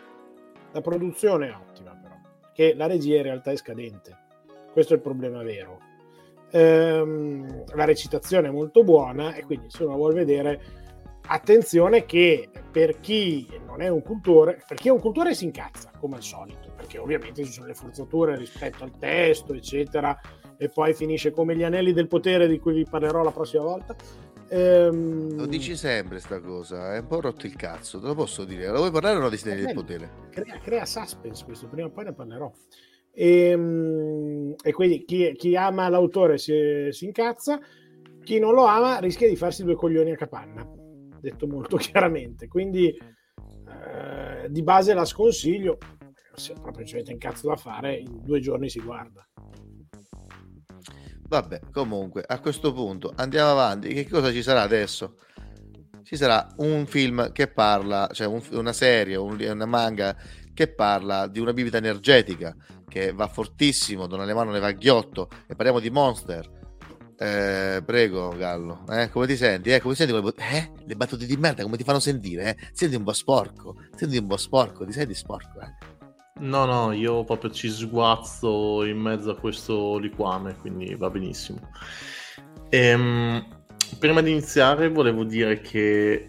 La 0.72 0.80
produzione 0.80 1.48
è 1.48 1.54
ottima, 1.54 1.96
però, 1.96 2.16
che 2.52 2.74
la 2.74 2.86
regia 2.86 3.16
in 3.16 3.22
realtà 3.22 3.50
è 3.50 3.56
scadente. 3.56 4.24
Questo 4.72 4.92
è 4.92 4.96
il 4.96 5.02
problema 5.02 5.42
vero. 5.42 5.80
Ehm, 6.50 7.64
la 7.74 7.84
recitazione 7.84 8.48
è 8.48 8.50
molto 8.50 8.84
buona 8.84 9.34
e 9.34 9.44
quindi 9.44 9.70
se 9.70 9.84
uno 9.84 9.96
vuole 9.96 10.14
vedere 10.14 10.84
attenzione 11.28 12.04
che 12.04 12.48
per 12.70 13.00
chi 13.00 13.48
non 13.66 13.80
è 13.80 13.88
un 13.88 14.02
cultore, 14.02 14.62
per 14.66 14.76
chi 14.76 14.88
è 14.88 14.92
un 14.92 15.00
cultore 15.00 15.34
si 15.34 15.44
incazza 15.44 15.90
come 15.98 16.16
al 16.16 16.22
solito, 16.22 16.72
perché 16.76 16.98
ovviamente 16.98 17.44
ci 17.44 17.52
sono 17.52 17.66
le 17.66 17.74
forzature 17.74 18.36
rispetto 18.36 18.84
al 18.84 18.96
testo, 18.98 19.54
eccetera, 19.54 20.18
e 20.56 20.68
poi 20.68 20.94
finisce 20.94 21.32
come 21.32 21.56
gli 21.56 21.64
anelli 21.64 21.92
del 21.92 22.06
potere 22.06 22.46
di 22.46 22.58
cui 22.58 22.74
vi 22.74 22.86
parlerò 22.88 23.22
la 23.22 23.32
prossima 23.32 23.64
volta. 23.64 23.94
Ehm, 24.48 25.36
Lo 25.36 25.46
dici 25.46 25.76
sempre 25.76 26.18
sta 26.20 26.40
cosa, 26.40 26.94
è 26.94 27.00
un 27.00 27.06
po' 27.06 27.20
rotto 27.20 27.46
il 27.46 27.56
cazzo, 27.56 27.98
te 28.00 28.06
lo 28.06 28.14
posso 28.14 28.44
dire. 28.44 28.68
Lo 28.68 28.78
vuoi 28.78 28.90
parlare 28.90 29.16
o 29.16 29.20
no 29.20 29.28
di 29.28 29.36
Stelle 29.36 29.56
del 29.56 29.64
bello. 29.66 29.80
Potere? 29.80 30.10
crea, 30.30 30.58
crea 30.58 30.84
suspense 30.84 31.44
questo, 31.44 31.68
prima 31.68 31.88
o 31.88 31.90
poi 31.90 32.04
ne 32.04 32.12
parlerò. 32.12 32.52
E, 33.12 34.54
e 34.62 34.72
quindi 34.72 35.04
chi, 35.04 35.32
chi 35.36 35.56
ama 35.56 35.88
l'autore 35.88 36.38
si, 36.38 36.88
si 36.90 37.06
incazza, 37.06 37.58
chi 38.22 38.38
non 38.38 38.54
lo 38.54 38.64
ama 38.64 38.98
rischia 38.98 39.28
di 39.28 39.36
farsi 39.36 39.64
due 39.64 39.74
coglioni 39.74 40.12
a 40.12 40.16
capanna, 40.16 40.68
detto 41.20 41.46
molto 41.46 41.76
chiaramente. 41.78 42.46
Quindi 42.46 42.88
eh, 42.88 44.48
di 44.48 44.62
base 44.62 44.94
la 44.94 45.04
sconsiglio, 45.04 45.78
se 46.34 46.54
proprio 46.60 46.84
ci 46.84 46.94
avete 46.94 47.12
un 47.12 47.18
cazzo 47.18 47.48
da 47.48 47.56
fare, 47.56 47.96
in 47.96 48.22
due 48.22 48.40
giorni 48.40 48.68
si 48.68 48.80
guarda. 48.80 49.26
Vabbè, 51.28 51.60
comunque, 51.72 52.22
a 52.26 52.38
questo 52.40 52.72
punto 52.72 53.12
andiamo 53.16 53.50
avanti. 53.50 53.92
Che 53.92 54.08
cosa 54.08 54.30
ci 54.32 54.42
sarà 54.42 54.62
adesso? 54.62 55.16
Ci 56.02 56.16
sarà 56.16 56.46
un 56.58 56.86
film 56.86 57.32
che 57.32 57.48
parla, 57.48 58.08
cioè 58.12 58.26
un- 58.28 58.42
una 58.52 58.72
serie, 58.72 59.16
un- 59.16 59.40
una 59.40 59.66
manga 59.66 60.16
che 60.54 60.68
parla 60.72 61.26
di 61.26 61.40
una 61.40 61.52
bibita 61.52 61.78
energetica 61.78 62.54
che 62.88 63.12
va 63.12 63.26
fortissimo, 63.26 64.06
Don 64.06 64.20
Alemano 64.20 64.52
ne 64.52 64.60
va 64.60 64.70
ghiotto 64.70 65.28
e 65.48 65.54
parliamo 65.56 65.80
di 65.80 65.90
Monster. 65.90 66.48
Eh, 67.18 67.82
prego, 67.84 68.28
Gallo, 68.36 68.84
eh, 68.90 69.08
come 69.10 69.26
ti 69.26 69.36
senti? 69.36 69.70
Eh, 69.70 69.80
come 69.80 69.94
ti 69.94 70.04
senti? 70.04 70.20
bat- 70.20 70.38
Eh? 70.38 70.70
Le 70.86 70.94
battute 70.94 71.26
di 71.26 71.36
merda, 71.36 71.62
come 71.64 71.76
ti 71.76 71.82
fanno 71.84 71.98
sentire? 71.98 72.50
Eh? 72.50 72.56
Senti 72.72 72.94
un 72.94 73.02
po' 73.02 73.12
sporco, 73.14 73.76
senti 73.96 74.16
un 74.18 74.26
po' 74.26 74.36
sporco, 74.36 74.84
ti 74.84 74.92
senti 74.92 75.14
sporco? 75.14 75.58
Eh? 75.60 75.95
No, 76.38 76.66
no, 76.66 76.92
io 76.92 77.24
proprio 77.24 77.50
ci 77.50 77.70
sguazzo 77.70 78.84
in 78.84 78.98
mezzo 78.98 79.30
a 79.30 79.36
questo 79.36 79.96
liquame, 79.96 80.56
quindi 80.56 80.94
va 80.94 81.08
benissimo. 81.08 81.70
Ehm, 82.68 83.44
prima 83.98 84.20
di 84.20 84.32
iniziare 84.32 84.90
volevo 84.90 85.24
dire 85.24 85.60
che 85.60 86.26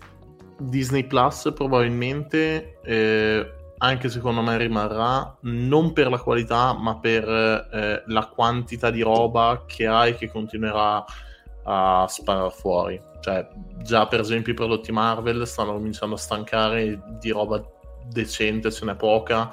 Disney 0.58 1.06
Plus 1.06 1.52
probabilmente, 1.54 2.80
eh, 2.84 3.54
anche 3.80 4.10
secondo 4.10 4.42
me 4.42 4.58
rimarrà, 4.58 5.38
non 5.42 5.92
per 5.92 6.10
la 6.10 6.20
qualità, 6.20 6.74
ma 6.74 6.98
per 7.00 7.28
eh, 7.28 8.04
la 8.06 8.28
quantità 8.28 8.90
di 8.90 9.02
roba 9.02 9.66
che 9.68 9.88
ha 9.88 10.08
e 10.08 10.16
che 10.16 10.30
continuerà 10.30 11.04
a 11.64 12.06
sparare 12.08 12.50
fuori. 12.52 13.00
Cioè, 13.20 13.46
già 13.84 14.08
per 14.08 14.22
esempio 14.22 14.54
i 14.54 14.56
prodotti 14.56 14.94
Marvel 14.94 15.46
stanno 15.46 15.74
cominciando 15.74 16.16
a 16.16 16.18
stancare 16.18 16.98
di 17.20 17.30
roba 17.30 17.62
decente, 18.10 18.72
ce 18.72 18.86
n'è 18.86 18.96
poca. 18.96 19.50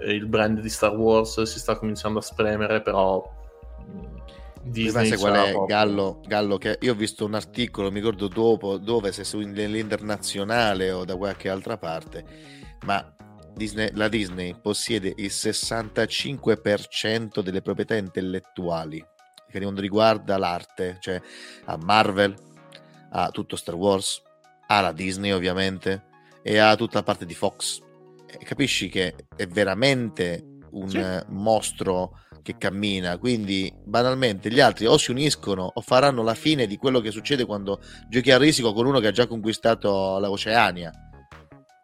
Eh, 0.00 0.12
Il 0.14 0.26
brand 0.26 0.60
di 0.60 0.68
Star 0.68 0.94
Wars 0.96 1.40
si 1.42 1.58
sta 1.58 1.76
cominciando 1.76 2.18
a 2.18 2.22
spremere, 2.22 2.82
però 2.82 3.22
mh, 3.78 4.14
Disney 4.62 5.16
qual 5.16 5.32
è 5.34 5.50
proprio- 5.52 5.64
Gallo, 5.66 6.20
Gallo 6.26 6.58
che 6.58 6.76
io 6.80 6.92
ho 6.92 6.96
visto 6.96 7.24
un 7.24 7.34
articolo 7.34 7.90
mi 7.92 8.00
ricordo 8.00 8.26
dopo 8.28 8.76
dove 8.78 9.12
se 9.12 9.22
su 9.24 9.38
nell'internazionale 9.38 10.90
o 10.90 11.04
da 11.04 11.16
qualche 11.16 11.48
altra 11.48 11.76
parte 11.78 12.24
ma 12.84 13.14
Disney- 13.54 13.92
la 13.94 14.08
Disney 14.08 14.54
possiede 14.60 15.12
il 15.16 15.30
65% 15.30 17.40
delle 17.42 17.62
proprietà 17.62 17.94
intellettuali 17.94 19.02
che 19.48 19.60
non 19.60 19.76
riguarda 19.76 20.36
l'arte 20.36 20.96
cioè 21.00 21.20
a 21.66 21.76
Marvel 21.76 22.34
a 23.12 23.30
tutto 23.30 23.54
Star 23.56 23.76
Wars 23.76 24.20
ha 24.66 24.80
la 24.80 24.90
Disney 24.92 25.30
ovviamente 25.30 26.06
e 26.42 26.58
ha 26.58 26.74
tutta 26.74 26.98
la 26.98 27.04
parte 27.04 27.24
di 27.24 27.34
Fox 27.34 27.78
capisci 28.44 28.88
che 28.88 29.14
è 29.36 29.46
veramente 29.46 30.44
un 30.72 30.88
Sì. 30.88 31.02
mostro 31.28 32.12
che 32.42 32.56
cammina, 32.58 33.18
quindi 33.18 33.72
banalmente 33.84 34.50
gli 34.52 34.60
altri 34.60 34.86
o 34.86 34.96
si 34.98 35.10
uniscono 35.10 35.68
o 35.74 35.80
faranno 35.80 36.22
la 36.22 36.34
fine 36.34 36.66
di 36.66 36.76
quello 36.76 37.00
che 37.00 37.10
succede 37.10 37.44
quando 37.44 37.80
giochi 38.08 38.30
a 38.30 38.38
risico 38.38 38.72
con 38.72 38.86
uno 38.86 39.00
che 39.00 39.08
ha 39.08 39.12
già 39.12 39.26
conquistato 39.26 40.18
l'Oceania. 40.20 40.92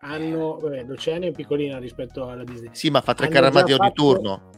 Hanno, 0.05 0.59
vabbè, 0.59 0.85
l'Oceania 0.85 1.29
è 1.29 1.33
piccolina 1.33 1.79
rispetto 1.79 2.29
alla 2.29 2.45
Disney. 2.45 2.71
Sì, 2.73 2.91
ma 2.91 3.01
fa 3.01 3.15
tre 3.15 3.29
carri 3.29 3.47
armati 3.47 3.73
ogni 3.73 3.89
fatto- 3.89 3.93
turno. 3.95 4.51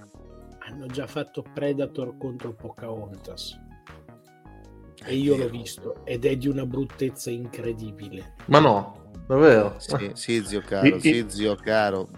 hanno 0.66 0.86
già 0.86 1.06
fatto 1.06 1.42
Predator 1.54 2.16
contro 2.18 2.54
Pocahontas 2.54 3.58
e 5.06 5.14
io 5.14 5.36
l'ho 5.36 5.48
visto 5.50 6.04
ed 6.04 6.24
è 6.24 6.36
di 6.36 6.48
una 6.48 6.64
bruttezza 6.64 7.30
incredibile 7.30 8.34
Ma 8.46 8.58
no, 8.60 9.03
davvero? 9.26 9.74
Sì, 9.78 10.12
sì, 10.14 10.44
zio 10.44 10.60
caro, 10.64 10.98
i- 11.01 11.01
sì, 11.01 11.28
zio 11.28 11.56
caro. 11.56 12.09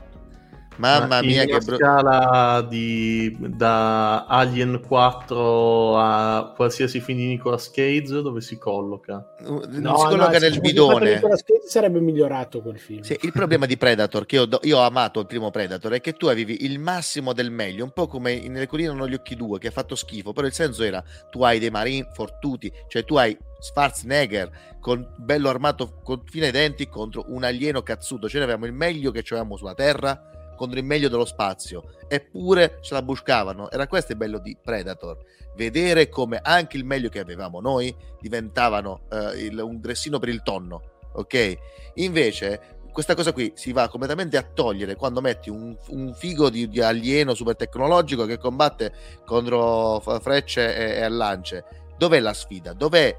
Mamma 0.76 1.06
Ma 1.06 1.22
mia, 1.22 1.42
in 1.42 1.48
che 1.48 1.54
una 1.54 1.64
brutto. 1.64 1.76
scala 1.84 2.62
di, 2.68 3.36
da 3.38 4.26
Alien 4.26 4.80
4 4.86 5.96
a 5.96 6.52
qualsiasi 6.54 7.00
film 7.00 7.18
di 7.18 7.26
Nicolas 7.26 7.70
Cage 7.70 8.20
dove 8.22 8.40
si 8.40 8.58
colloca? 8.58 9.34
No, 9.40 9.62
si 9.70 9.80
no, 9.80 9.92
colloca 9.94 10.38
se 10.38 10.48
nel 10.50 10.60
bidone. 10.60 11.14
Nicolas 11.14 11.42
Cage 11.42 11.68
sarebbe 11.68 12.00
migliorato 12.00 12.60
quel 12.60 12.78
film 12.78 13.02
Sì, 13.02 13.16
il 13.22 13.32
problema 13.32 13.66
di 13.66 13.76
Predator, 13.76 14.26
che 14.26 14.36
io, 14.36 14.44
do- 14.44 14.60
io 14.62 14.78
ho 14.78 14.82
amato 14.82 15.20
il 15.20 15.26
primo 15.26 15.50
Predator, 15.50 15.92
è 15.92 16.00
che 16.00 16.12
tu 16.12 16.26
avevi 16.26 16.64
il 16.64 16.78
massimo 16.78 17.32
del 17.32 17.50
meglio, 17.50 17.84
un 17.84 17.92
po' 17.92 18.06
come 18.06 18.32
in 18.32 18.52
nelle 18.52 18.66
colline 18.66 18.90
hanno 18.90 19.08
gli 19.08 19.14
occhi 19.14 19.36
due, 19.36 19.58
che 19.58 19.68
ha 19.68 19.72
fatto 19.72 19.94
schifo, 19.94 20.32
però 20.32 20.46
il 20.46 20.52
senso 20.52 20.82
era, 20.82 21.02
tu 21.30 21.42
hai 21.42 21.58
dei 21.58 21.70
marine 21.70 22.08
fortuti, 22.12 22.72
cioè 22.88 23.04
tu 23.04 23.16
hai 23.16 23.36
Schwarzenegger 23.58 24.74
con 24.80 25.14
bello 25.16 25.48
armato 25.48 25.98
con 26.02 26.22
fine 26.26 26.46
ai 26.46 26.52
denti 26.52 26.88
contro 26.88 27.24
un 27.28 27.42
alieno 27.44 27.82
cazzuto, 27.82 28.28
cioè 28.28 28.42
avevamo 28.42 28.66
il 28.66 28.72
meglio 28.72 29.10
che 29.10 29.24
avevamo 29.26 29.56
sulla 29.56 29.74
Terra 29.74 30.30
contro 30.56 30.78
il 30.78 30.84
meglio 30.84 31.08
dello 31.08 31.24
spazio, 31.24 31.94
eppure 32.08 32.78
ce 32.80 32.94
la 32.94 33.02
buscavano, 33.02 33.70
era 33.70 33.86
questo 33.86 34.12
il 34.12 34.18
bello 34.18 34.38
di 34.38 34.56
Predator, 34.60 35.18
vedere 35.54 36.08
come 36.08 36.40
anche 36.42 36.76
il 36.76 36.84
meglio 36.84 37.08
che 37.08 37.20
avevamo 37.20 37.60
noi 37.60 37.94
diventavano 38.20 39.02
eh, 39.10 39.44
il- 39.44 39.58
un 39.58 39.80
dressino 39.80 40.18
per 40.18 40.28
il 40.30 40.42
tonno, 40.42 40.98
ok? 41.12 41.56
Invece 41.94 42.74
questa 42.92 43.14
cosa 43.14 43.32
qui 43.32 43.52
si 43.54 43.72
va 43.72 43.88
completamente 43.88 44.38
a 44.38 44.42
togliere 44.42 44.96
quando 44.96 45.20
metti 45.20 45.50
un, 45.50 45.76
un 45.88 46.14
figo 46.14 46.48
di, 46.48 46.66
di 46.66 46.80
alieno 46.80 47.34
super 47.34 47.54
tecnologico 47.54 48.24
che 48.24 48.38
combatte 48.38 48.90
contro 49.26 50.00
frecce 50.20 50.74
e, 50.74 51.02
e 51.02 51.08
lance. 51.10 51.64
Dov'è 51.98 52.20
la 52.20 52.32
sfida? 52.32 52.72
Dov'è 52.72 53.14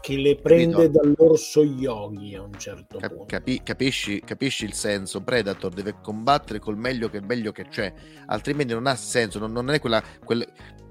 che 0.00 0.16
le 0.16 0.36
prende 0.36 0.90
Capito? 0.90 1.00
dall'orso 1.00 1.62
yogi 1.64 2.34
a 2.34 2.42
un 2.42 2.58
certo 2.58 2.98
Cap- 2.98 3.10
punto 3.10 3.24
capi- 3.26 3.62
capisci, 3.62 4.20
capisci 4.20 4.64
il 4.64 4.74
senso? 4.74 5.22
Predator 5.22 5.72
deve 5.72 5.96
combattere 6.02 6.58
col 6.58 6.76
meglio 6.76 7.08
che 7.10 7.20
meglio 7.20 7.52
che 7.52 7.68
c'è, 7.68 7.92
altrimenti 8.26 8.72
non 8.72 8.86
ha 8.86 8.94
senso, 8.94 9.38
non, 9.38 9.52
non 9.52 9.70
è 9.70 9.80
quella- 9.80 10.02
quel, 10.24 10.46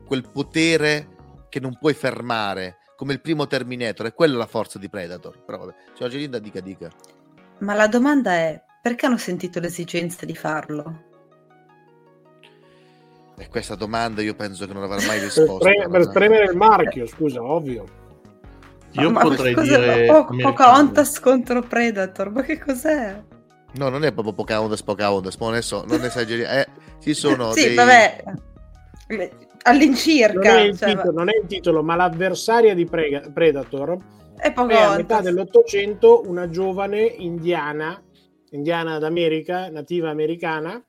quel 0.05 0.29
potere 0.31 1.07
che 1.49 1.59
non 1.59 1.77
puoi 1.79 1.93
fermare, 1.93 2.77
come 2.95 3.13
il 3.13 3.21
primo 3.21 3.47
Terminator, 3.47 4.07
è 4.07 4.13
quella 4.13 4.37
la 4.37 4.47
forza 4.47 4.79
di 4.79 4.89
Predator. 4.89 5.43
Però 5.43 5.57
vabbè, 5.59 5.73
signora 5.93 6.13
Gelinda 6.13 6.39
dica 6.39 6.59
dica. 6.59 6.89
Ma 7.59 7.73
la 7.73 7.87
domanda 7.87 8.33
è, 8.33 8.61
perché 8.81 9.05
hanno 9.05 9.17
sentito 9.17 9.59
l'esigenza 9.59 10.25
di 10.25 10.35
farlo? 10.35 11.03
E 13.39 13.47
questa 13.49 13.75
domanda 13.75 14.21
io 14.21 14.33
penso 14.35 14.65
che 14.65 14.73
non 14.73 14.83
avrà 14.83 14.97
mai 15.05 15.19
per, 15.33 15.33
pre- 15.59 15.73
per 15.75 15.87
guarda. 15.87 16.09
spremere 16.09 16.45
il 16.51 16.57
marchio 16.57 17.05
scusa 17.05 17.41
ovvio 17.43 17.85
Io 18.99 19.11
ma 19.11 19.21
potrei 19.21 19.53
cosa- 19.53 19.77
dire 19.77 20.05
Po-. 20.05 20.25
Pocahontas 20.25 21.19
contro 21.19 21.61
Predator, 21.61 22.31
ma 22.31 22.41
che 22.41 22.59
cos'è? 22.59 23.21
No, 23.73 23.89
non 23.89 24.03
è 24.03 24.11
proprio 24.11 24.33
Pocahontas, 24.33 24.81
Pocahontas, 24.81 25.35
ma 25.37 25.45
non 25.45 25.55
ne 25.55 25.61
so, 25.61 25.83
non 25.87 26.03
esageriamo. 26.03 26.59
Eh, 26.59 26.67
ci 26.99 27.13
sono 27.13 27.51
sì, 27.51 27.65
dei... 27.67 27.75
vabbè, 27.75 28.23
all'incirca. 29.63 30.51
non 30.53 30.59
è, 30.59 30.61
il 30.63 30.77
cioè, 30.77 30.89
titolo, 30.89 31.11
non 31.11 31.29
è 31.29 31.37
il 31.41 31.47
titolo 31.47 31.83
ma 31.83 31.95
l'avversaria 31.95 32.73
di 32.73 32.85
Prega- 32.85 33.29
Predator 33.31 33.97
è 34.37 34.53
è 34.53 34.53
a 34.55 34.95
metà 34.95 35.21
dell'Ottocento 35.21 36.23
una 36.27 36.49
giovane 36.49 37.01
indiana, 37.01 37.99
indiana 38.51 38.99
d'America, 38.99 39.69
nativa 39.69 40.09
americana, 40.09 40.81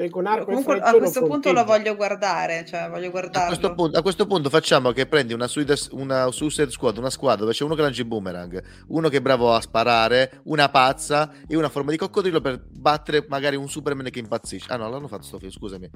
E 0.00 0.08
con 0.08 0.24
arco 0.26 0.46
Comunque 0.46 0.80
a 0.80 0.92
questo 0.94 1.20
lo 1.20 1.26
punto 1.26 1.52
lo 1.52 1.56
fronteggia. 1.62 1.76
voglio 1.78 1.94
guardare, 1.96 2.64
cioè 2.64 2.88
voglio 2.88 3.08
A 3.08 3.10
guardarlo. 3.10 3.48
questo, 3.48 3.74
punto, 3.74 3.98
a 3.98 4.02
questo 4.02 4.26
punto 4.26 4.48
facciamo 4.48 4.92
che 4.92 5.06
prendi 5.06 5.34
una, 5.34 5.46
Suicide- 5.46 5.88
una 5.90 6.30
Suicide 6.30 6.70
Squad, 6.70 6.96
una 6.96 7.10
squadra 7.10 7.40
dove 7.42 7.52
c'è 7.52 7.64
uno 7.64 7.74
che 7.74 7.82
lancia 7.82 8.00
i 8.00 8.06
boomerang, 8.06 8.62
uno 8.88 9.10
che 9.10 9.18
è 9.18 9.20
bravo 9.20 9.52
a 9.52 9.60
sparare, 9.60 10.40
una 10.44 10.70
pazza 10.70 11.30
e 11.46 11.54
una 11.54 11.68
forma 11.68 11.90
di 11.90 11.98
coccodrillo 11.98 12.40
per 12.40 12.64
battere 12.66 13.26
magari 13.28 13.56
un 13.56 13.68
Superman 13.68 14.08
che 14.08 14.20
impazzisce. 14.20 14.72
Ah 14.72 14.76
no, 14.76 14.88
l'hanno 14.88 15.06
fatto 15.06 15.24
sto 15.24 15.38
film, 15.38 15.50
scusami. 15.50 15.90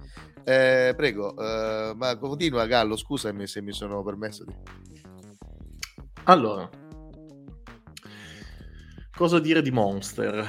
Eh, 0.45 0.93
prego, 0.95 1.35
eh, 1.39 1.95
ma 1.97 2.19
continua 2.19 2.67
Gallo, 2.67 2.97
scusami 2.97 3.47
se 3.47 3.63
mi 3.63 3.73
sono 3.73 4.03
permesso 4.03 4.45
di... 4.45 4.53
Allora, 6.25 6.69
cosa 9.17 9.39
dire 9.39 9.63
di 9.63 9.71
Monster? 9.71 10.47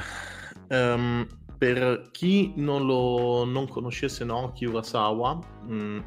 Ehm, 0.67 1.25
per 1.57 2.09
chi 2.11 2.53
non 2.55 2.85
lo 2.85 3.45
non 3.45 3.67
conoscesse 3.67 4.23
Naoki 4.25 4.65
Urasawa, 4.65 5.39
mh, 5.65 5.99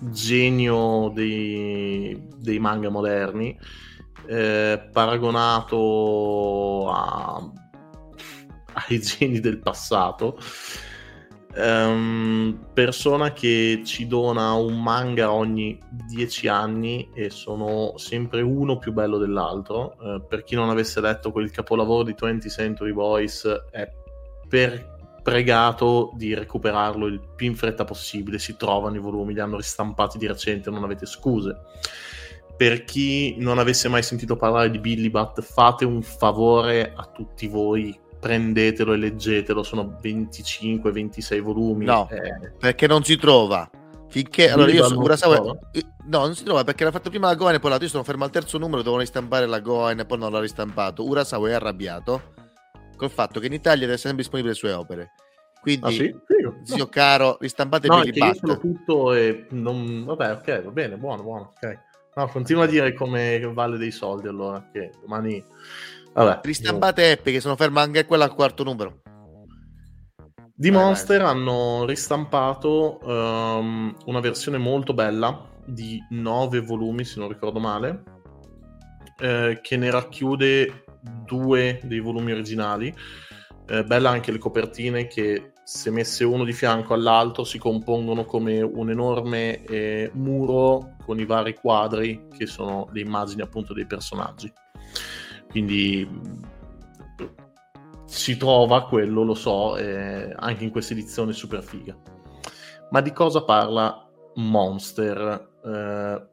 genio 0.00 1.10
dei, 1.14 2.26
dei 2.36 2.58
manga 2.58 2.90
moderni, 2.90 3.58
eh, 4.26 4.88
paragonato 4.92 6.90
a- 6.90 7.52
ai 8.88 9.00
geni 9.00 9.40
del 9.40 9.58
passato, 9.58 10.38
ehm, 11.54 12.68
persona 12.74 13.32
che 13.32 13.80
ci 13.84 14.06
dona 14.06 14.52
un 14.52 14.82
manga 14.82 15.32
ogni 15.32 15.78
dieci 16.06 16.48
anni 16.48 17.08
e 17.14 17.30
sono 17.30 17.94
sempre 17.96 18.42
uno 18.42 18.78
più 18.78 18.92
bello 18.92 19.18
dell'altro. 19.18 19.96
Eh, 20.00 20.22
per 20.28 20.44
chi 20.44 20.54
non 20.54 20.68
avesse 20.68 21.00
letto 21.00 21.32
quel 21.32 21.50
capolavoro 21.50 22.02
di 22.02 22.14
20th 22.14 22.50
Century 22.50 22.92
Boys, 22.92 23.46
è 23.70 23.90
per 24.48 24.95
pregato 25.26 26.12
di 26.14 26.34
recuperarlo 26.34 27.06
il 27.06 27.20
più 27.34 27.48
in 27.48 27.56
fretta 27.56 27.84
possibile. 27.84 28.38
Si 28.38 28.56
trovano 28.56 28.94
i 28.94 29.00
volumi, 29.00 29.34
li 29.34 29.40
hanno 29.40 29.56
ristampati 29.56 30.18
di 30.18 30.28
recente, 30.28 30.70
non 30.70 30.84
avete 30.84 31.04
scuse. 31.04 31.62
Per 32.56 32.84
chi 32.84 33.34
non 33.36 33.58
avesse 33.58 33.88
mai 33.88 34.04
sentito 34.04 34.36
parlare 34.36 34.70
di 34.70 34.78
Billy 34.78 35.10
Bat, 35.10 35.42
fate 35.42 35.84
un 35.84 36.00
favore 36.00 36.92
a 36.94 37.10
tutti 37.12 37.48
voi, 37.48 37.98
prendetelo 38.20 38.92
e 38.92 38.98
leggetelo. 38.98 39.64
Sono 39.64 39.98
25-26 40.00 41.40
volumi. 41.40 41.86
No, 41.86 42.08
eh, 42.08 42.52
perché 42.56 42.86
non 42.86 43.02
si 43.02 43.16
trova. 43.16 43.68
Finché 44.08 44.48
allora 44.48 44.70
io 44.70 44.86
sono 44.86 45.02
trova? 45.16 45.58
eh, 45.72 45.84
no, 46.04 46.20
non 46.20 46.36
si 46.36 46.44
trova 46.44 46.62
perché 46.62 46.84
l'ha 46.84 46.92
fatto 46.92 47.10
prima 47.10 47.26
la 47.26 47.34
Goen 47.34 47.56
e 47.56 47.58
poi 47.58 47.70
l'altro. 47.70 47.88
Io 47.88 47.92
sono 47.92 48.04
fermo 48.04 48.22
al 48.22 48.30
terzo 48.30 48.58
numero, 48.58 48.76
dovevano 48.76 49.02
ristampare 49.02 49.46
la 49.46 49.58
Goen 49.58 49.98
e 49.98 50.04
poi 50.04 50.18
non 50.18 50.30
l'ha 50.30 50.40
ristampato. 50.40 51.04
Urasawa 51.04 51.48
è 51.48 51.52
arrabbiato 51.54 52.34
col 52.96 53.10
fatto 53.10 53.38
che 53.40 53.46
in 53.46 53.52
Italia 53.52 53.80
deve 53.80 53.92
essere 53.92 54.08
sempre 54.14 54.22
disponibile 54.24 54.52
le 54.54 54.58
sue 54.58 54.72
opere. 54.72 55.12
Quindi, 55.60 55.86
Ah, 55.86 55.90
sì? 55.90 56.16
Figo. 56.26 56.60
zio 56.62 56.86
caro, 56.88 57.36
ristampate 57.40 57.88
No, 57.88 58.02
io 58.02 58.12
Bat. 58.16 58.36
sono 58.36 58.58
tutto 58.58 59.12
e 59.12 59.46
non... 59.50 60.04
Vabbè, 60.04 60.32
ok, 60.32 60.62
va 60.64 60.70
bene, 60.70 60.96
buono, 60.96 61.22
buono, 61.22 61.52
ok. 61.56 61.78
No, 62.14 62.28
continua 62.28 62.64
a 62.64 62.68
dire 62.68 62.94
come 62.94 63.40
vale 63.52 63.76
dei 63.76 63.90
soldi 63.90 64.28
allora, 64.28 64.68
che 64.72 64.92
domani... 65.00 65.42
Vabbè. 66.12 66.40
Ristampate 66.44 67.10
Epic, 67.10 67.34
che 67.34 67.40
sono 67.40 67.56
ferma 67.56 67.82
anche 67.82 68.06
quella 68.06 68.24
al 68.24 68.34
quarto 68.34 68.62
numero. 68.64 69.02
Di 70.54 70.70
Vai, 70.70 70.82
Monster 70.84 71.20
hanno 71.20 71.84
ristampato 71.84 73.00
ehm, 73.04 73.96
una 74.06 74.20
versione 74.20 74.56
molto 74.56 74.94
bella 74.94 75.50
di 75.66 76.00
nove 76.10 76.60
volumi, 76.60 77.04
se 77.04 77.18
non 77.18 77.28
ricordo 77.28 77.58
male, 77.58 78.02
eh, 79.18 79.58
che 79.60 79.76
ne 79.76 79.90
racchiude 79.90 80.84
due 81.24 81.80
dei 81.82 82.00
volumi 82.00 82.32
originali. 82.32 82.94
Eh, 83.68 83.84
bella 83.84 84.10
anche 84.10 84.30
le 84.30 84.38
copertine 84.38 85.06
che 85.06 85.52
se 85.64 85.90
messe 85.90 86.22
uno 86.22 86.44
di 86.44 86.52
fianco 86.52 86.94
all'altro 86.94 87.42
si 87.42 87.58
compongono 87.58 88.24
come 88.24 88.60
un 88.60 88.88
enorme 88.88 89.64
eh, 89.64 90.10
muro 90.14 90.94
con 91.04 91.18
i 91.18 91.24
vari 91.24 91.54
quadri 91.54 92.28
che 92.36 92.46
sono 92.46 92.88
le 92.92 93.00
immagini 93.00 93.42
appunto 93.42 93.72
dei 93.72 93.86
personaggi. 93.86 94.52
Quindi 95.50 96.08
mh, 96.08 96.40
si 98.04 98.36
trova 98.36 98.86
quello, 98.86 99.24
lo 99.24 99.34
so, 99.34 99.76
eh, 99.76 100.32
anche 100.36 100.64
in 100.64 100.70
questa 100.70 100.92
edizione 100.92 101.32
super 101.32 101.62
figa. 101.62 101.96
Ma 102.90 103.00
di 103.00 103.12
cosa 103.12 103.42
parla 103.42 104.08
Monster? 104.36 105.48
Eh, 105.64 106.26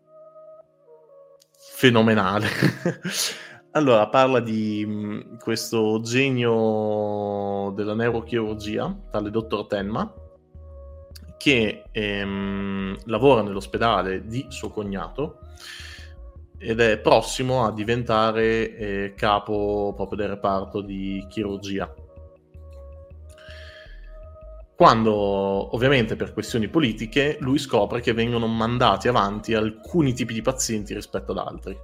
fenomenale. 1.55 2.47
allora, 3.75 4.07
parla 4.07 4.39
di 4.39 5.35
questo 5.39 5.99
genio 6.01 7.71
della 7.75 7.95
neurochirurgia, 7.95 8.95
tale 9.09 9.31
dottor 9.31 9.65
Tenma, 9.65 10.13
che 11.37 11.83
ehm, 11.91 12.95
lavora 13.05 13.41
nell'ospedale 13.41 14.25
di 14.27 14.45
suo 14.49 14.69
cognato 14.69 15.39
ed 16.59 16.79
è 16.79 16.99
prossimo 16.99 17.65
a 17.65 17.73
diventare 17.73 18.75
eh, 18.77 19.13
capo 19.15 19.91
proprio 19.95 20.17
del 20.17 20.29
reparto 20.29 20.81
di 20.81 21.25
chirurgia. 21.27 21.91
Quando, 24.75 25.13
ovviamente 25.75 26.15
per 26.15 26.31
questioni 26.33 26.67
politiche, 26.67 27.37
lui 27.39 27.57
scopre 27.57 28.01
che 28.01 28.13
vengono 28.13 28.45
mandati 28.45 29.07
avanti 29.07 29.55
alcuni 29.55 30.13
tipi 30.13 30.33
di 30.33 30.41
pazienti 30.41 30.93
rispetto 30.93 31.31
ad 31.31 31.39
altri. 31.39 31.77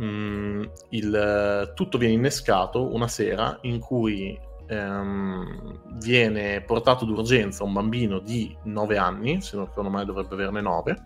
Mm, 0.00 0.64
il, 0.90 1.72
tutto 1.74 1.98
viene 1.98 2.14
innescato 2.14 2.94
una 2.94 3.08
sera 3.08 3.58
in 3.62 3.78
cui 3.78 4.38
ehm, 4.66 5.98
viene 5.98 6.62
portato 6.62 7.04
d'urgenza 7.04 7.64
un 7.64 7.72
bambino 7.72 8.18
di 8.18 8.56
9 8.64 8.96
anni, 8.96 9.42
se 9.42 9.56
non 9.56 9.66
ricordo 9.66 9.90
mai 9.90 10.04
dovrebbe 10.06 10.34
averne 10.34 10.60
9, 10.60 11.02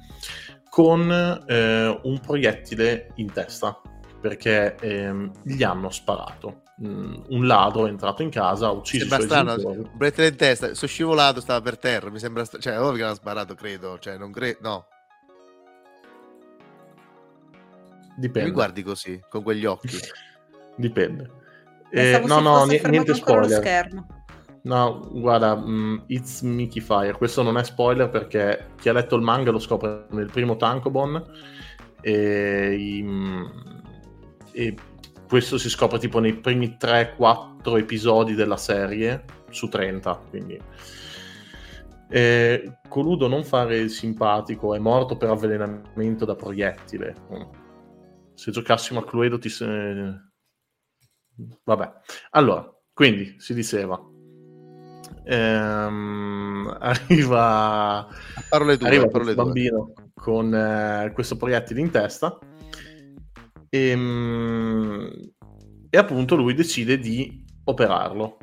con 0.68 1.10
eh, 1.46 2.00
un 2.02 2.20
proiettile 2.20 3.12
in 3.16 3.32
testa 3.32 3.80
perché 4.20 4.76
ehm, 4.76 5.30
gli 5.42 5.62
hanno 5.62 5.90
sparato. 5.90 6.62
Mm, 6.84 7.14
un 7.28 7.46
ladro 7.46 7.86
è 7.86 7.88
entrato 7.88 8.22
in 8.22 8.28
casa, 8.28 8.66
ha 8.66 8.70
ucciso 8.70 9.06
Sembra 9.06 9.24
i 9.24 9.28
suoi 9.28 9.62
genitori. 9.62 10.26
In 10.26 10.36
testa, 10.36 10.74
sono 10.74 10.90
scivolato, 10.90 11.40
stava 11.40 11.60
per 11.60 11.78
terra, 11.78 12.10
mi 12.10 12.18
sembra, 12.18 12.44
st- 12.44 12.58
cioè, 12.58 12.78
ovvio 12.80 12.96
che 12.96 13.02
l'ha 13.02 13.14
sparato, 13.14 13.54
credo, 13.54 13.98
cioè, 13.98 14.18
non 14.18 14.32
credo, 14.32 14.58
no. 14.60 14.86
Dipende. 18.16 18.48
Mi 18.48 18.54
guardi 18.54 18.82
così, 18.82 19.20
con 19.28 19.42
quegli 19.42 19.64
occhi. 19.64 19.96
Dipende. 20.76 21.30
Pensavo 21.90 22.24
Eh, 22.24 22.28
no, 22.28 22.40
no, 22.40 22.66
fermato 22.66 22.88
niente 22.88 23.14
spoiler. 23.14 23.60
schermo. 23.60 24.06
No, 24.62 25.08
guarda, 25.12 25.54
mm, 25.56 25.98
It's 26.06 26.40
Mickey 26.40 26.80
Fire. 26.80 27.12
Questo 27.12 27.42
non 27.42 27.56
è 27.56 27.62
spoiler 27.62 28.08
perché 28.10 28.70
chi 28.80 28.88
ha 28.88 28.92
letto 28.92 29.14
il 29.14 29.22
manga 29.22 29.52
lo 29.52 29.60
scopre 29.60 30.06
nel 30.10 30.30
primo 30.30 30.56
Tankobon 30.56 31.24
e, 32.00 33.00
mm, 33.02 33.44
e 34.52 34.74
questo 35.28 35.58
si 35.58 35.68
scopre 35.68 35.98
tipo 35.98 36.18
nei 36.18 36.34
primi 36.34 36.76
3-4 36.78 37.78
episodi 37.78 38.34
della 38.34 38.56
serie 38.56 39.24
su 39.50 39.68
30, 39.68 40.20
quindi... 40.30 40.60
Eh, 42.08 42.78
Coludo 42.88 43.26
non 43.26 43.42
fare 43.42 43.78
il 43.78 43.90
simpatico, 43.90 44.74
è 44.74 44.78
morto 44.78 45.16
per 45.16 45.30
avvelenamento 45.30 46.24
da 46.24 46.36
proiettile. 46.36 47.14
Se 48.36 48.50
giocassimo 48.50 49.00
a 49.00 49.04
Cluedo 49.04 49.38
ti... 49.38 49.48
se- 49.48 50.30
Vabbè. 51.64 51.92
Allora, 52.30 52.72
quindi 52.92 53.34
si 53.38 53.54
diceva... 53.54 54.00
Ehm, 55.24 56.76
arriva, 56.78 58.06
Parole 58.48 58.76
tue, 58.76 58.86
arriva 58.86 59.08
parole 59.08 59.34
bambino 59.34 59.92
con 60.14 60.54
eh, 60.54 61.10
questo 61.12 61.36
proiettile 61.36 61.80
in 61.80 61.90
testa 61.90 62.38
e, 63.68 63.96
mm, 63.96 65.06
e 65.90 65.98
appunto 65.98 66.36
lui 66.36 66.54
decide 66.54 66.98
di 66.98 67.44
operarlo. 67.64 68.36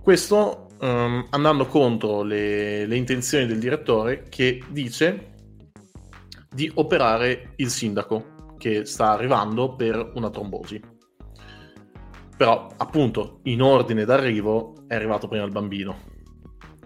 Questo 0.00 0.68
ehm, 0.80 1.26
andando 1.30 1.66
contro 1.66 2.22
le, 2.22 2.86
le 2.86 2.96
intenzioni 2.96 3.46
del 3.46 3.58
direttore 3.58 4.24
che 4.28 4.62
dice 4.68 5.33
di 6.54 6.70
operare 6.74 7.52
il 7.56 7.68
sindaco 7.68 8.54
che 8.56 8.84
sta 8.84 9.10
arrivando 9.10 9.74
per 9.74 10.12
una 10.14 10.30
trombosi. 10.30 10.80
Però, 12.36 12.68
appunto, 12.76 13.40
in 13.44 13.60
ordine 13.60 14.04
d'arrivo 14.04 14.74
è 14.86 14.94
arrivato 14.94 15.28
prima 15.28 15.44
il 15.44 15.50
bambino. 15.50 16.12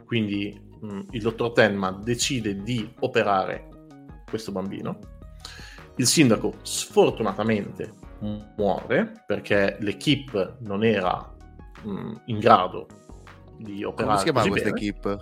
Quindi 0.04 0.58
mh, 0.80 1.00
il 1.10 1.22
dottor 1.22 1.52
Tenma 1.52 1.90
decide 1.92 2.62
di 2.62 2.90
operare 3.00 3.68
questo 4.28 4.52
bambino. 4.52 4.98
Il 5.96 6.06
sindaco 6.06 6.54
sfortunatamente 6.62 7.94
muore 8.56 9.24
perché 9.26 9.76
l'equipe 9.80 10.56
non 10.60 10.84
era 10.84 11.34
mh, 11.82 12.14
in 12.26 12.38
grado 12.38 12.86
di 13.58 13.84
operare. 13.84 14.06
Come 14.06 14.18
si 14.18 14.24
chiama 14.24 14.38
così 14.38 14.50
questa 14.50 14.68
equipe? 14.68 15.18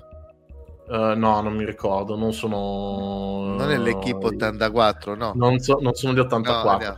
Eh, 0.89 1.15
no, 1.17 1.41
non 1.41 1.55
mi 1.55 1.65
ricordo, 1.65 2.17
non 2.17 2.33
sono... 2.33 3.55
Non 3.57 3.71
è 3.71 3.77
l'equipe 3.79 4.27
84, 4.27 5.15
no? 5.15 5.33
Non, 5.35 5.59
so- 5.59 5.79
non 5.81 5.95
sono 5.95 6.13
gli 6.15 6.19
84. 6.21 6.89
No, 6.89 6.97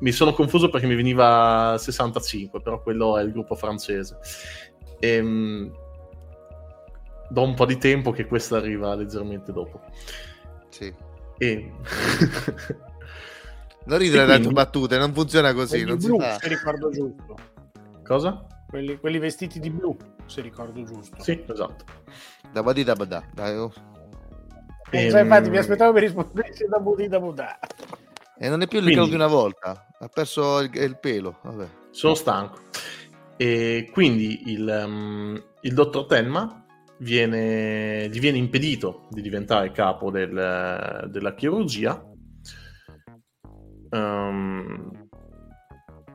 mi 0.00 0.12
sono 0.12 0.32
confuso 0.32 0.68
perché 0.70 0.86
mi 0.86 0.94
veniva 0.94 1.74
65, 1.78 2.60
però 2.60 2.80
quello 2.80 3.18
è 3.18 3.22
il 3.22 3.32
gruppo 3.32 3.56
francese. 3.56 4.18
Ehm, 5.00 5.70
do 7.28 7.42
un 7.42 7.54
po' 7.54 7.66
di 7.66 7.76
tempo 7.78 8.12
che 8.12 8.26
questa 8.26 8.56
arriva 8.56 8.94
leggermente 8.94 9.52
dopo. 9.52 9.80
Sì. 10.68 10.94
E... 11.38 11.72
Non 13.88 13.96
ridere 13.96 14.26
quindi- 14.26 14.42
tue 14.44 14.52
battute, 14.52 14.98
non 14.98 15.14
funziona 15.14 15.54
così, 15.54 15.82
non 15.82 15.98
si 15.98 16.14
fa. 16.14 16.36
se 16.38 16.48
ricordo 16.48 16.90
giusto. 16.90 17.34
Cosa? 18.04 18.46
Quelli, 18.68 18.98
quelli 18.98 19.18
vestiti 19.18 19.60
di 19.60 19.70
blu, 19.70 19.96
se 20.26 20.42
ricordo 20.42 20.82
giusto. 20.82 21.22
Sì, 21.22 21.42
esatto. 21.48 21.84
Da 22.52 22.62
badi 22.62 22.84
da 22.84 22.94
badà, 22.94 23.24
dai, 23.32 23.56
oh. 23.56 23.72
Eh, 24.90 25.10
cioè, 25.10 25.22
infatti 25.22 25.48
mi 25.50 25.56
aspettavo 25.56 25.92
che 25.92 26.00
rispondessi 26.00 26.66
da 26.66 26.78
budi 26.78 27.08
da 27.08 27.18
budà. 27.18 27.58
E 28.38 28.48
non 28.48 28.60
è 28.62 28.66
più 28.68 28.78
il 28.78 28.84
Quindi- 28.84 29.08
di 29.08 29.14
una 29.14 29.26
volta, 29.26 29.86
ha 29.98 30.08
perso 30.08 30.60
il, 30.60 30.70
il 30.74 30.98
pelo. 30.98 31.38
Vabbè. 31.42 31.66
Sono 31.90 32.14
stanco. 32.14 32.60
E 33.36 33.88
quindi 33.92 34.50
il, 34.52 34.68
ehm, 34.68 35.42
il 35.62 35.74
dottor 35.74 36.06
Tenma 36.06 36.64
viene, 36.98 38.08
gli 38.10 38.18
viene 38.20 38.36
impedito 38.38 39.06
di 39.10 39.22
diventare 39.22 39.72
capo 39.72 40.10
del- 40.10 41.08
della 41.10 41.34
chirurgia. 41.34 42.02
Ehm, 43.90 44.97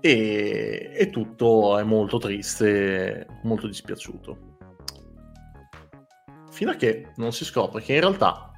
e, 0.05 0.91
e 0.93 1.09
tutto 1.09 1.77
è 1.77 1.83
molto 1.83 2.17
triste, 2.17 3.25
molto 3.43 3.67
dispiaciuto. 3.67 4.57
Fino 6.51 6.71
a 6.71 6.75
che 6.75 7.11
non 7.15 7.31
si 7.31 7.45
scopre 7.45 7.81
che 7.81 7.93
in 7.93 8.01
realtà, 8.01 8.51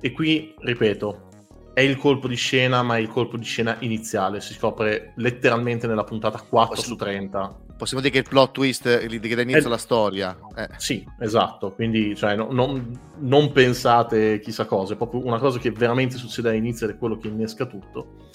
e 0.00 0.12
qui 0.12 0.54
ripeto, 0.58 1.28
è 1.74 1.82
il 1.82 1.98
colpo 1.98 2.26
di 2.26 2.36
scena, 2.36 2.82
ma 2.82 2.96
è 2.96 3.00
il 3.00 3.08
colpo 3.08 3.36
di 3.36 3.44
scena 3.44 3.76
iniziale. 3.80 4.40
Si 4.40 4.54
scopre 4.54 5.12
letteralmente 5.16 5.86
nella 5.86 6.04
puntata 6.04 6.40
4 6.40 6.80
su 6.80 6.96
30. 6.96 7.64
Possiamo 7.76 8.02
dire 8.02 8.14
che 8.14 8.20
il 8.20 8.28
plot 8.28 8.52
twist 8.52 9.06
che 9.06 9.34
dà 9.34 9.42
inizio 9.42 9.60
Eh, 9.60 9.66
alla 9.66 9.76
storia. 9.76 10.38
Eh. 10.56 10.68
Sì, 10.78 11.06
esatto. 11.20 11.74
Quindi 11.74 12.16
cioè, 12.16 12.34
no- 12.34 12.50
non, 12.50 12.98
non 13.18 13.52
pensate 13.52 14.40
chissà 14.40 14.64
cosa, 14.64 14.94
è 14.94 14.96
proprio 14.96 15.22
una 15.22 15.38
cosa 15.38 15.58
che 15.58 15.70
veramente 15.70 16.16
succede 16.16 16.48
all'inizio 16.48 16.88
ed 16.88 16.94
è 16.94 16.98
quello 16.98 17.18
che 17.18 17.28
innesca 17.28 17.66
tutto. 17.66 18.30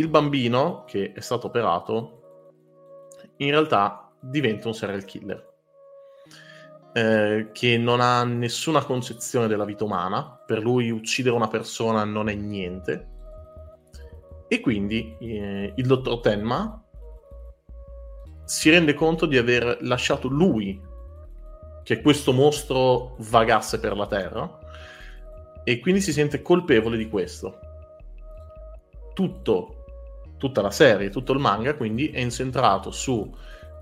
Il 0.00 0.08
bambino 0.08 0.84
che 0.86 1.12
è 1.12 1.20
stato 1.20 1.48
operato 1.48 2.16
in 3.36 3.50
realtà 3.50 4.10
diventa 4.18 4.68
un 4.68 4.72
serial 4.72 5.04
killer. 5.04 5.48
eh, 6.92 7.50
che 7.52 7.78
non 7.78 8.00
ha 8.00 8.24
nessuna 8.24 8.82
concezione 8.84 9.46
della 9.46 9.64
vita 9.64 9.84
umana, 9.84 10.42
per 10.44 10.62
lui 10.62 10.90
uccidere 10.90 11.36
una 11.36 11.48
persona 11.48 12.04
non 12.04 12.28
è 12.28 12.34
niente. 12.34 13.08
E 14.48 14.60
quindi 14.60 15.16
eh, 15.20 15.72
il 15.76 15.86
dottor 15.86 16.20
Tenma 16.20 16.82
si 18.44 18.70
rende 18.70 18.94
conto 18.94 19.26
di 19.26 19.36
aver 19.36 19.78
lasciato 19.82 20.26
lui 20.26 20.80
che 21.84 22.00
questo 22.02 22.32
mostro 22.32 23.14
vagasse 23.18 23.78
per 23.78 23.96
la 23.96 24.06
Terra 24.06 24.58
e 25.62 25.78
quindi 25.78 26.00
si 26.00 26.12
sente 26.12 26.42
colpevole 26.42 26.96
di 26.96 27.08
questo. 27.08 27.58
Tutto, 29.14 29.79
tutta 30.40 30.62
la 30.62 30.70
serie, 30.70 31.10
tutto 31.10 31.34
il 31.34 31.38
manga 31.38 31.74
quindi 31.74 32.08
è 32.08 32.18
incentrato 32.18 32.90
su 32.90 33.30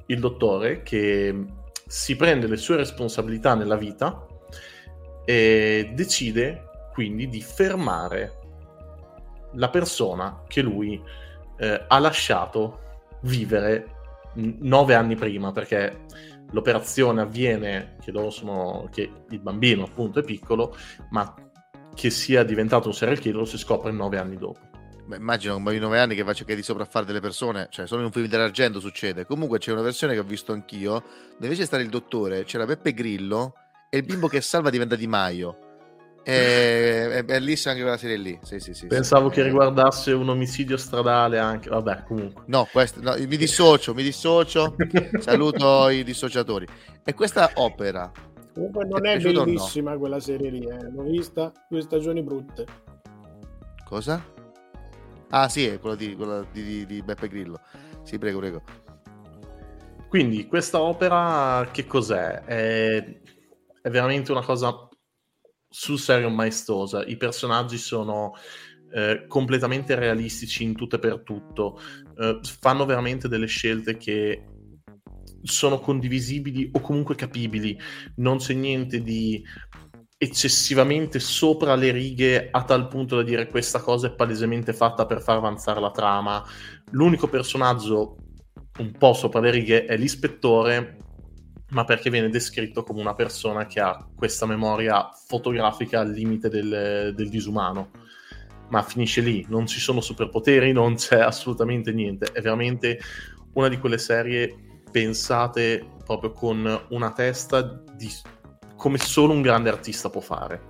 il 0.07 0.19
dottore 0.19 0.83
che 0.83 1.45
si 1.87 2.17
prende 2.17 2.49
le 2.49 2.57
sue 2.57 2.77
responsabilità 2.77 3.55
nella 3.55 3.77
vita 3.77 4.27
e 5.25 5.93
decide 5.95 6.65
quindi 6.93 7.29
di 7.29 7.41
fermare 7.41 8.41
la 9.55 9.71
persona 9.71 10.43
che 10.49 10.61
lui 10.61 11.01
eh, 11.59 11.85
ha 11.87 11.99
lasciato 12.01 12.81
vivere 13.21 13.95
nove 14.35 14.95
anni 14.95 15.15
prima 15.15 15.53
perché 15.53 16.07
l'operazione 16.51 17.21
avviene 17.21 17.97
che 18.03 18.13
sono 18.31 18.89
che 18.91 19.11
il 19.29 19.41
bambino 19.41 19.85
appunto 19.85 20.19
è 20.19 20.25
piccolo 20.25 20.77
ma 21.11 21.33
che 21.95 22.11
sia 22.11 22.43
diventato 22.43 22.89
un 22.89 22.95
serial 22.95 23.21
killer 23.21 23.39
lo 23.39 23.45
si 23.45 23.59
scopre 23.59 23.93
nove 23.93 24.19
anni 24.19 24.37
dopo 24.37 24.68
Beh, 25.09 25.17
immagino 25.17 25.57
un 25.57 25.63
bambino 25.63 25.87
di 25.87 25.91
9 25.91 26.03
anni 26.03 26.15
che 26.15 26.23
faccia 26.23 26.45
che 26.45 26.55
di 26.55 26.63
sopraffare 26.63 27.07
delle 27.07 27.21
persone, 27.21 27.69
cioè 27.71 27.87
solo 27.87 28.01
in 28.01 28.07
un 28.09 28.13
film 28.13 28.27
dell'argento 28.27 28.79
succede. 28.79 29.25
Comunque 29.25 29.59
c'è 29.59 29.73
una 29.73 29.81
versione 29.81 30.13
che 30.13 30.19
ho 30.19 30.25
visto 30.25 30.53
anch'io, 30.53 30.91
dove 31.01 31.45
invece 31.45 31.61
di 31.63 31.67
stare 31.67 31.83
il 31.83 31.89
dottore 31.89 32.45
c'era 32.45 32.67
Peppe 32.67 32.93
Grillo 32.93 33.55
e 33.89 33.97
il 33.97 34.05
bimbo 34.05 34.29
che 34.29 34.43
salva 34.43 34.69
diventa 34.69 34.97
Di 34.97 35.07
Maio. 35.07 35.57
E- 36.23 37.09
È 37.17 37.23
bellissima 37.23 37.71
anche 37.73 37.83
quella 37.85 37.97
serie 37.97 38.19
lì. 38.19 38.39
Sì, 38.43 38.59
sì, 38.61 38.75
sì, 38.75 38.81
sì. 38.81 38.87
pensavo 38.89 39.31
che 39.31 39.43
riguardasse 39.43 40.13
un 40.13 40.29
omicidio 40.29 40.77
stradale 40.77 41.39
anche 41.39 41.71
vabbè 41.71 42.03
comunque 42.07 42.43
No, 42.45 42.69
questo, 42.71 43.01
no, 43.01 43.15
mi 43.17 43.37
dissocio, 43.39 43.95
mi 43.95 44.03
dissocio. 44.03 44.77
Saluto 45.21 45.89
i 45.89 46.05
dissociatori. 46.05 46.67
E 47.03 47.15
questa 47.15 47.53
opera, 47.55 48.13
Comunque 48.53 48.85
non 48.85 49.07
è 49.07 49.17
è 49.19 49.27
o 49.27 49.33
no? 49.33 49.45
bellissima 49.45 49.97
quella 49.97 50.21
serie 50.21 50.51
lì, 50.51 50.67
eh. 50.67 50.91
l'ho 50.93 51.05
vista, 51.05 51.51
due 51.67 51.81
stagioni 51.81 52.23
brutte. 52.23 52.67
cosa? 53.87 54.37
Ah, 55.31 55.49
sì, 55.49 55.67
è 55.67 55.79
quello 55.79 55.95
di, 55.95 56.15
quello 56.15 56.47
di, 56.53 56.63
di- 56.63 56.87
di 56.87 57.03
Beppe 57.03 57.29
Grillo. 57.29 57.61
Sì, 58.03 58.19
prego, 58.19 58.39
prego. 58.39 58.63
Quindi 60.09 60.47
questa 60.47 60.81
opera 60.81 61.69
che 61.71 61.87
cos'è? 61.87 62.45
È, 62.45 63.21
è 63.83 63.91
veramente 63.91 64.33
una 64.33 64.43
cosa 64.43 64.89
sul 65.69 65.99
serio 65.99 66.31
maestosa. 66.31 67.05
I 67.05 67.19
personaggi 67.19 67.77
sono 67.77 68.33
eh, 68.91 69.27
completamente 69.29 69.95
realistici 69.95 70.65
in 70.65 70.75
tutto 70.75 70.97
e 70.97 70.99
per 70.99 71.21
tutto. 71.23 71.79
Eh, 72.19 72.41
fanno 72.43 72.87
veramente 72.87 73.29
delle 73.29 73.47
scelte 73.47 73.99
che 73.99 74.45
sono 75.43 75.79
condivisibili 75.79 76.71
o 76.73 76.81
comunque 76.81 77.15
capibili. 77.15 77.79
Non 78.17 78.39
c'è 78.39 78.55
niente 78.55 79.03
di 79.03 79.45
eccessivamente 80.21 81.21
sopra 81.21 81.77
le 81.77 81.93
righe 81.93 82.49
a 82.51 82.65
tal 82.65 82.89
punto 82.89 83.15
da 83.15 83.23
dire 83.23 83.47
questa 83.47 83.81
cosa 83.81 84.09
è 84.09 84.13
palesemente 84.13 84.73
fatta 84.73 85.07
per 85.07 85.23
far 85.23 85.37
avanzare 85.37 85.81
la 85.81 85.93
trama. 85.93 86.45
L'unico 86.91 87.29
personaggio 87.29 88.17
un 88.79 88.91
po' 88.93 89.13
sopra 89.13 89.39
le 89.39 89.53
righe 89.53 89.85
è 89.85 89.97
l'ispettore, 89.97 90.97
ma 91.71 91.85
perché 91.85 92.11
viene 92.11 92.31
descritto 92.31 92.83
come 92.83 93.01
una 93.01 93.15
persona 93.15 93.67
che 93.67 93.79
ha 93.79 94.09
questa 94.15 94.45
memoria 94.45 95.09
fotografica 95.13 96.01
al 96.01 96.11
limite 96.11 96.49
del, 96.49 97.13
del 97.15 97.29
disumano. 97.29 97.91
Ma 98.71 98.83
finisce 98.83 99.21
lì, 99.21 99.47
non 99.49 99.67
ci 99.67 99.79
sono 99.79 100.01
superpoteri, 100.01 100.73
non 100.73 100.97
c'è 100.97 101.21
assolutamente 101.21 101.93
niente. 101.93 102.33
È 102.33 102.41
veramente 102.41 102.99
una 103.53 103.69
di 103.69 103.79
quelle 103.79 103.99
serie 103.99 104.83
pensate 104.91 105.87
proprio 106.05 106.33
con 106.33 106.87
una 106.89 107.13
testa 107.13 107.63
di 107.95 108.11
come 108.79 108.97
solo 108.97 109.33
un 109.35 109.43
grande 109.43 109.69
artista 109.69 110.09
può 110.09 110.23
fare. 110.23 110.63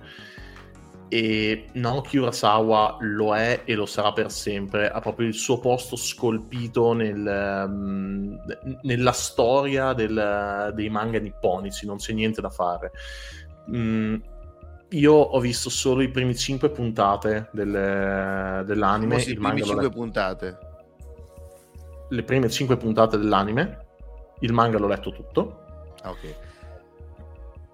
E 1.11 1.67
Naoki 1.73 2.17
Urasawa 2.17 2.97
lo 2.99 3.35
è 3.35 3.61
e 3.65 3.73
lo 3.75 3.85
sarà 3.85 4.11
per 4.13 4.31
sempre, 4.31 4.89
ha 4.91 4.99
proprio 4.99 5.27
il 5.27 5.33
suo 5.33 5.59
posto 5.59 5.95
scolpito 5.95 6.93
nel, 6.93 7.25
ehm, 7.25 8.39
nella 8.81 9.11
storia 9.11 9.93
del- 9.93 10.71
dei 10.75 10.89
manga 10.89 11.19
nipponici, 11.19 11.85
non 11.85 11.97
c'è 11.97 12.13
niente 12.13 12.41
da 12.41 12.49
fare. 12.49 12.91
Mm, 13.73 14.15
io 14.89 15.13
ho 15.13 15.39
visto 15.39 15.69
solo 15.69 16.01
i 16.01 16.09
primi 16.09 16.35
5 16.35 16.69
puntate 16.69 17.49
del- 17.53 18.63
dell'anime, 18.65 19.19
i 19.21 19.35
primi 19.35 19.59
l'ho 19.59 19.65
5 19.65 19.75
letto- 19.83 19.89
puntate. 19.95 20.57
le 22.11 22.23
prime 22.23 22.49
5 22.49 22.75
puntate 22.77 23.17
dell'anime, 23.19 23.85
il 24.39 24.51
manga 24.51 24.79
l'ho 24.79 24.87
letto 24.87 25.11
tutto. 25.11 25.63
Ah, 26.01 26.09
ok. 26.09 26.35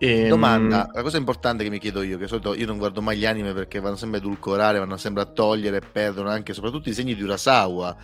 E, 0.06 0.28
Domanda, 0.28 0.90
la 0.94 1.02
cosa 1.02 1.18
importante 1.18 1.64
che 1.64 1.70
mi 1.70 1.80
chiedo 1.80 2.02
io, 2.02 2.18
che 2.18 2.24
di 2.24 2.30
solito 2.30 2.54
io 2.54 2.66
non 2.66 2.78
guardo 2.78 3.02
mai 3.02 3.18
gli 3.18 3.26
anime 3.26 3.54
perché 3.54 3.80
vanno 3.80 3.96
sempre 3.96 4.20
a 4.20 4.22
edulcorare, 4.22 4.80
vanno 4.80 4.98
sempre 4.98 5.24
a 5.24 5.26
togliere 5.26 5.78
e 5.78 5.82
perdono 5.82 6.30
anche, 6.30 6.54
soprattutto 6.54 6.90
i 6.90 6.94
segni 6.94 7.16
di 7.16 7.24
Urasawa. 7.24 7.96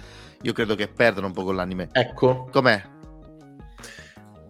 Io 0.43 0.53
credo 0.53 0.75
che 0.75 0.87
perdano 0.87 1.27
un 1.27 1.33
po' 1.33 1.43
con 1.43 1.55
l'anime. 1.55 1.89
Ecco. 1.91 2.47
Com'è? 2.51 2.99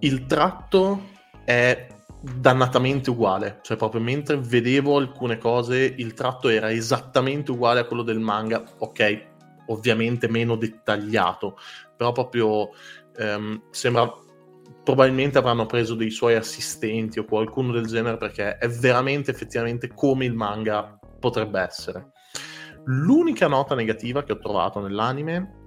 il 0.01 0.25
tratto 0.25 1.09
è 1.43 1.87
dannatamente 2.21 3.09
uguale, 3.09 3.59
cioè 3.63 3.77
proprio 3.77 4.01
mentre 4.01 4.37
vedevo 4.37 4.97
alcune 4.97 5.37
cose 5.37 5.93
il 5.97 6.13
tratto 6.13 6.49
era 6.49 6.71
esattamente 6.71 7.51
uguale 7.51 7.81
a 7.81 7.85
quello 7.85 8.03
del 8.03 8.19
manga, 8.19 8.63
ok, 8.77 9.27
ovviamente 9.67 10.27
meno 10.27 10.55
dettagliato, 10.55 11.57
però 11.95 12.11
proprio 12.11 12.69
ehm, 13.17 13.63
sembra 13.71 14.11
probabilmente 14.83 15.37
avranno 15.37 15.65
preso 15.65 15.95
dei 15.95 16.09
suoi 16.09 16.35
assistenti 16.35 17.19
o 17.19 17.25
qualcuno 17.25 17.71
del 17.71 17.85
genere 17.85 18.17
perché 18.17 18.57
è 18.57 18.67
veramente 18.67 19.31
effettivamente 19.31 19.89
come 19.89 20.25
il 20.25 20.33
manga 20.33 20.97
potrebbe 21.19 21.59
essere. 21.59 22.11
L'unica 22.85 23.47
nota 23.47 23.75
negativa 23.75 24.23
che 24.23 24.31
ho 24.31 24.39
trovato 24.39 24.79
nell'anime 24.79 25.59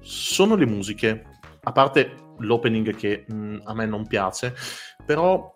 sono 0.00 0.54
le 0.54 0.66
musiche, 0.66 1.24
a 1.62 1.72
parte 1.72 2.14
l'opening 2.38 2.94
che 2.94 3.24
mh, 3.26 3.62
a 3.64 3.74
me 3.74 3.86
non 3.86 4.06
piace, 4.06 4.54
però 5.04 5.50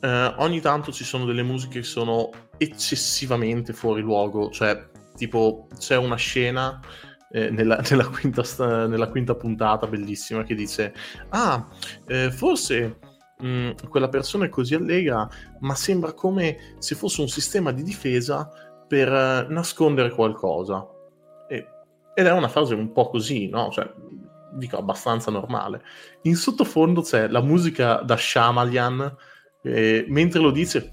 eh, 0.00 0.34
ogni 0.38 0.60
tanto 0.60 0.90
ci 0.90 1.04
sono 1.04 1.24
delle 1.24 1.44
musiche 1.44 1.80
che 1.80 1.86
sono 1.86 2.30
eccessivamente 2.56 3.72
fuori 3.72 4.00
luogo, 4.00 4.50
cioè 4.50 4.88
tipo 5.14 5.68
c'è 5.78 5.96
una 5.96 6.16
scena 6.16 6.80
eh, 7.36 7.50
nella, 7.50 7.82
nella, 7.90 8.08
quinta, 8.08 8.86
nella, 8.86 9.08
quinta, 9.08 9.34
puntata, 9.34 9.86
bellissima, 9.86 10.42
che 10.42 10.54
dice, 10.54 10.94
ah, 11.28 11.68
eh, 12.06 12.30
forse 12.30 12.98
mh, 13.38 13.46
mm, 13.46 13.70
quella 13.90 14.08
persona 14.08 14.46
è 14.46 14.48
così 14.48 14.74
allegra, 14.74 15.28
ma 15.60 15.74
sembra 15.74 16.14
come 16.14 16.76
se 16.78 16.94
fosse 16.94 17.20
un 17.20 17.28
sistema 17.28 17.72
di 17.72 17.82
difesa 17.82 18.48
per 18.88 19.10
uh, 19.10 19.52
nascondere 19.52 20.10
qualcosa. 20.12 20.86
E, 21.46 21.66
ed 22.14 22.26
è 22.26 22.32
una 22.32 22.48
frase 22.48 22.74
un 22.74 22.90
po' 22.92 23.10
così, 23.10 23.48
no? 23.48 23.68
Cioè, 23.70 23.92
dico 24.54 24.78
abbastanza 24.78 25.30
normale. 25.30 25.82
In 26.22 26.36
sottofondo 26.36 27.02
c'è 27.02 27.28
la 27.28 27.42
musica 27.42 27.96
da 27.96 28.16
Shamalian, 28.16 29.14
eh, 29.62 30.06
mentre 30.08 30.40
lo 30.40 30.50
dice... 30.50 30.90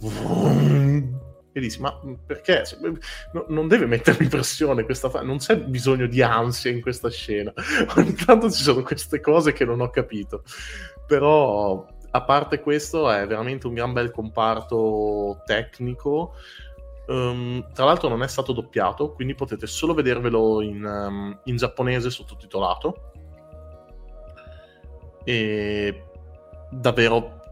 E 1.55 1.59
dici, 1.59 1.80
ma 1.80 1.97
perché? 2.25 2.63
No, 3.34 3.45
non 3.49 3.67
deve 3.67 3.85
mettermi 3.85 4.27
pressione 4.27 4.84
questa 4.84 5.09
fa- 5.09 5.21
non 5.21 5.38
c'è 5.38 5.57
bisogno 5.57 6.07
di 6.07 6.23
ansia 6.23 6.71
in 6.71 6.81
questa 6.81 7.11
scena. 7.11 7.53
Ogni 7.95 8.15
tanto 8.15 8.49
ci 8.49 8.63
sono 8.63 8.81
queste 8.81 9.19
cose 9.19 9.53
che 9.53 9.63
non 9.63 9.80
ho 9.80 9.91
capito. 9.91 10.43
Però, 11.05 11.85
a 12.09 12.21
parte 12.23 12.59
questo, 12.59 13.09
è 13.11 13.27
veramente 13.27 13.67
un 13.67 13.75
gran 13.75 13.93
bel 13.93 14.09
comparto 14.09 15.43
tecnico. 15.45 16.34
Um, 17.05 17.67
tra 17.71 17.85
l'altro 17.85 18.09
non 18.09 18.23
è 18.23 18.27
stato 18.27 18.51
doppiato, 18.51 19.11
quindi 19.11 19.35
potete 19.35 19.67
solo 19.67 19.93
vedervelo 19.93 20.61
in, 20.61 20.84
um, 20.84 21.39
in 21.43 21.57
giapponese 21.57 22.09
sottotitolato 22.09 23.11
e 25.23 26.03
davvero 26.71 27.43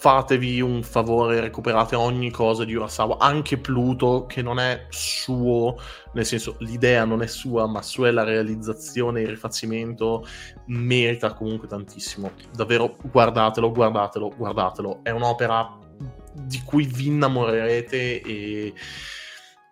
fatevi 0.00 0.60
un 0.60 0.84
favore, 0.84 1.40
recuperate 1.40 1.96
ogni 1.96 2.30
cosa 2.30 2.64
di 2.64 2.72
Urasawa, 2.72 3.18
anche 3.18 3.58
Pluto 3.58 4.26
che 4.26 4.42
non 4.42 4.60
è 4.60 4.86
suo, 4.90 5.76
nel 6.12 6.24
senso 6.24 6.54
l'idea 6.60 7.04
non 7.04 7.20
è 7.20 7.26
sua, 7.26 7.66
ma 7.66 7.82
sua 7.82 8.06
è 8.06 8.10
la 8.12 8.22
realizzazione, 8.22 9.22
il 9.22 9.28
rifacimento, 9.28 10.24
merita 10.66 11.32
comunque 11.32 11.66
tantissimo. 11.66 12.30
Davvero 12.54 12.94
guardatelo, 13.10 13.72
guardatelo, 13.72 14.32
guardatelo. 14.36 15.00
È 15.02 15.10
un'opera 15.10 15.76
di 16.32 16.62
cui 16.64 16.86
vi 16.86 17.08
innamorerete 17.08 18.20
e 18.22 18.74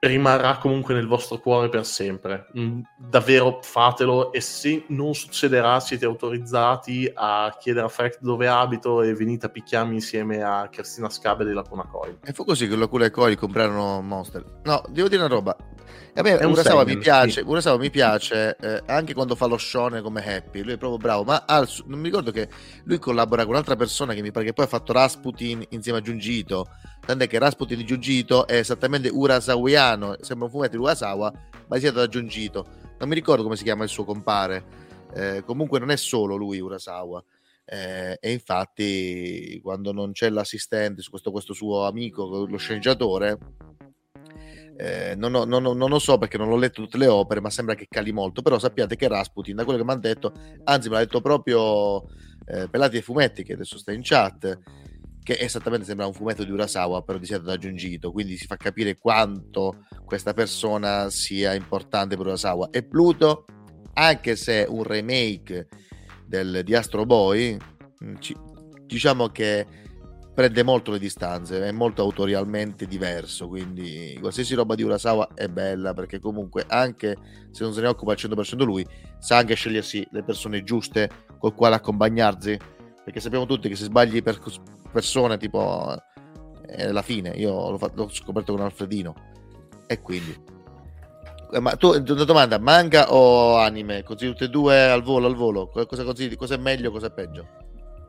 rimarrà 0.01 0.59
comunque 0.59 0.95
nel 0.95 1.07
vostro 1.07 1.39
cuore 1.39 1.69
per 1.69 1.85
sempre. 1.87 2.49
Mm, 2.59 2.81
davvero 2.97 3.61
fatelo 3.63 4.33
e 4.33 4.41
se 4.41 4.85
non 4.89 5.15
succederà 5.15 5.81
siete 5.81 6.05
autorizzati 6.05 7.11
a 7.15 7.55
chiedere 7.59 7.87
a 7.87 7.89
Freck 7.89 8.21
dove 8.21 8.47
abito 8.49 9.03
e 9.03 9.15
venite 9.15 9.47
a 9.47 9.49
picchiarmi 9.49 9.95
insieme 9.95 10.43
a 10.43 10.69
Cristina 10.71 11.09
Scabe 11.09 11.45
della 11.45 11.63
Kunakoi. 11.63 12.19
E 12.25 12.33
fu 12.33 12.45
così 12.45 12.69
che 12.69 12.77
la 12.77 12.87
Kunakoi 12.87 13.37
comprarono 13.37 14.01
Monster. 14.03 14.45
No, 14.65 14.83
devo 14.89 15.09
dire 15.09 15.23
una 15.23 15.35
roba. 15.35 15.57
A 16.19 16.23
me 16.23 16.33
Urasawa 16.33 16.85
mi 16.85 16.97
piace, 16.97 17.43
sì. 17.43 17.47
Urasawa 17.47 17.77
mi 17.77 17.91
piace 17.91 18.57
eh, 18.59 18.83
anche 18.87 19.13
quando 19.13 19.35
fa 19.35 19.45
lo 19.45 19.59
shonen 19.59 20.03
come 20.03 20.25
Happy, 20.25 20.63
lui 20.63 20.73
è 20.73 20.79
proprio 20.79 20.97
bravo, 20.99 21.25
ma 21.25 21.45
al, 21.47 21.69
non 21.85 21.99
mi 21.99 22.07
ricordo 22.07 22.31
che 22.31 22.49
lui 22.85 22.99
collabora 22.99 23.43
con 23.43 23.51
un'altra 23.53 23.77
persona 23.77 24.15
che 24.15 24.23
mi 24.23 24.31
pare 24.31 24.47
che 24.47 24.55
poi 24.55 24.65
ha 24.65 24.69
fatto 24.69 24.95
Rasputin 24.95 25.63
insieme 25.71 25.99
a 25.99 26.01
Giungito, 26.01 26.69
tant'è 27.05 27.27
che 27.27 27.39
Rasputin 27.39 27.77
di 27.77 27.85
Giungito 27.85 28.47
è 28.47 28.57
esattamente 28.57 29.11
urasawiano, 29.11 30.17
sembra 30.23 30.47
un 30.47 30.53
fumetto 30.53 30.77
di 30.77 30.83
Urasawa, 30.83 31.31
ma 31.67 31.77
è 31.77 31.79
stato 31.81 31.99
da 31.99 32.09
Giungito. 32.09 32.67
Non 32.99 33.11
mi 33.11 33.15
ricordo 33.15 33.43
come 33.43 33.57
si 33.57 33.65
chiama 33.65 33.85
il 33.85 33.91
suo 33.91 34.05
compare, 34.05 34.65
eh, 35.15 35.43
comunque 35.45 35.79
non 35.79 35.91
è 35.91 35.97
solo 35.97 36.35
lui 36.35 36.59
Urasawa. 36.61 37.23
Eh, 37.69 38.17
e 38.19 38.33
infatti 38.33 39.61
quando 39.63 39.93
non 39.93 40.13
c'è 40.13 40.31
l'assistente 40.31 41.03
su 41.03 41.11
questo, 41.11 41.31
questo 41.31 41.53
suo 41.53 41.85
amico, 41.85 42.47
lo 42.47 42.57
sceneggiatore, 42.57 43.37
eh, 44.77 45.15
non, 45.17 45.35
ho, 45.35 45.45
non, 45.45 45.63
non, 45.63 45.89
lo 45.89 45.99
so 45.99 46.19
perché 46.19 46.37
non 46.37 46.51
ho 46.51 46.57
letto 46.57 46.83
tutte 46.83 46.99
le 46.99 47.07
opere, 47.07 47.41
ma 47.41 47.51
sembra 47.51 47.75
che 47.75 47.87
cali 47.89 48.13
molto. 48.13 48.43
Però 48.43 48.59
sappiate 48.59 48.97
che 48.97 49.09
Rasputin, 49.09 49.57
da 49.57 49.65
quello 49.65 49.79
che 49.79 49.85
mi 49.85 49.91
hanno 49.93 50.01
detto, 50.01 50.33
anzi, 50.65 50.89
me 50.89 50.97
l'ha 50.97 51.01
detto 51.01 51.21
proprio 51.21 52.05
eh, 52.47 52.69
Pelati 52.69 52.99
e 52.99 53.03
Fumetti, 53.03 53.43
che 53.43 53.55
adesso 53.55 53.79
sta 53.79 53.93
in 53.93 54.01
chat, 54.03 54.59
che 55.23 55.37
esattamente 55.41 55.87
sembra 55.87 56.07
un 56.07 56.13
fumetto 56.13 56.45
di 56.45 56.51
Urasawa, 56.51 57.03
però 57.03 57.19
di 57.19 57.27
da 57.43 57.57
Giungito. 57.57 58.13
Quindi 58.13 58.37
si 58.37 58.47
fa 58.47 58.57
capire 58.57 58.97
quanto 58.97 59.87
questa 60.05 60.35
persona 60.35 61.11
sia 61.11 61.55
importante 61.55 62.17
per 62.17 62.27
Urasawa. 62.27 62.69
E 62.71 62.85
Pluto, 62.85 63.47
anche 63.95 64.37
se 64.37 64.67
un 64.69 64.83
remake 64.83 65.69
del, 66.27 66.61
di 66.65 66.75
Astro 66.75 67.07
Boy, 67.07 67.57
mm, 68.05 68.15
ci, 68.19 68.37
diciamo 68.85 69.29
che 69.29 69.67
prende 70.37 70.63
molto 70.63 70.91
le 70.91 70.99
distanze, 70.99 71.67
è 71.67 71.73
molto 71.73 72.03
autorialmente 72.03 72.87
diverso, 72.87 73.49
quindi 73.49 74.19
qualsiasi 74.21 74.55
roba 74.55 74.75
di 74.75 74.83
Urasawa 74.83 75.31
è 75.33 75.49
bella 75.49 75.95
perché 75.95 76.19
comunque 76.19 76.67
anche 76.69 77.17
se 77.51 77.65
non 77.65 77.73
se 77.73 77.81
ne 77.81 77.87
occupa 77.87 78.13
al 78.13 78.19
100% 78.19 78.63
lui, 78.63 78.87
sa 79.19 79.39
anche 79.39 79.55
scegliersi 79.55 80.07
le 80.11 80.23
persone 80.23 80.63
giuste 80.63 81.09
col 81.39 81.55
quale 81.55 81.77
accompagnarsi, 81.77 82.55
perché 83.03 83.19
sappiamo 83.19 83.47
tutti 83.47 83.71
che 83.71 83.77
se 83.77 83.85
sbagli 83.85 84.23
per 84.23 84.39
persone 84.93 85.39
tipo 85.39 85.97
è 86.67 86.93
la 86.93 87.03
fine, 87.03 87.31
io 87.31 87.71
l'ho, 87.71 87.79
fatto, 87.79 87.95
l'ho 88.03 88.09
scoperto 88.11 88.53
con 88.53 88.63
Alfredino 88.63 89.15
e 89.87 90.03
quindi 90.03 90.39
eh, 91.51 91.61
ma 91.61 91.77
tu 91.77 91.93
una 91.97 92.25
domanda 92.25 92.59
manga 92.59 93.11
o 93.11 93.57
anime? 93.57 94.03
Così 94.03 94.27
tutte 94.27 94.45
e 94.45 94.51
due 94.51 94.91
al 94.91 95.03
volo 95.03 95.29
al 95.29 95.35
volo 95.35 95.69
cosa, 95.69 96.05
così, 96.05 96.37
cosa 96.37 96.57
è 96.57 96.59
meglio 96.59 96.91
cosa 96.91 97.07
è 97.07 97.11
peggio? 97.11 97.65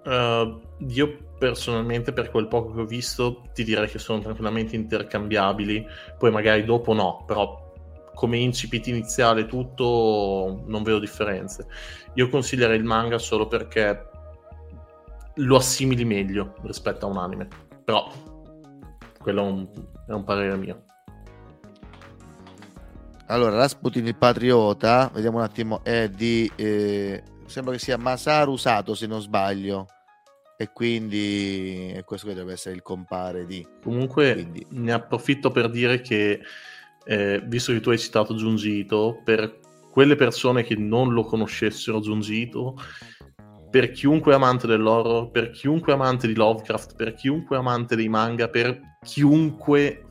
Uh, 0.08 0.62
io 0.88 1.18
personalmente, 1.38 2.14
per 2.14 2.32
quel 2.32 2.48
poco 2.48 2.74
che 2.74 2.80
ho 2.80 2.86
visto, 2.86 3.42
ti 3.54 3.66
direi 3.66 3.90
che 3.90 4.00
sono 4.00 4.22
tranquillamente 4.22 4.78
intercambiabili. 4.78 5.86
Poi 6.18 6.32
magari 6.32 6.64
dopo 6.64 6.94
no, 6.94 7.26
però 7.28 7.74
come 8.14 8.38
incipit 8.38 8.88
iniziale 8.88 9.46
tutto 9.46 10.64
non 10.66 10.84
vedo 10.84 11.00
differenze. 11.00 11.68
Io 12.14 12.30
consiglierei 12.30 12.78
il 12.78 12.86
manga 12.86 13.18
solo 13.18 13.48
perché 13.48 14.10
lo 15.36 15.58
assimili 15.58 16.06
meglio 16.06 16.56
rispetto 16.64 17.06
a 17.06 17.10
un 17.10 17.18
anime. 17.18 17.48
Però 17.84 18.10
quello 19.20 19.42
è 19.42 19.46
un, 19.46 19.68
è 20.08 20.12
un 20.14 20.24
parere 20.24 20.56
mio. 20.56 20.84
Allora, 23.28 23.58
Rasputin 23.58 24.08
il 24.08 24.16
Patriota, 24.16 25.12
vediamo 25.14 25.40
un 25.40 25.44
attimo, 25.44 25.84
è 25.84 26.08
di... 26.08 26.50
Eh, 26.56 27.22
sembra 27.46 27.74
che 27.74 27.80
sia 27.80 27.98
Masaru 27.98 28.56
Sato 28.56 28.96
se 28.96 29.06
non 29.06 29.20
sbaglio 29.20 29.88
e 30.58 30.72
quindi 30.74 31.94
e 31.94 32.04
questo 32.04 32.34
deve 32.34 32.54
essere 32.54 32.76
il 32.76 32.82
compare 32.82 33.46
di. 33.46 33.66
Comunque 33.82 34.34
quindi... 34.34 34.66
ne 34.72 34.92
approfitto 34.92 35.52
per 35.52 35.70
dire 35.70 36.02
che 36.02 36.42
eh, 37.06 37.42
visto 37.46 37.72
che 37.72 37.80
tu 37.80 37.92
hai 37.92 38.00
citato 38.00 38.36
Giungito 38.36 39.22
per 39.24 39.60
quelle 39.92 40.16
persone 40.16 40.64
che 40.64 40.76
non 40.76 41.14
lo 41.14 41.24
conoscessero 41.24 42.00
Giungito 42.00 42.76
per 43.70 43.92
chiunque 43.92 44.34
amante 44.34 44.68
dell'horror 44.68 45.30
per 45.32 45.52
chiunque 45.52 45.94
amante 45.94 46.28
di 46.28 46.36
Lovecraft 46.36 46.96
per 46.96 47.14
chiunque 47.14 47.56
amante 47.58 47.96
dei 47.96 48.10
manga 48.10 48.50
per 48.50 48.80
chiunque 49.02 50.07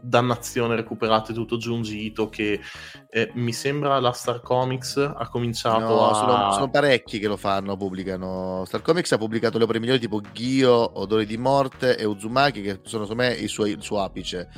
dannazione 0.00 0.76
recuperate 0.76 1.32
tutto 1.32 1.56
Giungito 1.56 2.28
che 2.28 2.60
eh, 3.08 3.30
mi 3.34 3.52
sembra 3.52 3.98
la 4.00 4.12
Star 4.12 4.40
Comics 4.40 4.96
ha 4.96 5.28
cominciato 5.28 5.94
no, 5.94 6.08
a... 6.08 6.14
Sono, 6.14 6.52
sono, 6.52 6.70
parecchi 6.70 7.18
che 7.18 7.28
lo 7.28 7.36
fanno, 7.36 7.76
pubblicano. 7.76 8.64
Star 8.66 8.82
Comics 8.82 9.12
ha 9.12 9.18
pubblicato 9.18 9.58
le 9.58 9.64
opere 9.64 9.80
migliori 9.80 10.00
tipo 10.00 10.20
Ghio, 10.32 10.98
Odori 11.00 11.26
di 11.26 11.36
Morte 11.36 11.96
e 11.96 12.04
Uzumaki 12.04 12.62
che 12.62 12.80
sono 12.82 13.04
secondo 13.04 13.22
me 13.22 13.32
il 13.32 13.48
suo, 13.48 13.66
il 13.66 13.82
suo 13.82 14.00
apice. 14.02 14.48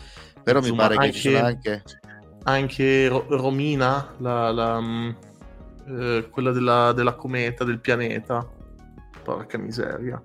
Però 0.43 0.59
Uzuma, 0.59 0.89
mi 0.89 0.97
pare 0.97 1.07
che 1.07 1.13
ci 1.13 1.31
sono 1.31 1.45
anche... 1.45 1.83
Anche 2.45 3.07
Ro- 3.07 3.27
Romina, 3.29 4.15
la, 4.19 4.51
la, 4.51 4.81
mm, 4.81 5.11
eh, 5.87 6.29
quella 6.29 6.51
della, 6.51 6.93
della 6.93 7.15
cometa, 7.15 7.63
del 7.63 7.79
pianeta. 7.79 8.49
Porca 9.23 9.57
miseria 9.59 10.21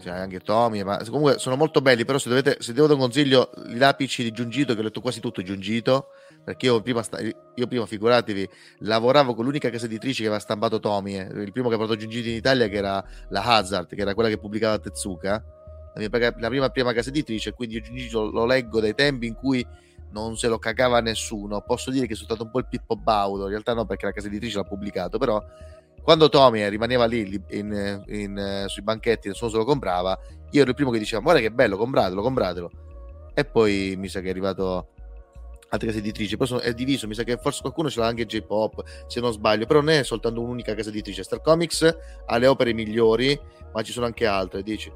cioè 0.00 0.12
anche 0.12 0.40
Tommy, 0.40 0.82
ma 0.82 0.98
comunque 1.04 1.38
sono 1.38 1.56
molto 1.56 1.80
belli, 1.80 2.04
però 2.04 2.18
se, 2.18 2.28
dovete, 2.28 2.56
se 2.60 2.72
devo 2.72 2.86
dare 2.86 2.98
un 2.98 3.04
consiglio, 3.04 3.50
gli 3.66 3.78
lapici 3.78 4.22
di 4.22 4.32
Giungito, 4.32 4.74
che 4.74 4.80
ho 4.80 4.82
letto 4.82 5.00
quasi 5.00 5.20
tutto 5.20 5.42
Giungito, 5.42 6.08
perché 6.42 6.66
io 6.66 6.80
prima, 6.80 7.02
io 7.54 7.66
prima 7.66 7.86
figuratevi, 7.86 8.48
lavoravo 8.80 9.34
con 9.34 9.44
l'unica 9.44 9.70
casa 9.70 9.86
editrice 9.86 10.22
che 10.22 10.26
aveva 10.26 10.40
stampato 10.40 10.80
Tommy, 10.80 11.18
eh, 11.18 11.42
il 11.42 11.52
primo 11.52 11.68
che 11.68 11.74
ha 11.74 11.78
portato 11.78 11.98
Giungito 11.98 12.28
in 12.28 12.34
Italia, 12.34 12.68
che 12.68 12.76
era 12.76 13.04
la 13.28 13.42
Hazard, 13.42 13.88
che 13.94 14.00
era 14.00 14.14
quella 14.14 14.28
che 14.28 14.38
pubblicava 14.38 14.78
Tezuka, 14.78 15.44
la, 15.94 16.08
mia, 16.08 16.34
la 16.38 16.48
prima, 16.48 16.68
prima 16.70 16.92
casa 16.92 17.10
editrice, 17.10 17.52
quindi 17.52 17.76
io 17.76 17.82
Giungito 17.82 18.30
lo 18.30 18.46
leggo 18.46 18.80
dai 18.80 18.94
tempi 18.94 19.26
in 19.26 19.34
cui 19.34 19.66
non 20.12 20.36
se 20.36 20.48
lo 20.48 20.58
cagava 20.58 21.00
nessuno, 21.00 21.60
posso 21.60 21.90
dire 21.90 22.06
che 22.06 22.14
sono 22.14 22.26
stato 22.26 22.42
un 22.44 22.50
po' 22.50 22.58
il 22.58 22.66
Pippo 22.68 22.96
Baudo, 22.96 23.44
in 23.44 23.50
realtà 23.50 23.74
no 23.74 23.84
perché 23.84 24.06
la 24.06 24.12
casa 24.12 24.26
editrice 24.26 24.56
l'ha 24.56 24.64
pubblicato, 24.64 25.18
però 25.18 25.42
quando 26.02 26.28
Tommy 26.28 26.68
rimaneva 26.68 27.04
lì 27.06 27.20
in, 27.20 27.42
in, 27.50 28.04
in, 28.08 28.64
sui 28.66 28.82
banchetti, 28.82 29.28
nessuno 29.28 29.50
se 29.50 29.56
lo 29.56 29.64
comprava, 29.64 30.18
io 30.50 30.60
ero 30.60 30.70
il 30.70 30.74
primo 30.74 30.90
che 30.90 30.98
diceva 30.98 31.22
guarda 31.22 31.40
che 31.40 31.50
bello, 31.50 31.76
compratelo, 31.76 32.22
compratelo. 32.22 32.70
E 33.34 33.44
poi 33.44 33.94
mi 33.96 34.08
sa 34.08 34.20
che 34.20 34.26
è 34.26 34.30
arrivato 34.30 34.88
altre 35.68 35.88
case 35.88 36.00
editrici, 36.00 36.36
poi 36.36 36.46
sono, 36.46 36.60
è 36.60 36.74
diviso, 36.74 37.06
mi 37.06 37.14
sa 37.14 37.22
che 37.22 37.36
forse 37.36 37.60
qualcuno 37.60 37.88
ce 37.88 38.00
l'ha 38.00 38.06
anche 38.06 38.26
J-Pop, 38.26 38.82
se 39.06 39.20
non 39.20 39.32
sbaglio, 39.32 39.66
però 39.66 39.80
non 39.80 39.90
è 39.90 40.02
soltanto 40.02 40.40
un'unica 40.40 40.74
casa 40.74 40.88
editrice. 40.88 41.22
Star 41.22 41.40
Comics 41.40 41.96
ha 42.26 42.36
le 42.38 42.46
opere 42.46 42.72
migliori, 42.72 43.38
ma 43.72 43.82
ci 43.82 43.92
sono 43.92 44.06
anche 44.06 44.26
altre, 44.26 44.62
dici? 44.62 44.92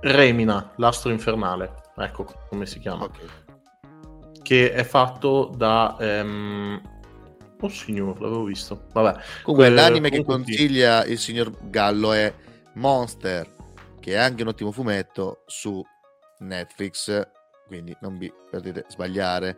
Remina, 0.00 0.72
l'astro 0.76 1.10
infernale, 1.12 1.74
ecco 1.96 2.26
come 2.48 2.66
si 2.66 2.78
chiama. 2.80 3.04
Okay. 3.04 3.26
Che 4.42 4.72
è 4.72 4.84
fatto 4.84 5.52
da... 5.54 5.96
Um 5.98 6.92
Oh 7.60 7.68
signor, 7.68 8.20
l'avevo 8.20 8.44
visto. 8.44 8.86
Vabbè. 8.92 9.20
Comunque, 9.42 9.68
Eh, 9.68 9.70
l'anime 9.70 10.10
che 10.10 10.22
comunque 10.22 10.52
sì. 10.52 10.58
consiglia 10.58 11.04
il 11.04 11.18
signor 11.18 11.52
Gallo 11.70 12.12
è 12.12 12.32
Monster, 12.74 13.48
che 14.00 14.12
è 14.12 14.16
anche 14.16 14.42
un 14.42 14.48
ottimo 14.48 14.70
fumetto 14.70 15.44
su 15.46 15.82
Netflix, 16.40 17.26
quindi 17.66 17.96
non 18.00 18.18
vi 18.18 18.30
potete 18.50 18.84
sbagliare. 18.88 19.56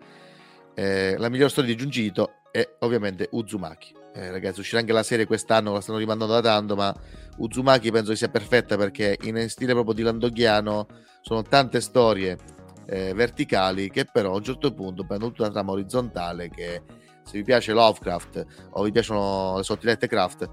Eh, 0.74 1.16
la 1.18 1.28
miglior 1.28 1.50
storia 1.50 1.70
di 1.74 1.76
Giungito 1.76 2.42
è 2.52 2.68
ovviamente 2.80 3.28
Uzumaki. 3.32 3.94
Eh, 4.14 4.30
ragazzi, 4.30 4.60
uscirà 4.60 4.80
anche 4.80 4.92
la 4.92 5.02
serie 5.02 5.26
quest'anno, 5.26 5.72
la 5.72 5.80
stanno 5.80 5.98
rimandando 5.98 6.34
da 6.34 6.40
tanto, 6.40 6.76
ma 6.76 6.94
Uzumaki 7.38 7.90
penso 7.90 8.10
che 8.12 8.16
sia 8.16 8.28
perfetta 8.28 8.76
perché 8.76 9.18
in 9.22 9.48
stile 9.48 9.72
proprio 9.72 9.94
di 9.94 10.02
Landoghiano 10.02 10.86
sono 11.22 11.42
tante 11.42 11.80
storie 11.80 12.38
eh, 12.86 13.12
verticali 13.14 13.90
che 13.90 14.04
però 14.04 14.32
a 14.32 14.36
un 14.36 14.44
certo 14.44 14.72
punto 14.72 15.04
prendono 15.04 15.32
tutta 15.32 15.42
una 15.44 15.52
trama 15.52 15.72
orizzontale 15.72 16.48
che 16.48 16.82
se 17.26 17.36
vi 17.38 17.42
piace 17.44 17.72
Lovecraft 17.72 18.46
o 18.70 18.82
vi 18.84 18.92
piacciono 18.92 19.56
le 19.56 19.62
sottilette 19.64 20.06
craft 20.06 20.48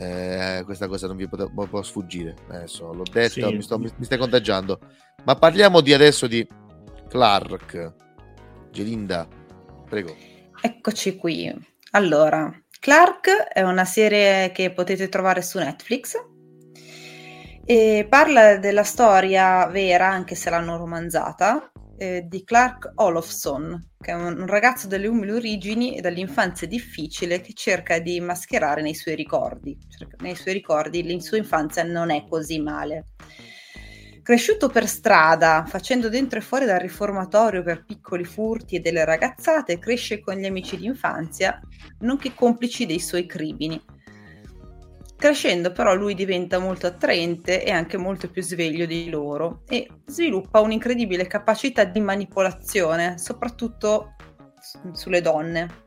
eh, 0.00 0.62
questa 0.64 0.86
cosa 0.86 1.06
non 1.08 1.16
vi 1.16 1.28
può, 1.28 1.44
può 1.66 1.82
sfuggire. 1.82 2.36
Adesso 2.48 2.92
l'ho 2.92 3.02
detto 3.10 3.48
Sì. 3.48 3.54
mi, 3.54 3.62
sto- 3.62 3.78
mi- 3.80 3.90
mi 3.96 4.04
stai 4.04 4.16
contagiando. 4.18 4.78
Ma 5.24 5.34
parliamo 5.34 5.80
di 5.80 5.92
adesso 5.92 6.28
di 6.28 6.46
Clark. 7.08 7.94
Gelinda 8.70 9.26
prego. 9.88 10.14
Eccoci 10.60 11.16
qui. 11.16 11.52
Allora, 11.92 12.48
Clark 12.78 13.28
è 13.52 13.62
una 13.62 13.84
serie 13.84 14.52
che 14.52 14.70
potete 14.72 15.08
trovare 15.08 15.42
su 15.42 15.58
Netflix 15.58 16.14
e 17.70 18.06
parla 18.08 18.56
della 18.56 18.82
storia 18.82 19.66
vera, 19.66 20.08
anche 20.08 20.34
se 20.34 20.48
l'hanno 20.48 20.78
romanzata, 20.78 21.70
eh, 21.98 22.24
di 22.26 22.42
Clark 22.42 22.92
Olofsson, 22.94 23.90
che 24.00 24.10
è 24.10 24.14
un, 24.14 24.46
ragazzo 24.46 24.86
delle 24.86 25.06
umili 25.06 25.32
origini 25.32 25.94
e 25.94 26.00
dall'infanzia 26.00 26.66
difficile 26.66 27.42
che 27.42 27.52
cerca 27.52 27.98
di 27.98 28.18
mascherare 28.20 28.80
nei 28.80 28.94
suoi 28.94 29.16
ricordi. 29.16 29.76
Cerca- 29.86 30.16
nei 30.20 30.34
suoi 30.34 30.54
ricordi 30.54 31.06
la 31.06 31.20
sua 31.20 31.36
infanzia 31.36 31.82
non 31.82 32.08
è 32.08 32.24
così 32.26 32.58
male. 32.58 33.08
Cresciuto 34.22 34.70
per 34.70 34.88
strada, 34.88 35.66
facendo 35.68 36.08
dentro 36.08 36.38
e 36.38 36.42
fuori 36.42 36.64
dal 36.64 36.80
riformatorio 36.80 37.62
per 37.62 37.84
piccoli 37.84 38.24
furti 38.24 38.76
e 38.76 38.80
delle 38.80 39.04
ragazzate, 39.04 39.78
cresce 39.78 40.20
con 40.20 40.36
gli 40.36 40.46
amici 40.46 40.78
d'infanzia, 40.78 41.60
nonché 41.98 42.32
complici 42.32 42.86
dei 42.86 42.98
suoi 42.98 43.26
crimini. 43.26 43.78
Crescendo 45.18 45.72
però 45.72 45.96
lui 45.96 46.14
diventa 46.14 46.60
molto 46.60 46.86
attraente 46.86 47.64
e 47.64 47.72
anche 47.72 47.96
molto 47.96 48.30
più 48.30 48.40
sveglio 48.40 48.86
di 48.86 49.10
loro 49.10 49.62
e 49.68 49.88
sviluppa 50.06 50.60
un'incredibile 50.60 51.26
capacità 51.26 51.82
di 51.82 51.98
manipolazione, 51.98 53.18
soprattutto 53.18 54.14
sulle 54.92 55.20
donne, 55.20 55.82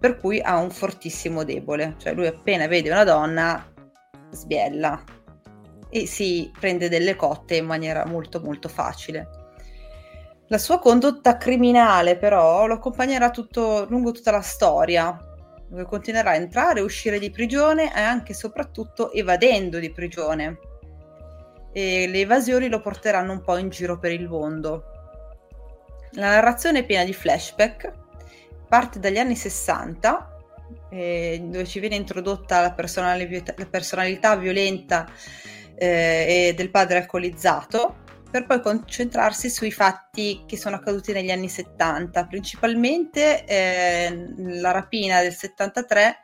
per 0.00 0.16
cui 0.16 0.40
ha 0.40 0.56
un 0.56 0.70
fortissimo 0.70 1.44
debole, 1.44 1.96
cioè 1.98 2.14
lui 2.14 2.26
appena 2.28 2.66
vede 2.66 2.90
una 2.90 3.04
donna 3.04 3.72
sbiella 4.30 5.04
e 5.90 6.06
si 6.06 6.50
prende 6.58 6.88
delle 6.88 7.14
cotte 7.14 7.56
in 7.56 7.66
maniera 7.66 8.06
molto 8.06 8.40
molto 8.40 8.70
facile. 8.70 9.28
La 10.48 10.58
sua 10.58 10.78
condotta 10.78 11.36
criminale 11.36 12.16
però 12.16 12.64
lo 12.66 12.74
accompagnerà 12.74 13.28
tutto, 13.28 13.84
lungo 13.90 14.12
tutta 14.12 14.30
la 14.30 14.40
storia, 14.40 15.25
dove 15.68 15.84
continuerà 15.84 16.30
a 16.30 16.36
entrare 16.36 16.80
e 16.80 16.82
uscire 16.82 17.18
di 17.18 17.30
prigione 17.30 17.94
e 17.94 18.00
anche 18.00 18.32
e 18.32 18.34
soprattutto 18.34 19.12
evadendo 19.12 19.78
di 19.78 19.90
prigione. 19.90 20.58
E 21.72 22.06
le 22.06 22.20
evasioni 22.20 22.68
lo 22.68 22.80
porteranno 22.80 23.32
un 23.32 23.42
po' 23.42 23.56
in 23.56 23.68
giro 23.68 23.98
per 23.98 24.12
il 24.12 24.28
mondo. 24.28 24.84
La 26.12 26.30
narrazione 26.30 26.78
è 26.78 26.84
piena 26.84 27.04
di 27.04 27.12
flashback, 27.12 27.92
parte 28.68 28.98
dagli 28.98 29.18
anni 29.18 29.36
60, 29.36 30.36
eh, 30.90 31.40
dove 31.42 31.66
ci 31.66 31.80
viene 31.80 31.96
introdotta 31.96 32.60
la, 32.60 32.72
personali- 32.72 33.42
la 33.44 33.66
personalità 33.66 34.36
violenta 34.36 35.06
eh, 35.74 36.54
del 36.56 36.70
padre 36.70 36.98
alcolizzato, 36.98 38.04
per 38.30 38.46
poi 38.46 38.60
concentrarsi 38.60 39.50
sui 39.50 39.70
fatti 39.70 40.44
che 40.46 40.56
sono 40.56 40.76
accaduti 40.76 41.12
negli 41.12 41.30
anni 41.30 41.48
70, 41.48 42.26
principalmente 42.26 43.44
eh, 43.44 44.32
la 44.36 44.70
rapina 44.72 45.22
del 45.22 45.34
73 45.34 46.16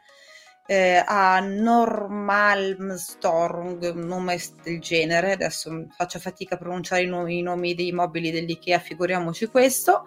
eh, 0.66 1.02
a 1.04 1.40
Normalmstorm, 1.40 3.78
un 3.80 4.06
nome 4.06 4.38
del 4.62 4.80
genere, 4.80 5.32
adesso 5.32 5.86
faccio 5.96 6.18
fatica 6.18 6.54
a 6.54 6.58
pronunciare 6.58 7.02
i 7.02 7.06
nomi, 7.06 7.38
i 7.38 7.42
nomi 7.42 7.74
dei 7.74 7.92
mobili 7.92 8.30
dell'IKEA, 8.30 8.78
figuriamoci 8.78 9.46
questo, 9.46 10.06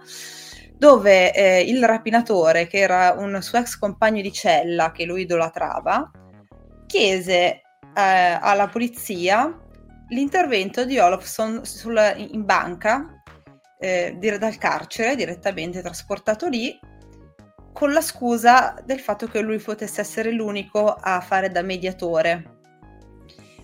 dove 0.78 1.34
eh, 1.34 1.62
il 1.62 1.84
rapinatore, 1.86 2.68
che 2.68 2.78
era 2.78 3.16
un 3.18 3.42
suo 3.42 3.60
ex 3.60 3.78
compagno 3.78 4.22
di 4.22 4.32
cella 4.32 4.92
che 4.92 5.06
lui 5.06 5.22
idolatrava, 5.22 6.12
chiese 6.88 7.62
eh, 7.96 8.02
alla 8.42 8.68
polizia 8.68 9.60
l'intervento 10.10 10.86
di 10.86 11.00
Olofsson 11.00 11.66
sulla- 11.66 12.14
in 12.16 12.46
banca 12.46 13.22
eh, 13.80 14.18
dal 14.18 14.58
carcere 14.58 15.16
direttamente 15.16 15.82
trasportato 15.82 16.48
lì 16.48 16.80
con 17.74 17.92
la 17.92 18.02
scusa 18.02 18.76
del 18.86 19.00
fatto 19.00 19.28
che 19.28 19.42
lui 19.42 19.60
potesse 19.60 20.02
essere 20.02 20.32
l'unico 20.32 20.94
a 20.94 21.20
fare 21.20 21.52
da 21.52 21.62
mediatore. 21.62 22.54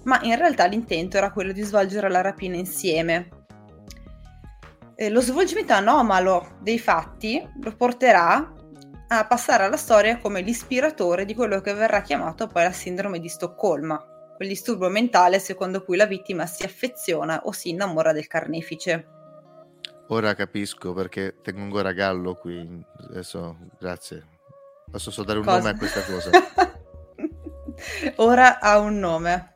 Ma 0.03 0.19
in 0.23 0.35
realtà 0.35 0.65
l'intento 0.65 1.17
era 1.17 1.31
quello 1.31 1.53
di 1.53 1.61
svolgere 1.61 2.09
la 2.09 2.21
rapina 2.21 2.57
insieme. 2.57 3.29
Eh, 4.95 5.09
lo 5.09 5.21
svolgimento 5.21 5.73
anomalo 5.73 6.57
dei 6.59 6.77
fatti 6.77 7.41
lo 7.61 7.73
porterà 7.75 8.53
a 9.07 9.25
passare 9.25 9.63
alla 9.63 9.77
storia 9.77 10.17
come 10.17 10.41
l'ispiratore 10.41 11.23
di 11.23 11.33
quello 11.33 11.61
che 11.61 11.73
verrà 11.73 12.01
chiamato 12.01 12.47
poi 12.47 12.63
la 12.63 12.71
sindrome 12.71 13.19
di 13.19 13.29
Stoccolma 13.29 14.03
quel 14.41 14.47
disturbo 14.47 14.89
mentale 14.89 15.37
secondo 15.37 15.83
cui 15.83 15.95
la 15.97 16.07
vittima 16.07 16.47
si 16.47 16.63
affeziona 16.63 17.41
o 17.43 17.51
si 17.51 17.69
innamora 17.69 18.11
del 18.11 18.25
carnefice. 18.25 19.05
ora 20.07 20.33
capisco 20.33 20.93
perché 20.93 21.35
tengo 21.43 21.61
ancora 21.61 21.91
Gallo 21.91 22.33
qui 22.33 22.83
adesso 23.09 23.55
grazie 23.79 24.25
posso 24.89 25.11
solo 25.11 25.27
dare 25.27 25.39
un 25.39 25.45
Cosa? 25.45 25.57
nome 25.57 25.69
a 25.69 25.75
questa 25.77 26.01
cosa 26.03 26.29
Ora 28.17 28.59
ha 28.59 28.77
un 28.79 28.99
nome. 28.99 29.53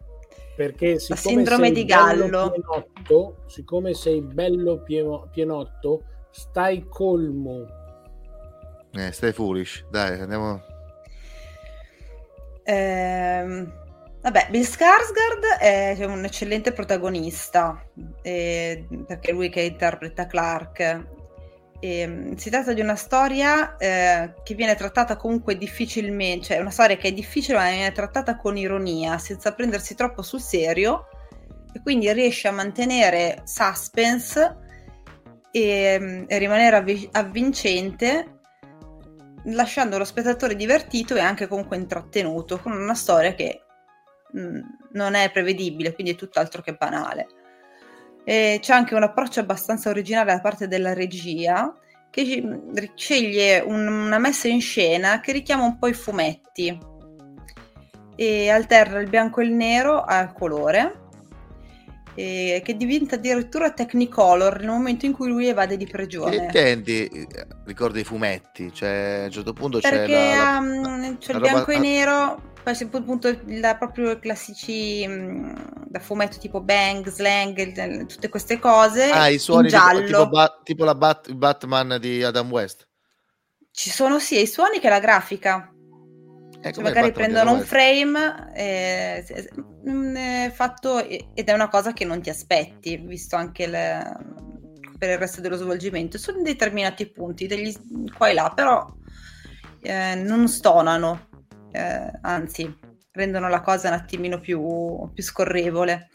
Perché 0.56 0.99
siccome 0.99 1.20
sindrome 1.20 1.66
sei 1.68 1.74
di 1.76 1.86
bello 1.86 2.28
Gallo. 2.30 2.52
pienotto, 2.52 3.36
siccome 3.48 3.94
sei 3.94 4.22
bello 4.22 4.82
pieno- 4.84 5.28
pienotto, 5.32 6.03
stai 6.32 6.86
colmo. 6.88 7.66
eh, 8.94 9.12
stai 9.12 9.32
foolish 9.34 9.86
dai 9.90 10.20
andiamo 10.20 10.62
Ehm, 12.64 13.72
vabbè, 14.26 14.47
Bill 14.49 14.64
Skarsgård 14.64 15.60
è 15.60 15.93
cioè, 15.95 16.06
un 16.07 16.26
eccellente 16.26 16.72
protagonista, 16.72 17.80
eh, 18.23 18.88
perché 19.06 19.30
è 19.30 19.34
lui 19.34 19.49
che 19.49 19.61
interpreta 19.61 20.26
Clark. 20.26 21.14
Ehm, 21.80 22.35
si 22.35 22.49
tratta 22.49 22.73
di 22.73 22.81
una 22.81 22.95
storia 22.95 23.77
eh, 23.77 24.34
che 24.43 24.56
viene 24.56 24.73
trattata 24.76 25.15
comunque 25.15 25.57
difficilmente, 25.57 26.45
cioè 26.45 26.60
una 26.60 26.72
storia 26.72 26.97
che 26.97 27.10
è 27.10 27.11
difficile 27.11 27.57
ma 27.57 27.69
viene 27.69 27.91
trattata 27.91 28.35
con 28.35 28.57
ironia, 28.57 29.19
senza 29.19 29.53
prendersi 29.53 29.93
troppo 29.93 30.23
sul 30.23 30.41
serio 30.41 31.07
e 31.72 31.81
quindi 31.84 32.11
riesce 32.11 32.47
a 32.47 32.52
mantenere 32.52 33.43
suspense 33.43 34.57
e, 35.52 36.26
e 36.27 36.38
rimanere 36.39 36.77
avvi- 36.77 37.10
avvincente 37.11 38.39
lasciando 39.49 39.99
lo 39.99 40.06
spettatore 40.06 40.56
divertito 40.56 41.15
e 41.15 41.19
anche 41.19 41.47
comunque 41.47 41.77
intrattenuto 41.77 42.57
con 42.57 42.72
una 42.72 42.95
storia 42.95 43.35
che 43.35 43.65
mh, 44.36 44.60
non 44.94 45.14
è 45.16 45.32
prevedibile, 45.32 45.94
quindi 45.94 46.14
è 46.14 46.16
tutt'altro 46.16 46.62
che 46.62 46.74
banale. 46.74 47.28
E 48.24 48.57
c'è 48.62 48.74
anche 48.74 48.95
un 48.95 49.03
approccio 49.03 49.40
abbastanza 49.40 49.90
originale 49.90 50.34
da 50.34 50.41
parte 50.41 50.68
della 50.68 50.94
regia 50.94 51.76
che 52.10 52.26
ci- 52.26 52.48
sceglie 52.95 53.60
un- 53.60 53.88
una 53.88 54.18
messa 54.18 54.48
in 54.48 54.62
scena 54.62 55.20
che 55.20 55.32
richiama 55.32 55.64
un 55.64 55.78
po' 55.78 55.88
i 55.88 55.94
fumetti 55.94 56.78
e 58.16 58.49
alterna 58.49 58.99
il 58.99 59.10
bianco 59.10 59.41
e 59.41 59.45
il 59.45 59.52
nero 59.52 60.02
al 60.03 60.34
colore 60.34 61.03
e 62.18 62.62
che 62.64 62.78
diventa 62.78 63.16
addirittura 63.16 63.72
technicolor 63.72 64.60
nel 64.60 64.70
momento 64.70 65.06
in 65.06 65.12
cui 65.12 65.28
lui 65.28 65.48
evade 65.48 65.76
di 65.76 65.84
che 65.86 65.91
prigione. 65.91 66.36
intendi 66.38 67.06
Eh, 67.07 67.28
ricordi 67.66 67.99
i 67.99 68.03
fumetti 68.06 68.74
cioè 68.74 69.20
a 69.24 69.26
un 69.26 69.32
certo 69.32 69.52
punto 69.52 69.80
c'è 69.80 69.90
Perché 69.90 70.14
la, 70.14 70.36
la- 70.36 70.57
um, 70.60 71.18
c'è 71.18 71.34
la 71.34 71.38
il 71.40 71.44
roba- 71.44 71.52
bianco 71.52 71.72
e 71.72 71.76
ah, 71.76 71.80
nero, 71.80 72.41
poi 72.66 72.74
c'è 72.74 72.88
appunto 72.92 73.40
la, 73.46 73.76
proprio 73.76 74.10
i 74.10 74.20
classici 74.20 75.08
mm, 75.08 75.56
da 75.86 76.00
fumetto 76.00 76.40
tipo 76.40 76.62
bang, 76.62 77.08
slang, 77.08 78.08
tutte 78.08 78.28
queste 78.28 78.58
cose 78.58 79.04
ah, 79.04 79.30
i 79.30 79.38
suoni 79.38 79.70
tipo, 79.70 79.80
giallo. 79.80 80.04
tipo, 80.04 80.28
Ba- 80.28 80.62
tipo 80.64 80.84
la 80.84 80.96
Bat- 80.96 81.32
Batman 81.34 81.98
di 82.00 82.24
Adam 82.24 82.50
West 82.50 82.88
Ci 83.70 83.92
sono 83.92 84.18
sia 84.18 84.40
i 84.42 84.48
suoni 84.48 84.80
che 84.80 84.90
la 84.90 85.00
grafica. 85.00 85.72
Cioè, 86.60 86.74
com'è 86.74 86.86
magari 86.86 87.12
prendono 87.12 87.52
un 87.52 87.62
frame 87.62 88.52
eh, 88.56 89.24
eh, 89.28 90.50
fatto 90.52 91.06
ed 91.06 91.48
è 91.48 91.54
una 91.54 91.68
cosa 91.70 91.94
che 91.94 92.04
non 92.04 92.20
ti 92.20 92.32
aspetti, 92.32 92.98
visto 92.98 93.36
anche 93.36 93.68
le- 93.68 94.18
per 94.98 95.12
il 95.12 95.18
resto 95.20 95.40
dello 95.40 95.56
svolgimento. 95.58 96.18
Sono 96.18 96.42
determinati 96.42 97.12
punti, 97.12 97.46
degli 97.46 97.72
qua 98.18 98.30
e 98.30 98.34
là, 98.34 98.52
però 98.56 98.92
eh, 99.82 100.16
non 100.16 100.48
stonano, 100.48 101.28
eh, 101.76 102.11
anzi 102.22 102.93
rendono 103.11 103.49
la 103.49 103.61
cosa 103.61 103.88
un 103.88 103.93
attimino 103.95 104.39
più, 104.39 105.10
più 105.14 105.23
scorrevole. 105.23 106.10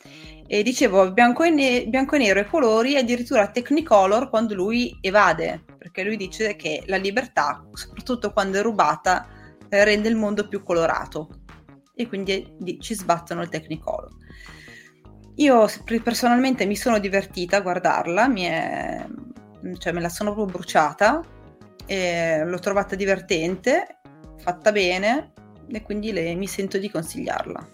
E 0.47 0.63
dicevo, 0.63 1.13
bianco 1.13 1.45
e, 1.45 1.51
ne- 1.51 1.87
bianco 1.87 2.17
e 2.17 2.19
nero 2.19 2.41
e 2.41 2.47
colori, 2.47 2.97
addirittura 2.97 3.51
Technicolor 3.51 4.29
quando 4.29 4.55
lui 4.55 4.99
evade, 5.01 5.65
perché 5.79 6.03
lui 6.03 6.17
dice 6.17 6.57
che 6.57 6.83
la 6.87 6.97
libertà, 6.97 7.65
soprattutto 7.73 8.33
quando 8.33 8.59
è 8.59 8.63
rubata, 8.63 9.29
eh, 9.69 9.85
rende 9.85 10.09
il 10.09 10.17
mondo 10.17 10.49
più 10.49 10.63
colorato. 10.63 11.29
E 11.95 12.09
quindi 12.09 12.55
di- 12.59 12.81
ci 12.81 12.95
sbattono 12.95 13.43
il 13.43 13.49
Technicolor. 13.49 14.09
Io 15.37 15.69
per- 15.85 16.03
personalmente 16.03 16.67
mi 16.67 16.77
sono 16.77 16.99
divertita 16.99 17.59
a 17.59 17.61
guardarla, 17.61 18.35
è- 18.35 19.07
cioè 19.79 19.93
me 19.93 20.01
la 20.01 20.09
sono 20.09 20.35
proprio 20.35 20.57
bruciata, 20.57 21.23
l'ho 21.87 22.59
trovata 22.59 22.95
divertente, 22.95 24.01
fatta 24.37 24.73
bene 24.73 25.33
e 25.71 25.83
quindi 25.83 26.13
le- 26.13 26.35
mi 26.35 26.47
sento 26.47 26.79
di 26.79 26.91
consigliarla. 26.91 27.69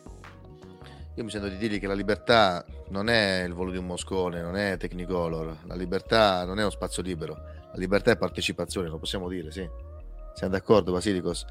Io 1.15 1.25
mi 1.25 1.31
sento 1.31 1.49
di 1.49 1.57
dirgli 1.57 1.81
che 1.81 1.87
la 1.87 1.95
libertà 1.95 2.65
non 2.91 3.09
è 3.09 3.43
il 3.47 3.55
volo 3.55 3.71
di 3.71 3.79
un 3.79 3.87
moscone, 3.87 4.43
non 4.43 4.55
è 4.57 4.77
Technicolor. 4.77 5.61
La 5.65 5.75
libertà 5.75 6.45
non 6.45 6.59
è 6.59 6.61
uno 6.61 6.71
spazio 6.71 7.03
libero. 7.03 7.35
La 7.73 7.79
libertà 7.79 8.11
è 8.11 8.19
partecipazione, 8.19 8.89
lo 8.89 8.99
possiamo 8.99 9.29
dire, 9.29 9.51
sì. 9.51 9.67
Siamo 10.35 10.53
d'accordo, 10.53 10.93
Basilicos? 10.93 11.47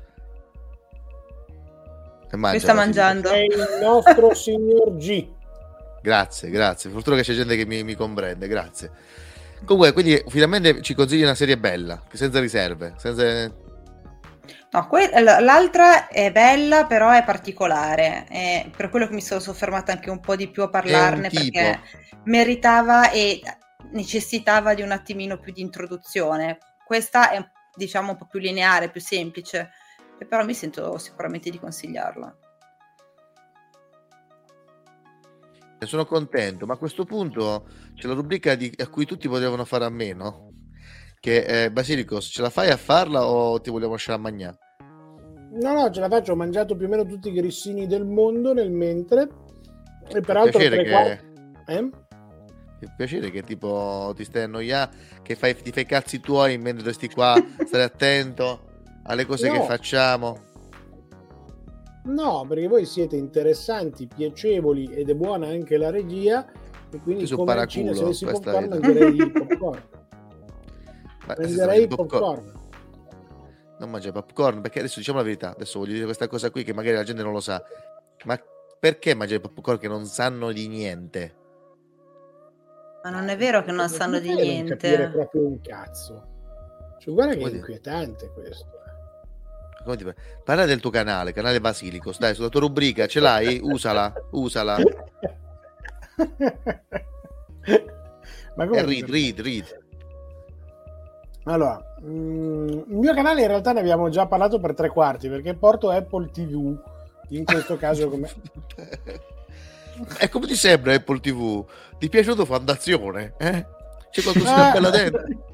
E 2.31 2.37
mangia, 2.37 2.57
Mi 2.57 2.59
sta 2.59 2.73
mangiando. 2.73 3.29
È 3.29 3.39
il 3.39 3.79
nostro 3.81 4.33
signor 4.35 4.95
G. 4.97 5.27
Grazie, 6.01 6.51
grazie. 6.51 6.91
Fortuna 6.91 7.15
che 7.15 7.23
c'è 7.23 7.33
gente 7.33 7.55
che 7.55 7.65
mi, 7.65 7.83
mi 7.83 7.95
comprende, 7.95 8.47
grazie. 8.47 8.91
Comunque, 9.63 9.93
quindi 9.93 10.23
finalmente 10.27 10.83
ci 10.83 10.93
consigli 10.93 11.23
una 11.23 11.33
serie 11.33 11.57
bella, 11.57 12.03
che 12.07 12.17
senza 12.17 12.39
riserve, 12.39 12.93
senza... 12.97 13.63
No, 14.75 14.87
que- 14.87 15.09
l'altra 15.21 16.09
è 16.09 16.33
bella, 16.33 16.85
però 16.85 17.09
è 17.11 17.23
particolare. 17.23 18.25
È 18.25 18.69
per 18.75 18.89
quello 18.89 19.07
che 19.07 19.13
mi 19.13 19.21
sono 19.21 19.39
soffermata 19.39 19.93
anche 19.93 20.09
un 20.09 20.19
po' 20.19 20.35
di 20.35 20.49
più 20.49 20.63
a 20.63 20.69
parlarne, 20.69 21.29
perché 21.29 21.79
meritava 22.25 23.09
e 23.09 23.39
necessitava 23.91 24.73
di 24.73 24.81
un 24.81 24.91
attimino 24.91 25.39
più 25.39 25.53
di 25.53 25.61
introduzione. 25.61 26.57
Questa 26.83 27.31
è, 27.31 27.41
diciamo, 27.73 28.11
un 28.11 28.17
po' 28.17 28.27
più 28.27 28.41
lineare, 28.41 28.89
più 28.89 28.99
semplice, 28.99 29.71
e 30.19 30.25
però 30.25 30.43
mi 30.43 30.53
sento 30.53 30.97
sicuramente 30.97 31.49
di 31.49 31.57
consigliarla. 31.57 32.37
Ne 35.79 35.87
sono 35.87 36.05
contento, 36.05 36.65
ma 36.65 36.73
a 36.73 36.77
questo 36.77 37.05
punto 37.05 37.65
c'è 37.93 38.07
la 38.07 38.13
rubrica 38.13 38.55
di- 38.55 38.73
a 38.77 38.89
cui 38.89 39.05
tutti 39.05 39.29
potevano 39.29 39.63
fare 39.63 39.85
a 39.85 39.89
meno. 39.89 40.51
Che 41.17 41.63
eh, 41.63 41.71
Basilicos, 41.71 42.25
ce 42.25 42.41
la 42.41 42.49
fai 42.49 42.69
a 42.71 42.77
farla 42.77 43.25
o 43.25 43.61
ti 43.61 43.69
vogliamo 43.69 43.93
lasciare 43.93 44.17
a 44.17 44.21
mangiare? 44.21 44.63
No, 45.61 45.73
no, 45.73 45.89
ce 45.89 45.99
la 46.01 46.09
faccio. 46.09 46.33
Ho 46.33 46.35
mangiato 46.35 46.75
più 46.75 46.85
o 46.85 46.89
meno 46.89 47.05
tutti 47.05 47.29
i 47.29 47.33
grissini 47.33 47.87
del 47.87 48.05
mondo 48.05 48.53
nel 48.53 48.71
mentre. 48.71 49.27
E 50.07 50.21
peraltro 50.21 50.59
piacere 50.59 50.83
che- 50.83 50.89
quarti- 50.89 51.23
Eh? 51.67 51.89
Che 52.79 52.87
piacere 52.97 53.31
che 53.31 53.41
tipo 53.41 54.11
ti 54.15 54.23
stai 54.25 54.43
annoiando, 54.43 54.95
che 55.21 55.35
fai, 55.35 55.55
ti 55.55 55.71
fai 55.71 55.83
i 55.83 55.85
cazzi 55.85 56.19
tuoi 56.19 56.57
mentre 56.57 56.77
dovresti 56.83 57.09
qua 57.09 57.33
stare 57.65 57.83
attento 57.83 58.59
alle 59.03 59.25
cose 59.25 59.49
che 59.49 59.57
No. 59.57 59.63
facciamo. 59.63 60.39
No, 62.03 62.45
perché 62.47 62.67
voi 62.67 62.85
siete 62.85 63.15
interessanti, 63.15 64.07
piacevoli 64.07 64.85
ed 64.93 65.09
è 65.09 65.15
buona 65.15 65.47
anche 65.47 65.77
la 65.77 65.89
regia. 65.89 66.45
E 66.91 66.99
quindi 66.99 67.25
so 67.25 67.35
come 67.37 67.53
al 67.53 67.67
cinema, 67.67 67.95
se 67.95 68.01
paraculo, 68.03 68.05
avessi 68.05 68.25
popcorn 68.25 68.67
mangerei 68.69 69.15
il 69.15 69.31
popcorn. 69.31 69.81
Ma 71.27 71.35
mangerei 71.39 71.57
mangiare 71.57 71.87
popcorn. 71.87 72.51
Non 73.77 73.89
mangia 73.89 74.11
popcorn 74.11 74.61
perché 74.61 74.79
adesso 74.79 74.99
diciamo 74.99 75.17
la 75.17 75.23
verità. 75.23 75.51
Adesso 75.51 75.79
voglio 75.79 75.93
dire 75.93 76.05
questa 76.05 76.27
cosa 76.27 76.49
qui 76.49 76.63
che 76.63 76.73
magari 76.73 76.95
la 76.95 77.03
gente 77.03 77.23
non 77.23 77.33
lo 77.33 77.41
sa. 77.41 77.61
Ma 78.23 78.39
perché 78.79 79.13
mangiare 79.13 79.41
popcorn 79.41 79.77
che 79.77 79.87
non 79.87 80.05
sanno 80.05 80.51
di 80.51 80.67
niente? 80.67 81.35
Ma 83.03 83.09
non 83.11 83.27
è 83.29 83.37
vero 83.37 83.63
che 83.63 83.71
non 83.71 83.87
sanno 83.89 84.19
di 84.19 84.29
Come 84.29 84.41
a 84.41 84.45
non 84.45 84.67
capire 84.67 84.97
niente. 84.97 85.09
proprio 85.17 85.45
un 85.45 85.61
cazzo. 85.61 86.27
Cioè, 86.99 87.13
guarda 87.13 87.33
che 87.33 87.37
Come 87.39 87.49
è 87.49 87.53
dire? 87.53 87.57
inquietante 87.67 88.31
questo. 88.31 88.65
Come 89.83 89.95
ti- 89.97 90.13
Parla 90.43 90.65
del 90.65 90.79
tuo 90.79 90.89
canale, 90.89 91.31
canale 91.33 91.59
Basilicos. 91.61 92.17
Dai, 92.17 92.33
sulla 92.33 92.49
tua 92.49 92.61
rubrica 92.61 93.05
ce 93.05 93.19
l'hai? 93.19 93.59
Usala, 93.61 94.11
usala. 94.31 94.77
Ma 98.55 98.63
E 98.63 98.67
come 98.67 98.85
read, 98.85 99.09
read, 99.09 99.39
read. 99.41 99.83
Allora, 101.45 101.79
mm, 102.03 102.67
il 102.67 102.83
mio 102.97 103.13
canale 103.13 103.41
in 103.41 103.47
realtà 103.47 103.71
ne 103.71 103.79
abbiamo 103.79 104.09
già 104.09 104.25
parlato 104.25 104.59
per 104.59 104.73
tre 104.73 104.89
quarti 104.89 105.29
perché 105.29 105.53
porto 105.53 105.89
Apple 105.91 106.29
TV 106.31 106.75
in 107.29 107.45
questo 107.45 107.77
caso 107.77 108.09
come 108.09 108.29
E 110.19 110.27
come 110.29 110.47
ti 110.47 110.55
sembra 110.55 110.93
Apple 110.93 111.19
TV? 111.19 111.63
Ti 111.97 112.07
è 112.07 112.09
piaciuto 112.09 112.45
Fondazione? 112.45 113.33
Eh? 113.37 113.65
C'è 114.09 114.21
qualcosina 114.21 114.69
Ah. 114.69 114.71
bella 114.71 114.89
dentro? 114.89 115.23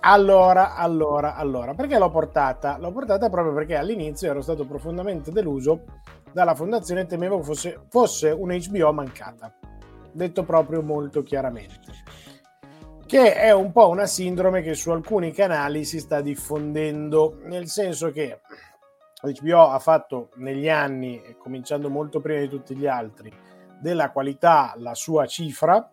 Allora, 0.00 0.76
allora, 0.76 1.34
allora, 1.34 1.74
perché 1.74 1.98
l'ho 1.98 2.08
portata? 2.08 2.78
L'ho 2.78 2.92
portata 2.92 3.28
proprio 3.28 3.52
perché 3.52 3.74
all'inizio 3.74 4.30
ero 4.30 4.40
stato 4.42 4.64
profondamente 4.64 5.32
deluso 5.32 5.82
dalla 6.30 6.54
fondazione 6.54 7.00
e 7.00 7.06
temevo 7.06 7.42
fosse, 7.42 7.80
fosse 7.88 8.30
un 8.30 8.56
HBO 8.56 8.92
mancata, 8.92 9.52
detto 10.12 10.44
proprio 10.44 10.82
molto 10.82 11.24
chiaramente, 11.24 11.80
che 13.08 13.32
è 13.32 13.50
un 13.52 13.72
po' 13.72 13.88
una 13.88 14.04
sindrome 14.04 14.60
che 14.60 14.74
su 14.74 14.90
alcuni 14.90 15.32
canali 15.32 15.86
si 15.86 15.98
sta 15.98 16.20
diffondendo, 16.20 17.38
nel 17.44 17.66
senso 17.66 18.10
che 18.10 18.40
HBO 19.22 19.68
ha 19.68 19.78
fatto 19.78 20.28
negli 20.34 20.68
anni, 20.68 21.18
cominciando 21.38 21.88
molto 21.88 22.20
prima 22.20 22.40
di 22.40 22.48
tutti 22.48 22.76
gli 22.76 22.86
altri, 22.86 23.32
della 23.80 24.10
qualità 24.10 24.74
la 24.76 24.94
sua 24.94 25.24
cifra, 25.24 25.90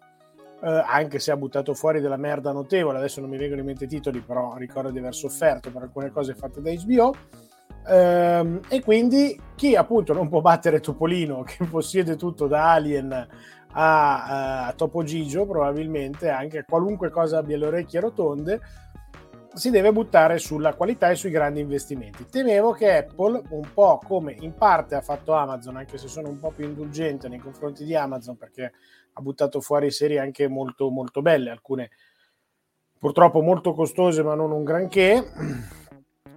eh, 0.61 0.83
anche 0.85 1.19
se 1.19 1.31
ha 1.31 1.37
buttato 1.37 1.73
fuori 1.73 2.01
della 2.01 2.17
merda 2.17 2.51
notevole, 2.51 2.97
adesso 2.97 3.21
non 3.21 3.29
mi 3.29 3.37
vengono 3.37 3.61
in 3.61 3.67
mente 3.67 3.85
i 3.85 3.87
titoli, 3.87 4.19
però 4.19 4.55
ricordo 4.57 4.91
di 4.91 4.97
aver 4.97 5.15
sofferto 5.15 5.71
per 5.71 5.83
alcune 5.83 6.11
cose 6.11 6.35
fatte 6.35 6.61
da 6.61 6.69
HBO. 6.69 7.15
Ehm, 7.87 8.59
e 8.67 8.81
quindi 8.81 9.39
chi 9.55 9.77
appunto 9.77 10.11
non 10.11 10.27
può 10.27 10.41
battere 10.41 10.81
Topolino, 10.81 11.43
che 11.47 11.63
possiede 11.63 12.17
tutto 12.17 12.47
da 12.47 12.73
Alien 12.73 13.27
a, 13.77 14.67
a 14.67 14.73
Topo 14.73 15.03
Gigio, 15.03 15.45
probabilmente 15.45 16.29
anche 16.29 16.65
qualunque 16.67 17.09
cosa 17.09 17.39
abbia 17.39 17.57
le 17.57 17.65
orecchie 17.65 17.99
rotonde, 17.99 18.61
si 19.53 19.69
deve 19.69 19.91
buttare 19.91 20.37
sulla 20.37 20.73
qualità 20.73 21.09
e 21.09 21.15
sui 21.15 21.29
grandi 21.29 21.61
investimenti. 21.61 22.25
Temevo 22.29 22.71
che 22.71 22.97
Apple, 22.97 23.41
un 23.49 23.73
po' 23.73 23.99
come 24.05 24.35
in 24.39 24.53
parte 24.53 24.95
ha 24.95 25.01
fatto 25.01 25.33
Amazon, 25.33 25.77
anche 25.77 25.97
se 25.97 26.07
sono 26.07 26.29
un 26.29 26.39
po' 26.39 26.51
più 26.51 26.65
indulgente 26.65 27.29
nei 27.29 27.39
confronti 27.39 27.85
di 27.85 27.95
Amazon, 27.95 28.37
perché 28.37 28.73
ha 29.13 29.21
buttato 29.21 29.61
fuori 29.61 29.91
serie 29.91 30.19
anche 30.19 30.47
molto, 30.47 30.89
molto 30.89 31.21
belle, 31.21 31.51
alcune 31.51 31.89
purtroppo 32.99 33.41
molto 33.41 33.73
costose, 33.73 34.23
ma 34.23 34.35
non 34.35 34.51
un 34.51 34.63
granché. 34.63 35.23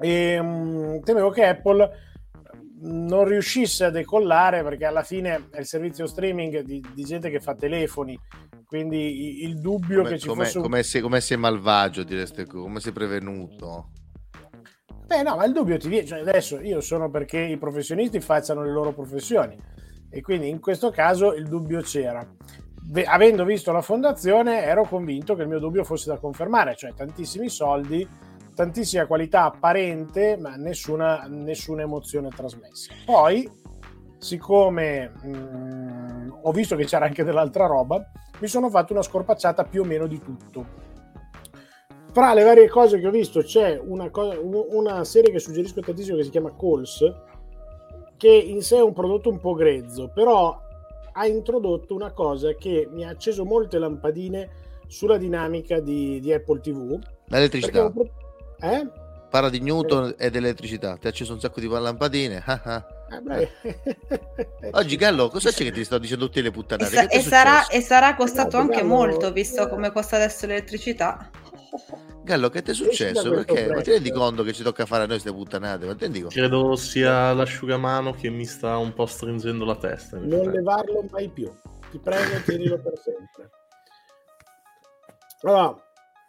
E, 0.00 0.38
mm, 0.40 1.00
temevo 1.00 1.30
che 1.30 1.44
Apple 1.44 1.90
non 2.80 3.24
riuscisse 3.24 3.84
a 3.84 3.90
decollare 3.90 4.62
perché 4.62 4.84
alla 4.84 5.02
fine 5.02 5.48
è 5.50 5.58
il 5.58 5.66
servizio 5.66 6.06
streaming 6.06 6.60
di, 6.60 6.84
di 6.94 7.04
gente 7.04 7.30
che 7.30 7.40
fa 7.40 7.54
telefoni 7.54 8.18
quindi 8.68 9.44
il 9.44 9.60
dubbio 9.60 10.02
Come, 10.02 10.10
che 10.10 10.18
ci 10.18 10.28
come- 10.28 10.44
fosse 10.44 10.58
un 10.58 10.62
come 10.64 10.82
sei, 10.82 11.00
come 11.00 11.20
sei 11.22 11.38
malvagio, 11.38 12.02
direste, 12.02 12.44
come 12.44 12.80
sei 12.80 12.92
prevenuto. 12.92 13.92
Beh, 15.06 15.22
no, 15.22 15.36
ma 15.36 15.46
il 15.46 15.54
dubbio 15.54 15.78
ti 15.78 15.88
viene. 15.88 16.06
Cioè, 16.06 16.18
adesso 16.18 16.60
io 16.60 16.82
sono 16.82 17.10
perché 17.10 17.38
i 17.38 17.56
professionisti 17.56 18.20
facciano 18.20 18.62
le 18.62 18.70
loro 18.70 18.92
professioni 18.92 19.58
e 20.10 20.20
quindi 20.20 20.50
in 20.50 20.60
questo 20.60 20.90
caso 20.90 21.32
il 21.32 21.48
dubbio 21.48 21.80
c'era. 21.80 22.22
Ve- 22.90 23.04
avendo 23.06 23.46
visto 23.46 23.72
la 23.72 23.80
fondazione, 23.80 24.62
ero 24.62 24.84
convinto 24.84 25.34
che 25.34 25.42
il 25.42 25.48
mio 25.48 25.60
dubbio 25.60 25.82
fosse 25.82 26.10
da 26.10 26.18
confermare, 26.18 26.76
cioè 26.76 26.92
tantissimi 26.92 27.48
soldi, 27.48 28.06
tantissima 28.58 29.06
qualità 29.06 29.44
apparente, 29.44 30.36
ma 30.36 30.56
nessuna, 30.56 31.26
nessuna 31.28 31.82
emozione 31.82 32.28
trasmessa. 32.30 32.92
Poi, 33.04 33.48
siccome 34.18 35.12
mm, 35.24 36.30
ho 36.42 36.50
visto 36.50 36.74
che 36.74 36.84
c'era 36.84 37.04
anche 37.04 37.22
dell'altra 37.22 37.66
roba, 37.66 38.04
mi 38.40 38.48
sono 38.48 38.68
fatto 38.68 38.92
una 38.92 39.02
scorpacciata 39.02 39.62
più 39.62 39.82
o 39.82 39.84
meno 39.84 40.08
di 40.08 40.20
tutto. 40.20 40.86
Tra 42.12 42.34
le 42.34 42.42
varie 42.42 42.68
cose 42.68 42.98
che 42.98 43.06
ho 43.06 43.12
visto 43.12 43.42
c'è 43.42 43.78
una, 43.80 44.10
co- 44.10 44.40
un- 44.42 44.66
una 44.70 45.04
serie 45.04 45.30
che 45.30 45.38
suggerisco 45.38 45.80
tantissimo 45.80 46.16
che 46.16 46.24
si 46.24 46.30
chiama 46.30 46.52
Calls, 46.58 46.98
che 48.16 48.28
in 48.28 48.60
sé 48.62 48.78
è 48.78 48.82
un 48.82 48.92
prodotto 48.92 49.30
un 49.30 49.38
po' 49.38 49.54
grezzo, 49.54 50.10
però 50.12 50.60
ha 51.12 51.26
introdotto 51.28 51.94
una 51.94 52.10
cosa 52.10 52.52
che 52.54 52.88
mi 52.90 53.04
ha 53.04 53.10
acceso 53.10 53.44
molte 53.44 53.78
lampadine 53.78 54.50
sulla 54.88 55.16
dinamica 55.16 55.78
di, 55.78 56.18
di 56.18 56.32
Apple 56.32 56.58
TV. 56.58 56.98
L'elettricità. 57.26 57.88
Perché 57.92 58.26
Eh? 58.60 58.90
Parla 59.30 59.50
di 59.50 59.60
Newton 59.60 60.14
e 60.16 60.30
dell'elettricità. 60.30 60.96
Ti 60.96 61.06
ha 61.06 61.10
acceso 61.10 61.34
un 61.34 61.40
sacco 61.40 61.60
di 61.60 61.68
lampadine. 61.68 62.42
ah, 62.46 62.60
ah. 62.64 62.86
Eh. 63.38 63.50
Oggi, 64.72 64.96
Gallo, 64.96 65.28
cosa 65.28 65.50
c'è 65.50 65.64
che 65.64 65.70
ti 65.72 65.84
sto 65.84 65.98
dicendo 65.98 66.26
tutte 66.26 66.40
le 66.40 66.48
E, 66.48 66.50
puttanate? 66.50 67.08
e 67.08 67.20
sarà, 67.20 67.66
e 67.68 67.80
sarà 67.82 68.14
costato 68.14 68.56
No, 68.56 68.62
anche 68.62 68.80
dobbiamo- 68.80 68.94
molto, 68.96 69.30
visto 69.32 69.68
come 69.68 69.92
costa 69.92 70.16
adesso 70.16 70.46
l'elettricità. 70.46 71.30
Gallo, 72.24 72.48
che 72.48 72.62
ti 72.62 72.70
è 72.70 72.74
successo? 72.74 73.30
Perché? 73.30 73.66
Ma 73.68 73.80
ti 73.82 73.90
rendi 73.90 74.10
conto 74.10 74.42
che 74.42 74.52
ci 74.54 74.62
tocca 74.62 74.86
fare 74.86 75.04
a 75.04 75.06
noi 75.06 75.18
queste 75.20 75.32
puttanate? 75.32 75.84
Ma 75.86 75.92
ti 75.94 76.00
rendi 76.04 76.20
conto? 76.20 76.34
Credo 76.34 76.76
sia 76.76 77.32
l'asciugamano 77.34 78.12
che 78.12 78.30
mi 78.30 78.44
sta 78.46 78.76
un 78.78 78.92
po' 78.94 79.06
stringendo 79.06 79.64
la 79.66 79.76
testa. 79.76 80.16
Non 80.18 80.32
effetti. 80.32 80.56
levarlo 80.56 81.04
mai 81.10 81.28
più. 81.28 81.50
Ti 81.90 81.98
prego, 81.98 82.40
tienilo 82.44 82.78
per 82.80 82.92
sempre. 83.02 83.50
Allora, 85.42 85.76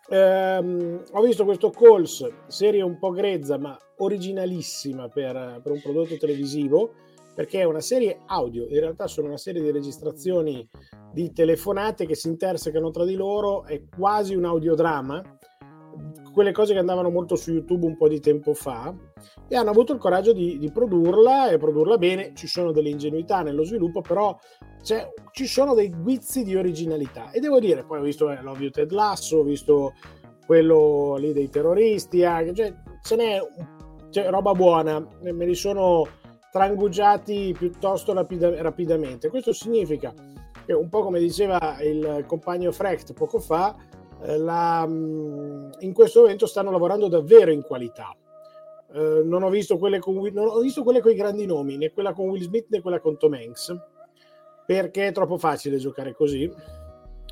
ehm, 0.10 1.04
ho 1.12 1.22
visto 1.22 1.46
questo 1.46 1.70
Calls, 1.70 2.28
serie 2.48 2.82
un 2.82 2.98
po' 2.98 3.12
grezza 3.12 3.58
ma 3.58 3.78
originalissima 3.98 5.08
per, 5.10 5.62
per 5.64 5.72
un 5.72 5.82
prodotto 5.82 6.18
televisivo, 6.18 6.94
perché 7.36 7.62
è 7.62 7.64
una 7.64 7.80
serie 7.80 8.20
audio, 8.26 8.66
in 8.68 8.80
realtà 8.80 9.08
sono 9.08 9.28
una 9.28 9.38
serie 9.38 9.62
di 9.62 9.72
registrazioni 9.72 10.68
di 11.14 11.32
telefonate 11.32 12.06
che 12.06 12.16
si 12.16 12.28
intersecano 12.28 12.92
tra 12.92 13.06
di 13.06 13.16
loro, 13.16 13.64
è 13.64 13.82
quasi 13.88 14.36
un 14.36 14.46
audiodramma, 14.46 15.39
quelle 16.32 16.52
cose 16.52 16.74
che 16.74 16.80
andavano 16.80 17.10
molto 17.10 17.36
su 17.36 17.52
YouTube 17.52 17.86
un 17.86 17.98
po' 17.98 18.08
di 18.08 18.20
tempo 18.20 18.54
fa, 18.54 18.94
e 19.48 19.56
hanno 19.56 19.70
avuto 19.70 19.94
il 19.94 20.00
coraggio 20.00 20.34
di, 20.34 20.58
di 20.58 20.72
produrla 20.72 21.50
e 21.50 21.58
produrla 21.58 21.98
bene. 21.98 22.34
Ci 22.36 22.48
sono 22.48 22.72
delle 22.72 22.90
ingenuità 22.90 23.42
nello 23.42 23.64
sviluppo, 23.64 24.02
però 24.02 24.38
c'è- 24.82 25.08
ci 25.32 25.48
sono 25.48 25.74
dei 25.74 25.90
guizzi 25.90 26.44
di 26.44 26.56
originalità. 26.56 27.32
E 27.32 27.40
devo 27.40 27.60
dire, 27.60 27.84
poi 27.84 28.00
ho 28.00 28.04
visto 28.04 28.30
eh, 28.32 28.42
l'ovvio 28.42 28.70
Ted 28.70 28.92
Lasso, 28.92 29.40
ho 29.40 29.44
visto 29.44 29.94
quello 30.46 31.16
lì 31.18 31.34
dei 31.34 31.50
terroristi, 31.50 32.24
anche, 32.24 32.54
cioè, 32.54 32.74
ce 33.02 33.16
n'è 33.16 33.40
c'è 34.10 34.30
roba 34.30 34.54
buona, 34.54 35.06
me 35.22 35.46
li 35.46 35.54
sono 35.54 36.08
trangugiati 36.52 37.56
piuttosto 37.58 38.14
rapida- 38.14 38.62
rapidamente. 38.62 39.30
Questo 39.30 39.54
significa 39.54 40.12
che, 40.66 40.74
un 40.74 40.90
po' 40.90 41.04
come 41.04 41.20
diceva 41.20 41.78
il 41.82 42.24
compagno 42.28 42.72
Frecht 42.72 43.14
poco 43.14 43.40
fa, 43.40 43.76
la- 44.22 44.86
mh, 44.86 45.72
in 45.80 45.94
questo 45.94 46.22
momento 46.22 46.46
stanno 46.46 46.72
lavorando 46.72 47.08
davvero 47.08 47.52
in 47.52 47.62
qualità. 47.62 48.16
Eh, 48.92 49.22
non 49.24 49.44
ho 49.44 49.50
visto 49.50 49.78
quelle 49.78 50.00
con 50.00 50.16
non 50.16 50.48
ho 50.48 50.60
visto 50.60 50.84
quelle 50.84 51.02
con 51.02 51.12
i 51.12 51.16
grandi 51.16 51.46
nomi, 51.46 51.78
né 51.78 51.92
quella 51.92 52.14
con 52.14 52.30
Will 52.30 52.42
Smith 52.42 52.68
né 52.70 52.82
quella 52.82 53.00
con 53.00 53.18
Tom 53.18 53.34
Hanks, 53.34 53.76
perché 54.66 55.08
è 55.08 55.12
troppo 55.12 55.38
facile 55.38 55.78
giocare 55.78 56.14
così. 56.14 56.52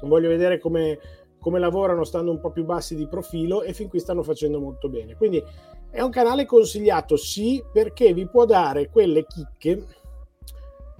Voglio 0.03 0.29
vedere 0.29 0.59
come, 0.59 0.99
come 1.39 1.59
lavorano 1.59 2.03
stando 2.03 2.29
un 2.31 2.39
po' 2.39 2.51
più 2.51 2.63
bassi 2.63 2.95
di 2.95 3.07
profilo 3.07 3.63
e 3.63 3.73
fin 3.73 3.89
qui 3.89 3.99
stanno 3.99 4.21
facendo 4.21 4.59
molto 4.59 4.89
bene. 4.89 5.15
Quindi 5.15 5.43
è 5.89 6.01
un 6.01 6.11
canale 6.11 6.45
consigliato, 6.45 7.17
sì, 7.17 7.63
perché 7.73 8.13
vi 8.13 8.27
può 8.27 8.45
dare 8.45 8.89
quelle 8.89 9.25
chicche. 9.25 9.85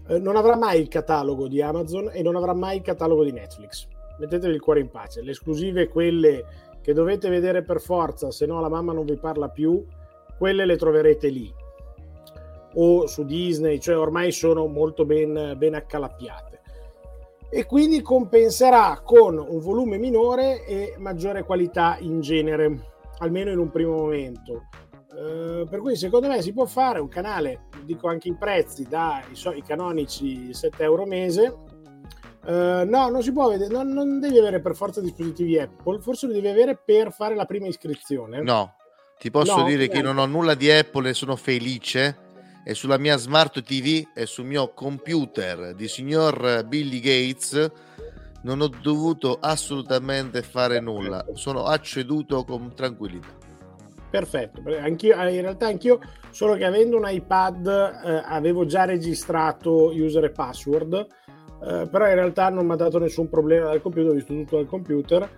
Eh, 0.08 0.20
non 0.20 0.36
avrà 0.36 0.56
mai 0.56 0.80
il 0.82 0.88
catalogo 0.88 1.48
di 1.48 1.62
Amazon 1.62 2.10
e 2.12 2.24
non 2.24 2.36
avrà 2.36 2.54
mai 2.54 2.78
il 2.78 2.82
catalogo 2.82 3.24
di 3.24 3.32
Netflix. 3.32 3.88
Mettetevi 4.20 4.54
il 4.54 4.62
cuore 4.62 4.80
in 4.80 4.90
pace. 4.90 5.22
Le 5.22 5.32
esclusive, 5.32 5.88
quelle 5.88 6.46
che 6.82 6.94
dovete 6.94 7.30
vedere 7.30 7.64
per 7.64 7.82
forza, 7.82 8.32
se 8.32 8.46
no 8.46 8.60
la 8.62 8.70
mamma 8.70 8.94
non 8.94 9.06
vi 9.06 9.18
parla 9.18 9.50
più, 9.50 9.86
quelle 10.38 10.66
le 10.66 10.78
troverete 10.78 11.28
lì 11.28 11.54
o 12.80 13.08
su 13.08 13.24
Disney, 13.24 13.80
cioè 13.80 13.98
ormai 13.98 14.32
sono 14.32 14.68
molto 14.68 15.06
ben, 15.06 15.56
ben 15.58 15.76
accalappiate. 15.76 16.62
E 17.50 17.66
quindi 17.66 18.02
compenserà 18.02 19.02
con 19.04 19.38
un 19.38 19.60
volume 19.60 19.98
minore 19.98 20.66
e 20.66 20.96
maggiore 20.98 21.44
qualità 21.44 21.98
in 22.00 22.20
genere, 22.20 22.80
almeno 23.20 23.52
in 23.52 23.58
un 23.58 23.72
primo 23.72 23.96
momento. 23.96 24.64
Eh, 25.18 25.66
per 25.68 25.80
cui 25.80 25.96
secondo 25.96 26.28
me 26.28 26.42
si 26.42 26.54
può 26.54 26.66
fare 26.66 27.00
un 27.00 27.08
canale, 27.08 27.68
dico 27.84 28.08
anche 28.08 28.28
i 28.28 28.36
prezzi, 28.36 28.88
dai 28.88 29.34
so, 29.34 29.56
canonici 29.66 30.54
7 30.54 30.84
euro 30.84 31.06
mese. 31.06 31.67
Eh, 32.48 32.86
no, 32.86 33.10
non 33.10 33.22
si 33.22 33.34
può 33.34 33.50
vedere, 33.50 33.74
non, 33.74 33.90
non 33.90 34.22
devi 34.22 34.38
avere 34.38 34.62
per 34.62 34.74
forza 34.74 35.02
dispositivi 35.02 35.60
Apple, 35.60 36.00
forse 36.00 36.28
li 36.28 36.34
devi 36.34 36.48
avere 36.48 36.80
per 36.84 37.12
fare 37.12 37.36
la 37.36 37.44
prima 37.44 37.68
iscrizione. 37.68 38.42
No, 38.42 38.76
ti 39.20 39.30
posso 39.30 39.58
No, 39.58 39.66
dire 39.66 39.90
che 39.90 40.02
non 40.02 40.18
ho 40.18 40.26
nulla 40.26 40.54
di 40.56 40.72
Apple 40.72 41.10
e 41.10 41.14
sono 41.14 41.36
felice. 41.36 42.26
E 42.64 42.74
sulla 42.74 42.98
mia 42.98 43.16
smart 43.16 43.62
TV 43.64 44.06
e 44.14 44.26
sul 44.26 44.44
mio 44.46 44.74
computer 44.74 45.74
di 45.74 45.88
signor 45.88 46.66
Billy 46.66 47.00
Gates 47.00 47.72
non 48.42 48.60
ho 48.60 48.68
dovuto 48.68 49.38
assolutamente 49.40 50.42
fare 50.42 50.82
nulla. 50.82 51.26
Sono 51.34 51.64
acceduto 51.64 52.44
con 52.44 52.74
tranquillità. 52.76 53.28
Perfetto, 54.10 54.62
anch'io, 54.82 55.18
eh, 55.22 55.36
in 55.36 55.42
realtà 55.42 55.68
anch'io, 55.68 56.00
solo 56.30 56.56
che 56.56 56.66
avendo 56.66 56.98
un 56.98 57.06
iPad 57.08 57.68
eh, 57.68 58.24
avevo 58.26 58.66
già 58.66 58.84
registrato 58.84 59.88
user 59.94 60.26
e 60.26 60.32
password, 60.32 61.08
eh, 61.64 61.88
però 61.90 62.08
in 62.08 62.16
realtà 62.16 62.50
non 62.50 62.66
mi 62.66 62.74
ha 62.74 62.76
dato 62.76 63.00
nessun 63.00 63.30
problema 63.30 63.68
dal 63.68 63.82
computer, 63.82 64.12
ho 64.12 64.14
visto 64.16 64.34
tutto 64.34 64.56
dal 64.58 64.68
computer 64.68 65.30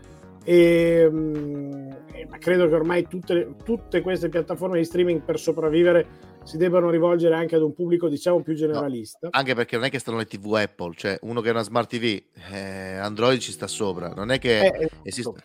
e 0.44 1.08
mm, 1.12 1.92
eh, 2.14 2.26
ma 2.30 2.38
credo 2.38 2.68
che 2.68 2.76
ormai 2.76 3.08
tutte, 3.08 3.56
tutte 3.64 4.02
queste 4.02 4.30
piattaforme 4.30 4.78
di 4.78 4.86
streaming 4.86 5.22
per 5.22 5.40
sopravvivere 5.40 6.28
si 6.44 6.58
debbano 6.58 6.90
rivolgere 6.90 7.36
anche 7.36 7.56
ad 7.56 7.62
un 7.62 7.74
pubblico 7.74 8.08
diciamo 8.08 8.42
più 8.42 8.54
generalista. 8.56 9.28
Anche 9.32 9.54
perché 9.54 9.76
non 9.76 9.86
è 9.86 9.90
che 9.90 10.00
stanno 10.00 10.18
le 10.18 10.26
TV 10.26 10.54
Apple, 10.54 10.94
cioè 10.96 11.18
uno 11.22 11.42
che 11.42 11.50
ha 11.50 11.52
una 11.52 11.62
smart 11.62 11.90
TV, 11.90 12.22
eh, 12.52 12.96
Android 12.96 13.40
ci 13.40 13.52
sta 13.52 13.68
sopra, 13.68 14.10
non 14.16 14.32
è 14.32 14.40
che 14.40 14.60
Eh, 14.66 14.90
esiste. 15.04 15.44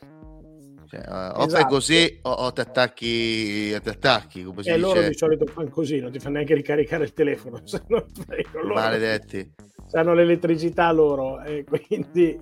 Cioè, 0.87 1.01
eh, 1.01 1.11
o 1.11 1.35
fai 1.35 1.47
Esatto. 1.47 1.67
così 1.67 2.19
o, 2.23 2.31
o 2.31 2.53
ti 2.53 2.61
attacchi, 2.61 3.81
ti 3.81 3.89
attacchi, 3.89 4.45
come 4.45 4.63
si 4.63 4.71
E 4.71 4.79
loro 4.79 4.99
dice. 5.01 5.09
di 5.11 5.17
solito 5.17 5.47
fanno 5.47 5.69
così, 5.71 5.99
non 5.99 6.13
ti 6.13 6.19
fanno 6.21 6.35
neanche 6.37 6.55
ricaricare 6.55 7.05
il 7.05 7.13
telefono, 7.13 7.61
se 7.67 7.83
non 7.89 8.05
loro 8.53 8.75
Maledetti. 8.75 9.53
Hanno 9.95 10.15
l'elettricità 10.15 10.91
loro 10.93 11.43
e 11.43 11.65
quindi, 11.69 12.39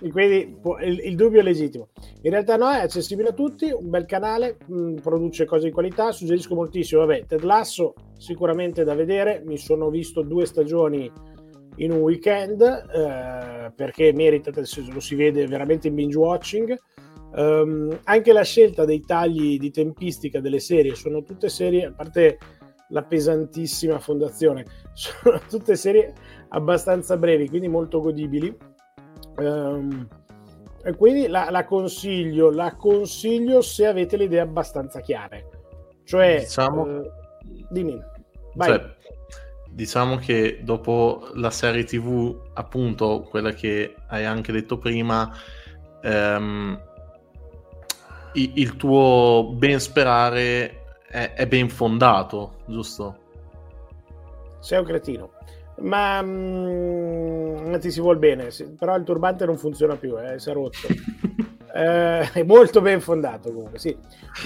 e 0.00 0.10
quindi 0.10 0.56
il, 0.82 1.00
il 1.04 1.16
dubbio 1.16 1.40
è 1.40 1.42
legittimo. 1.42 1.88
In 2.22 2.30
realtà 2.30 2.56
no, 2.56 2.70
è 2.70 2.80
accessibile 2.80 3.28
a 3.28 3.32
tutti, 3.32 3.70
un 3.70 3.90
bel 3.90 4.06
canale, 4.06 4.58
mh, 4.66 4.94
produce 4.94 5.44
cose 5.44 5.66
di 5.66 5.72
qualità, 5.72 6.12
suggerisco 6.12 6.54
moltissimo. 6.54 7.04
Vabbè, 7.04 7.26
Ted 7.26 7.42
Lasso 7.42 7.94
sicuramente 8.16 8.84
da 8.84 8.94
vedere, 8.94 9.42
mi 9.46 9.56
sono 9.56 9.90
visto 9.90 10.22
due 10.22 10.46
stagioni 10.46 11.10
in 11.76 11.92
un 11.92 12.00
weekend 12.00 12.60
eh, 12.60 13.72
perché 13.74 14.12
merita, 14.12 14.50
lo 14.54 15.00
si 15.00 15.14
vede 15.14 15.46
veramente 15.46 15.88
in 15.88 15.94
binge 15.94 16.18
watching. 16.18 16.76
Ehm, 17.36 18.00
anche 18.04 18.32
la 18.32 18.42
scelta 18.42 18.84
dei 18.84 19.00
tagli 19.00 19.58
di 19.58 19.70
tempistica 19.70 20.40
delle 20.40 20.60
serie 20.60 20.94
sono 20.94 21.22
tutte 21.22 21.48
serie, 21.48 21.86
a 21.86 21.92
parte 21.92 22.38
la 22.90 23.02
pesantissima 23.02 23.98
fondazione, 23.98 24.64
sono 24.94 25.40
tutte 25.48 25.76
serie 25.76 26.14
abbastanza 26.50 27.16
brevi, 27.16 27.48
quindi 27.48 27.68
molto 27.68 28.00
godibili. 28.00 28.56
Ehm, 29.38 30.08
e 30.82 30.94
quindi 30.96 31.26
la, 31.28 31.50
la 31.50 31.64
consiglio, 31.64 32.50
la 32.50 32.74
consiglio 32.76 33.60
se 33.60 33.86
avete 33.86 34.16
le 34.16 34.24
idee 34.24 34.40
abbastanza 34.40 35.00
chiare. 35.00 35.48
Cioè, 36.04 36.40
Diciamo- 36.40 36.86
eh, 37.02 37.10
dimmi, 37.68 38.00
vai. 38.54 38.68
Cioè, 38.68 38.96
diciamo 39.70 40.16
che 40.16 40.60
dopo 40.62 41.28
la 41.34 41.50
serie 41.50 41.84
TV, 41.84 42.34
appunto, 42.54 43.26
quella 43.28 43.52
che 43.52 43.94
hai 44.06 44.24
anche 44.24 44.52
detto 44.52 44.78
prima, 44.78 45.30
i- 48.32 48.52
il 48.54 48.76
tuo 48.76 49.52
ben 49.54 49.80
sperare 49.80 50.84
è, 51.08 51.32
è 51.34 51.46
ben 51.46 51.68
fondato, 51.68 52.58
giusto? 52.66 53.16
Sei 54.60 54.78
un 54.78 54.84
cretino. 54.84 55.30
Ma 55.80 56.20
mm, 56.22 57.76
ti 57.78 57.90
si 57.90 58.00
vuol 58.00 58.18
bene, 58.18 58.48
però 58.76 58.96
il 58.96 59.04
turbante 59.04 59.44
non 59.46 59.56
funziona 59.56 59.96
più, 59.96 60.18
eh, 60.18 60.38
si 60.38 60.50
è 60.50 60.52
rotto. 60.52 60.88
Eh, 61.70 62.32
è 62.32 62.42
molto 62.44 62.80
ben 62.80 62.98
fondato 62.98 63.52
comunque, 63.52 63.78
sì. 63.78 63.96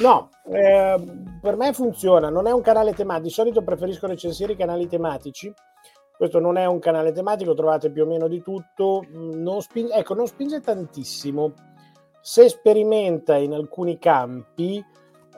No, 0.03 0.29
eh, 0.51 1.03
per 1.41 1.57
me 1.57 1.73
funziona, 1.73 2.29
non 2.29 2.47
è 2.47 2.51
un 2.51 2.61
canale 2.61 2.93
tematico, 2.93 3.29
di 3.29 3.33
solito 3.33 3.63
preferisco 3.63 4.09
recensire 4.09 4.53
i 4.53 4.57
canali 4.57 4.87
tematici. 4.89 5.51
Questo 6.15 6.41
non 6.41 6.57
è 6.57 6.67
un 6.67 6.79
canale 6.79 7.13
tematico, 7.13 7.55
trovate 7.55 7.91
più 7.91 8.03
o 8.03 8.07
meno 8.07 8.29
di 8.29 8.43
tutto. 8.43 9.05
Mm, 9.09 9.41
Non 9.43 9.63
spinge, 9.63 9.95
ecco, 9.95 10.15
non 10.15 10.27
spinge 10.27 10.61
tantissimo. 10.61 11.53
Se 12.21 12.49
sperimenta 12.49 13.37
in 13.37 13.55
alcuni 13.55 13.99
campi, 13.99 14.85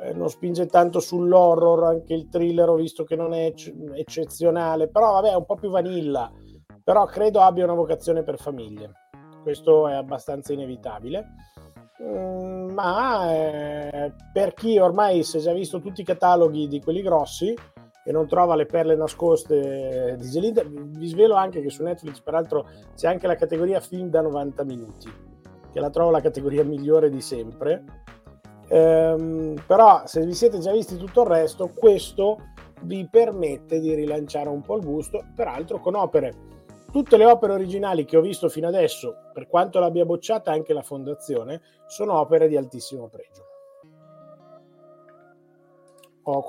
eh, 0.01 0.13
non 0.13 0.29
spinge 0.29 0.67
tanto 0.67 1.01
sull'horror, 1.01 1.85
anche 1.85 2.15
il 2.15 2.29
thriller 2.29 2.69
ho 2.69 2.75
visto 2.75 3.05
che 3.05 3.17
non 3.17 3.33
è 3.33 3.47
ecce- 3.47 3.75
eccezionale, 3.95 4.89
però 4.89 5.13
vabbè 5.13 5.31
è 5.31 5.37
un 5.37 5.47
po' 5.47 5.55
più 5.55 5.71
vanilla, 5.71 6.31
però 6.83 7.05
credo 7.07 7.41
abbia 7.41 7.65
una 7.65 7.75
vocazione 7.75 8.23
per 8.23 8.39
famiglie, 8.39 8.93
questo 9.43 9.89
è 9.89 9.95
abbastanza 9.95 10.53
inevitabile. 10.53 11.27
Mm, 12.03 12.71
ma 12.71 13.33
eh, 13.33 14.13
per 14.33 14.53
chi 14.53 14.79
ormai 14.79 15.23
si 15.23 15.37
è 15.37 15.41
già 15.41 15.53
visto 15.53 15.81
tutti 15.81 16.01
i 16.01 16.05
cataloghi 16.05 16.67
di 16.67 16.81
quelli 16.81 17.01
grossi 17.03 17.55
e 18.05 18.13
non 18.13 18.27
trova 18.27 18.57
le 18.57 18.67
perle 18.67 18.97
nascoste 18.97 20.17
di 20.19 20.25
Zelida, 20.25 20.63
vi 20.67 21.07
svelo 21.07 21.35
anche 21.37 21.63
che 21.63 21.71
su 21.71 21.83
Netflix 21.83 22.21
peraltro 22.21 22.69
c'è 22.95 23.09
anche 23.09 23.27
la 23.27 23.37
categoria 23.37 23.81
film 23.81 24.11
da 24.11 24.21
90 24.21 24.65
minuti, 24.65 25.11
che 25.73 25.81
la 25.81 25.89
trovo 25.89 26.11
la 26.11 26.21
categoria 26.21 26.65
migliore 26.65 27.09
di 27.09 27.23
sempre. 27.23 27.85
Ehm, 28.69 29.63
però 29.67 30.03
se 30.07 30.25
vi 30.25 30.35
siete 30.35 30.59
già 30.59 30.73
visti 30.73 30.97
tutto 30.97 31.23
il 31.23 31.29
resto, 31.29 31.71
questo 31.75 32.39
vi 32.83 33.07
permette 33.11 33.81
di 33.81 33.95
rilanciare 33.95 34.49
un 34.49 34.63
po' 34.63 34.77
il 34.77 34.85
gusto, 34.85 35.25
peraltro 35.35 35.81
con 35.81 35.95
opere. 35.95 36.53
Tutte 36.91 37.17
le 37.17 37.25
opere 37.25 37.55
originali 37.55 38.05
che 38.05 38.17
ho 38.17 38.21
visto 38.21 38.49
fino 38.49 38.69
adesso, 38.69 39.17
per 39.33 39.49
quanto 39.49 39.81
l'abbia 39.81 40.05
bocciata 40.05 40.53
anche 40.53 40.73
la 40.73 40.83
fondazione, 40.83 41.61
sono 41.87 42.19
opere 42.19 42.47
di 42.47 42.57
altissimo 42.57 43.09
pregio. 43.09 43.43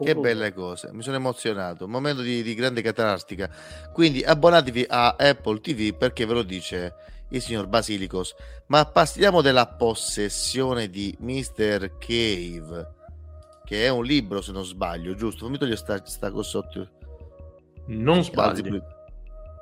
Che 0.01 0.15
belle 0.15 0.53
cose, 0.53 0.89
mi 0.93 1.01
sono 1.01 1.17
emozionato. 1.17 1.83
Un 1.83 1.91
momento 1.91 2.21
di, 2.21 2.41
di 2.43 2.53
grande 2.53 2.81
catartica. 2.81 3.49
Quindi 3.91 4.23
abbonatevi 4.23 4.85
a 4.87 5.15
Apple 5.17 5.59
TV 5.59 5.93
perché 5.97 6.25
ve 6.25 6.33
lo 6.33 6.43
dice 6.43 6.93
il 7.37 7.41
signor 7.41 7.67
Basilicos. 7.67 8.35
Ma 8.67 8.85
parliamo 8.85 9.41
della 9.41 9.67
possessione 9.67 10.89
di 10.89 11.15
Mr. 11.19 11.97
Cave, 11.97 12.93
che 13.63 13.85
è 13.85 13.89
un 13.89 14.03
libro, 14.03 14.41
se 14.41 14.51
non 14.51 14.63
sbaglio, 14.65 15.15
giusto? 15.15 15.49
Mi 15.49 15.57
toglio 15.57 15.75
sta, 15.75 16.03
sta 16.05 16.31
cosa 16.31 16.49
sotto. 16.49 16.89
Non 17.87 18.17
Alzi 18.17 18.31
sbagli. 18.31 18.61
più- 18.69 18.81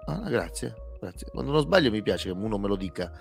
Ah, 0.06 0.30
grazie, 0.30 0.74
grazie. 1.00 1.28
Quando 1.32 1.52
non 1.52 1.62
sbaglio 1.62 1.90
mi 1.92 2.02
piace 2.02 2.30
che 2.32 2.36
uno 2.38 2.58
me 2.58 2.68
lo 2.68 2.76
dica. 2.76 3.12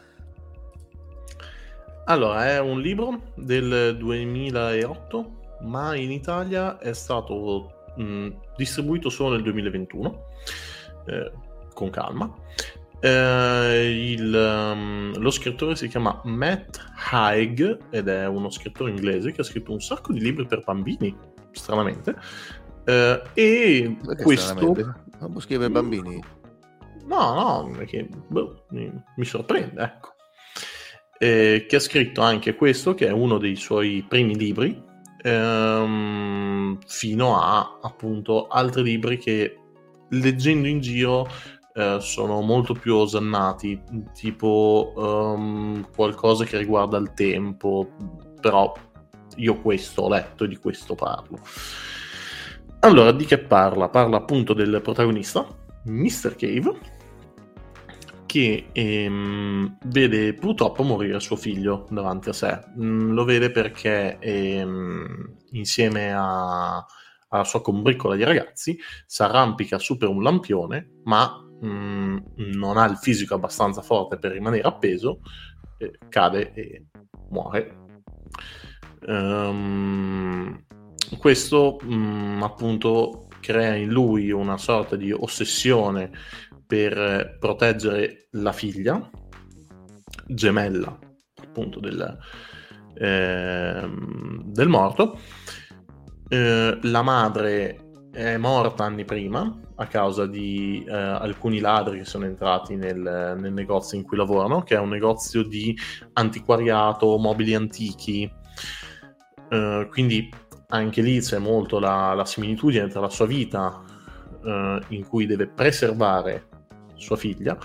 Allora, 2.07 2.49
è 2.51 2.59
un 2.59 2.81
libro 2.81 3.33
del 3.37 3.97
2008, 3.97 5.41
ma 5.61 5.95
in 5.95 6.11
Italia 6.11 6.79
è 6.79 6.93
stato 6.95 7.93
mh, 7.97 8.29
distribuito 8.57 9.09
solo 9.09 9.35
nel 9.35 9.43
2021, 9.43 10.25
eh, 11.07 11.33
con 11.73 11.91
calma. 11.91 12.35
Eh, 13.05 14.13
il, 14.13 14.33
um, 14.33 15.19
lo 15.19 15.31
scrittore 15.33 15.75
si 15.75 15.89
chiama 15.89 16.21
Matt 16.23 16.79
Haig 17.11 17.79
ed 17.91 18.07
è 18.07 18.29
uno 18.29 18.49
scrittore 18.49 18.91
inglese 18.91 19.33
che 19.33 19.41
ha 19.41 19.45
scritto 19.45 19.73
un 19.73 19.81
sacco 19.81 20.13
di 20.13 20.21
libri 20.21 20.47
per 20.47 20.63
bambini, 20.63 21.13
stranamente. 21.51 22.15
Eh, 22.85 23.23
e 23.35 23.97
Perché 24.07 24.23
questo... 24.23 24.55
stranamente? 24.55 25.01
Non 25.19 25.63
ai 25.63 25.71
bambini. 25.71 26.23
No, 27.07 27.35
no, 27.35 27.75
perché 27.77 28.09
boh, 28.29 28.67
mi, 28.71 28.93
mi 29.17 29.25
sorprende, 29.25 29.83
ecco. 29.83 30.15
Eh, 31.19 31.67
che 31.69 31.77
ha 31.77 31.81
scritto 31.81 32.21
anche 32.21 32.55
questo, 32.55 32.95
che 32.95 33.09
è 33.09 33.11
uno 33.11 33.39
dei 33.39 33.57
suoi 33.57 34.05
primi 34.09 34.37
libri, 34.37 34.81
ehm, 35.23 36.79
fino 36.87 37.41
a 37.41 37.81
appunto 37.83 38.47
altri 38.47 38.85
libri 38.85 39.19
che 39.19 39.57
leggendo 40.11 40.69
in 40.69 40.81
giro 40.81 41.29
eh, 41.75 41.99
sono 42.01 42.41
molto 42.41 42.75
più 42.75 42.97
osannati, 42.97 43.81
tipo 44.13 44.93
ehm, 44.97 45.89
qualcosa 45.95 46.45
che 46.45 46.59
riguarda 46.59 46.99
il 46.99 47.13
tempo, 47.15 47.91
però 48.41 48.73
io 49.37 49.61
questo 49.61 50.03
ho 50.03 50.09
letto 50.09 50.45
e 50.45 50.49
di 50.49 50.57
questo 50.57 50.95
parlo. 50.95 51.39
Allora, 52.81 53.13
di 53.13 53.25
che 53.25 53.39
parla? 53.39 53.89
Parla 53.89 54.17
appunto 54.17 54.55
del 54.55 54.81
protagonista, 54.83 55.47
Mr. 55.85 56.35
Cave, 56.37 56.79
che 58.27 58.69
ehm, 58.73 59.79
vede 59.85 60.35
purtroppo 60.35 60.83
morire 60.83 61.21
suo 61.21 61.37
figlio 61.37 61.87
davanti 61.91 62.29
a 62.31 62.33
sé. 62.33 62.61
Mm, 62.81 63.13
lo 63.13 63.25
vede 63.25 63.51
perché 63.51 64.19
ehm, 64.19 65.37
insieme 65.51 66.13
a- 66.13 66.85
alla 67.29 67.45
sua 67.45 67.63
combriccola 67.63 68.15
di 68.15 68.25
ragazzi 68.25 68.79
si 69.07 69.23
arrampica 69.23 69.79
su 69.79 69.97
per 69.97 70.09
un 70.09 70.23
lampione, 70.23 71.01
ma 71.05 71.42
mm, 71.65 72.19
non 72.37 72.77
ha 72.77 72.87
il 72.87 72.97
fisico 72.97 73.35
abbastanza 73.35 73.83
forte 73.83 74.19
per 74.19 74.33
rimanere 74.33 74.63
appeso, 74.63 75.21
eh, 75.79 75.99
cade 76.09 76.53
e 76.53 76.87
muore. 77.31 77.77
Ehm, 79.07 80.65
questo 81.19 81.79
mm, 81.85 82.43
appunto 82.43 83.29
crea 83.41 83.75
in 83.75 83.91
lui 83.91 84.31
una 84.31 84.57
sorta 84.57 84.97
di 84.97 85.13
ossessione 85.13 86.11
per 86.67 86.97
eh, 86.97 87.37
proteggere 87.39 88.29
la 88.33 88.53
figlia 88.53 89.11
gemella 90.27 90.97
appunto 91.43 91.81
del, 91.81 92.19
ehm, 92.95 94.43
del 94.45 94.69
morto 94.69 95.19
Eh, 96.29 96.79
la 96.81 97.03
madre 97.03 98.09
è 98.11 98.39
morta 98.39 98.85
anni 98.85 99.05
prima 99.05 99.55
a 99.83 99.87
causa 99.87 100.27
di 100.27 100.85
eh, 100.87 100.93
alcuni 100.93 101.61
ladri 101.61 101.99
che 101.99 102.05
sono 102.05 102.25
entrati 102.25 102.77
nel, 102.77 103.37
nel 103.39 103.53
negozio 103.53 103.99
in 103.99 104.05
cui 104.05 104.17
lavorano 104.17 104.63
che 104.63 104.75
è 104.75 104.79
un 104.79 104.89
negozio 104.89 105.43
di 105.43 105.77
antiquariato 106.15 107.17
mobili 107.19 107.55
antichi. 107.55 108.31
Eh, 109.51 109.89
quindi 109.91 110.31
anche 110.69 111.03
lì 111.03 111.21
c'è 111.21 111.39
molto 111.39 111.79
la, 111.79 112.15
la 112.15 112.25
similitudine 112.25 112.89
tra 112.89 113.01
la 113.01 113.11
sua 113.11 113.27
vita 113.27 113.83
eh, 114.45 114.81
in 114.89 115.07
cui 115.07 115.27
deve 115.27 115.49
preservare 115.49 116.49
sua 116.95 117.17
figlia 117.17 117.59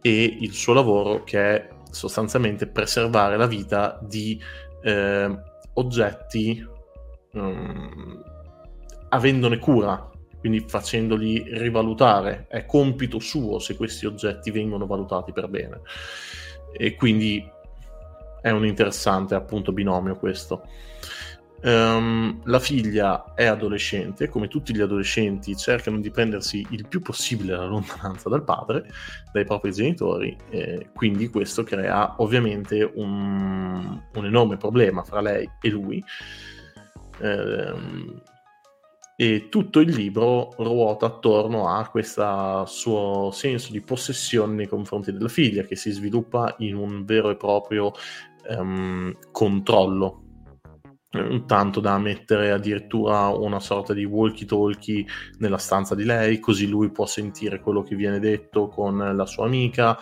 e 0.00 0.36
il 0.40 0.52
suo 0.52 0.74
lavoro 0.74 1.24
che 1.24 1.40
è 1.40 1.68
sostanzialmente 1.90 2.66
preservare 2.66 3.36
la 3.36 3.46
vita 3.46 3.98
di 4.02 4.40
eh, 4.82 5.38
oggetti 5.74 6.66
ehm, 7.32 8.22
avendone 9.08 9.58
cura 9.58 10.10
quindi 10.44 10.64
facendoli 10.68 11.42
rivalutare 11.56 12.44
è 12.48 12.66
compito 12.66 13.18
suo 13.18 13.58
se 13.58 13.76
questi 13.76 14.04
oggetti 14.04 14.50
vengono 14.50 14.84
valutati 14.84 15.32
per 15.32 15.48
bene 15.48 15.80
e 16.76 16.94
quindi 16.96 17.42
è 18.42 18.50
un 18.50 18.66
interessante 18.66 19.34
appunto 19.34 19.72
binomio 19.72 20.16
questo 20.16 20.66
Ehm, 21.66 22.42
la 22.44 22.58
figlia 22.58 23.32
è 23.34 23.46
adolescente, 23.46 24.28
come 24.28 24.48
tutti 24.48 24.74
gli 24.74 24.82
adolescenti 24.82 25.56
cercano 25.56 25.98
di 25.98 26.10
prendersi 26.10 26.66
il 26.70 26.86
più 26.86 27.00
possibile 27.00 27.56
la 27.56 27.64
lontananza 27.64 28.28
dal 28.28 28.44
padre, 28.44 28.84
dai 29.32 29.46
propri 29.46 29.72
genitori, 29.72 30.36
eh, 30.50 30.88
quindi 30.92 31.28
questo 31.28 31.62
crea 31.64 32.16
ovviamente 32.18 32.82
un, 32.82 33.98
un 34.14 34.26
enorme 34.26 34.58
problema 34.58 35.04
fra 35.04 35.22
lei 35.22 35.50
e 35.62 35.68
lui. 35.70 36.04
Ehm, 37.22 38.20
e 39.16 39.48
tutto 39.48 39.80
il 39.80 39.92
libro 39.92 40.52
ruota 40.58 41.06
attorno 41.06 41.68
a 41.68 41.88
questo 41.88 42.64
suo 42.66 43.30
senso 43.32 43.70
di 43.70 43.80
possessione 43.80 44.54
nei 44.54 44.66
confronti 44.66 45.12
della 45.12 45.28
figlia 45.28 45.62
che 45.62 45.76
si 45.76 45.90
sviluppa 45.90 46.54
in 46.58 46.74
un 46.74 47.04
vero 47.04 47.30
e 47.30 47.36
proprio 47.36 47.92
ehm, 48.48 49.16
controllo 49.30 50.24
tanto 51.46 51.80
da 51.80 51.98
mettere 51.98 52.50
addirittura 52.50 53.28
una 53.28 53.60
sorta 53.60 53.92
di 53.92 54.04
walkie 54.04 54.46
talkie 54.46 55.04
nella 55.38 55.58
stanza 55.58 55.94
di 55.94 56.04
lei, 56.04 56.40
così 56.40 56.66
lui 56.66 56.90
può 56.90 57.06
sentire 57.06 57.60
quello 57.60 57.82
che 57.82 57.94
viene 57.94 58.18
detto 58.18 58.68
con 58.68 58.98
la 58.98 59.26
sua 59.26 59.46
amica. 59.46 59.96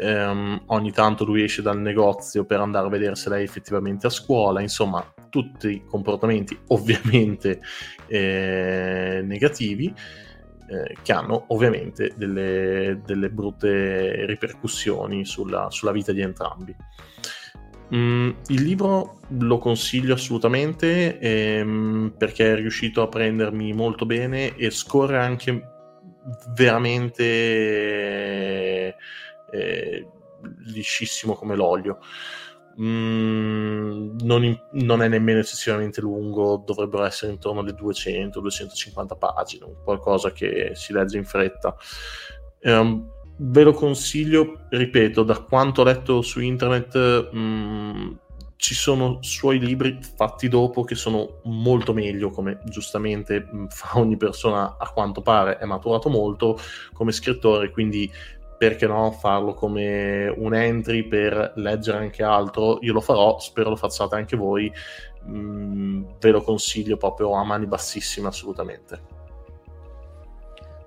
Ehm, 0.00 0.62
ogni 0.66 0.92
tanto 0.92 1.24
lui 1.24 1.42
esce 1.42 1.62
dal 1.62 1.78
negozio 1.78 2.44
per 2.44 2.60
andare 2.60 2.86
a 2.86 2.90
vedere 2.90 3.16
se 3.16 3.28
lei 3.28 3.40
è 3.40 3.44
effettivamente 3.44 4.06
a 4.06 4.10
scuola, 4.10 4.60
insomma, 4.60 5.04
tutti 5.28 5.84
comportamenti 5.86 6.58
ovviamente 6.68 7.60
eh, 8.06 9.20
negativi. 9.24 9.92
eh, 10.70 10.96
che 11.02 11.12
hanno 11.12 11.44
ovviamente 11.48 12.12
delle, 12.14 13.00
delle 13.06 13.30
brutte 13.30 14.26
ripercussioni 14.26 15.24
sulla, 15.24 15.70
sulla 15.70 15.92
vita 15.92 16.12
di 16.12 16.20
entrambi. 16.20 16.76
Mm, 17.94 18.30
il 18.48 18.62
libro 18.62 19.20
lo 19.28 19.56
consiglio 19.56 20.12
assolutamente 20.12 21.18
ehm, 21.18 22.12
perché 22.18 22.52
è 22.52 22.54
riuscito 22.54 23.00
a 23.00 23.08
prendermi 23.08 23.72
molto 23.72 24.04
bene 24.04 24.54
e 24.56 24.70
scorre 24.70 25.16
anche 25.16 25.62
veramente 26.54 27.24
eh, 29.50 30.06
liscissimo 30.66 31.34
come 31.34 31.56
l'olio. 31.56 31.98
Mm, 32.80 34.18
non, 34.20 34.44
in- 34.44 34.60
non 34.72 35.02
è 35.02 35.08
nemmeno 35.08 35.40
eccessivamente 35.40 36.00
lungo, 36.00 36.62
dovrebbero 36.64 37.04
essere 37.04 37.32
intorno 37.32 37.60
alle 37.60 37.72
200-250 37.72 39.16
pagine, 39.18 39.66
qualcosa 39.82 40.30
che 40.30 40.72
si 40.74 40.92
legge 40.92 41.16
in 41.16 41.24
fretta. 41.24 41.74
Ehm, 42.60 43.10
ve 43.38 43.62
lo 43.62 43.72
consiglio, 43.72 44.66
ripeto, 44.68 45.22
da 45.24 45.40
quanto 45.40 45.80
ho 45.80 45.84
letto 45.84 46.22
su 46.22 46.40
internet, 46.40 47.32
mh, 47.32 48.18
ci 48.56 48.74
sono 48.74 49.18
suoi 49.22 49.60
libri 49.60 50.00
fatti 50.16 50.48
dopo 50.48 50.82
che 50.82 50.96
sono 50.96 51.40
molto 51.44 51.92
meglio, 51.92 52.30
come 52.30 52.60
giustamente 52.64 53.40
mh, 53.40 53.66
fa 53.70 53.98
ogni 53.98 54.16
persona 54.16 54.76
a 54.78 54.90
quanto 54.90 55.22
pare, 55.22 55.58
è 55.58 55.64
maturato 55.64 56.08
molto 56.10 56.58
come 56.92 57.12
scrittore, 57.12 57.70
quindi 57.70 58.10
perché 58.58 58.88
no 58.88 59.12
farlo 59.12 59.54
come 59.54 60.26
un 60.36 60.52
entry 60.52 61.04
per 61.04 61.52
leggere 61.56 61.98
anche 61.98 62.24
altro? 62.24 62.78
Io 62.82 62.92
lo 62.92 63.00
farò, 63.00 63.38
spero 63.38 63.70
lo 63.70 63.76
facciate 63.76 64.16
anche 64.16 64.36
voi, 64.36 64.70
mh, 65.24 66.16
ve 66.18 66.30
lo 66.30 66.42
consiglio 66.42 66.96
proprio 66.96 67.32
a 67.32 67.44
mani 67.44 67.66
bassissime 67.66 68.26
assolutamente. 68.26 69.16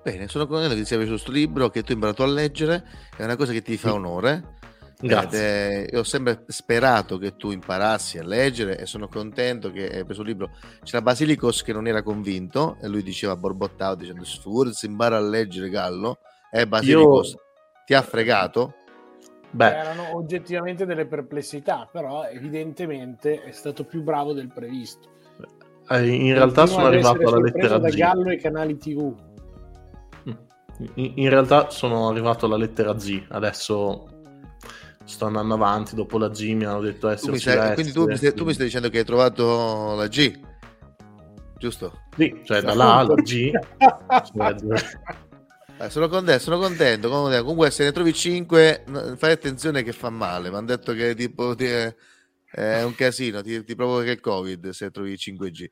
Bene, 0.02 0.28
sono 0.28 0.46
contento 0.46 0.74
che 0.74 0.80
ti 0.80 0.86
sia 0.86 0.96
piaciuto 0.96 1.16
questo 1.16 1.32
libro, 1.32 1.70
che 1.70 1.82
tu 1.82 1.88
hai 1.88 1.94
imparato 1.94 2.22
a 2.22 2.26
leggere, 2.26 2.84
è 3.16 3.24
una 3.24 3.36
cosa 3.36 3.52
che 3.52 3.62
ti 3.62 3.76
fa 3.78 3.94
onore. 3.94 4.58
Grazie. 5.00 5.86
È- 5.86 5.94
io 5.94 6.00
ho 6.00 6.04
sempre 6.04 6.44
sperato 6.48 7.18
che 7.18 7.36
tu 7.36 7.50
imparassi 7.50 8.18
a 8.18 8.24
leggere 8.24 8.78
e 8.78 8.86
sono 8.86 9.08
contento 9.08 9.72
che 9.72 9.88
hai 9.88 10.04
preso 10.04 10.20
il 10.20 10.28
libro. 10.28 10.50
C'era 10.84 11.00
Basilicos 11.02 11.62
che 11.62 11.72
non 11.72 11.86
era 11.86 12.02
convinto 12.02 12.76
e 12.80 12.86
lui 12.86 13.02
diceva 13.02 13.34
borbottavo 13.34 13.94
dicendo 13.94 14.24
forse 14.24 14.86
impara 14.86 15.16
a 15.16 15.20
leggere 15.20 15.70
Gallo. 15.70 16.18
E 16.52 16.68
Basilicos 16.68 17.36
ti 17.84 17.94
ha 17.94 18.02
fregato. 18.02 18.74
Erano 19.58 20.16
oggettivamente 20.16 20.86
delle 20.86 21.06
perplessità, 21.06 21.88
però 21.90 22.24
evidentemente 22.24 23.42
è 23.42 23.50
stato 23.52 23.84
più 23.84 24.02
bravo 24.02 24.32
del 24.32 24.48
previsto. 24.48 25.10
Eh, 25.88 26.08
in 26.08 26.32
realtà 26.32 26.66
sono 26.66 26.86
arrivato 26.86 27.26
alla 27.28 27.40
lettera 27.40 27.78
da 27.78 27.88
G. 27.88 27.96
Gallo 27.96 28.30
e 28.30 28.36
canali 28.36 28.78
TV. 28.78 29.14
In, 30.94 31.12
in 31.16 31.28
realtà 31.28 31.68
sono 31.70 32.08
arrivato 32.08 32.46
alla 32.46 32.56
lettera 32.56 32.94
G. 32.94 33.24
Adesso 33.28 34.06
sto 35.04 35.26
andando 35.26 35.54
avanti. 35.54 35.94
Dopo 35.94 36.16
la 36.18 36.28
G 36.30 36.54
mi 36.54 36.64
hanno 36.64 36.80
detto 36.80 37.08
Tu 37.08 37.12
essere 37.12 37.32
mi 37.32 37.38
stai- 37.38 37.74
quindi 37.74 37.92
tu 37.92 38.06
mi, 38.06 38.16
stai, 38.16 38.32
tu 38.34 38.44
mi 38.44 38.54
stai 38.54 38.66
dicendo 38.66 38.88
che 38.88 38.98
hai 39.00 39.04
trovato 39.04 39.94
la 39.96 40.06
G, 40.06 40.40
giusto? 41.58 42.00
Sì, 42.16 42.40
cioè 42.44 42.62
dalla 42.62 42.94
A 42.94 42.98
alla 43.00 43.14
G. 43.20 43.50
cioè, 44.32 44.54
Eh, 45.82 45.90
sono 45.90 46.08
contento, 46.08 46.40
sono 46.42 46.58
contento. 46.58 47.08
comunque- 47.08 47.72
se 47.72 47.82
ne 47.82 47.90
trovi 47.90 48.12
5, 48.12 48.84
fai 49.16 49.32
attenzione 49.32 49.82
che 49.82 49.92
fa 49.92 50.10
male. 50.10 50.48
Mi 50.48 50.56
hanno 50.56 50.66
detto 50.66 50.92
che 50.92 51.14
tipo 51.16 51.56
ti 51.56 51.64
è, 51.64 51.92
è 52.52 52.82
un 52.84 52.94
casino, 52.94 53.42
ti, 53.42 53.64
ti 53.64 53.74
provoca 53.74 54.10
il 54.12 54.20
Covid 54.20 54.68
se 54.70 54.92
trovi 54.92 55.14
5G. 55.16 55.68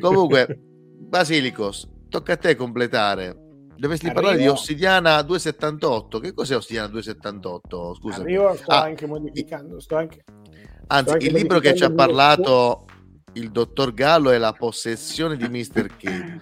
Comunque, 0.00 0.58
Basilicos, 1.02 1.86
tocca 2.08 2.32
a 2.32 2.36
te 2.36 2.56
completare. 2.56 3.36
Dovresti 3.76 4.06
Arrivo. 4.06 4.20
parlare 4.22 4.42
di 4.42 4.48
Ossidiana 4.48 5.20
278. 5.20 6.18
Che 6.20 6.32
cos'è 6.32 6.56
Ossidiana 6.56 6.88
278? 6.88 7.94
Scusa. 7.96 8.20
Arrivo, 8.20 8.54
sto 8.56 8.70
Ah, 8.70 8.82
anche 8.82 9.06
modificando, 9.06 9.80
sto 9.80 9.96
anche... 9.96 10.24
Anzi, 10.86 11.04
sto 11.04 11.12
anche 11.12 11.26
il 11.26 11.34
libro 11.34 11.58
che 11.58 11.74
ci 11.74 11.84
ha 11.84 11.90
parlato 11.92 12.86
il 13.34 13.50
dottor 13.50 13.92
Gallo 13.92 14.30
è 14.30 14.38
La 14.38 14.52
possessione 14.52 15.36
di 15.36 15.46
Mr. 15.48 15.96
K. 15.96 16.40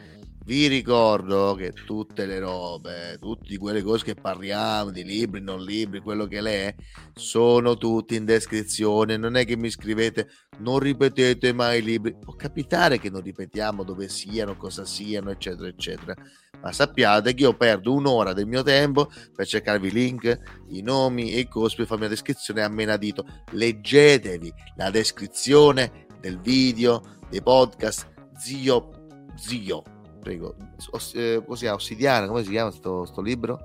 Vi 0.51 0.67
ricordo 0.67 1.55
che 1.55 1.71
tutte 1.71 2.27
le 2.27 2.41
robe, 2.41 3.19
tutte 3.21 3.57
quelle 3.57 3.85
cose 3.85 4.03
che 4.05 4.15
parliamo, 4.17 4.91
di 4.91 5.05
libri, 5.05 5.41
non 5.41 5.63
libri, 5.63 6.01
quello 6.01 6.27
che 6.27 6.41
le 6.41 6.67
è, 6.67 6.75
sono 7.15 7.77
tutti 7.77 8.17
in 8.17 8.25
descrizione. 8.25 9.17
Non 9.17 9.37
è 9.37 9.45
che 9.45 9.57
mi 9.57 9.71
scrivete, 9.71 10.29
non 10.59 10.81
ripetete 10.81 11.53
mai 11.53 11.79
i 11.79 11.83
libri. 11.85 12.17
Può 12.19 12.35
capitare 12.35 12.99
che 12.99 13.11
non 13.11 13.21
ripetiamo 13.21 13.85
dove 13.85 14.09
siano, 14.09 14.57
cosa 14.57 14.85
siano, 14.85 15.31
eccetera, 15.31 15.69
eccetera. 15.69 16.17
Ma 16.61 16.73
sappiate 16.73 17.33
che 17.33 17.45
io 17.45 17.57
perdo 17.57 17.93
un'ora 17.93 18.33
del 18.33 18.49
mio 18.49 18.65
tempo 18.65 19.09
per 19.33 19.47
cercarvi 19.47 19.87
i 19.87 19.93
link, 19.93 20.37
i 20.71 20.83
nomi 20.83 21.33
e 21.33 21.39
i 21.39 21.49
costi 21.49 21.77
per 21.77 21.87
farmi 21.87 22.03
la 22.03 22.09
descrizione 22.09 22.65
a 22.65 22.69
menadito. 22.69 23.25
Leggetevi 23.53 24.53
la 24.75 24.91
descrizione 24.91 26.07
del 26.21 26.41
video, 26.41 27.21
dei 27.31 27.41
podcast, 27.41 28.09
zio, 28.37 28.91
zio, 29.37 29.85
prego. 30.21 30.55
Oss- 30.93 31.15
eh, 31.17 31.43
così, 31.45 31.67
Ossidiana, 31.67 32.27
come 32.29 32.45
si 32.45 32.51
chiama 32.51 32.71
sto, 32.71 33.05
sto 33.05 33.21
libro? 33.21 33.59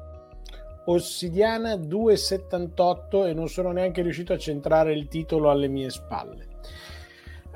Ossidiana 0.87 1.75
278 1.77 3.25
e 3.25 3.33
non 3.33 3.47
sono 3.49 3.71
neanche 3.71 4.01
riuscito 4.01 4.33
a 4.33 4.37
centrare 4.37 4.93
il 4.93 5.07
titolo 5.07 5.49
alle 5.49 5.67
mie 5.67 5.89
spalle. 5.89 6.47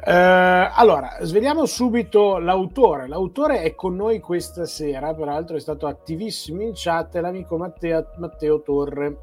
Eh, 0.03 0.11
allora, 0.11 1.17
sveliamo 1.21 1.65
subito 1.65 2.37
l'autore. 2.37 3.07
L'autore 3.07 3.61
è 3.61 3.75
con 3.75 3.95
noi 3.95 4.19
questa 4.19 4.65
sera, 4.65 5.13
peraltro 5.13 5.57
è 5.57 5.59
stato 5.59 5.85
attivissimo 5.87 6.61
in 6.61 6.71
chat, 6.73 7.15
l'amico 7.15 7.57
Matteo, 7.57 8.07
Matteo 8.17 8.61
Torre, 8.61 9.17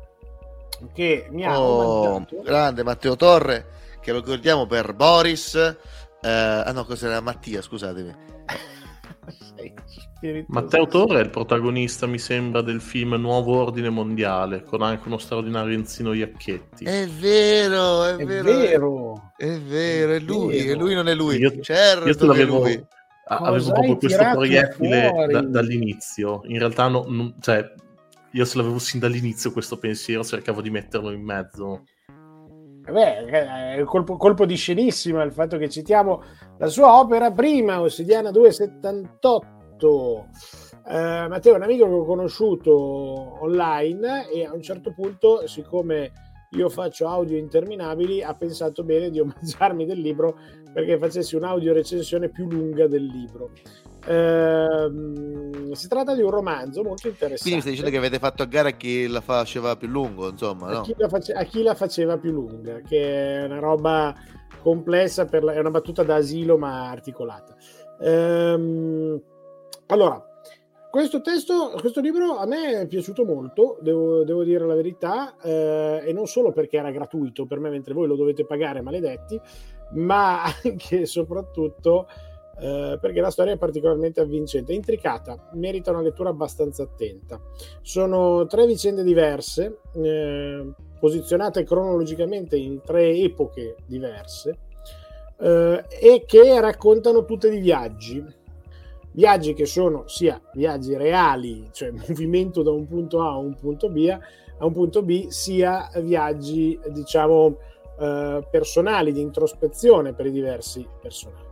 che 0.93 1.27
mi 1.31 1.45
ha 1.45 1.61
Oh, 1.61 1.81
omaggiato. 1.81 2.43
grande 2.43 2.83
Matteo 2.85 3.17
Torre, 3.17 3.67
che 4.01 4.13
lo 4.13 4.19
ricordiamo 4.19 4.67
per 4.67 4.93
Boris. 4.95 5.55
eh, 5.57 6.29
ah 6.29 6.71
no, 6.73 6.85
cos'era 6.85 7.21
Mattia, 7.21 7.61
scusatemi. 7.63 8.15
Matteo 10.49 10.87
Torre 10.87 11.21
è 11.21 11.23
il 11.23 11.31
protagonista, 11.31 12.07
mi 12.07 12.19
sembra, 12.19 12.63
del 12.63 12.81
film 12.81 13.15
Nuovo 13.15 13.63
Ordine 13.63 13.91
Mondiale, 13.91 14.63
con 14.63 14.83
anche 14.83 15.07
uno 15.09 15.19
straordinario 15.19 15.75
Enzino 15.75 16.13
Iacchetti. 16.13 16.85
È 16.85 17.07
vero, 17.07 18.05
è, 18.05 18.17
È 18.17 18.25
vero, 18.25 18.45
vero. 18.45 19.33
È 19.37 19.59
vero, 19.59 20.13
è 20.13 20.19
lui, 20.21 20.57
vero. 20.63 20.71
e 20.71 20.75
lui 20.75 20.95
non 20.95 21.09
è 21.09 21.15
lui. 21.15 21.37
Io- 21.37 21.61
certo, 21.61 22.07
io 22.09 22.17
te 22.17 22.27
l'avevo- 22.27 22.59
lui. 22.63 22.85
Avevo 23.29 23.73
proprio 23.73 23.97
questo 23.97 24.25
proiettile 24.33 25.27
da- 25.31 25.41
dall'inizio. 25.43 26.43
In 26.45 26.59
realtà, 26.59 26.87
no- 26.89 27.07
non- 27.09 27.35
cioè, 27.41 27.73
io 28.33 28.45
se 28.45 28.57
l'avevo 28.57 28.79
sin 28.79 29.01
dall'inizio 29.01 29.51
questo 29.53 29.79
pensiero, 29.79 30.23
cercavo 30.25 30.63
di 30.63 30.71
metterlo 30.71 31.11
in 31.11 31.23
mezzo. 31.23 31.85
Beh, 32.91 33.25
è 33.25 33.83
colpo, 33.85 34.17
colpo 34.17 34.47
di 34.47 34.55
scenissima 34.55 35.23
il 35.25 35.33
fatto 35.33 35.57
che 35.59 35.69
citiamo 35.69 36.23
la 36.59 36.69
sua 36.69 36.99
opera 36.99 37.33
prima, 37.33 37.81
Ossidiana 37.81 38.31
278. 38.31 40.27
Eh, 40.89 41.27
Matteo 41.29 41.55
è 41.55 41.57
un 41.57 41.63
amico 41.63 41.85
che 41.87 41.93
ho 41.93 42.05
conosciuto 42.05 43.43
online 43.43 44.31
e 44.31 44.45
a 44.45 44.55
un 44.55 44.63
certo 44.63 44.93
punto, 44.93 45.49
siccome 45.49 46.13
io 46.51 46.69
faccio 46.69 47.09
audio 47.09 47.37
interminabili, 47.37 48.23
ha 48.23 48.35
pensato 48.35 48.85
bene 48.85 49.11
di 49.11 49.19
omaggiarmi 49.21 49.85
del 49.85 50.01
libro 50.01 50.39
perché 50.73 50.97
facessi 50.97 51.35
un'audio 51.35 51.73
recensione 51.73 52.29
più 52.29 52.49
lunga 52.49 52.87
del 52.87 53.05
libro. 53.05 53.51
Ehm, 54.09 55.73
si 55.73 55.89
tratta 55.89 56.15
di 56.15 56.23
un 56.23 56.31
romanzo 56.31 56.83
molto 56.83 57.09
interessante. 57.09 57.43
Quindi 57.43 57.55
mi 57.57 57.61
stai 57.61 57.73
dicendo 57.73 57.91
che 57.91 57.99
avete 57.99 58.19
fatto 58.19 58.43
a 58.43 58.47
gara 58.47 58.71
chi 58.71 59.07
la 59.07 59.21
faceva 59.21 59.77
più 59.77 59.89
lungo, 59.89 60.29
insomma, 60.29 60.69
a, 60.69 60.73
no? 60.75 60.81
chi 60.83 60.95
la 60.97 61.09
face- 61.09 61.33
a 61.33 61.43
chi 61.45 61.63
la 61.63 61.75
faceva 61.75 62.17
più 62.19 62.33
lunga, 62.33 62.81
che 62.81 63.41
è 63.41 63.45
una 63.45 63.59
roba 63.59 64.15
complessa, 64.63 65.25
per 65.27 65.45
la- 65.45 65.53
è 65.53 65.59
una 65.59 65.71
battuta 65.71 66.03
da 66.03 66.17
asilo 66.17 66.57
ma 66.57 66.91
articolata. 66.91 67.55
Ehm, 68.01 69.21
allora, 69.87 70.25
questo 70.91 71.21
testo, 71.21 71.75
questo 71.79 72.01
libro 72.01 72.39
a 72.39 72.47
me 72.47 72.81
è 72.81 72.87
piaciuto 72.87 73.25
molto, 73.25 73.79
devo, 73.83 74.25
devo 74.25 74.45
dire 74.45 74.67
la 74.67 74.75
verità, 74.75 75.37
eh, 75.43 76.03
e 76.07 76.13
non 76.13 76.27
solo 76.27 76.53
perché 76.53 76.79
era 76.79 76.91
gratuito 76.91 77.45
per 77.45 77.59
me 77.61 77.71
mentre 77.71 77.93
voi 77.93 78.07
lo 78.07 78.17
dovete 78.17 78.47
pagare, 78.47 78.81
maledetti, 78.81 79.39
ma 79.93 80.43
anche 80.65 81.01
e 81.01 81.07
soprattutto 81.07 82.09
eh, 82.59 82.99
perché 83.01 83.21
la 83.21 83.31
storia 83.31 83.53
è 83.53 83.59
particolarmente 83.59 84.21
avvincente, 84.21 84.73
è 84.73 84.77
intricata, 84.77 85.51
merita 85.53 85.91
una 85.91 86.01
lettura 86.01 86.31
abbastanza 86.31 86.85
attenta. 86.85 87.41
Sono 87.83 88.47
tre 88.47 88.67
vicende 88.67 89.03
diverse, 89.03 89.81
eh, 89.95 90.73
posizionate 90.99 91.65
cronologicamente 91.65 92.57
in 92.57 92.81
tre 92.83 93.11
epoche 93.11 93.77
diverse, 93.87 94.59
eh, 95.39 95.85
e 96.01 96.25
che 96.27 96.61
raccontano 96.61 97.25
tutte 97.25 97.51
di 97.51 97.59
viaggi. 97.59 98.25
Viaggi 99.13 99.55
che 99.55 99.65
sono 99.65 100.07
sia 100.09 100.41
viaggi 100.55 100.97
reali, 100.97 101.69
cioè 101.73 101.91
movimento 102.09 102.63
da 102.63 102.71
un 102.71 102.87
punto 102.87 103.21
A 103.21 103.33
a 103.33 103.37
un 103.37 103.55
punto 103.55 103.91
B, 103.91 104.09
a 104.59 104.65
un 104.65 104.73
punto 104.73 105.03
B, 105.03 105.29
sia 105.29 105.91
viaggi, 105.97 106.79
diciamo, 106.89 107.59
eh, 107.99 108.47
personali, 108.51 109.13
di 109.13 109.21
introspezione 109.21 110.15
per 110.15 110.27
i 110.27 110.31
diversi 110.31 110.87
personaggi. 111.01 111.46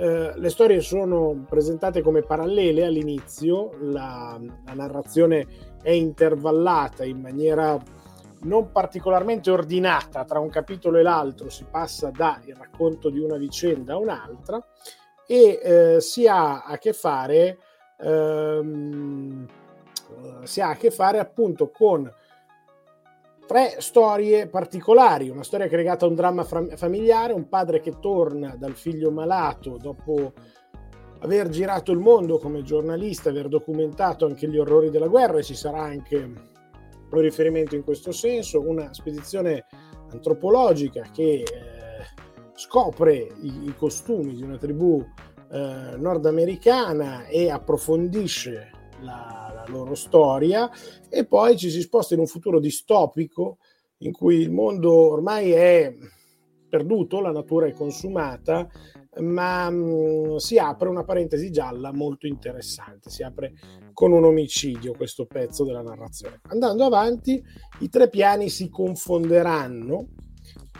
Eh, 0.00 0.32
le 0.34 0.48
storie 0.48 0.80
sono 0.80 1.44
presentate 1.46 2.00
come 2.00 2.22
parallele 2.22 2.86
all'inizio, 2.86 3.72
la, 3.80 4.40
la 4.64 4.72
narrazione 4.72 5.46
è 5.82 5.90
intervallata 5.90 7.04
in 7.04 7.20
maniera 7.20 7.78
non 8.44 8.72
particolarmente 8.72 9.50
ordinata 9.50 10.24
tra 10.24 10.38
un 10.38 10.48
capitolo 10.48 10.96
e 10.96 11.02
l'altro, 11.02 11.50
si 11.50 11.66
passa 11.70 12.10
dal 12.10 12.40
racconto 12.56 13.10
di 13.10 13.18
una 13.20 13.36
vicenda 13.36 13.92
a 13.92 13.98
un'altra 13.98 14.66
e 15.26 15.60
eh, 15.62 16.00
si 16.00 16.26
ha 16.26 16.62
a 16.62 16.78
che 16.78 16.94
fare 16.94 17.58
ehm, 17.98 19.46
si 20.44 20.62
ha 20.62 20.70
a 20.70 20.76
che 20.76 20.90
fare 20.90 21.18
appunto 21.18 21.68
con 21.68 22.10
tre 23.50 23.80
storie 23.80 24.46
particolari, 24.46 25.28
una 25.28 25.42
storia 25.42 25.66
che 25.66 25.74
è 25.74 25.76
legata 25.76 26.04
a 26.04 26.08
un 26.08 26.14
dramma 26.14 26.44
fam- 26.44 26.76
familiare, 26.76 27.32
un 27.32 27.48
padre 27.48 27.80
che 27.80 27.98
torna 27.98 28.54
dal 28.56 28.76
figlio 28.76 29.10
malato 29.10 29.76
dopo 29.76 30.34
aver 31.18 31.48
girato 31.48 31.90
il 31.90 31.98
mondo 31.98 32.38
come 32.38 32.62
giornalista, 32.62 33.30
aver 33.30 33.48
documentato 33.48 34.24
anche 34.24 34.48
gli 34.48 34.56
orrori 34.56 34.88
della 34.88 35.08
guerra 35.08 35.38
e 35.38 35.42
ci 35.42 35.56
sarà 35.56 35.82
anche 35.82 36.16
un 36.16 37.20
riferimento 37.20 37.74
in 37.74 37.82
questo 37.82 38.12
senso, 38.12 38.60
una 38.60 38.94
spedizione 38.94 39.66
antropologica 40.12 41.08
che 41.12 41.42
eh, 41.42 41.44
scopre 42.54 43.16
i, 43.16 43.64
i 43.64 43.74
costumi 43.76 44.34
di 44.34 44.44
una 44.44 44.58
tribù 44.58 45.04
eh, 45.50 45.96
nordamericana 45.96 47.26
e 47.26 47.50
approfondisce 47.50 48.70
la, 49.00 49.52
la 49.54 49.64
loro 49.68 49.94
storia 49.94 50.70
e 51.08 51.26
poi 51.26 51.56
ci 51.56 51.70
si 51.70 51.80
sposta 51.80 52.14
in 52.14 52.20
un 52.20 52.26
futuro 52.26 52.60
distopico 52.60 53.58
in 53.98 54.12
cui 54.12 54.36
il 54.36 54.50
mondo 54.50 54.92
ormai 54.92 55.50
è 55.50 55.94
perduto, 56.68 57.20
la 57.20 57.32
natura 57.32 57.66
è 57.66 57.72
consumata, 57.72 58.68
ma 59.18 59.68
mh, 59.68 60.36
si 60.36 60.56
apre 60.56 60.88
una 60.88 61.04
parentesi 61.04 61.50
gialla 61.50 61.92
molto 61.92 62.26
interessante, 62.26 63.10
si 63.10 63.22
apre 63.22 63.52
con 63.92 64.12
un 64.12 64.24
omicidio 64.24 64.94
questo 64.94 65.26
pezzo 65.26 65.64
della 65.64 65.82
narrazione. 65.82 66.40
Andando 66.48 66.84
avanti, 66.84 67.42
i 67.80 67.88
tre 67.88 68.08
piani 68.08 68.48
si 68.48 68.70
confonderanno 68.70 70.08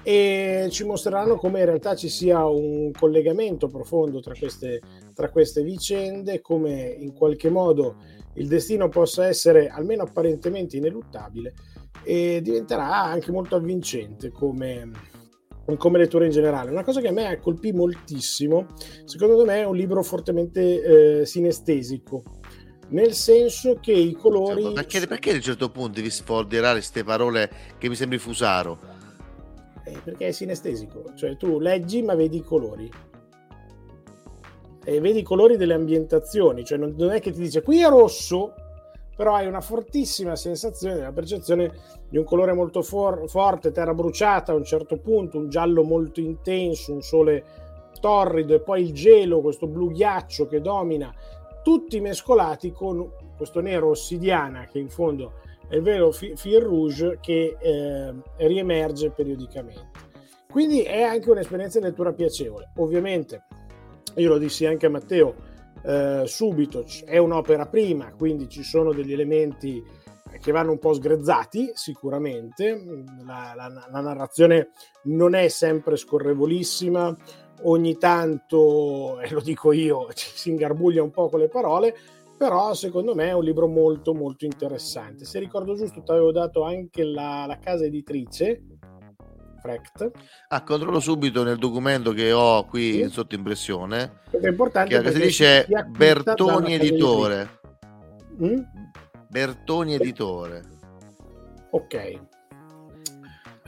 e 0.03 0.69
ci 0.71 0.85
mostreranno 0.85 1.37
come 1.37 1.61
in 1.61 1.67
realtà 1.67 1.95
ci 1.95 2.09
sia 2.09 2.47
un 2.47 2.91
collegamento 2.93 3.69
profondo 3.69 4.21
tra 4.21 4.35
queste, 4.39 4.81
tra 5.15 5.31
queste 5.31 5.63
vicende, 5.63 6.41
come 6.41 6.83
in 6.99 7.13
qualche 7.13 7.51
modo 7.51 7.97
il 8.35 8.49
destino 8.49 8.89
possa 8.89 9.27
essere 9.27 9.69
almeno 9.69 10.05
apparentemente 10.05 10.77
ineluttabile 10.77 11.55
e 12.03 12.41
diventerà 12.43 13.03
anche 13.03 13.31
molto 13.31 13.57
avvincente 13.57 14.31
come, 14.31 14.91
come 15.77 15.99
lettura 15.99 16.25
in 16.25 16.31
generale. 16.31 16.71
Una 16.71 16.85
cosa 16.85 17.01
che 17.01 17.09
a 17.09 17.13
me 17.13 17.39
colpì 17.41 17.73
moltissimo, 17.73 18.67
secondo 19.05 19.45
me 19.45 19.61
è 19.61 19.67
un 19.67 19.77
libro 19.77 20.03
fortemente 20.03 21.21
eh, 21.21 21.27
sinestesico, 21.27 22.23
nel 22.89 23.13
senso 23.13 23.79
che 23.81 23.93
i 23.93 24.15
colori... 24.15 24.63
Cioè, 24.63 24.73
perché, 24.73 25.07
perché, 25.07 25.31
a 25.33 25.35
un 25.35 25.41
certo 25.43 25.71
punto 25.71 25.93
devi 25.97 26.11
sfolderare 26.11 26.79
queste 26.79 27.05
parole 27.05 27.51
che 27.79 27.89
mi 27.89 27.95
sembri 27.95 28.19
fusaro? 28.19 28.99
Eh, 29.91 30.01
perché 30.05 30.29
è 30.29 30.31
sinestesico, 30.31 31.13
cioè 31.15 31.37
tu 31.37 31.59
leggi 31.59 32.03
ma 32.03 32.15
vedi 32.15 32.39
i 32.39 32.43
colori. 32.43 32.89
E 34.83 35.01
vedi 35.01 35.19
i 35.19 35.23
colori 35.23 35.57
delle 35.57 35.75
ambientazioni, 35.75 36.65
cioè 36.65 36.79
non, 36.79 36.95
non 36.97 37.11
è 37.11 37.21
che 37.21 37.33
ti 37.33 37.41
dice 37.41 37.63
qui 37.63 37.81
è 37.81 37.89
rosso, 37.89 38.55
però 39.17 39.35
hai 39.35 39.47
una 39.47 39.61
fortissima 39.61 40.37
sensazione, 40.37 41.01
la 41.01 41.13
percezione 41.13 41.73
di 42.09 42.17
un 42.17 42.25
colore 42.25 42.53
molto 42.53 42.83
for- 42.83 43.29
forte, 43.29 43.73
terra 43.73 43.93
bruciata 43.93 44.53
a 44.53 44.55
un 44.55 44.65
certo 44.65 44.97
punto, 44.97 45.39
un 45.39 45.51
giallo 45.51 45.83
molto 45.83 46.21
intenso, 46.21 46.93
un 46.93 47.03
sole 47.03 47.45
torrido 48.01 48.55
e 48.55 48.61
poi 48.61 48.83
il 48.83 48.95
gelo, 48.95 49.41
questo 49.41 49.67
blu 49.67 49.91
ghiaccio 49.91 50.47
che 50.47 50.61
domina, 50.61 51.13
tutti 51.63 52.01
mescolati 52.01 52.73
con 52.73 53.11
questo 53.37 53.61
nero 53.61 53.91
ossidiana 53.91 54.67
che 54.67 54.79
in 54.79 54.89
fondo 54.89 55.33
è 55.43 55.50
il 55.71 55.83
vero 55.83 56.11
fi- 56.11 56.35
fil 56.37 56.61
rouge 56.61 57.19
che 57.21 57.57
eh, 57.59 58.15
riemerge 58.47 59.11
periodicamente. 59.11 60.09
Quindi 60.51 60.83
è 60.83 61.03
anche 61.03 61.31
un'esperienza 61.31 61.79
di 61.79 61.85
lettura 61.85 62.13
piacevole. 62.13 62.73
Ovviamente, 62.77 63.45
io 64.17 64.29
lo 64.29 64.39
dissi 64.39 64.67
anche 64.67 64.87
a 64.87 64.91
Matteo, 64.91 65.35
eh, 65.83 66.25
subito 66.27 66.85
è 67.05 67.19
un'opera 67.19 67.67
prima, 67.67 68.13
quindi 68.13 68.49
ci 68.49 68.63
sono 68.63 68.93
degli 68.93 69.13
elementi 69.13 69.83
che 70.41 70.53
vanno 70.53 70.73
un 70.73 70.79
po' 70.79 70.93
sgrezzati 70.93 71.73
sicuramente, 71.75 73.05
la, 73.25 73.53
la, 73.55 73.89
la 73.91 74.01
narrazione 74.01 74.71
non 75.05 75.35
è 75.35 75.49
sempre 75.49 75.97
scorrevolissima, 75.97 77.17
ogni 77.63 77.97
tanto, 77.97 79.21
e 79.21 79.31
lo 79.31 79.41
dico 79.41 79.73
io, 79.73 80.09
ci 80.13 80.31
si 80.35 80.51
ingarbuglia 80.51 81.03
un 81.03 81.11
po' 81.11 81.29
con 81.29 81.41
le 81.41 81.49
parole, 81.49 81.95
però 82.41 82.73
secondo 82.73 83.15
me 83.15 83.27
è 83.27 83.33
un 83.33 83.45
libro 83.45 83.69
molto 83.69 84.15
molto 84.15 84.47
interessante. 84.47 85.27
Se 85.27 85.39
ricordo 85.39 85.75
giusto 85.75 86.03
ti 86.03 86.11
avevo 86.11 86.33
dato 86.33 86.63
anche 86.63 87.05
la, 87.05 87.45
la 87.47 87.59
casa 87.59 87.85
editrice, 87.85 88.63
Frecht. 89.61 90.11
Ah, 90.49 90.65
controllo 90.65 91.01
subito 91.01 91.43
nel 91.43 91.59
documento 91.59 92.13
che 92.13 92.33
ho 92.33 92.65
qui 92.65 93.03
sì. 93.03 93.11
sotto 93.11 93.35
impressione. 93.35 94.21
È 94.31 94.49
importante 94.49 95.03
che 95.03 95.13
si 95.13 95.21
dice 95.21 95.67
Bertoni 95.89 96.73
Editore. 96.73 97.61
Mm? 98.43 98.61
Bertoni 99.29 99.95
Editore. 99.97 100.63
Ok. 101.73 102.21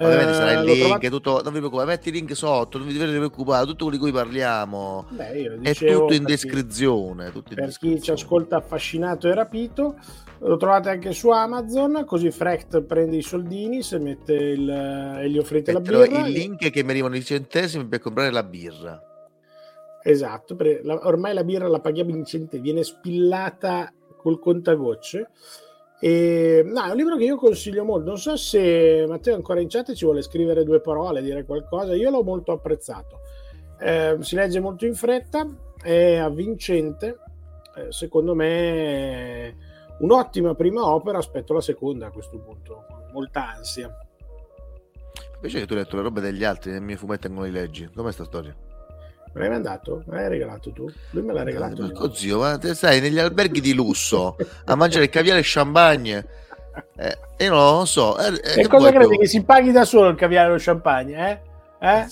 Ovviamente 0.04 0.34
sarà 0.34 0.52
il 0.52 0.58
eh, 0.58 0.64
link, 0.64 0.78
trovato... 0.80 1.08
tutto, 1.08 1.42
non 1.42 1.52
vi 1.52 1.58
preoccupate, 1.58 1.88
metti 1.88 2.08
il 2.08 2.14
link 2.14 2.36
sotto, 2.36 2.78
non 2.78 2.86
vi 2.86 2.92
dovete 2.94 3.16
preoccupare, 3.16 3.66
tutto 3.66 3.84
quello 3.84 3.98
di 3.98 4.02
cui 4.02 4.12
parliamo 4.12 5.06
Beh, 5.10 5.60
è 5.62 5.74
tutto 5.74 6.12
in 6.12 6.24
descrizione. 6.24 7.30
Tutto 7.30 7.50
in 7.50 7.56
per 7.56 7.64
descrizione. 7.66 7.94
chi 7.94 8.02
ci 8.02 8.10
ascolta 8.10 8.56
affascinato 8.56 9.28
e 9.28 9.34
rapito, 9.34 9.96
lo 10.38 10.56
trovate 10.56 10.90
anche 10.90 11.12
su 11.12 11.28
Amazon, 11.30 12.04
così 12.04 12.30
Frecht 12.30 12.82
prende 12.82 13.16
i 13.16 13.22
soldini 13.22 13.82
se 13.82 13.98
mette 13.98 14.34
il, 14.34 14.68
e 14.68 15.30
gli 15.30 15.38
offrite 15.38 15.72
Metterò 15.72 16.00
la 16.00 16.06
birra. 16.06 16.26
Il 16.26 16.32
link 16.32 16.70
che 16.70 16.82
mi 16.82 16.90
arrivano 16.90 17.16
i 17.16 17.24
centesimi 17.24 17.86
per 17.86 18.00
comprare 18.00 18.30
la 18.30 18.42
birra. 18.42 19.00
Esatto, 20.02 20.56
la, 20.82 21.06
ormai 21.06 21.32
la 21.32 21.44
birra 21.44 21.68
la 21.68 21.78
paghiamo 21.78 22.10
in 22.10 22.24
centesimi, 22.24 22.62
viene 22.62 22.82
spillata 22.82 23.92
col 24.16 24.40
contagocce 24.40 25.30
e, 26.04 26.64
no, 26.66 26.82
è 26.82 26.90
un 26.90 26.96
libro 26.96 27.16
che 27.16 27.22
io 27.22 27.36
consiglio 27.36 27.84
molto. 27.84 28.08
Non 28.08 28.18
so 28.18 28.36
se 28.36 29.04
Matteo 29.06 29.36
ancora 29.36 29.60
in 29.60 29.68
chat 29.68 29.92
ci 29.92 30.04
vuole 30.04 30.20
scrivere 30.20 30.64
due 30.64 30.80
parole, 30.80 31.22
dire 31.22 31.44
qualcosa. 31.44 31.94
Io 31.94 32.10
l'ho 32.10 32.24
molto 32.24 32.50
apprezzato. 32.50 33.20
Eh, 33.78 34.16
si 34.18 34.34
legge 34.34 34.58
molto 34.58 34.84
in 34.84 34.96
fretta, 34.96 35.46
è 35.80 36.16
avvincente. 36.16 37.18
Eh, 37.76 37.92
secondo 37.92 38.34
me, 38.34 39.56
un'ottima 40.00 40.56
prima 40.56 40.84
opera. 40.92 41.18
Aspetto 41.18 41.54
la 41.54 41.60
seconda 41.60 42.08
a 42.08 42.10
questo 42.10 42.36
punto, 42.40 42.84
con 42.88 43.10
molta 43.12 43.52
ansia. 43.54 43.96
Invece 45.36 45.60
che 45.60 45.66
tu 45.66 45.74
hai 45.74 45.78
letto 45.78 45.94
le 45.94 46.02
robe 46.02 46.20
degli 46.20 46.42
altri 46.42 46.72
nel 46.72 46.82
mio 46.82 46.96
fumetto 46.96 47.28
non 47.28 47.44
li 47.44 47.52
leggi. 47.52 47.88
Com'è 47.94 48.10
sta 48.10 48.24
storia? 48.24 48.56
Me 49.34 49.40
l'hai 49.40 49.48
mandato? 49.48 50.02
Me 50.06 50.16
l'hai 50.16 50.28
regalato 50.28 50.72
tu? 50.72 50.90
Lui 51.10 51.22
me 51.22 51.32
l'ha 51.32 51.42
regalato. 51.42 51.76
Porco 51.76 52.12
zio, 52.12 52.38
ma 52.38 52.58
te 52.58 52.74
stai 52.74 53.00
negli 53.00 53.18
alberghi 53.18 53.60
di 53.60 53.72
lusso 53.72 54.36
a 54.66 54.74
mangiare 54.74 55.04
il 55.04 55.10
caviale 55.10 55.40
e 55.40 55.44
champagne. 55.44 56.26
Eh, 56.96 57.44
io 57.44 57.50
non 57.50 57.78
lo 57.78 57.84
so. 57.86 58.18
Eh, 58.18 58.40
eh 58.44 58.60
e 58.60 58.66
cosa 58.68 58.90
credi 58.90 59.08
più? 59.08 59.18
che 59.18 59.26
si 59.26 59.42
paghi 59.42 59.72
da 59.72 59.84
solo 59.84 60.08
il 60.08 60.16
caviale 60.16 60.48
e 60.48 60.52
lo 60.52 60.58
champagne? 60.58 61.42
Eh? 61.80 61.88
eh? 61.88 62.06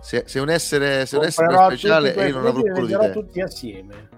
Se, 0.00 0.22
se, 0.26 0.38
un 0.38 0.48
essere, 0.48 1.04
se 1.06 1.16
un 1.16 1.24
essere 1.24 1.52
speciale 1.52 2.10
io 2.10 2.34
non 2.34 2.46
avrò 2.46 2.62
più 2.62 2.86
di 2.86 2.96
te. 2.96 3.10
tutti 3.10 3.40
assieme. 3.40 4.08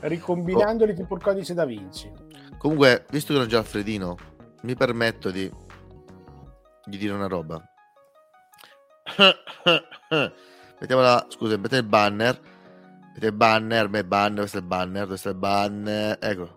Ricombinandoli 0.00 0.90
oh. 0.90 0.94
tipo 0.94 1.14
il 1.14 1.22
codice 1.22 1.54
da 1.54 1.64
Vinci. 1.64 2.10
Comunque, 2.58 3.04
visto 3.10 3.32
che 3.32 3.38
non 3.38 3.48
c'è 3.48 3.56
Alfredino, 3.56 4.16
mi 4.62 4.74
permetto 4.74 5.30
di, 5.30 5.50
di 6.84 6.98
dire 6.98 7.12
una 7.12 7.28
roba. 7.28 7.62
mettiamola, 10.80 11.26
scusa, 11.28 11.56
mettete 11.56 11.76
il 11.76 11.84
banner. 11.84 12.40
Mettete 13.08 13.26
il 13.26 13.32
banner, 13.32 13.88
me 13.88 14.04
banner, 14.04 14.38
questo 14.40 14.58
è 14.58 14.60
il 14.60 14.66
banner, 14.66 15.06
questo 15.06 15.28
è 15.28 15.32
il 15.32 15.38
banner. 15.38 16.18
Ecco. 16.20 16.54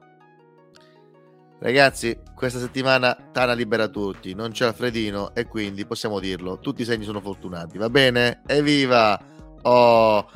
Ragazzi, 1.59 2.17
questa 2.33 2.59
settimana 2.59 3.17
Tana 3.31 3.53
libera 3.53 3.89
tutti, 3.89 4.33
non 4.33 4.51
c'è 4.51 4.65
Alfredino 4.65 5.35
e 5.35 5.45
quindi 5.45 5.85
possiamo 5.85 6.19
dirlo, 6.19 6.59
tutti 6.59 6.83
i 6.83 6.85
segni 6.85 7.03
sono 7.03 7.19
fortunati, 7.19 7.77
va 7.77 7.89
bene? 7.89 8.41
Evviva! 8.45 9.19
Oh! 9.63 10.29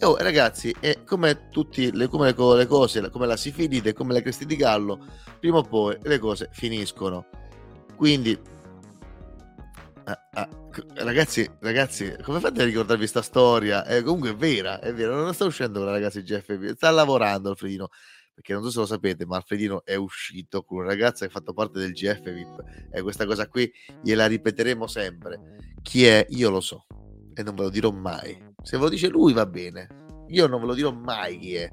Oh, 0.00 0.16
ragazzi, 0.16 0.74
è 0.80 1.04
come 1.04 1.50
tutte 1.50 1.90
le, 1.92 2.08
come 2.08 2.26
le, 2.26 2.66
cose, 2.66 3.10
come 3.10 3.26
la 3.26 3.36
sifilide, 3.36 3.92
come 3.92 4.14
le 4.14 4.22
cresti 4.22 4.46
di 4.46 4.56
gallo, 4.56 4.98
prima 5.38 5.58
o 5.58 5.62
poi 5.62 5.96
le 6.02 6.18
cose 6.18 6.48
finiscono. 6.50 7.26
Quindi 7.94 8.36
Ah, 10.04 10.18
ah, 10.34 10.48
ragazzi, 10.94 11.48
ragazzi, 11.60 12.16
come 12.22 12.40
fate 12.40 12.62
a 12.62 12.64
ricordarvi 12.64 13.00
questa 13.00 13.22
storia? 13.22 13.84
Eh, 13.86 14.02
comunque 14.02 14.30
è 14.30 14.34
vera, 14.34 14.80
è 14.80 14.92
vera, 14.92 15.14
non 15.14 15.34
sta 15.34 15.44
uscendo 15.44 15.84
ragazza 15.84 16.20
di 16.20 16.24
Jeff, 16.24 16.50
sta 16.74 16.90
lavorando 16.90 17.50
Alfredino, 17.50 17.88
perché 18.34 18.52
non 18.52 18.62
so 18.62 18.70
se 18.70 18.78
lo 18.78 18.86
sapete, 18.86 19.26
ma 19.26 19.36
Alfredino 19.36 19.84
è 19.84 19.94
uscito 19.94 20.62
con 20.64 20.78
una 20.78 20.88
ragazza 20.88 21.26
che 21.26 21.32
ha 21.32 21.34
fatto 21.34 21.52
parte 21.52 21.78
del 21.78 21.92
GF 21.92 22.22
VIP 22.22 22.88
e 22.90 23.02
questa 23.02 23.26
cosa 23.26 23.46
qui 23.48 23.70
gliela 24.02 24.26
ripeteremo 24.26 24.86
sempre. 24.86 25.56
Chi 25.82 26.06
è? 26.06 26.26
Io 26.30 26.50
lo 26.50 26.60
so 26.60 26.86
e 27.34 27.42
non 27.42 27.54
ve 27.54 27.62
lo 27.62 27.70
dirò 27.70 27.90
mai. 27.90 28.36
Se 28.62 28.76
ve 28.76 28.84
lo 28.84 28.88
dice 28.88 29.08
lui 29.08 29.32
va 29.32 29.46
bene, 29.46 29.88
io 30.28 30.46
non 30.46 30.60
ve 30.60 30.66
lo 30.66 30.74
dirò 30.74 30.92
mai 30.92 31.38
chi 31.38 31.54
è. 31.54 31.70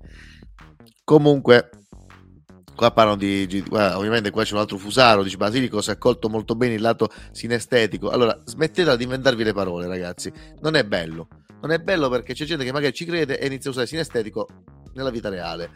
Comunque, 1.03 1.69
qua 2.79 2.91
parlano 2.91 3.17
di, 3.17 3.45
di 3.45 3.61
ovviamente 3.71 4.29
qua 4.31 4.45
c'è 4.45 4.53
un 4.53 4.61
altro 4.61 4.77
fusaro 4.77 5.21
dice 5.21 5.35
Basilico 5.35 5.81
si 5.81 5.89
è 5.89 5.93
accolto 5.93 6.29
molto 6.29 6.55
bene 6.55 6.75
il 6.75 6.81
lato 6.81 7.09
sinestetico. 7.31 8.09
Allora 8.09 8.41
smettetela 8.45 8.95
di 8.95 9.03
inventarvi 9.03 9.43
le 9.43 9.51
parole 9.51 9.85
ragazzi. 9.85 10.31
Non 10.61 10.75
è 10.75 10.85
bello. 10.85 11.27
Non 11.59 11.71
è 11.71 11.79
bello 11.79 12.07
perché 12.07 12.33
c'è 12.33 12.45
gente 12.45 12.63
che 12.63 12.71
magari 12.71 12.93
ci 12.93 13.03
crede 13.03 13.37
e 13.37 13.47
inizia 13.47 13.69
a 13.69 13.73
usare 13.73 13.85
sinestetico 13.85 14.47
nella 14.93 15.09
vita 15.09 15.27
reale. 15.27 15.71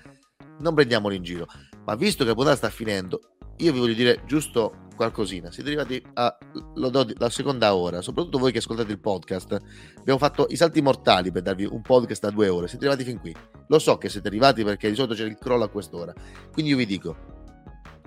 Non 0.59 0.73
prendiamolo 0.73 1.13
in 1.13 1.23
giro. 1.23 1.45
Ma 1.84 1.95
visto 1.95 2.23
che 2.23 2.30
la 2.30 2.35
puntata 2.35 2.55
sta 2.55 2.69
finendo 2.69 3.19
io 3.57 3.71
vi 3.71 3.80
voglio 3.80 3.93
dire 3.93 4.21
giusto 4.25 4.81
qualcosina. 4.95 5.51
Siete 5.51 5.69
arrivati 5.69 6.03
alla 6.13 7.30
seconda 7.30 7.75
ora, 7.75 8.01
soprattutto 8.01 8.38
voi 8.38 8.51
che 8.51 8.59
ascoltate 8.59 8.91
il 8.91 8.99
podcast. 8.99 9.57
Abbiamo 9.97 10.19
fatto 10.19 10.47
i 10.49 10.55
salti 10.55 10.81
mortali 10.81 11.31
per 11.31 11.41
darvi 11.41 11.65
un 11.65 11.81
podcast 11.81 12.21
da 12.21 12.30
due 12.30 12.47
ore. 12.47 12.67
Siete 12.67 12.85
arrivati 12.85 13.09
fin 13.09 13.19
qui. 13.19 13.35
Lo 13.67 13.80
so 13.80 13.97
che 13.97 14.09
siete 14.09 14.27
arrivati 14.27 14.63
perché 14.63 14.89
di 14.89 14.95
solito 14.95 15.13
c'è 15.13 15.25
il 15.25 15.38
crollo 15.38 15.63
a 15.63 15.69
quest'ora. 15.69 16.13
Quindi 16.51 16.71
io 16.71 16.77
vi 16.77 16.85
dico, 16.85 17.34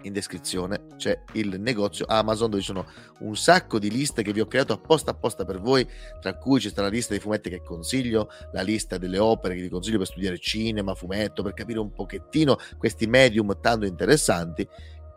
in 0.03 0.13
descrizione 0.13 0.87
c'è 0.97 1.21
il 1.33 1.61
negozio 1.61 2.07
Amazon 2.09 2.51
dove 2.51 2.63
ci 2.63 2.69
sono 2.69 2.87
un 3.21 3.37
sacco 3.37 3.79
di 3.79 3.91
liste 3.91 4.23
che 4.23 4.33
vi 4.33 4.41
ho 4.41 4.47
creato 4.47 4.73
apposta 4.73 5.11
apposta 5.11 5.45
per 5.45 5.61
voi, 5.61 5.87
tra 6.21 6.37
cui 6.37 6.61
c'è 6.61 6.71
la 6.77 6.89
lista 6.89 7.13
dei 7.13 7.21
fumetti 7.21 7.51
che 7.51 7.63
consiglio, 7.63 8.31
la 8.53 8.63
lista 8.63 8.99
delle 8.99 9.19
opere 9.19 9.57
che 9.57 9.63
vi 9.63 9.69
consiglio 9.69 9.99
per 9.99 10.07
studiare 10.07 10.39
cinema, 10.39 10.95
fumetto, 10.95 11.43
per 11.43 11.55
capire 11.55 11.81
un 11.81 11.93
pochettino 11.93 12.57
questi 12.79 13.07
medium 13.07 13.59
tanto 13.61 13.85
interessanti 13.85 14.67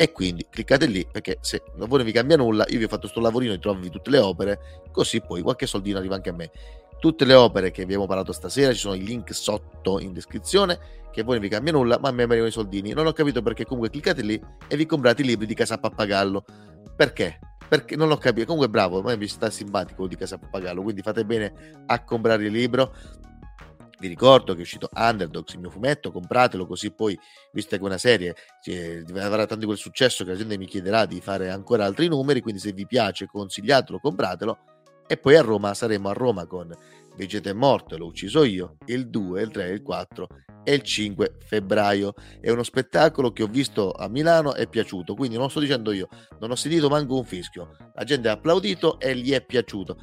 e 0.01 0.13
quindi 0.13 0.47
cliccate 0.49 0.85
lì 0.85 1.05
perché 1.11 1.39
se 1.41 1.61
a 1.77 1.85
voi 1.85 1.97
non 1.97 2.05
vi 2.05 2.13
cambia 2.13 2.37
nulla 2.37 2.63
io 2.69 2.77
vi 2.77 2.85
ho 2.85 2.87
fatto 2.87 3.01
questo 3.01 3.19
lavorino 3.19 3.51
di 3.51 3.59
trovarvi 3.59 3.89
tutte 3.89 4.09
le 4.09 4.19
opere 4.19 4.59
così 4.93 5.19
poi 5.19 5.41
qualche 5.41 5.65
soldino 5.65 5.97
arriva 5.97 6.15
anche 6.15 6.29
a 6.29 6.33
me. 6.33 6.51
Tutte 7.01 7.25
le 7.25 7.33
opere 7.33 7.69
che 7.71 7.81
abbiamo 7.81 8.07
parlato 8.07 8.31
stasera 8.31 8.71
ci 8.71 8.79
sono 8.79 8.93
i 8.93 9.03
link 9.03 9.33
sotto 9.33 9.99
in 9.99 10.13
descrizione 10.13 10.79
che 11.11 11.19
a 11.19 11.23
voi 11.25 11.33
non 11.33 11.43
vi 11.43 11.49
cambia 11.49 11.73
nulla 11.73 11.99
ma 11.99 12.07
a 12.07 12.11
me 12.13 12.23
arrivano 12.23 12.47
i 12.47 12.51
soldini. 12.51 12.93
Non 12.93 13.07
ho 13.07 13.11
capito 13.11 13.41
perché 13.41 13.65
comunque 13.65 13.89
cliccate 13.89 14.21
lì 14.21 14.41
e 14.69 14.77
vi 14.77 14.85
comprate 14.85 15.21
i 15.21 15.25
libri 15.25 15.45
di 15.45 15.53
Casa 15.53 15.77
Pappagallo. 15.77 16.45
Perché? 16.95 17.39
perché 17.69 17.95
non 17.95 18.07
l'ho 18.07 18.17
capito. 18.17 18.47
Comunque 18.47 18.69
bravo 18.69 18.99
a 18.99 19.03
me 19.03 19.15
mi 19.15 19.27
sta 19.27 19.49
simpatico 19.49 20.07
di 20.07 20.15
Casa 20.15 20.37
Pappagallo 20.37 20.81
quindi 20.81 21.01
fate 21.01 21.23
bene 21.23 21.83
a 21.85 22.03
comprare 22.03 22.45
il 22.45 22.51
libro 22.51 22.93
Vi 23.99 24.07
ricordo 24.07 24.53
che 24.53 24.59
è 24.59 24.61
uscito 24.61 24.89
Underdogs, 24.93 25.53
il 25.53 25.59
mio 25.59 25.69
fumetto, 25.69 26.11
compratelo 26.11 26.65
così 26.65 26.91
poi, 26.91 27.19
visto 27.51 27.75
che 27.75 27.81
è 27.81 27.85
una 27.85 27.97
serie, 27.97 28.35
cioè, 28.63 29.03
avrà 29.15 29.45
tanto 29.45 29.65
quel 29.65 29.77
successo 29.77 30.23
che 30.23 30.31
la 30.31 30.37
gente 30.37 30.57
mi 30.57 30.65
chiederà 30.65 31.05
di 31.05 31.19
fare 31.19 31.49
ancora 31.49 31.85
altri 31.85 32.07
numeri, 32.07 32.39
quindi 32.39 32.61
se 32.61 32.71
vi 32.71 32.85
piace 32.85 33.25
consigliatelo, 33.25 33.99
compratelo. 33.99 34.57
E 35.05 35.17
poi 35.17 35.35
a 35.35 35.41
Roma 35.41 35.73
saremo 35.73 36.07
a 36.09 36.13
Roma 36.13 36.45
con 36.45 36.73
Vegeta 37.19 37.49
è 37.49 37.53
morto, 37.53 37.97
l'ho 37.97 38.05
ucciso 38.05 38.45
io, 38.45 38.77
il 38.85 39.09
2, 39.09 39.41
il 39.41 39.51
3, 39.51 39.69
il 39.71 39.81
4 39.81 40.27
e 40.63 40.73
il 40.73 40.81
5 40.81 41.35
febbraio. 41.45 42.13
È 42.39 42.49
uno 42.49 42.63
spettacolo 42.63 43.33
che 43.33 43.43
ho 43.43 43.47
visto 43.47 43.91
a 43.91 44.07
Milano 44.07 44.55
e 44.55 44.61
è 44.61 44.67
piaciuto, 44.67 45.15
quindi 45.15 45.35
non 45.35 45.49
sto 45.49 45.59
dicendo 45.59 45.91
io, 45.91 46.07
non 46.39 46.51
ho 46.51 46.55
sentito 46.55 46.87
manco 46.87 47.17
un 47.17 47.25
fischio. 47.25 47.75
La 47.93 48.05
gente 48.05 48.29
ha 48.29 48.33
applaudito 48.33 49.01
e 49.01 49.17
gli 49.17 49.33
è 49.33 49.43
piaciuto. 49.43 49.97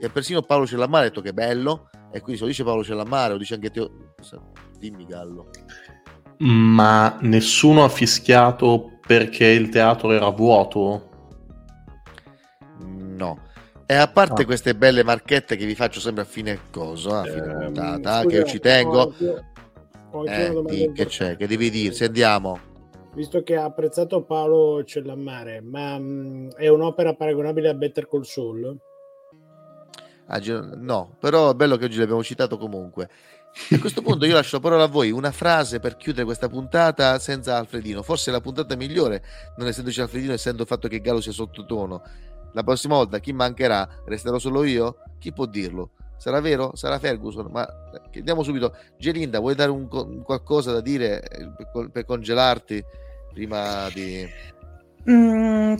E 0.00 0.08
persino 0.10 0.42
Paolo 0.42 0.66
Cellamare 0.66 1.06
ha 1.06 1.08
detto 1.08 1.20
che 1.20 1.30
è 1.30 1.32
bello, 1.32 1.88
e 2.10 2.20
quindi 2.20 2.36
se 2.36 2.42
lo 2.42 2.48
dice 2.50 2.64
Paolo 2.64 2.84
Cellamare, 2.84 3.32
lo 3.32 3.38
dice 3.38 3.54
anche 3.54 3.70
te. 3.70 3.90
Dimmi 4.78 5.06
Gallo. 5.06 5.48
Ma 6.38 7.16
nessuno 7.22 7.84
ha 7.84 7.88
fischiato 7.88 8.98
perché 9.06 9.46
il 9.46 9.68
teatro 9.68 10.10
era 10.12 10.28
vuoto? 10.30 11.08
No. 12.78 13.38
E 13.86 13.94
a 13.94 14.08
parte 14.08 14.42
Ah. 14.42 14.44
queste 14.46 14.74
belle 14.74 15.04
marchette 15.04 15.56
che 15.56 15.66
vi 15.66 15.74
faccio 15.74 16.00
sempre 16.00 16.22
a 16.22 16.26
fine 16.26 16.58
cosa, 16.70 17.20
a 17.20 17.24
fine 17.24 17.46
Ehm, 17.52 17.64
puntata, 17.66 18.16
scusa, 18.22 18.26
che 18.26 18.36
io 18.36 18.44
ci 18.44 18.58
tengo. 18.58 18.98
ho 18.98 19.08
anche- 19.10 19.44
ho 20.10 20.18
anche 20.20 20.46
una 20.48 20.70
Eh, 20.70 20.74
di- 20.86 20.92
che 20.92 21.06
c'è? 21.06 21.36
Che 21.36 21.46
devi 21.46 21.70
dirsi? 21.70 22.04
Andiamo. 22.04 22.58
Visto 23.14 23.42
che 23.42 23.56
ha 23.56 23.64
apprezzato 23.64 24.22
Paolo 24.24 24.82
Cellammare, 24.84 25.60
ma 25.60 25.96
mh, 25.98 26.54
è 26.56 26.66
un'opera 26.68 27.14
paragonabile 27.14 27.68
a 27.68 27.74
Better 27.74 28.08
Call 28.08 28.22
Saul? 28.22 28.76
Ah, 30.26 30.38
gi- 30.38 30.58
No, 30.76 31.16
però 31.20 31.50
è 31.50 31.54
bello 31.54 31.76
che 31.76 31.84
oggi 31.84 31.98
l'abbiamo 31.98 32.22
citato 32.22 32.56
comunque. 32.58 33.08
A 33.70 33.78
questo 33.78 34.02
punto 34.02 34.24
io 34.24 34.34
lascio 34.34 34.56
la 34.56 34.62
parola 34.62 34.82
a 34.84 34.88
voi, 34.88 35.12
una 35.12 35.30
frase 35.30 35.78
per 35.78 35.96
chiudere 35.96 36.24
questa 36.24 36.48
puntata 36.48 37.18
senza 37.20 37.56
Alfredino. 37.56 38.02
Forse 38.02 38.30
la 38.32 38.40
puntata 38.40 38.74
migliore, 38.74 39.22
non 39.56 39.68
essendoci 39.68 40.00
Alfredino, 40.00 40.32
essendo 40.32 40.62
il 40.62 40.68
fatto 40.68 40.88
che 40.88 41.00
Gallo 41.00 41.20
sia 41.20 41.30
sottotono. 41.32 42.02
La 42.52 42.62
prossima 42.64 42.96
volta 42.96 43.18
chi 43.20 43.32
mancherà? 43.32 43.88
Resterò 44.06 44.38
solo 44.38 44.64
io? 44.64 44.96
Chi 45.18 45.32
può 45.32 45.46
dirlo? 45.46 45.90
Sarà 46.16 46.40
vero? 46.40 46.74
Sarà 46.74 46.98
Ferguson? 46.98 47.48
Ma 47.50 47.66
eh, 47.66 48.00
chiediamo 48.10 48.42
subito. 48.42 48.74
Gelinda, 48.98 49.38
vuoi 49.40 49.54
dare 49.54 49.70
un, 49.70 49.86
un 49.90 50.22
qualcosa 50.22 50.72
da 50.72 50.80
dire 50.80 51.22
eh, 51.22 51.48
per, 51.72 51.90
per 51.90 52.04
congelarti 52.04 52.82
prima 53.32 53.88
di... 53.92 54.26
Mm, 55.10 55.74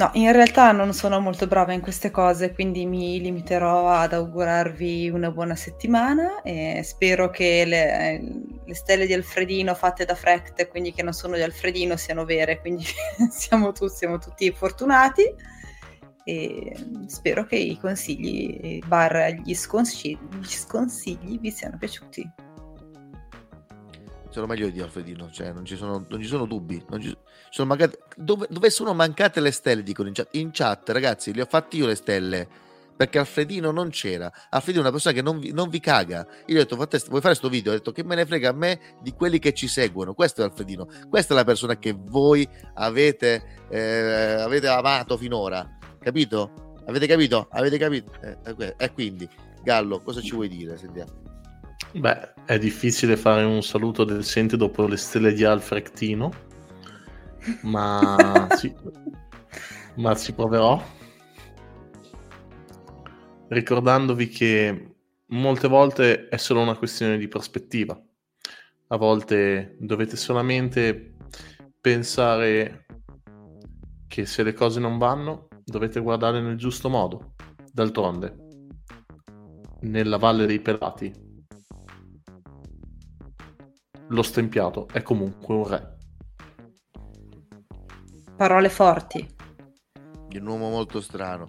no, 0.00 0.10
in 0.14 0.32
realtà 0.32 0.72
non 0.72 0.94
sono 0.94 1.20
molto 1.20 1.46
brava 1.46 1.74
in 1.74 1.82
queste 1.82 2.10
cose, 2.10 2.54
quindi 2.54 2.86
mi 2.86 3.20
limiterò 3.20 3.90
ad 3.90 4.14
augurarvi 4.14 5.10
una 5.10 5.30
buona 5.30 5.54
settimana 5.54 6.40
e 6.40 6.80
spero 6.82 7.28
che 7.28 7.64
le, 7.66 8.20
le 8.64 8.74
stelle 8.74 9.04
di 9.04 9.12
Alfredino 9.12 9.74
fatte 9.74 10.06
da 10.06 10.14
Frecht, 10.14 10.68
quindi 10.68 10.94
che 10.94 11.02
non 11.02 11.12
sono 11.12 11.36
di 11.36 11.42
Alfredino, 11.42 11.96
siano 11.96 12.24
vere, 12.24 12.60
quindi 12.60 12.84
siamo, 13.30 13.72
tu- 13.72 13.88
siamo 13.88 14.16
tutti 14.16 14.50
fortunati 14.52 15.34
e 16.24 16.76
spero 17.06 17.44
che 17.44 17.56
i 17.56 17.78
consigli 17.78 18.78
barra 18.86 19.28
gli 19.28 19.54
sconsigli, 19.54 20.18
gli 20.38 20.48
sconsigli 20.48 21.38
vi 21.38 21.50
siano 21.50 21.76
piaciuti. 21.76 22.49
Sono 24.30 24.46
meglio 24.46 24.70
di 24.70 24.80
Alfredino, 24.80 25.28
cioè 25.30 25.52
non 25.52 25.64
ci 25.64 25.76
sono, 25.76 26.04
non 26.08 26.20
ci 26.20 26.28
sono 26.28 26.46
dubbi. 26.46 26.82
Ci 27.00 27.16
sono 27.50 27.68
mancate, 27.68 27.98
dove, 28.16 28.46
dove 28.48 28.70
sono 28.70 28.94
mancate 28.94 29.40
le 29.40 29.50
stelle? 29.50 29.82
Dicono 29.82 30.08
in 30.08 30.14
chat. 30.14 30.28
In 30.32 30.50
chat, 30.52 30.88
ragazzi, 30.90 31.34
le 31.34 31.42
ho 31.42 31.46
fatte 31.46 31.76
io 31.76 31.86
le 31.86 31.96
stelle 31.96 32.48
perché 33.00 33.18
Alfredino 33.18 33.70
non 33.70 33.88
c'era. 33.88 34.30
Alfredino 34.50 34.84
è 34.84 34.88
una 34.88 34.92
persona 34.92 35.14
che 35.14 35.22
non 35.22 35.38
vi, 35.38 35.52
non 35.52 35.70
vi 35.70 35.80
caga. 35.80 36.26
Io 36.46 36.54
gli 36.54 36.56
ho 36.58 36.60
detto, 36.60 36.76
"Fate- 36.76 37.02
vuoi 37.08 37.22
fare 37.22 37.34
sto 37.34 37.48
video? 37.48 37.72
Ho 37.72 37.74
detto, 37.74 37.92
che 37.92 38.04
me 38.04 38.14
ne 38.14 38.26
frega 38.26 38.50
a 38.50 38.52
me 38.52 38.78
di 39.00 39.12
quelli 39.12 39.38
che 39.38 39.54
ci 39.54 39.68
seguono. 39.68 40.12
Questo 40.12 40.42
è 40.42 40.44
Alfredino. 40.44 40.86
Questa 41.08 41.32
è 41.32 41.36
la 41.36 41.44
persona 41.44 41.78
che 41.78 41.96
voi 41.98 42.46
avete, 42.74 43.64
eh, 43.70 43.80
avete 44.38 44.68
amato 44.68 45.16
finora. 45.16 45.78
Capito? 45.98 46.74
Avete 46.86 47.06
capito? 47.06 47.48
Avete 47.52 47.78
capito? 47.78 48.12
Eh, 48.20 48.36
eh, 48.44 48.74
E 48.76 48.92
quindi, 48.92 49.26
Gallo, 49.62 50.02
cosa 50.02 50.20
ci 50.20 50.34
vuoi 50.34 50.48
dire? 50.48 50.76
Sentiamo. 50.76 51.39
Beh, 51.92 52.34
è 52.44 52.56
difficile 52.56 53.16
fare 53.16 53.42
un 53.42 53.62
saluto 53.62 54.04
decente 54.04 54.56
dopo 54.56 54.86
le 54.86 54.96
stelle 54.96 55.32
di 55.32 55.42
Alfrectino, 55.42 56.30
ma 57.62 58.46
sì, 58.56 58.72
ma 59.96 60.14
ci 60.14 60.32
proverò. 60.32 60.80
Ricordandovi 63.48 64.28
che 64.28 64.94
molte 65.26 65.66
volte 65.66 66.28
è 66.28 66.36
solo 66.36 66.60
una 66.60 66.76
questione 66.76 67.18
di 67.18 67.26
prospettiva. 67.26 68.00
A 68.92 68.96
volte 68.96 69.76
dovete 69.80 70.14
solamente 70.14 71.16
pensare 71.80 72.86
che 74.06 74.26
se 74.26 74.44
le 74.44 74.52
cose 74.52 74.78
non 74.78 74.96
vanno, 74.96 75.48
dovete 75.64 75.98
guardare 75.98 76.40
nel 76.40 76.56
giusto 76.56 76.88
modo. 76.88 77.34
D'altronde, 77.72 78.36
nella 79.80 80.18
Valle 80.18 80.46
dei 80.46 80.60
Pelati, 80.60 81.29
lo 84.10 84.22
stempiato 84.22 84.86
è 84.92 85.02
comunque 85.02 85.54
un 85.54 85.66
re. 85.68 85.96
Parole 88.36 88.68
forti. 88.68 89.26
Di 90.28 90.38
un 90.38 90.46
uomo 90.46 90.70
molto 90.70 91.00
strano. 91.00 91.48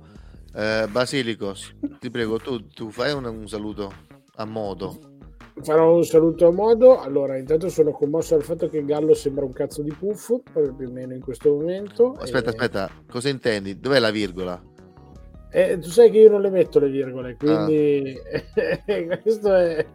Eh, 0.53 0.87
Basilico, 0.89 1.53
ti 1.99 2.09
prego, 2.09 2.37
tu, 2.37 2.67
tu 2.67 2.89
fai 2.89 3.13
un, 3.13 3.25
un 3.25 3.47
saluto 3.47 3.91
a 4.35 4.45
modo. 4.45 5.09
Farò 5.61 5.95
un 5.95 6.03
saluto 6.03 6.47
a 6.47 6.51
modo. 6.51 6.99
Allora, 6.99 7.37
intanto 7.37 7.69
sono 7.69 7.91
commosso 7.91 8.35
dal 8.35 8.43
fatto 8.43 8.67
che 8.67 8.83
Gallo 8.83 9.13
sembra 9.13 9.45
un 9.45 9.53
cazzo 9.53 9.81
di 9.81 9.93
puffo, 9.93 10.41
proprio 10.43 10.73
più 10.75 10.87
o 10.89 10.91
meno 10.91 11.13
in 11.13 11.21
questo 11.21 11.53
momento. 11.53 12.13
Aspetta, 12.13 12.47
E- 12.49 12.53
aspetta, 12.53 12.89
cosa 13.09 13.29
intendi? 13.29 13.79
Dov'è 13.79 13.99
la 13.99 14.11
virgola? 14.11 14.61
Eh, 15.53 15.77
tu 15.79 15.89
sai 15.89 16.09
che 16.09 16.17
io 16.19 16.29
non 16.29 16.41
le 16.41 16.49
metto 16.49 16.79
le 16.79 16.89
virgole, 16.89 17.31
Ah. 17.31 17.35
quindi 17.65 18.15
questo 19.21 19.53
è 19.53 19.85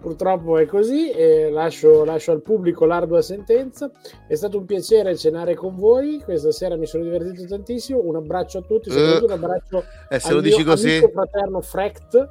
purtroppo 0.00 0.58
è 0.58 0.66
così. 0.66 1.10
E 1.10 1.50
lascio, 1.50 2.04
lascio 2.04 2.32
al 2.32 2.42
pubblico 2.42 2.84
l'ardua 2.84 3.22
sentenza. 3.22 3.90
È 4.26 4.34
stato 4.34 4.58
un 4.58 4.64
piacere 4.64 5.16
cenare 5.16 5.54
con 5.54 5.76
voi. 5.76 6.20
Questa 6.24 6.52
sera 6.52 6.76
mi 6.76 6.86
sono 6.86 7.04
divertito 7.04 7.44
tantissimo. 7.46 8.00
Un 8.02 8.16
abbraccio 8.16 8.58
a 8.58 8.62
tutti, 8.62 8.90
soprattutto 8.90 9.24
un 9.26 9.32
abbraccio 9.32 9.84
Eh, 10.08 10.18
se 10.18 10.28
al 10.28 10.34
lo 10.34 10.40
dici 10.40 10.56
mio 10.62 10.66
così- 10.66 10.90
amico 10.90 11.08
fraterno 11.10 11.60
Frecht 11.60 12.28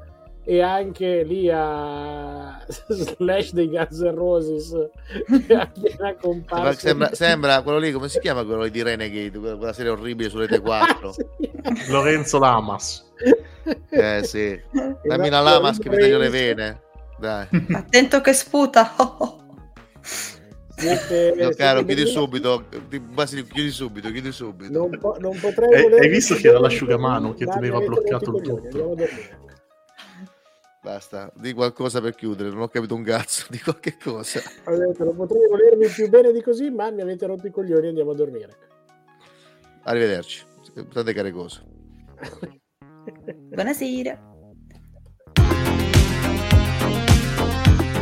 e 0.50 0.62
anche 0.62 1.24
lì 1.24 1.50
a 1.52 2.64
Slash 2.70 3.52
dei 3.52 3.68
Guns 3.68 4.00
N' 4.00 4.16
Roses 4.16 4.90
che 5.46 5.54
è 5.54 5.56
appena 5.56 6.16
comparso. 6.16 6.80
Sembra, 6.80 7.14
sembra 7.14 7.62
quello 7.64 7.80
lì, 7.80 7.92
come 7.92 8.08
si 8.08 8.20
chiama 8.20 8.46
quello 8.46 8.66
di 8.70 8.82
Renegade, 8.82 9.38
quella 9.38 9.74
serie 9.74 9.92
orribile 9.92 10.30
su 10.30 10.38
Rete 10.38 10.62
4. 10.62 11.14
Lorenzo 11.90 12.40
Lamas. 12.40 13.06
Eh 13.90 14.22
sì, 14.24 14.58
dammi 15.04 15.28
una 15.28 15.42
Lamas 15.42 15.80
che 15.80 15.90
mi 15.90 15.98
taglio 15.98 16.18
le 16.18 16.30
vene. 16.30 16.82
Dai. 17.20 17.48
Attento 17.74 18.22
che 18.22 18.34
sputa. 18.34 18.94
Siete- 20.78 21.34
No, 21.36 21.50
caro, 21.50 21.80
siete 21.80 21.86
chiudi 21.86 21.86
bellissimi. 21.86 22.08
subito. 22.08 22.66
Basilico, 23.12 23.48
chiudi 23.52 23.72
subito, 23.72 24.12
chiudi 24.12 24.32
subito. 24.32 24.72
Non, 24.72 25.00
po- 25.00 25.18
non 25.20 25.36
potrei 25.40 25.74
Hai- 25.74 25.82
volervi 25.82 26.06
hai 26.06 26.12
visto 26.12 26.36
che 26.36 26.48
era 26.48 26.58
bene 26.60 26.70
l'asciugamano 26.70 27.34
che 27.34 27.46
mi 27.46 27.52
avete 27.68 27.86
bloccato 27.86 28.36
il 28.38 28.42
tutto? 28.44 28.96
Basta, 30.84 31.32
di 31.36 31.54
qualcosa 31.54 32.00
per 32.00 32.14
chiudere, 32.16 32.50
non 32.50 32.62
ho 32.62 32.68
capito 32.68 32.94
un 32.94 33.02
cazzo 33.04 33.48
di 33.50 33.58
qualche 33.60 33.98
cosa. 34.02 34.40
Detto, 34.66 35.04
non 35.04 35.16
potrei 35.16 35.48
volervi 35.50 35.88
più 35.88 36.08
bene 36.10 36.32
di 36.32 36.42
così, 36.44 36.70
ma 36.70 36.92
mi 36.92 37.02
avete 37.02 37.26
rotto 37.26 37.48
i 37.48 37.52
coglioni, 37.52 37.88
andiamo 37.88 38.12
a 38.12 38.16
dormire. 38.16 38.56
Arrivederci. 39.84 40.46
Tante 40.94 41.14
care 41.14 41.32
cose. 41.32 41.62
Buonasera. 43.50 44.36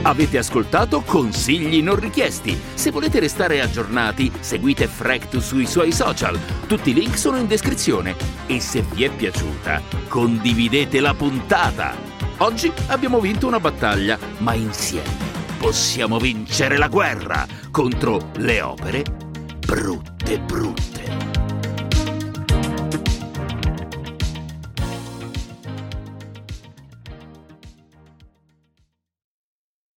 Avete 0.06 0.38
ascoltato 0.38 1.02
consigli 1.02 1.82
non 1.82 1.96
richiesti. 1.96 2.56
Se 2.76 2.92
volete 2.92 3.20
restare 3.20 3.60
aggiornati, 3.62 4.32
seguite 4.40 4.88
Frect 4.88 5.38
sui 5.38 5.66
suoi 5.66 5.92
social. 5.92 6.40
Tutti 6.68 6.92
i 6.92 6.94
link 6.94 7.18
sono 7.18 7.38
in 7.38 7.48
descrizione. 7.48 8.16
E 8.46 8.60
se 8.60 8.84
vi 8.94 9.04
è 9.04 9.10
piaciuta, 9.10 9.82
condividete 10.08 11.00
la 11.00 11.16
puntata. 11.16 11.96
Oggi 12.38 12.72
abbiamo 12.88 13.20
vinto 13.20 13.48
una 13.48 13.60
battaglia, 13.60 14.20
ma 14.40 14.54
insieme 14.54 15.34
possiamo 15.58 16.20
vincere 16.20 16.78
la 16.78 16.90
guerra 16.90 17.48
contro 17.72 18.30
le 18.38 18.62
opere 18.62 19.04
brutte 19.66 20.40
brutte. 20.40 20.95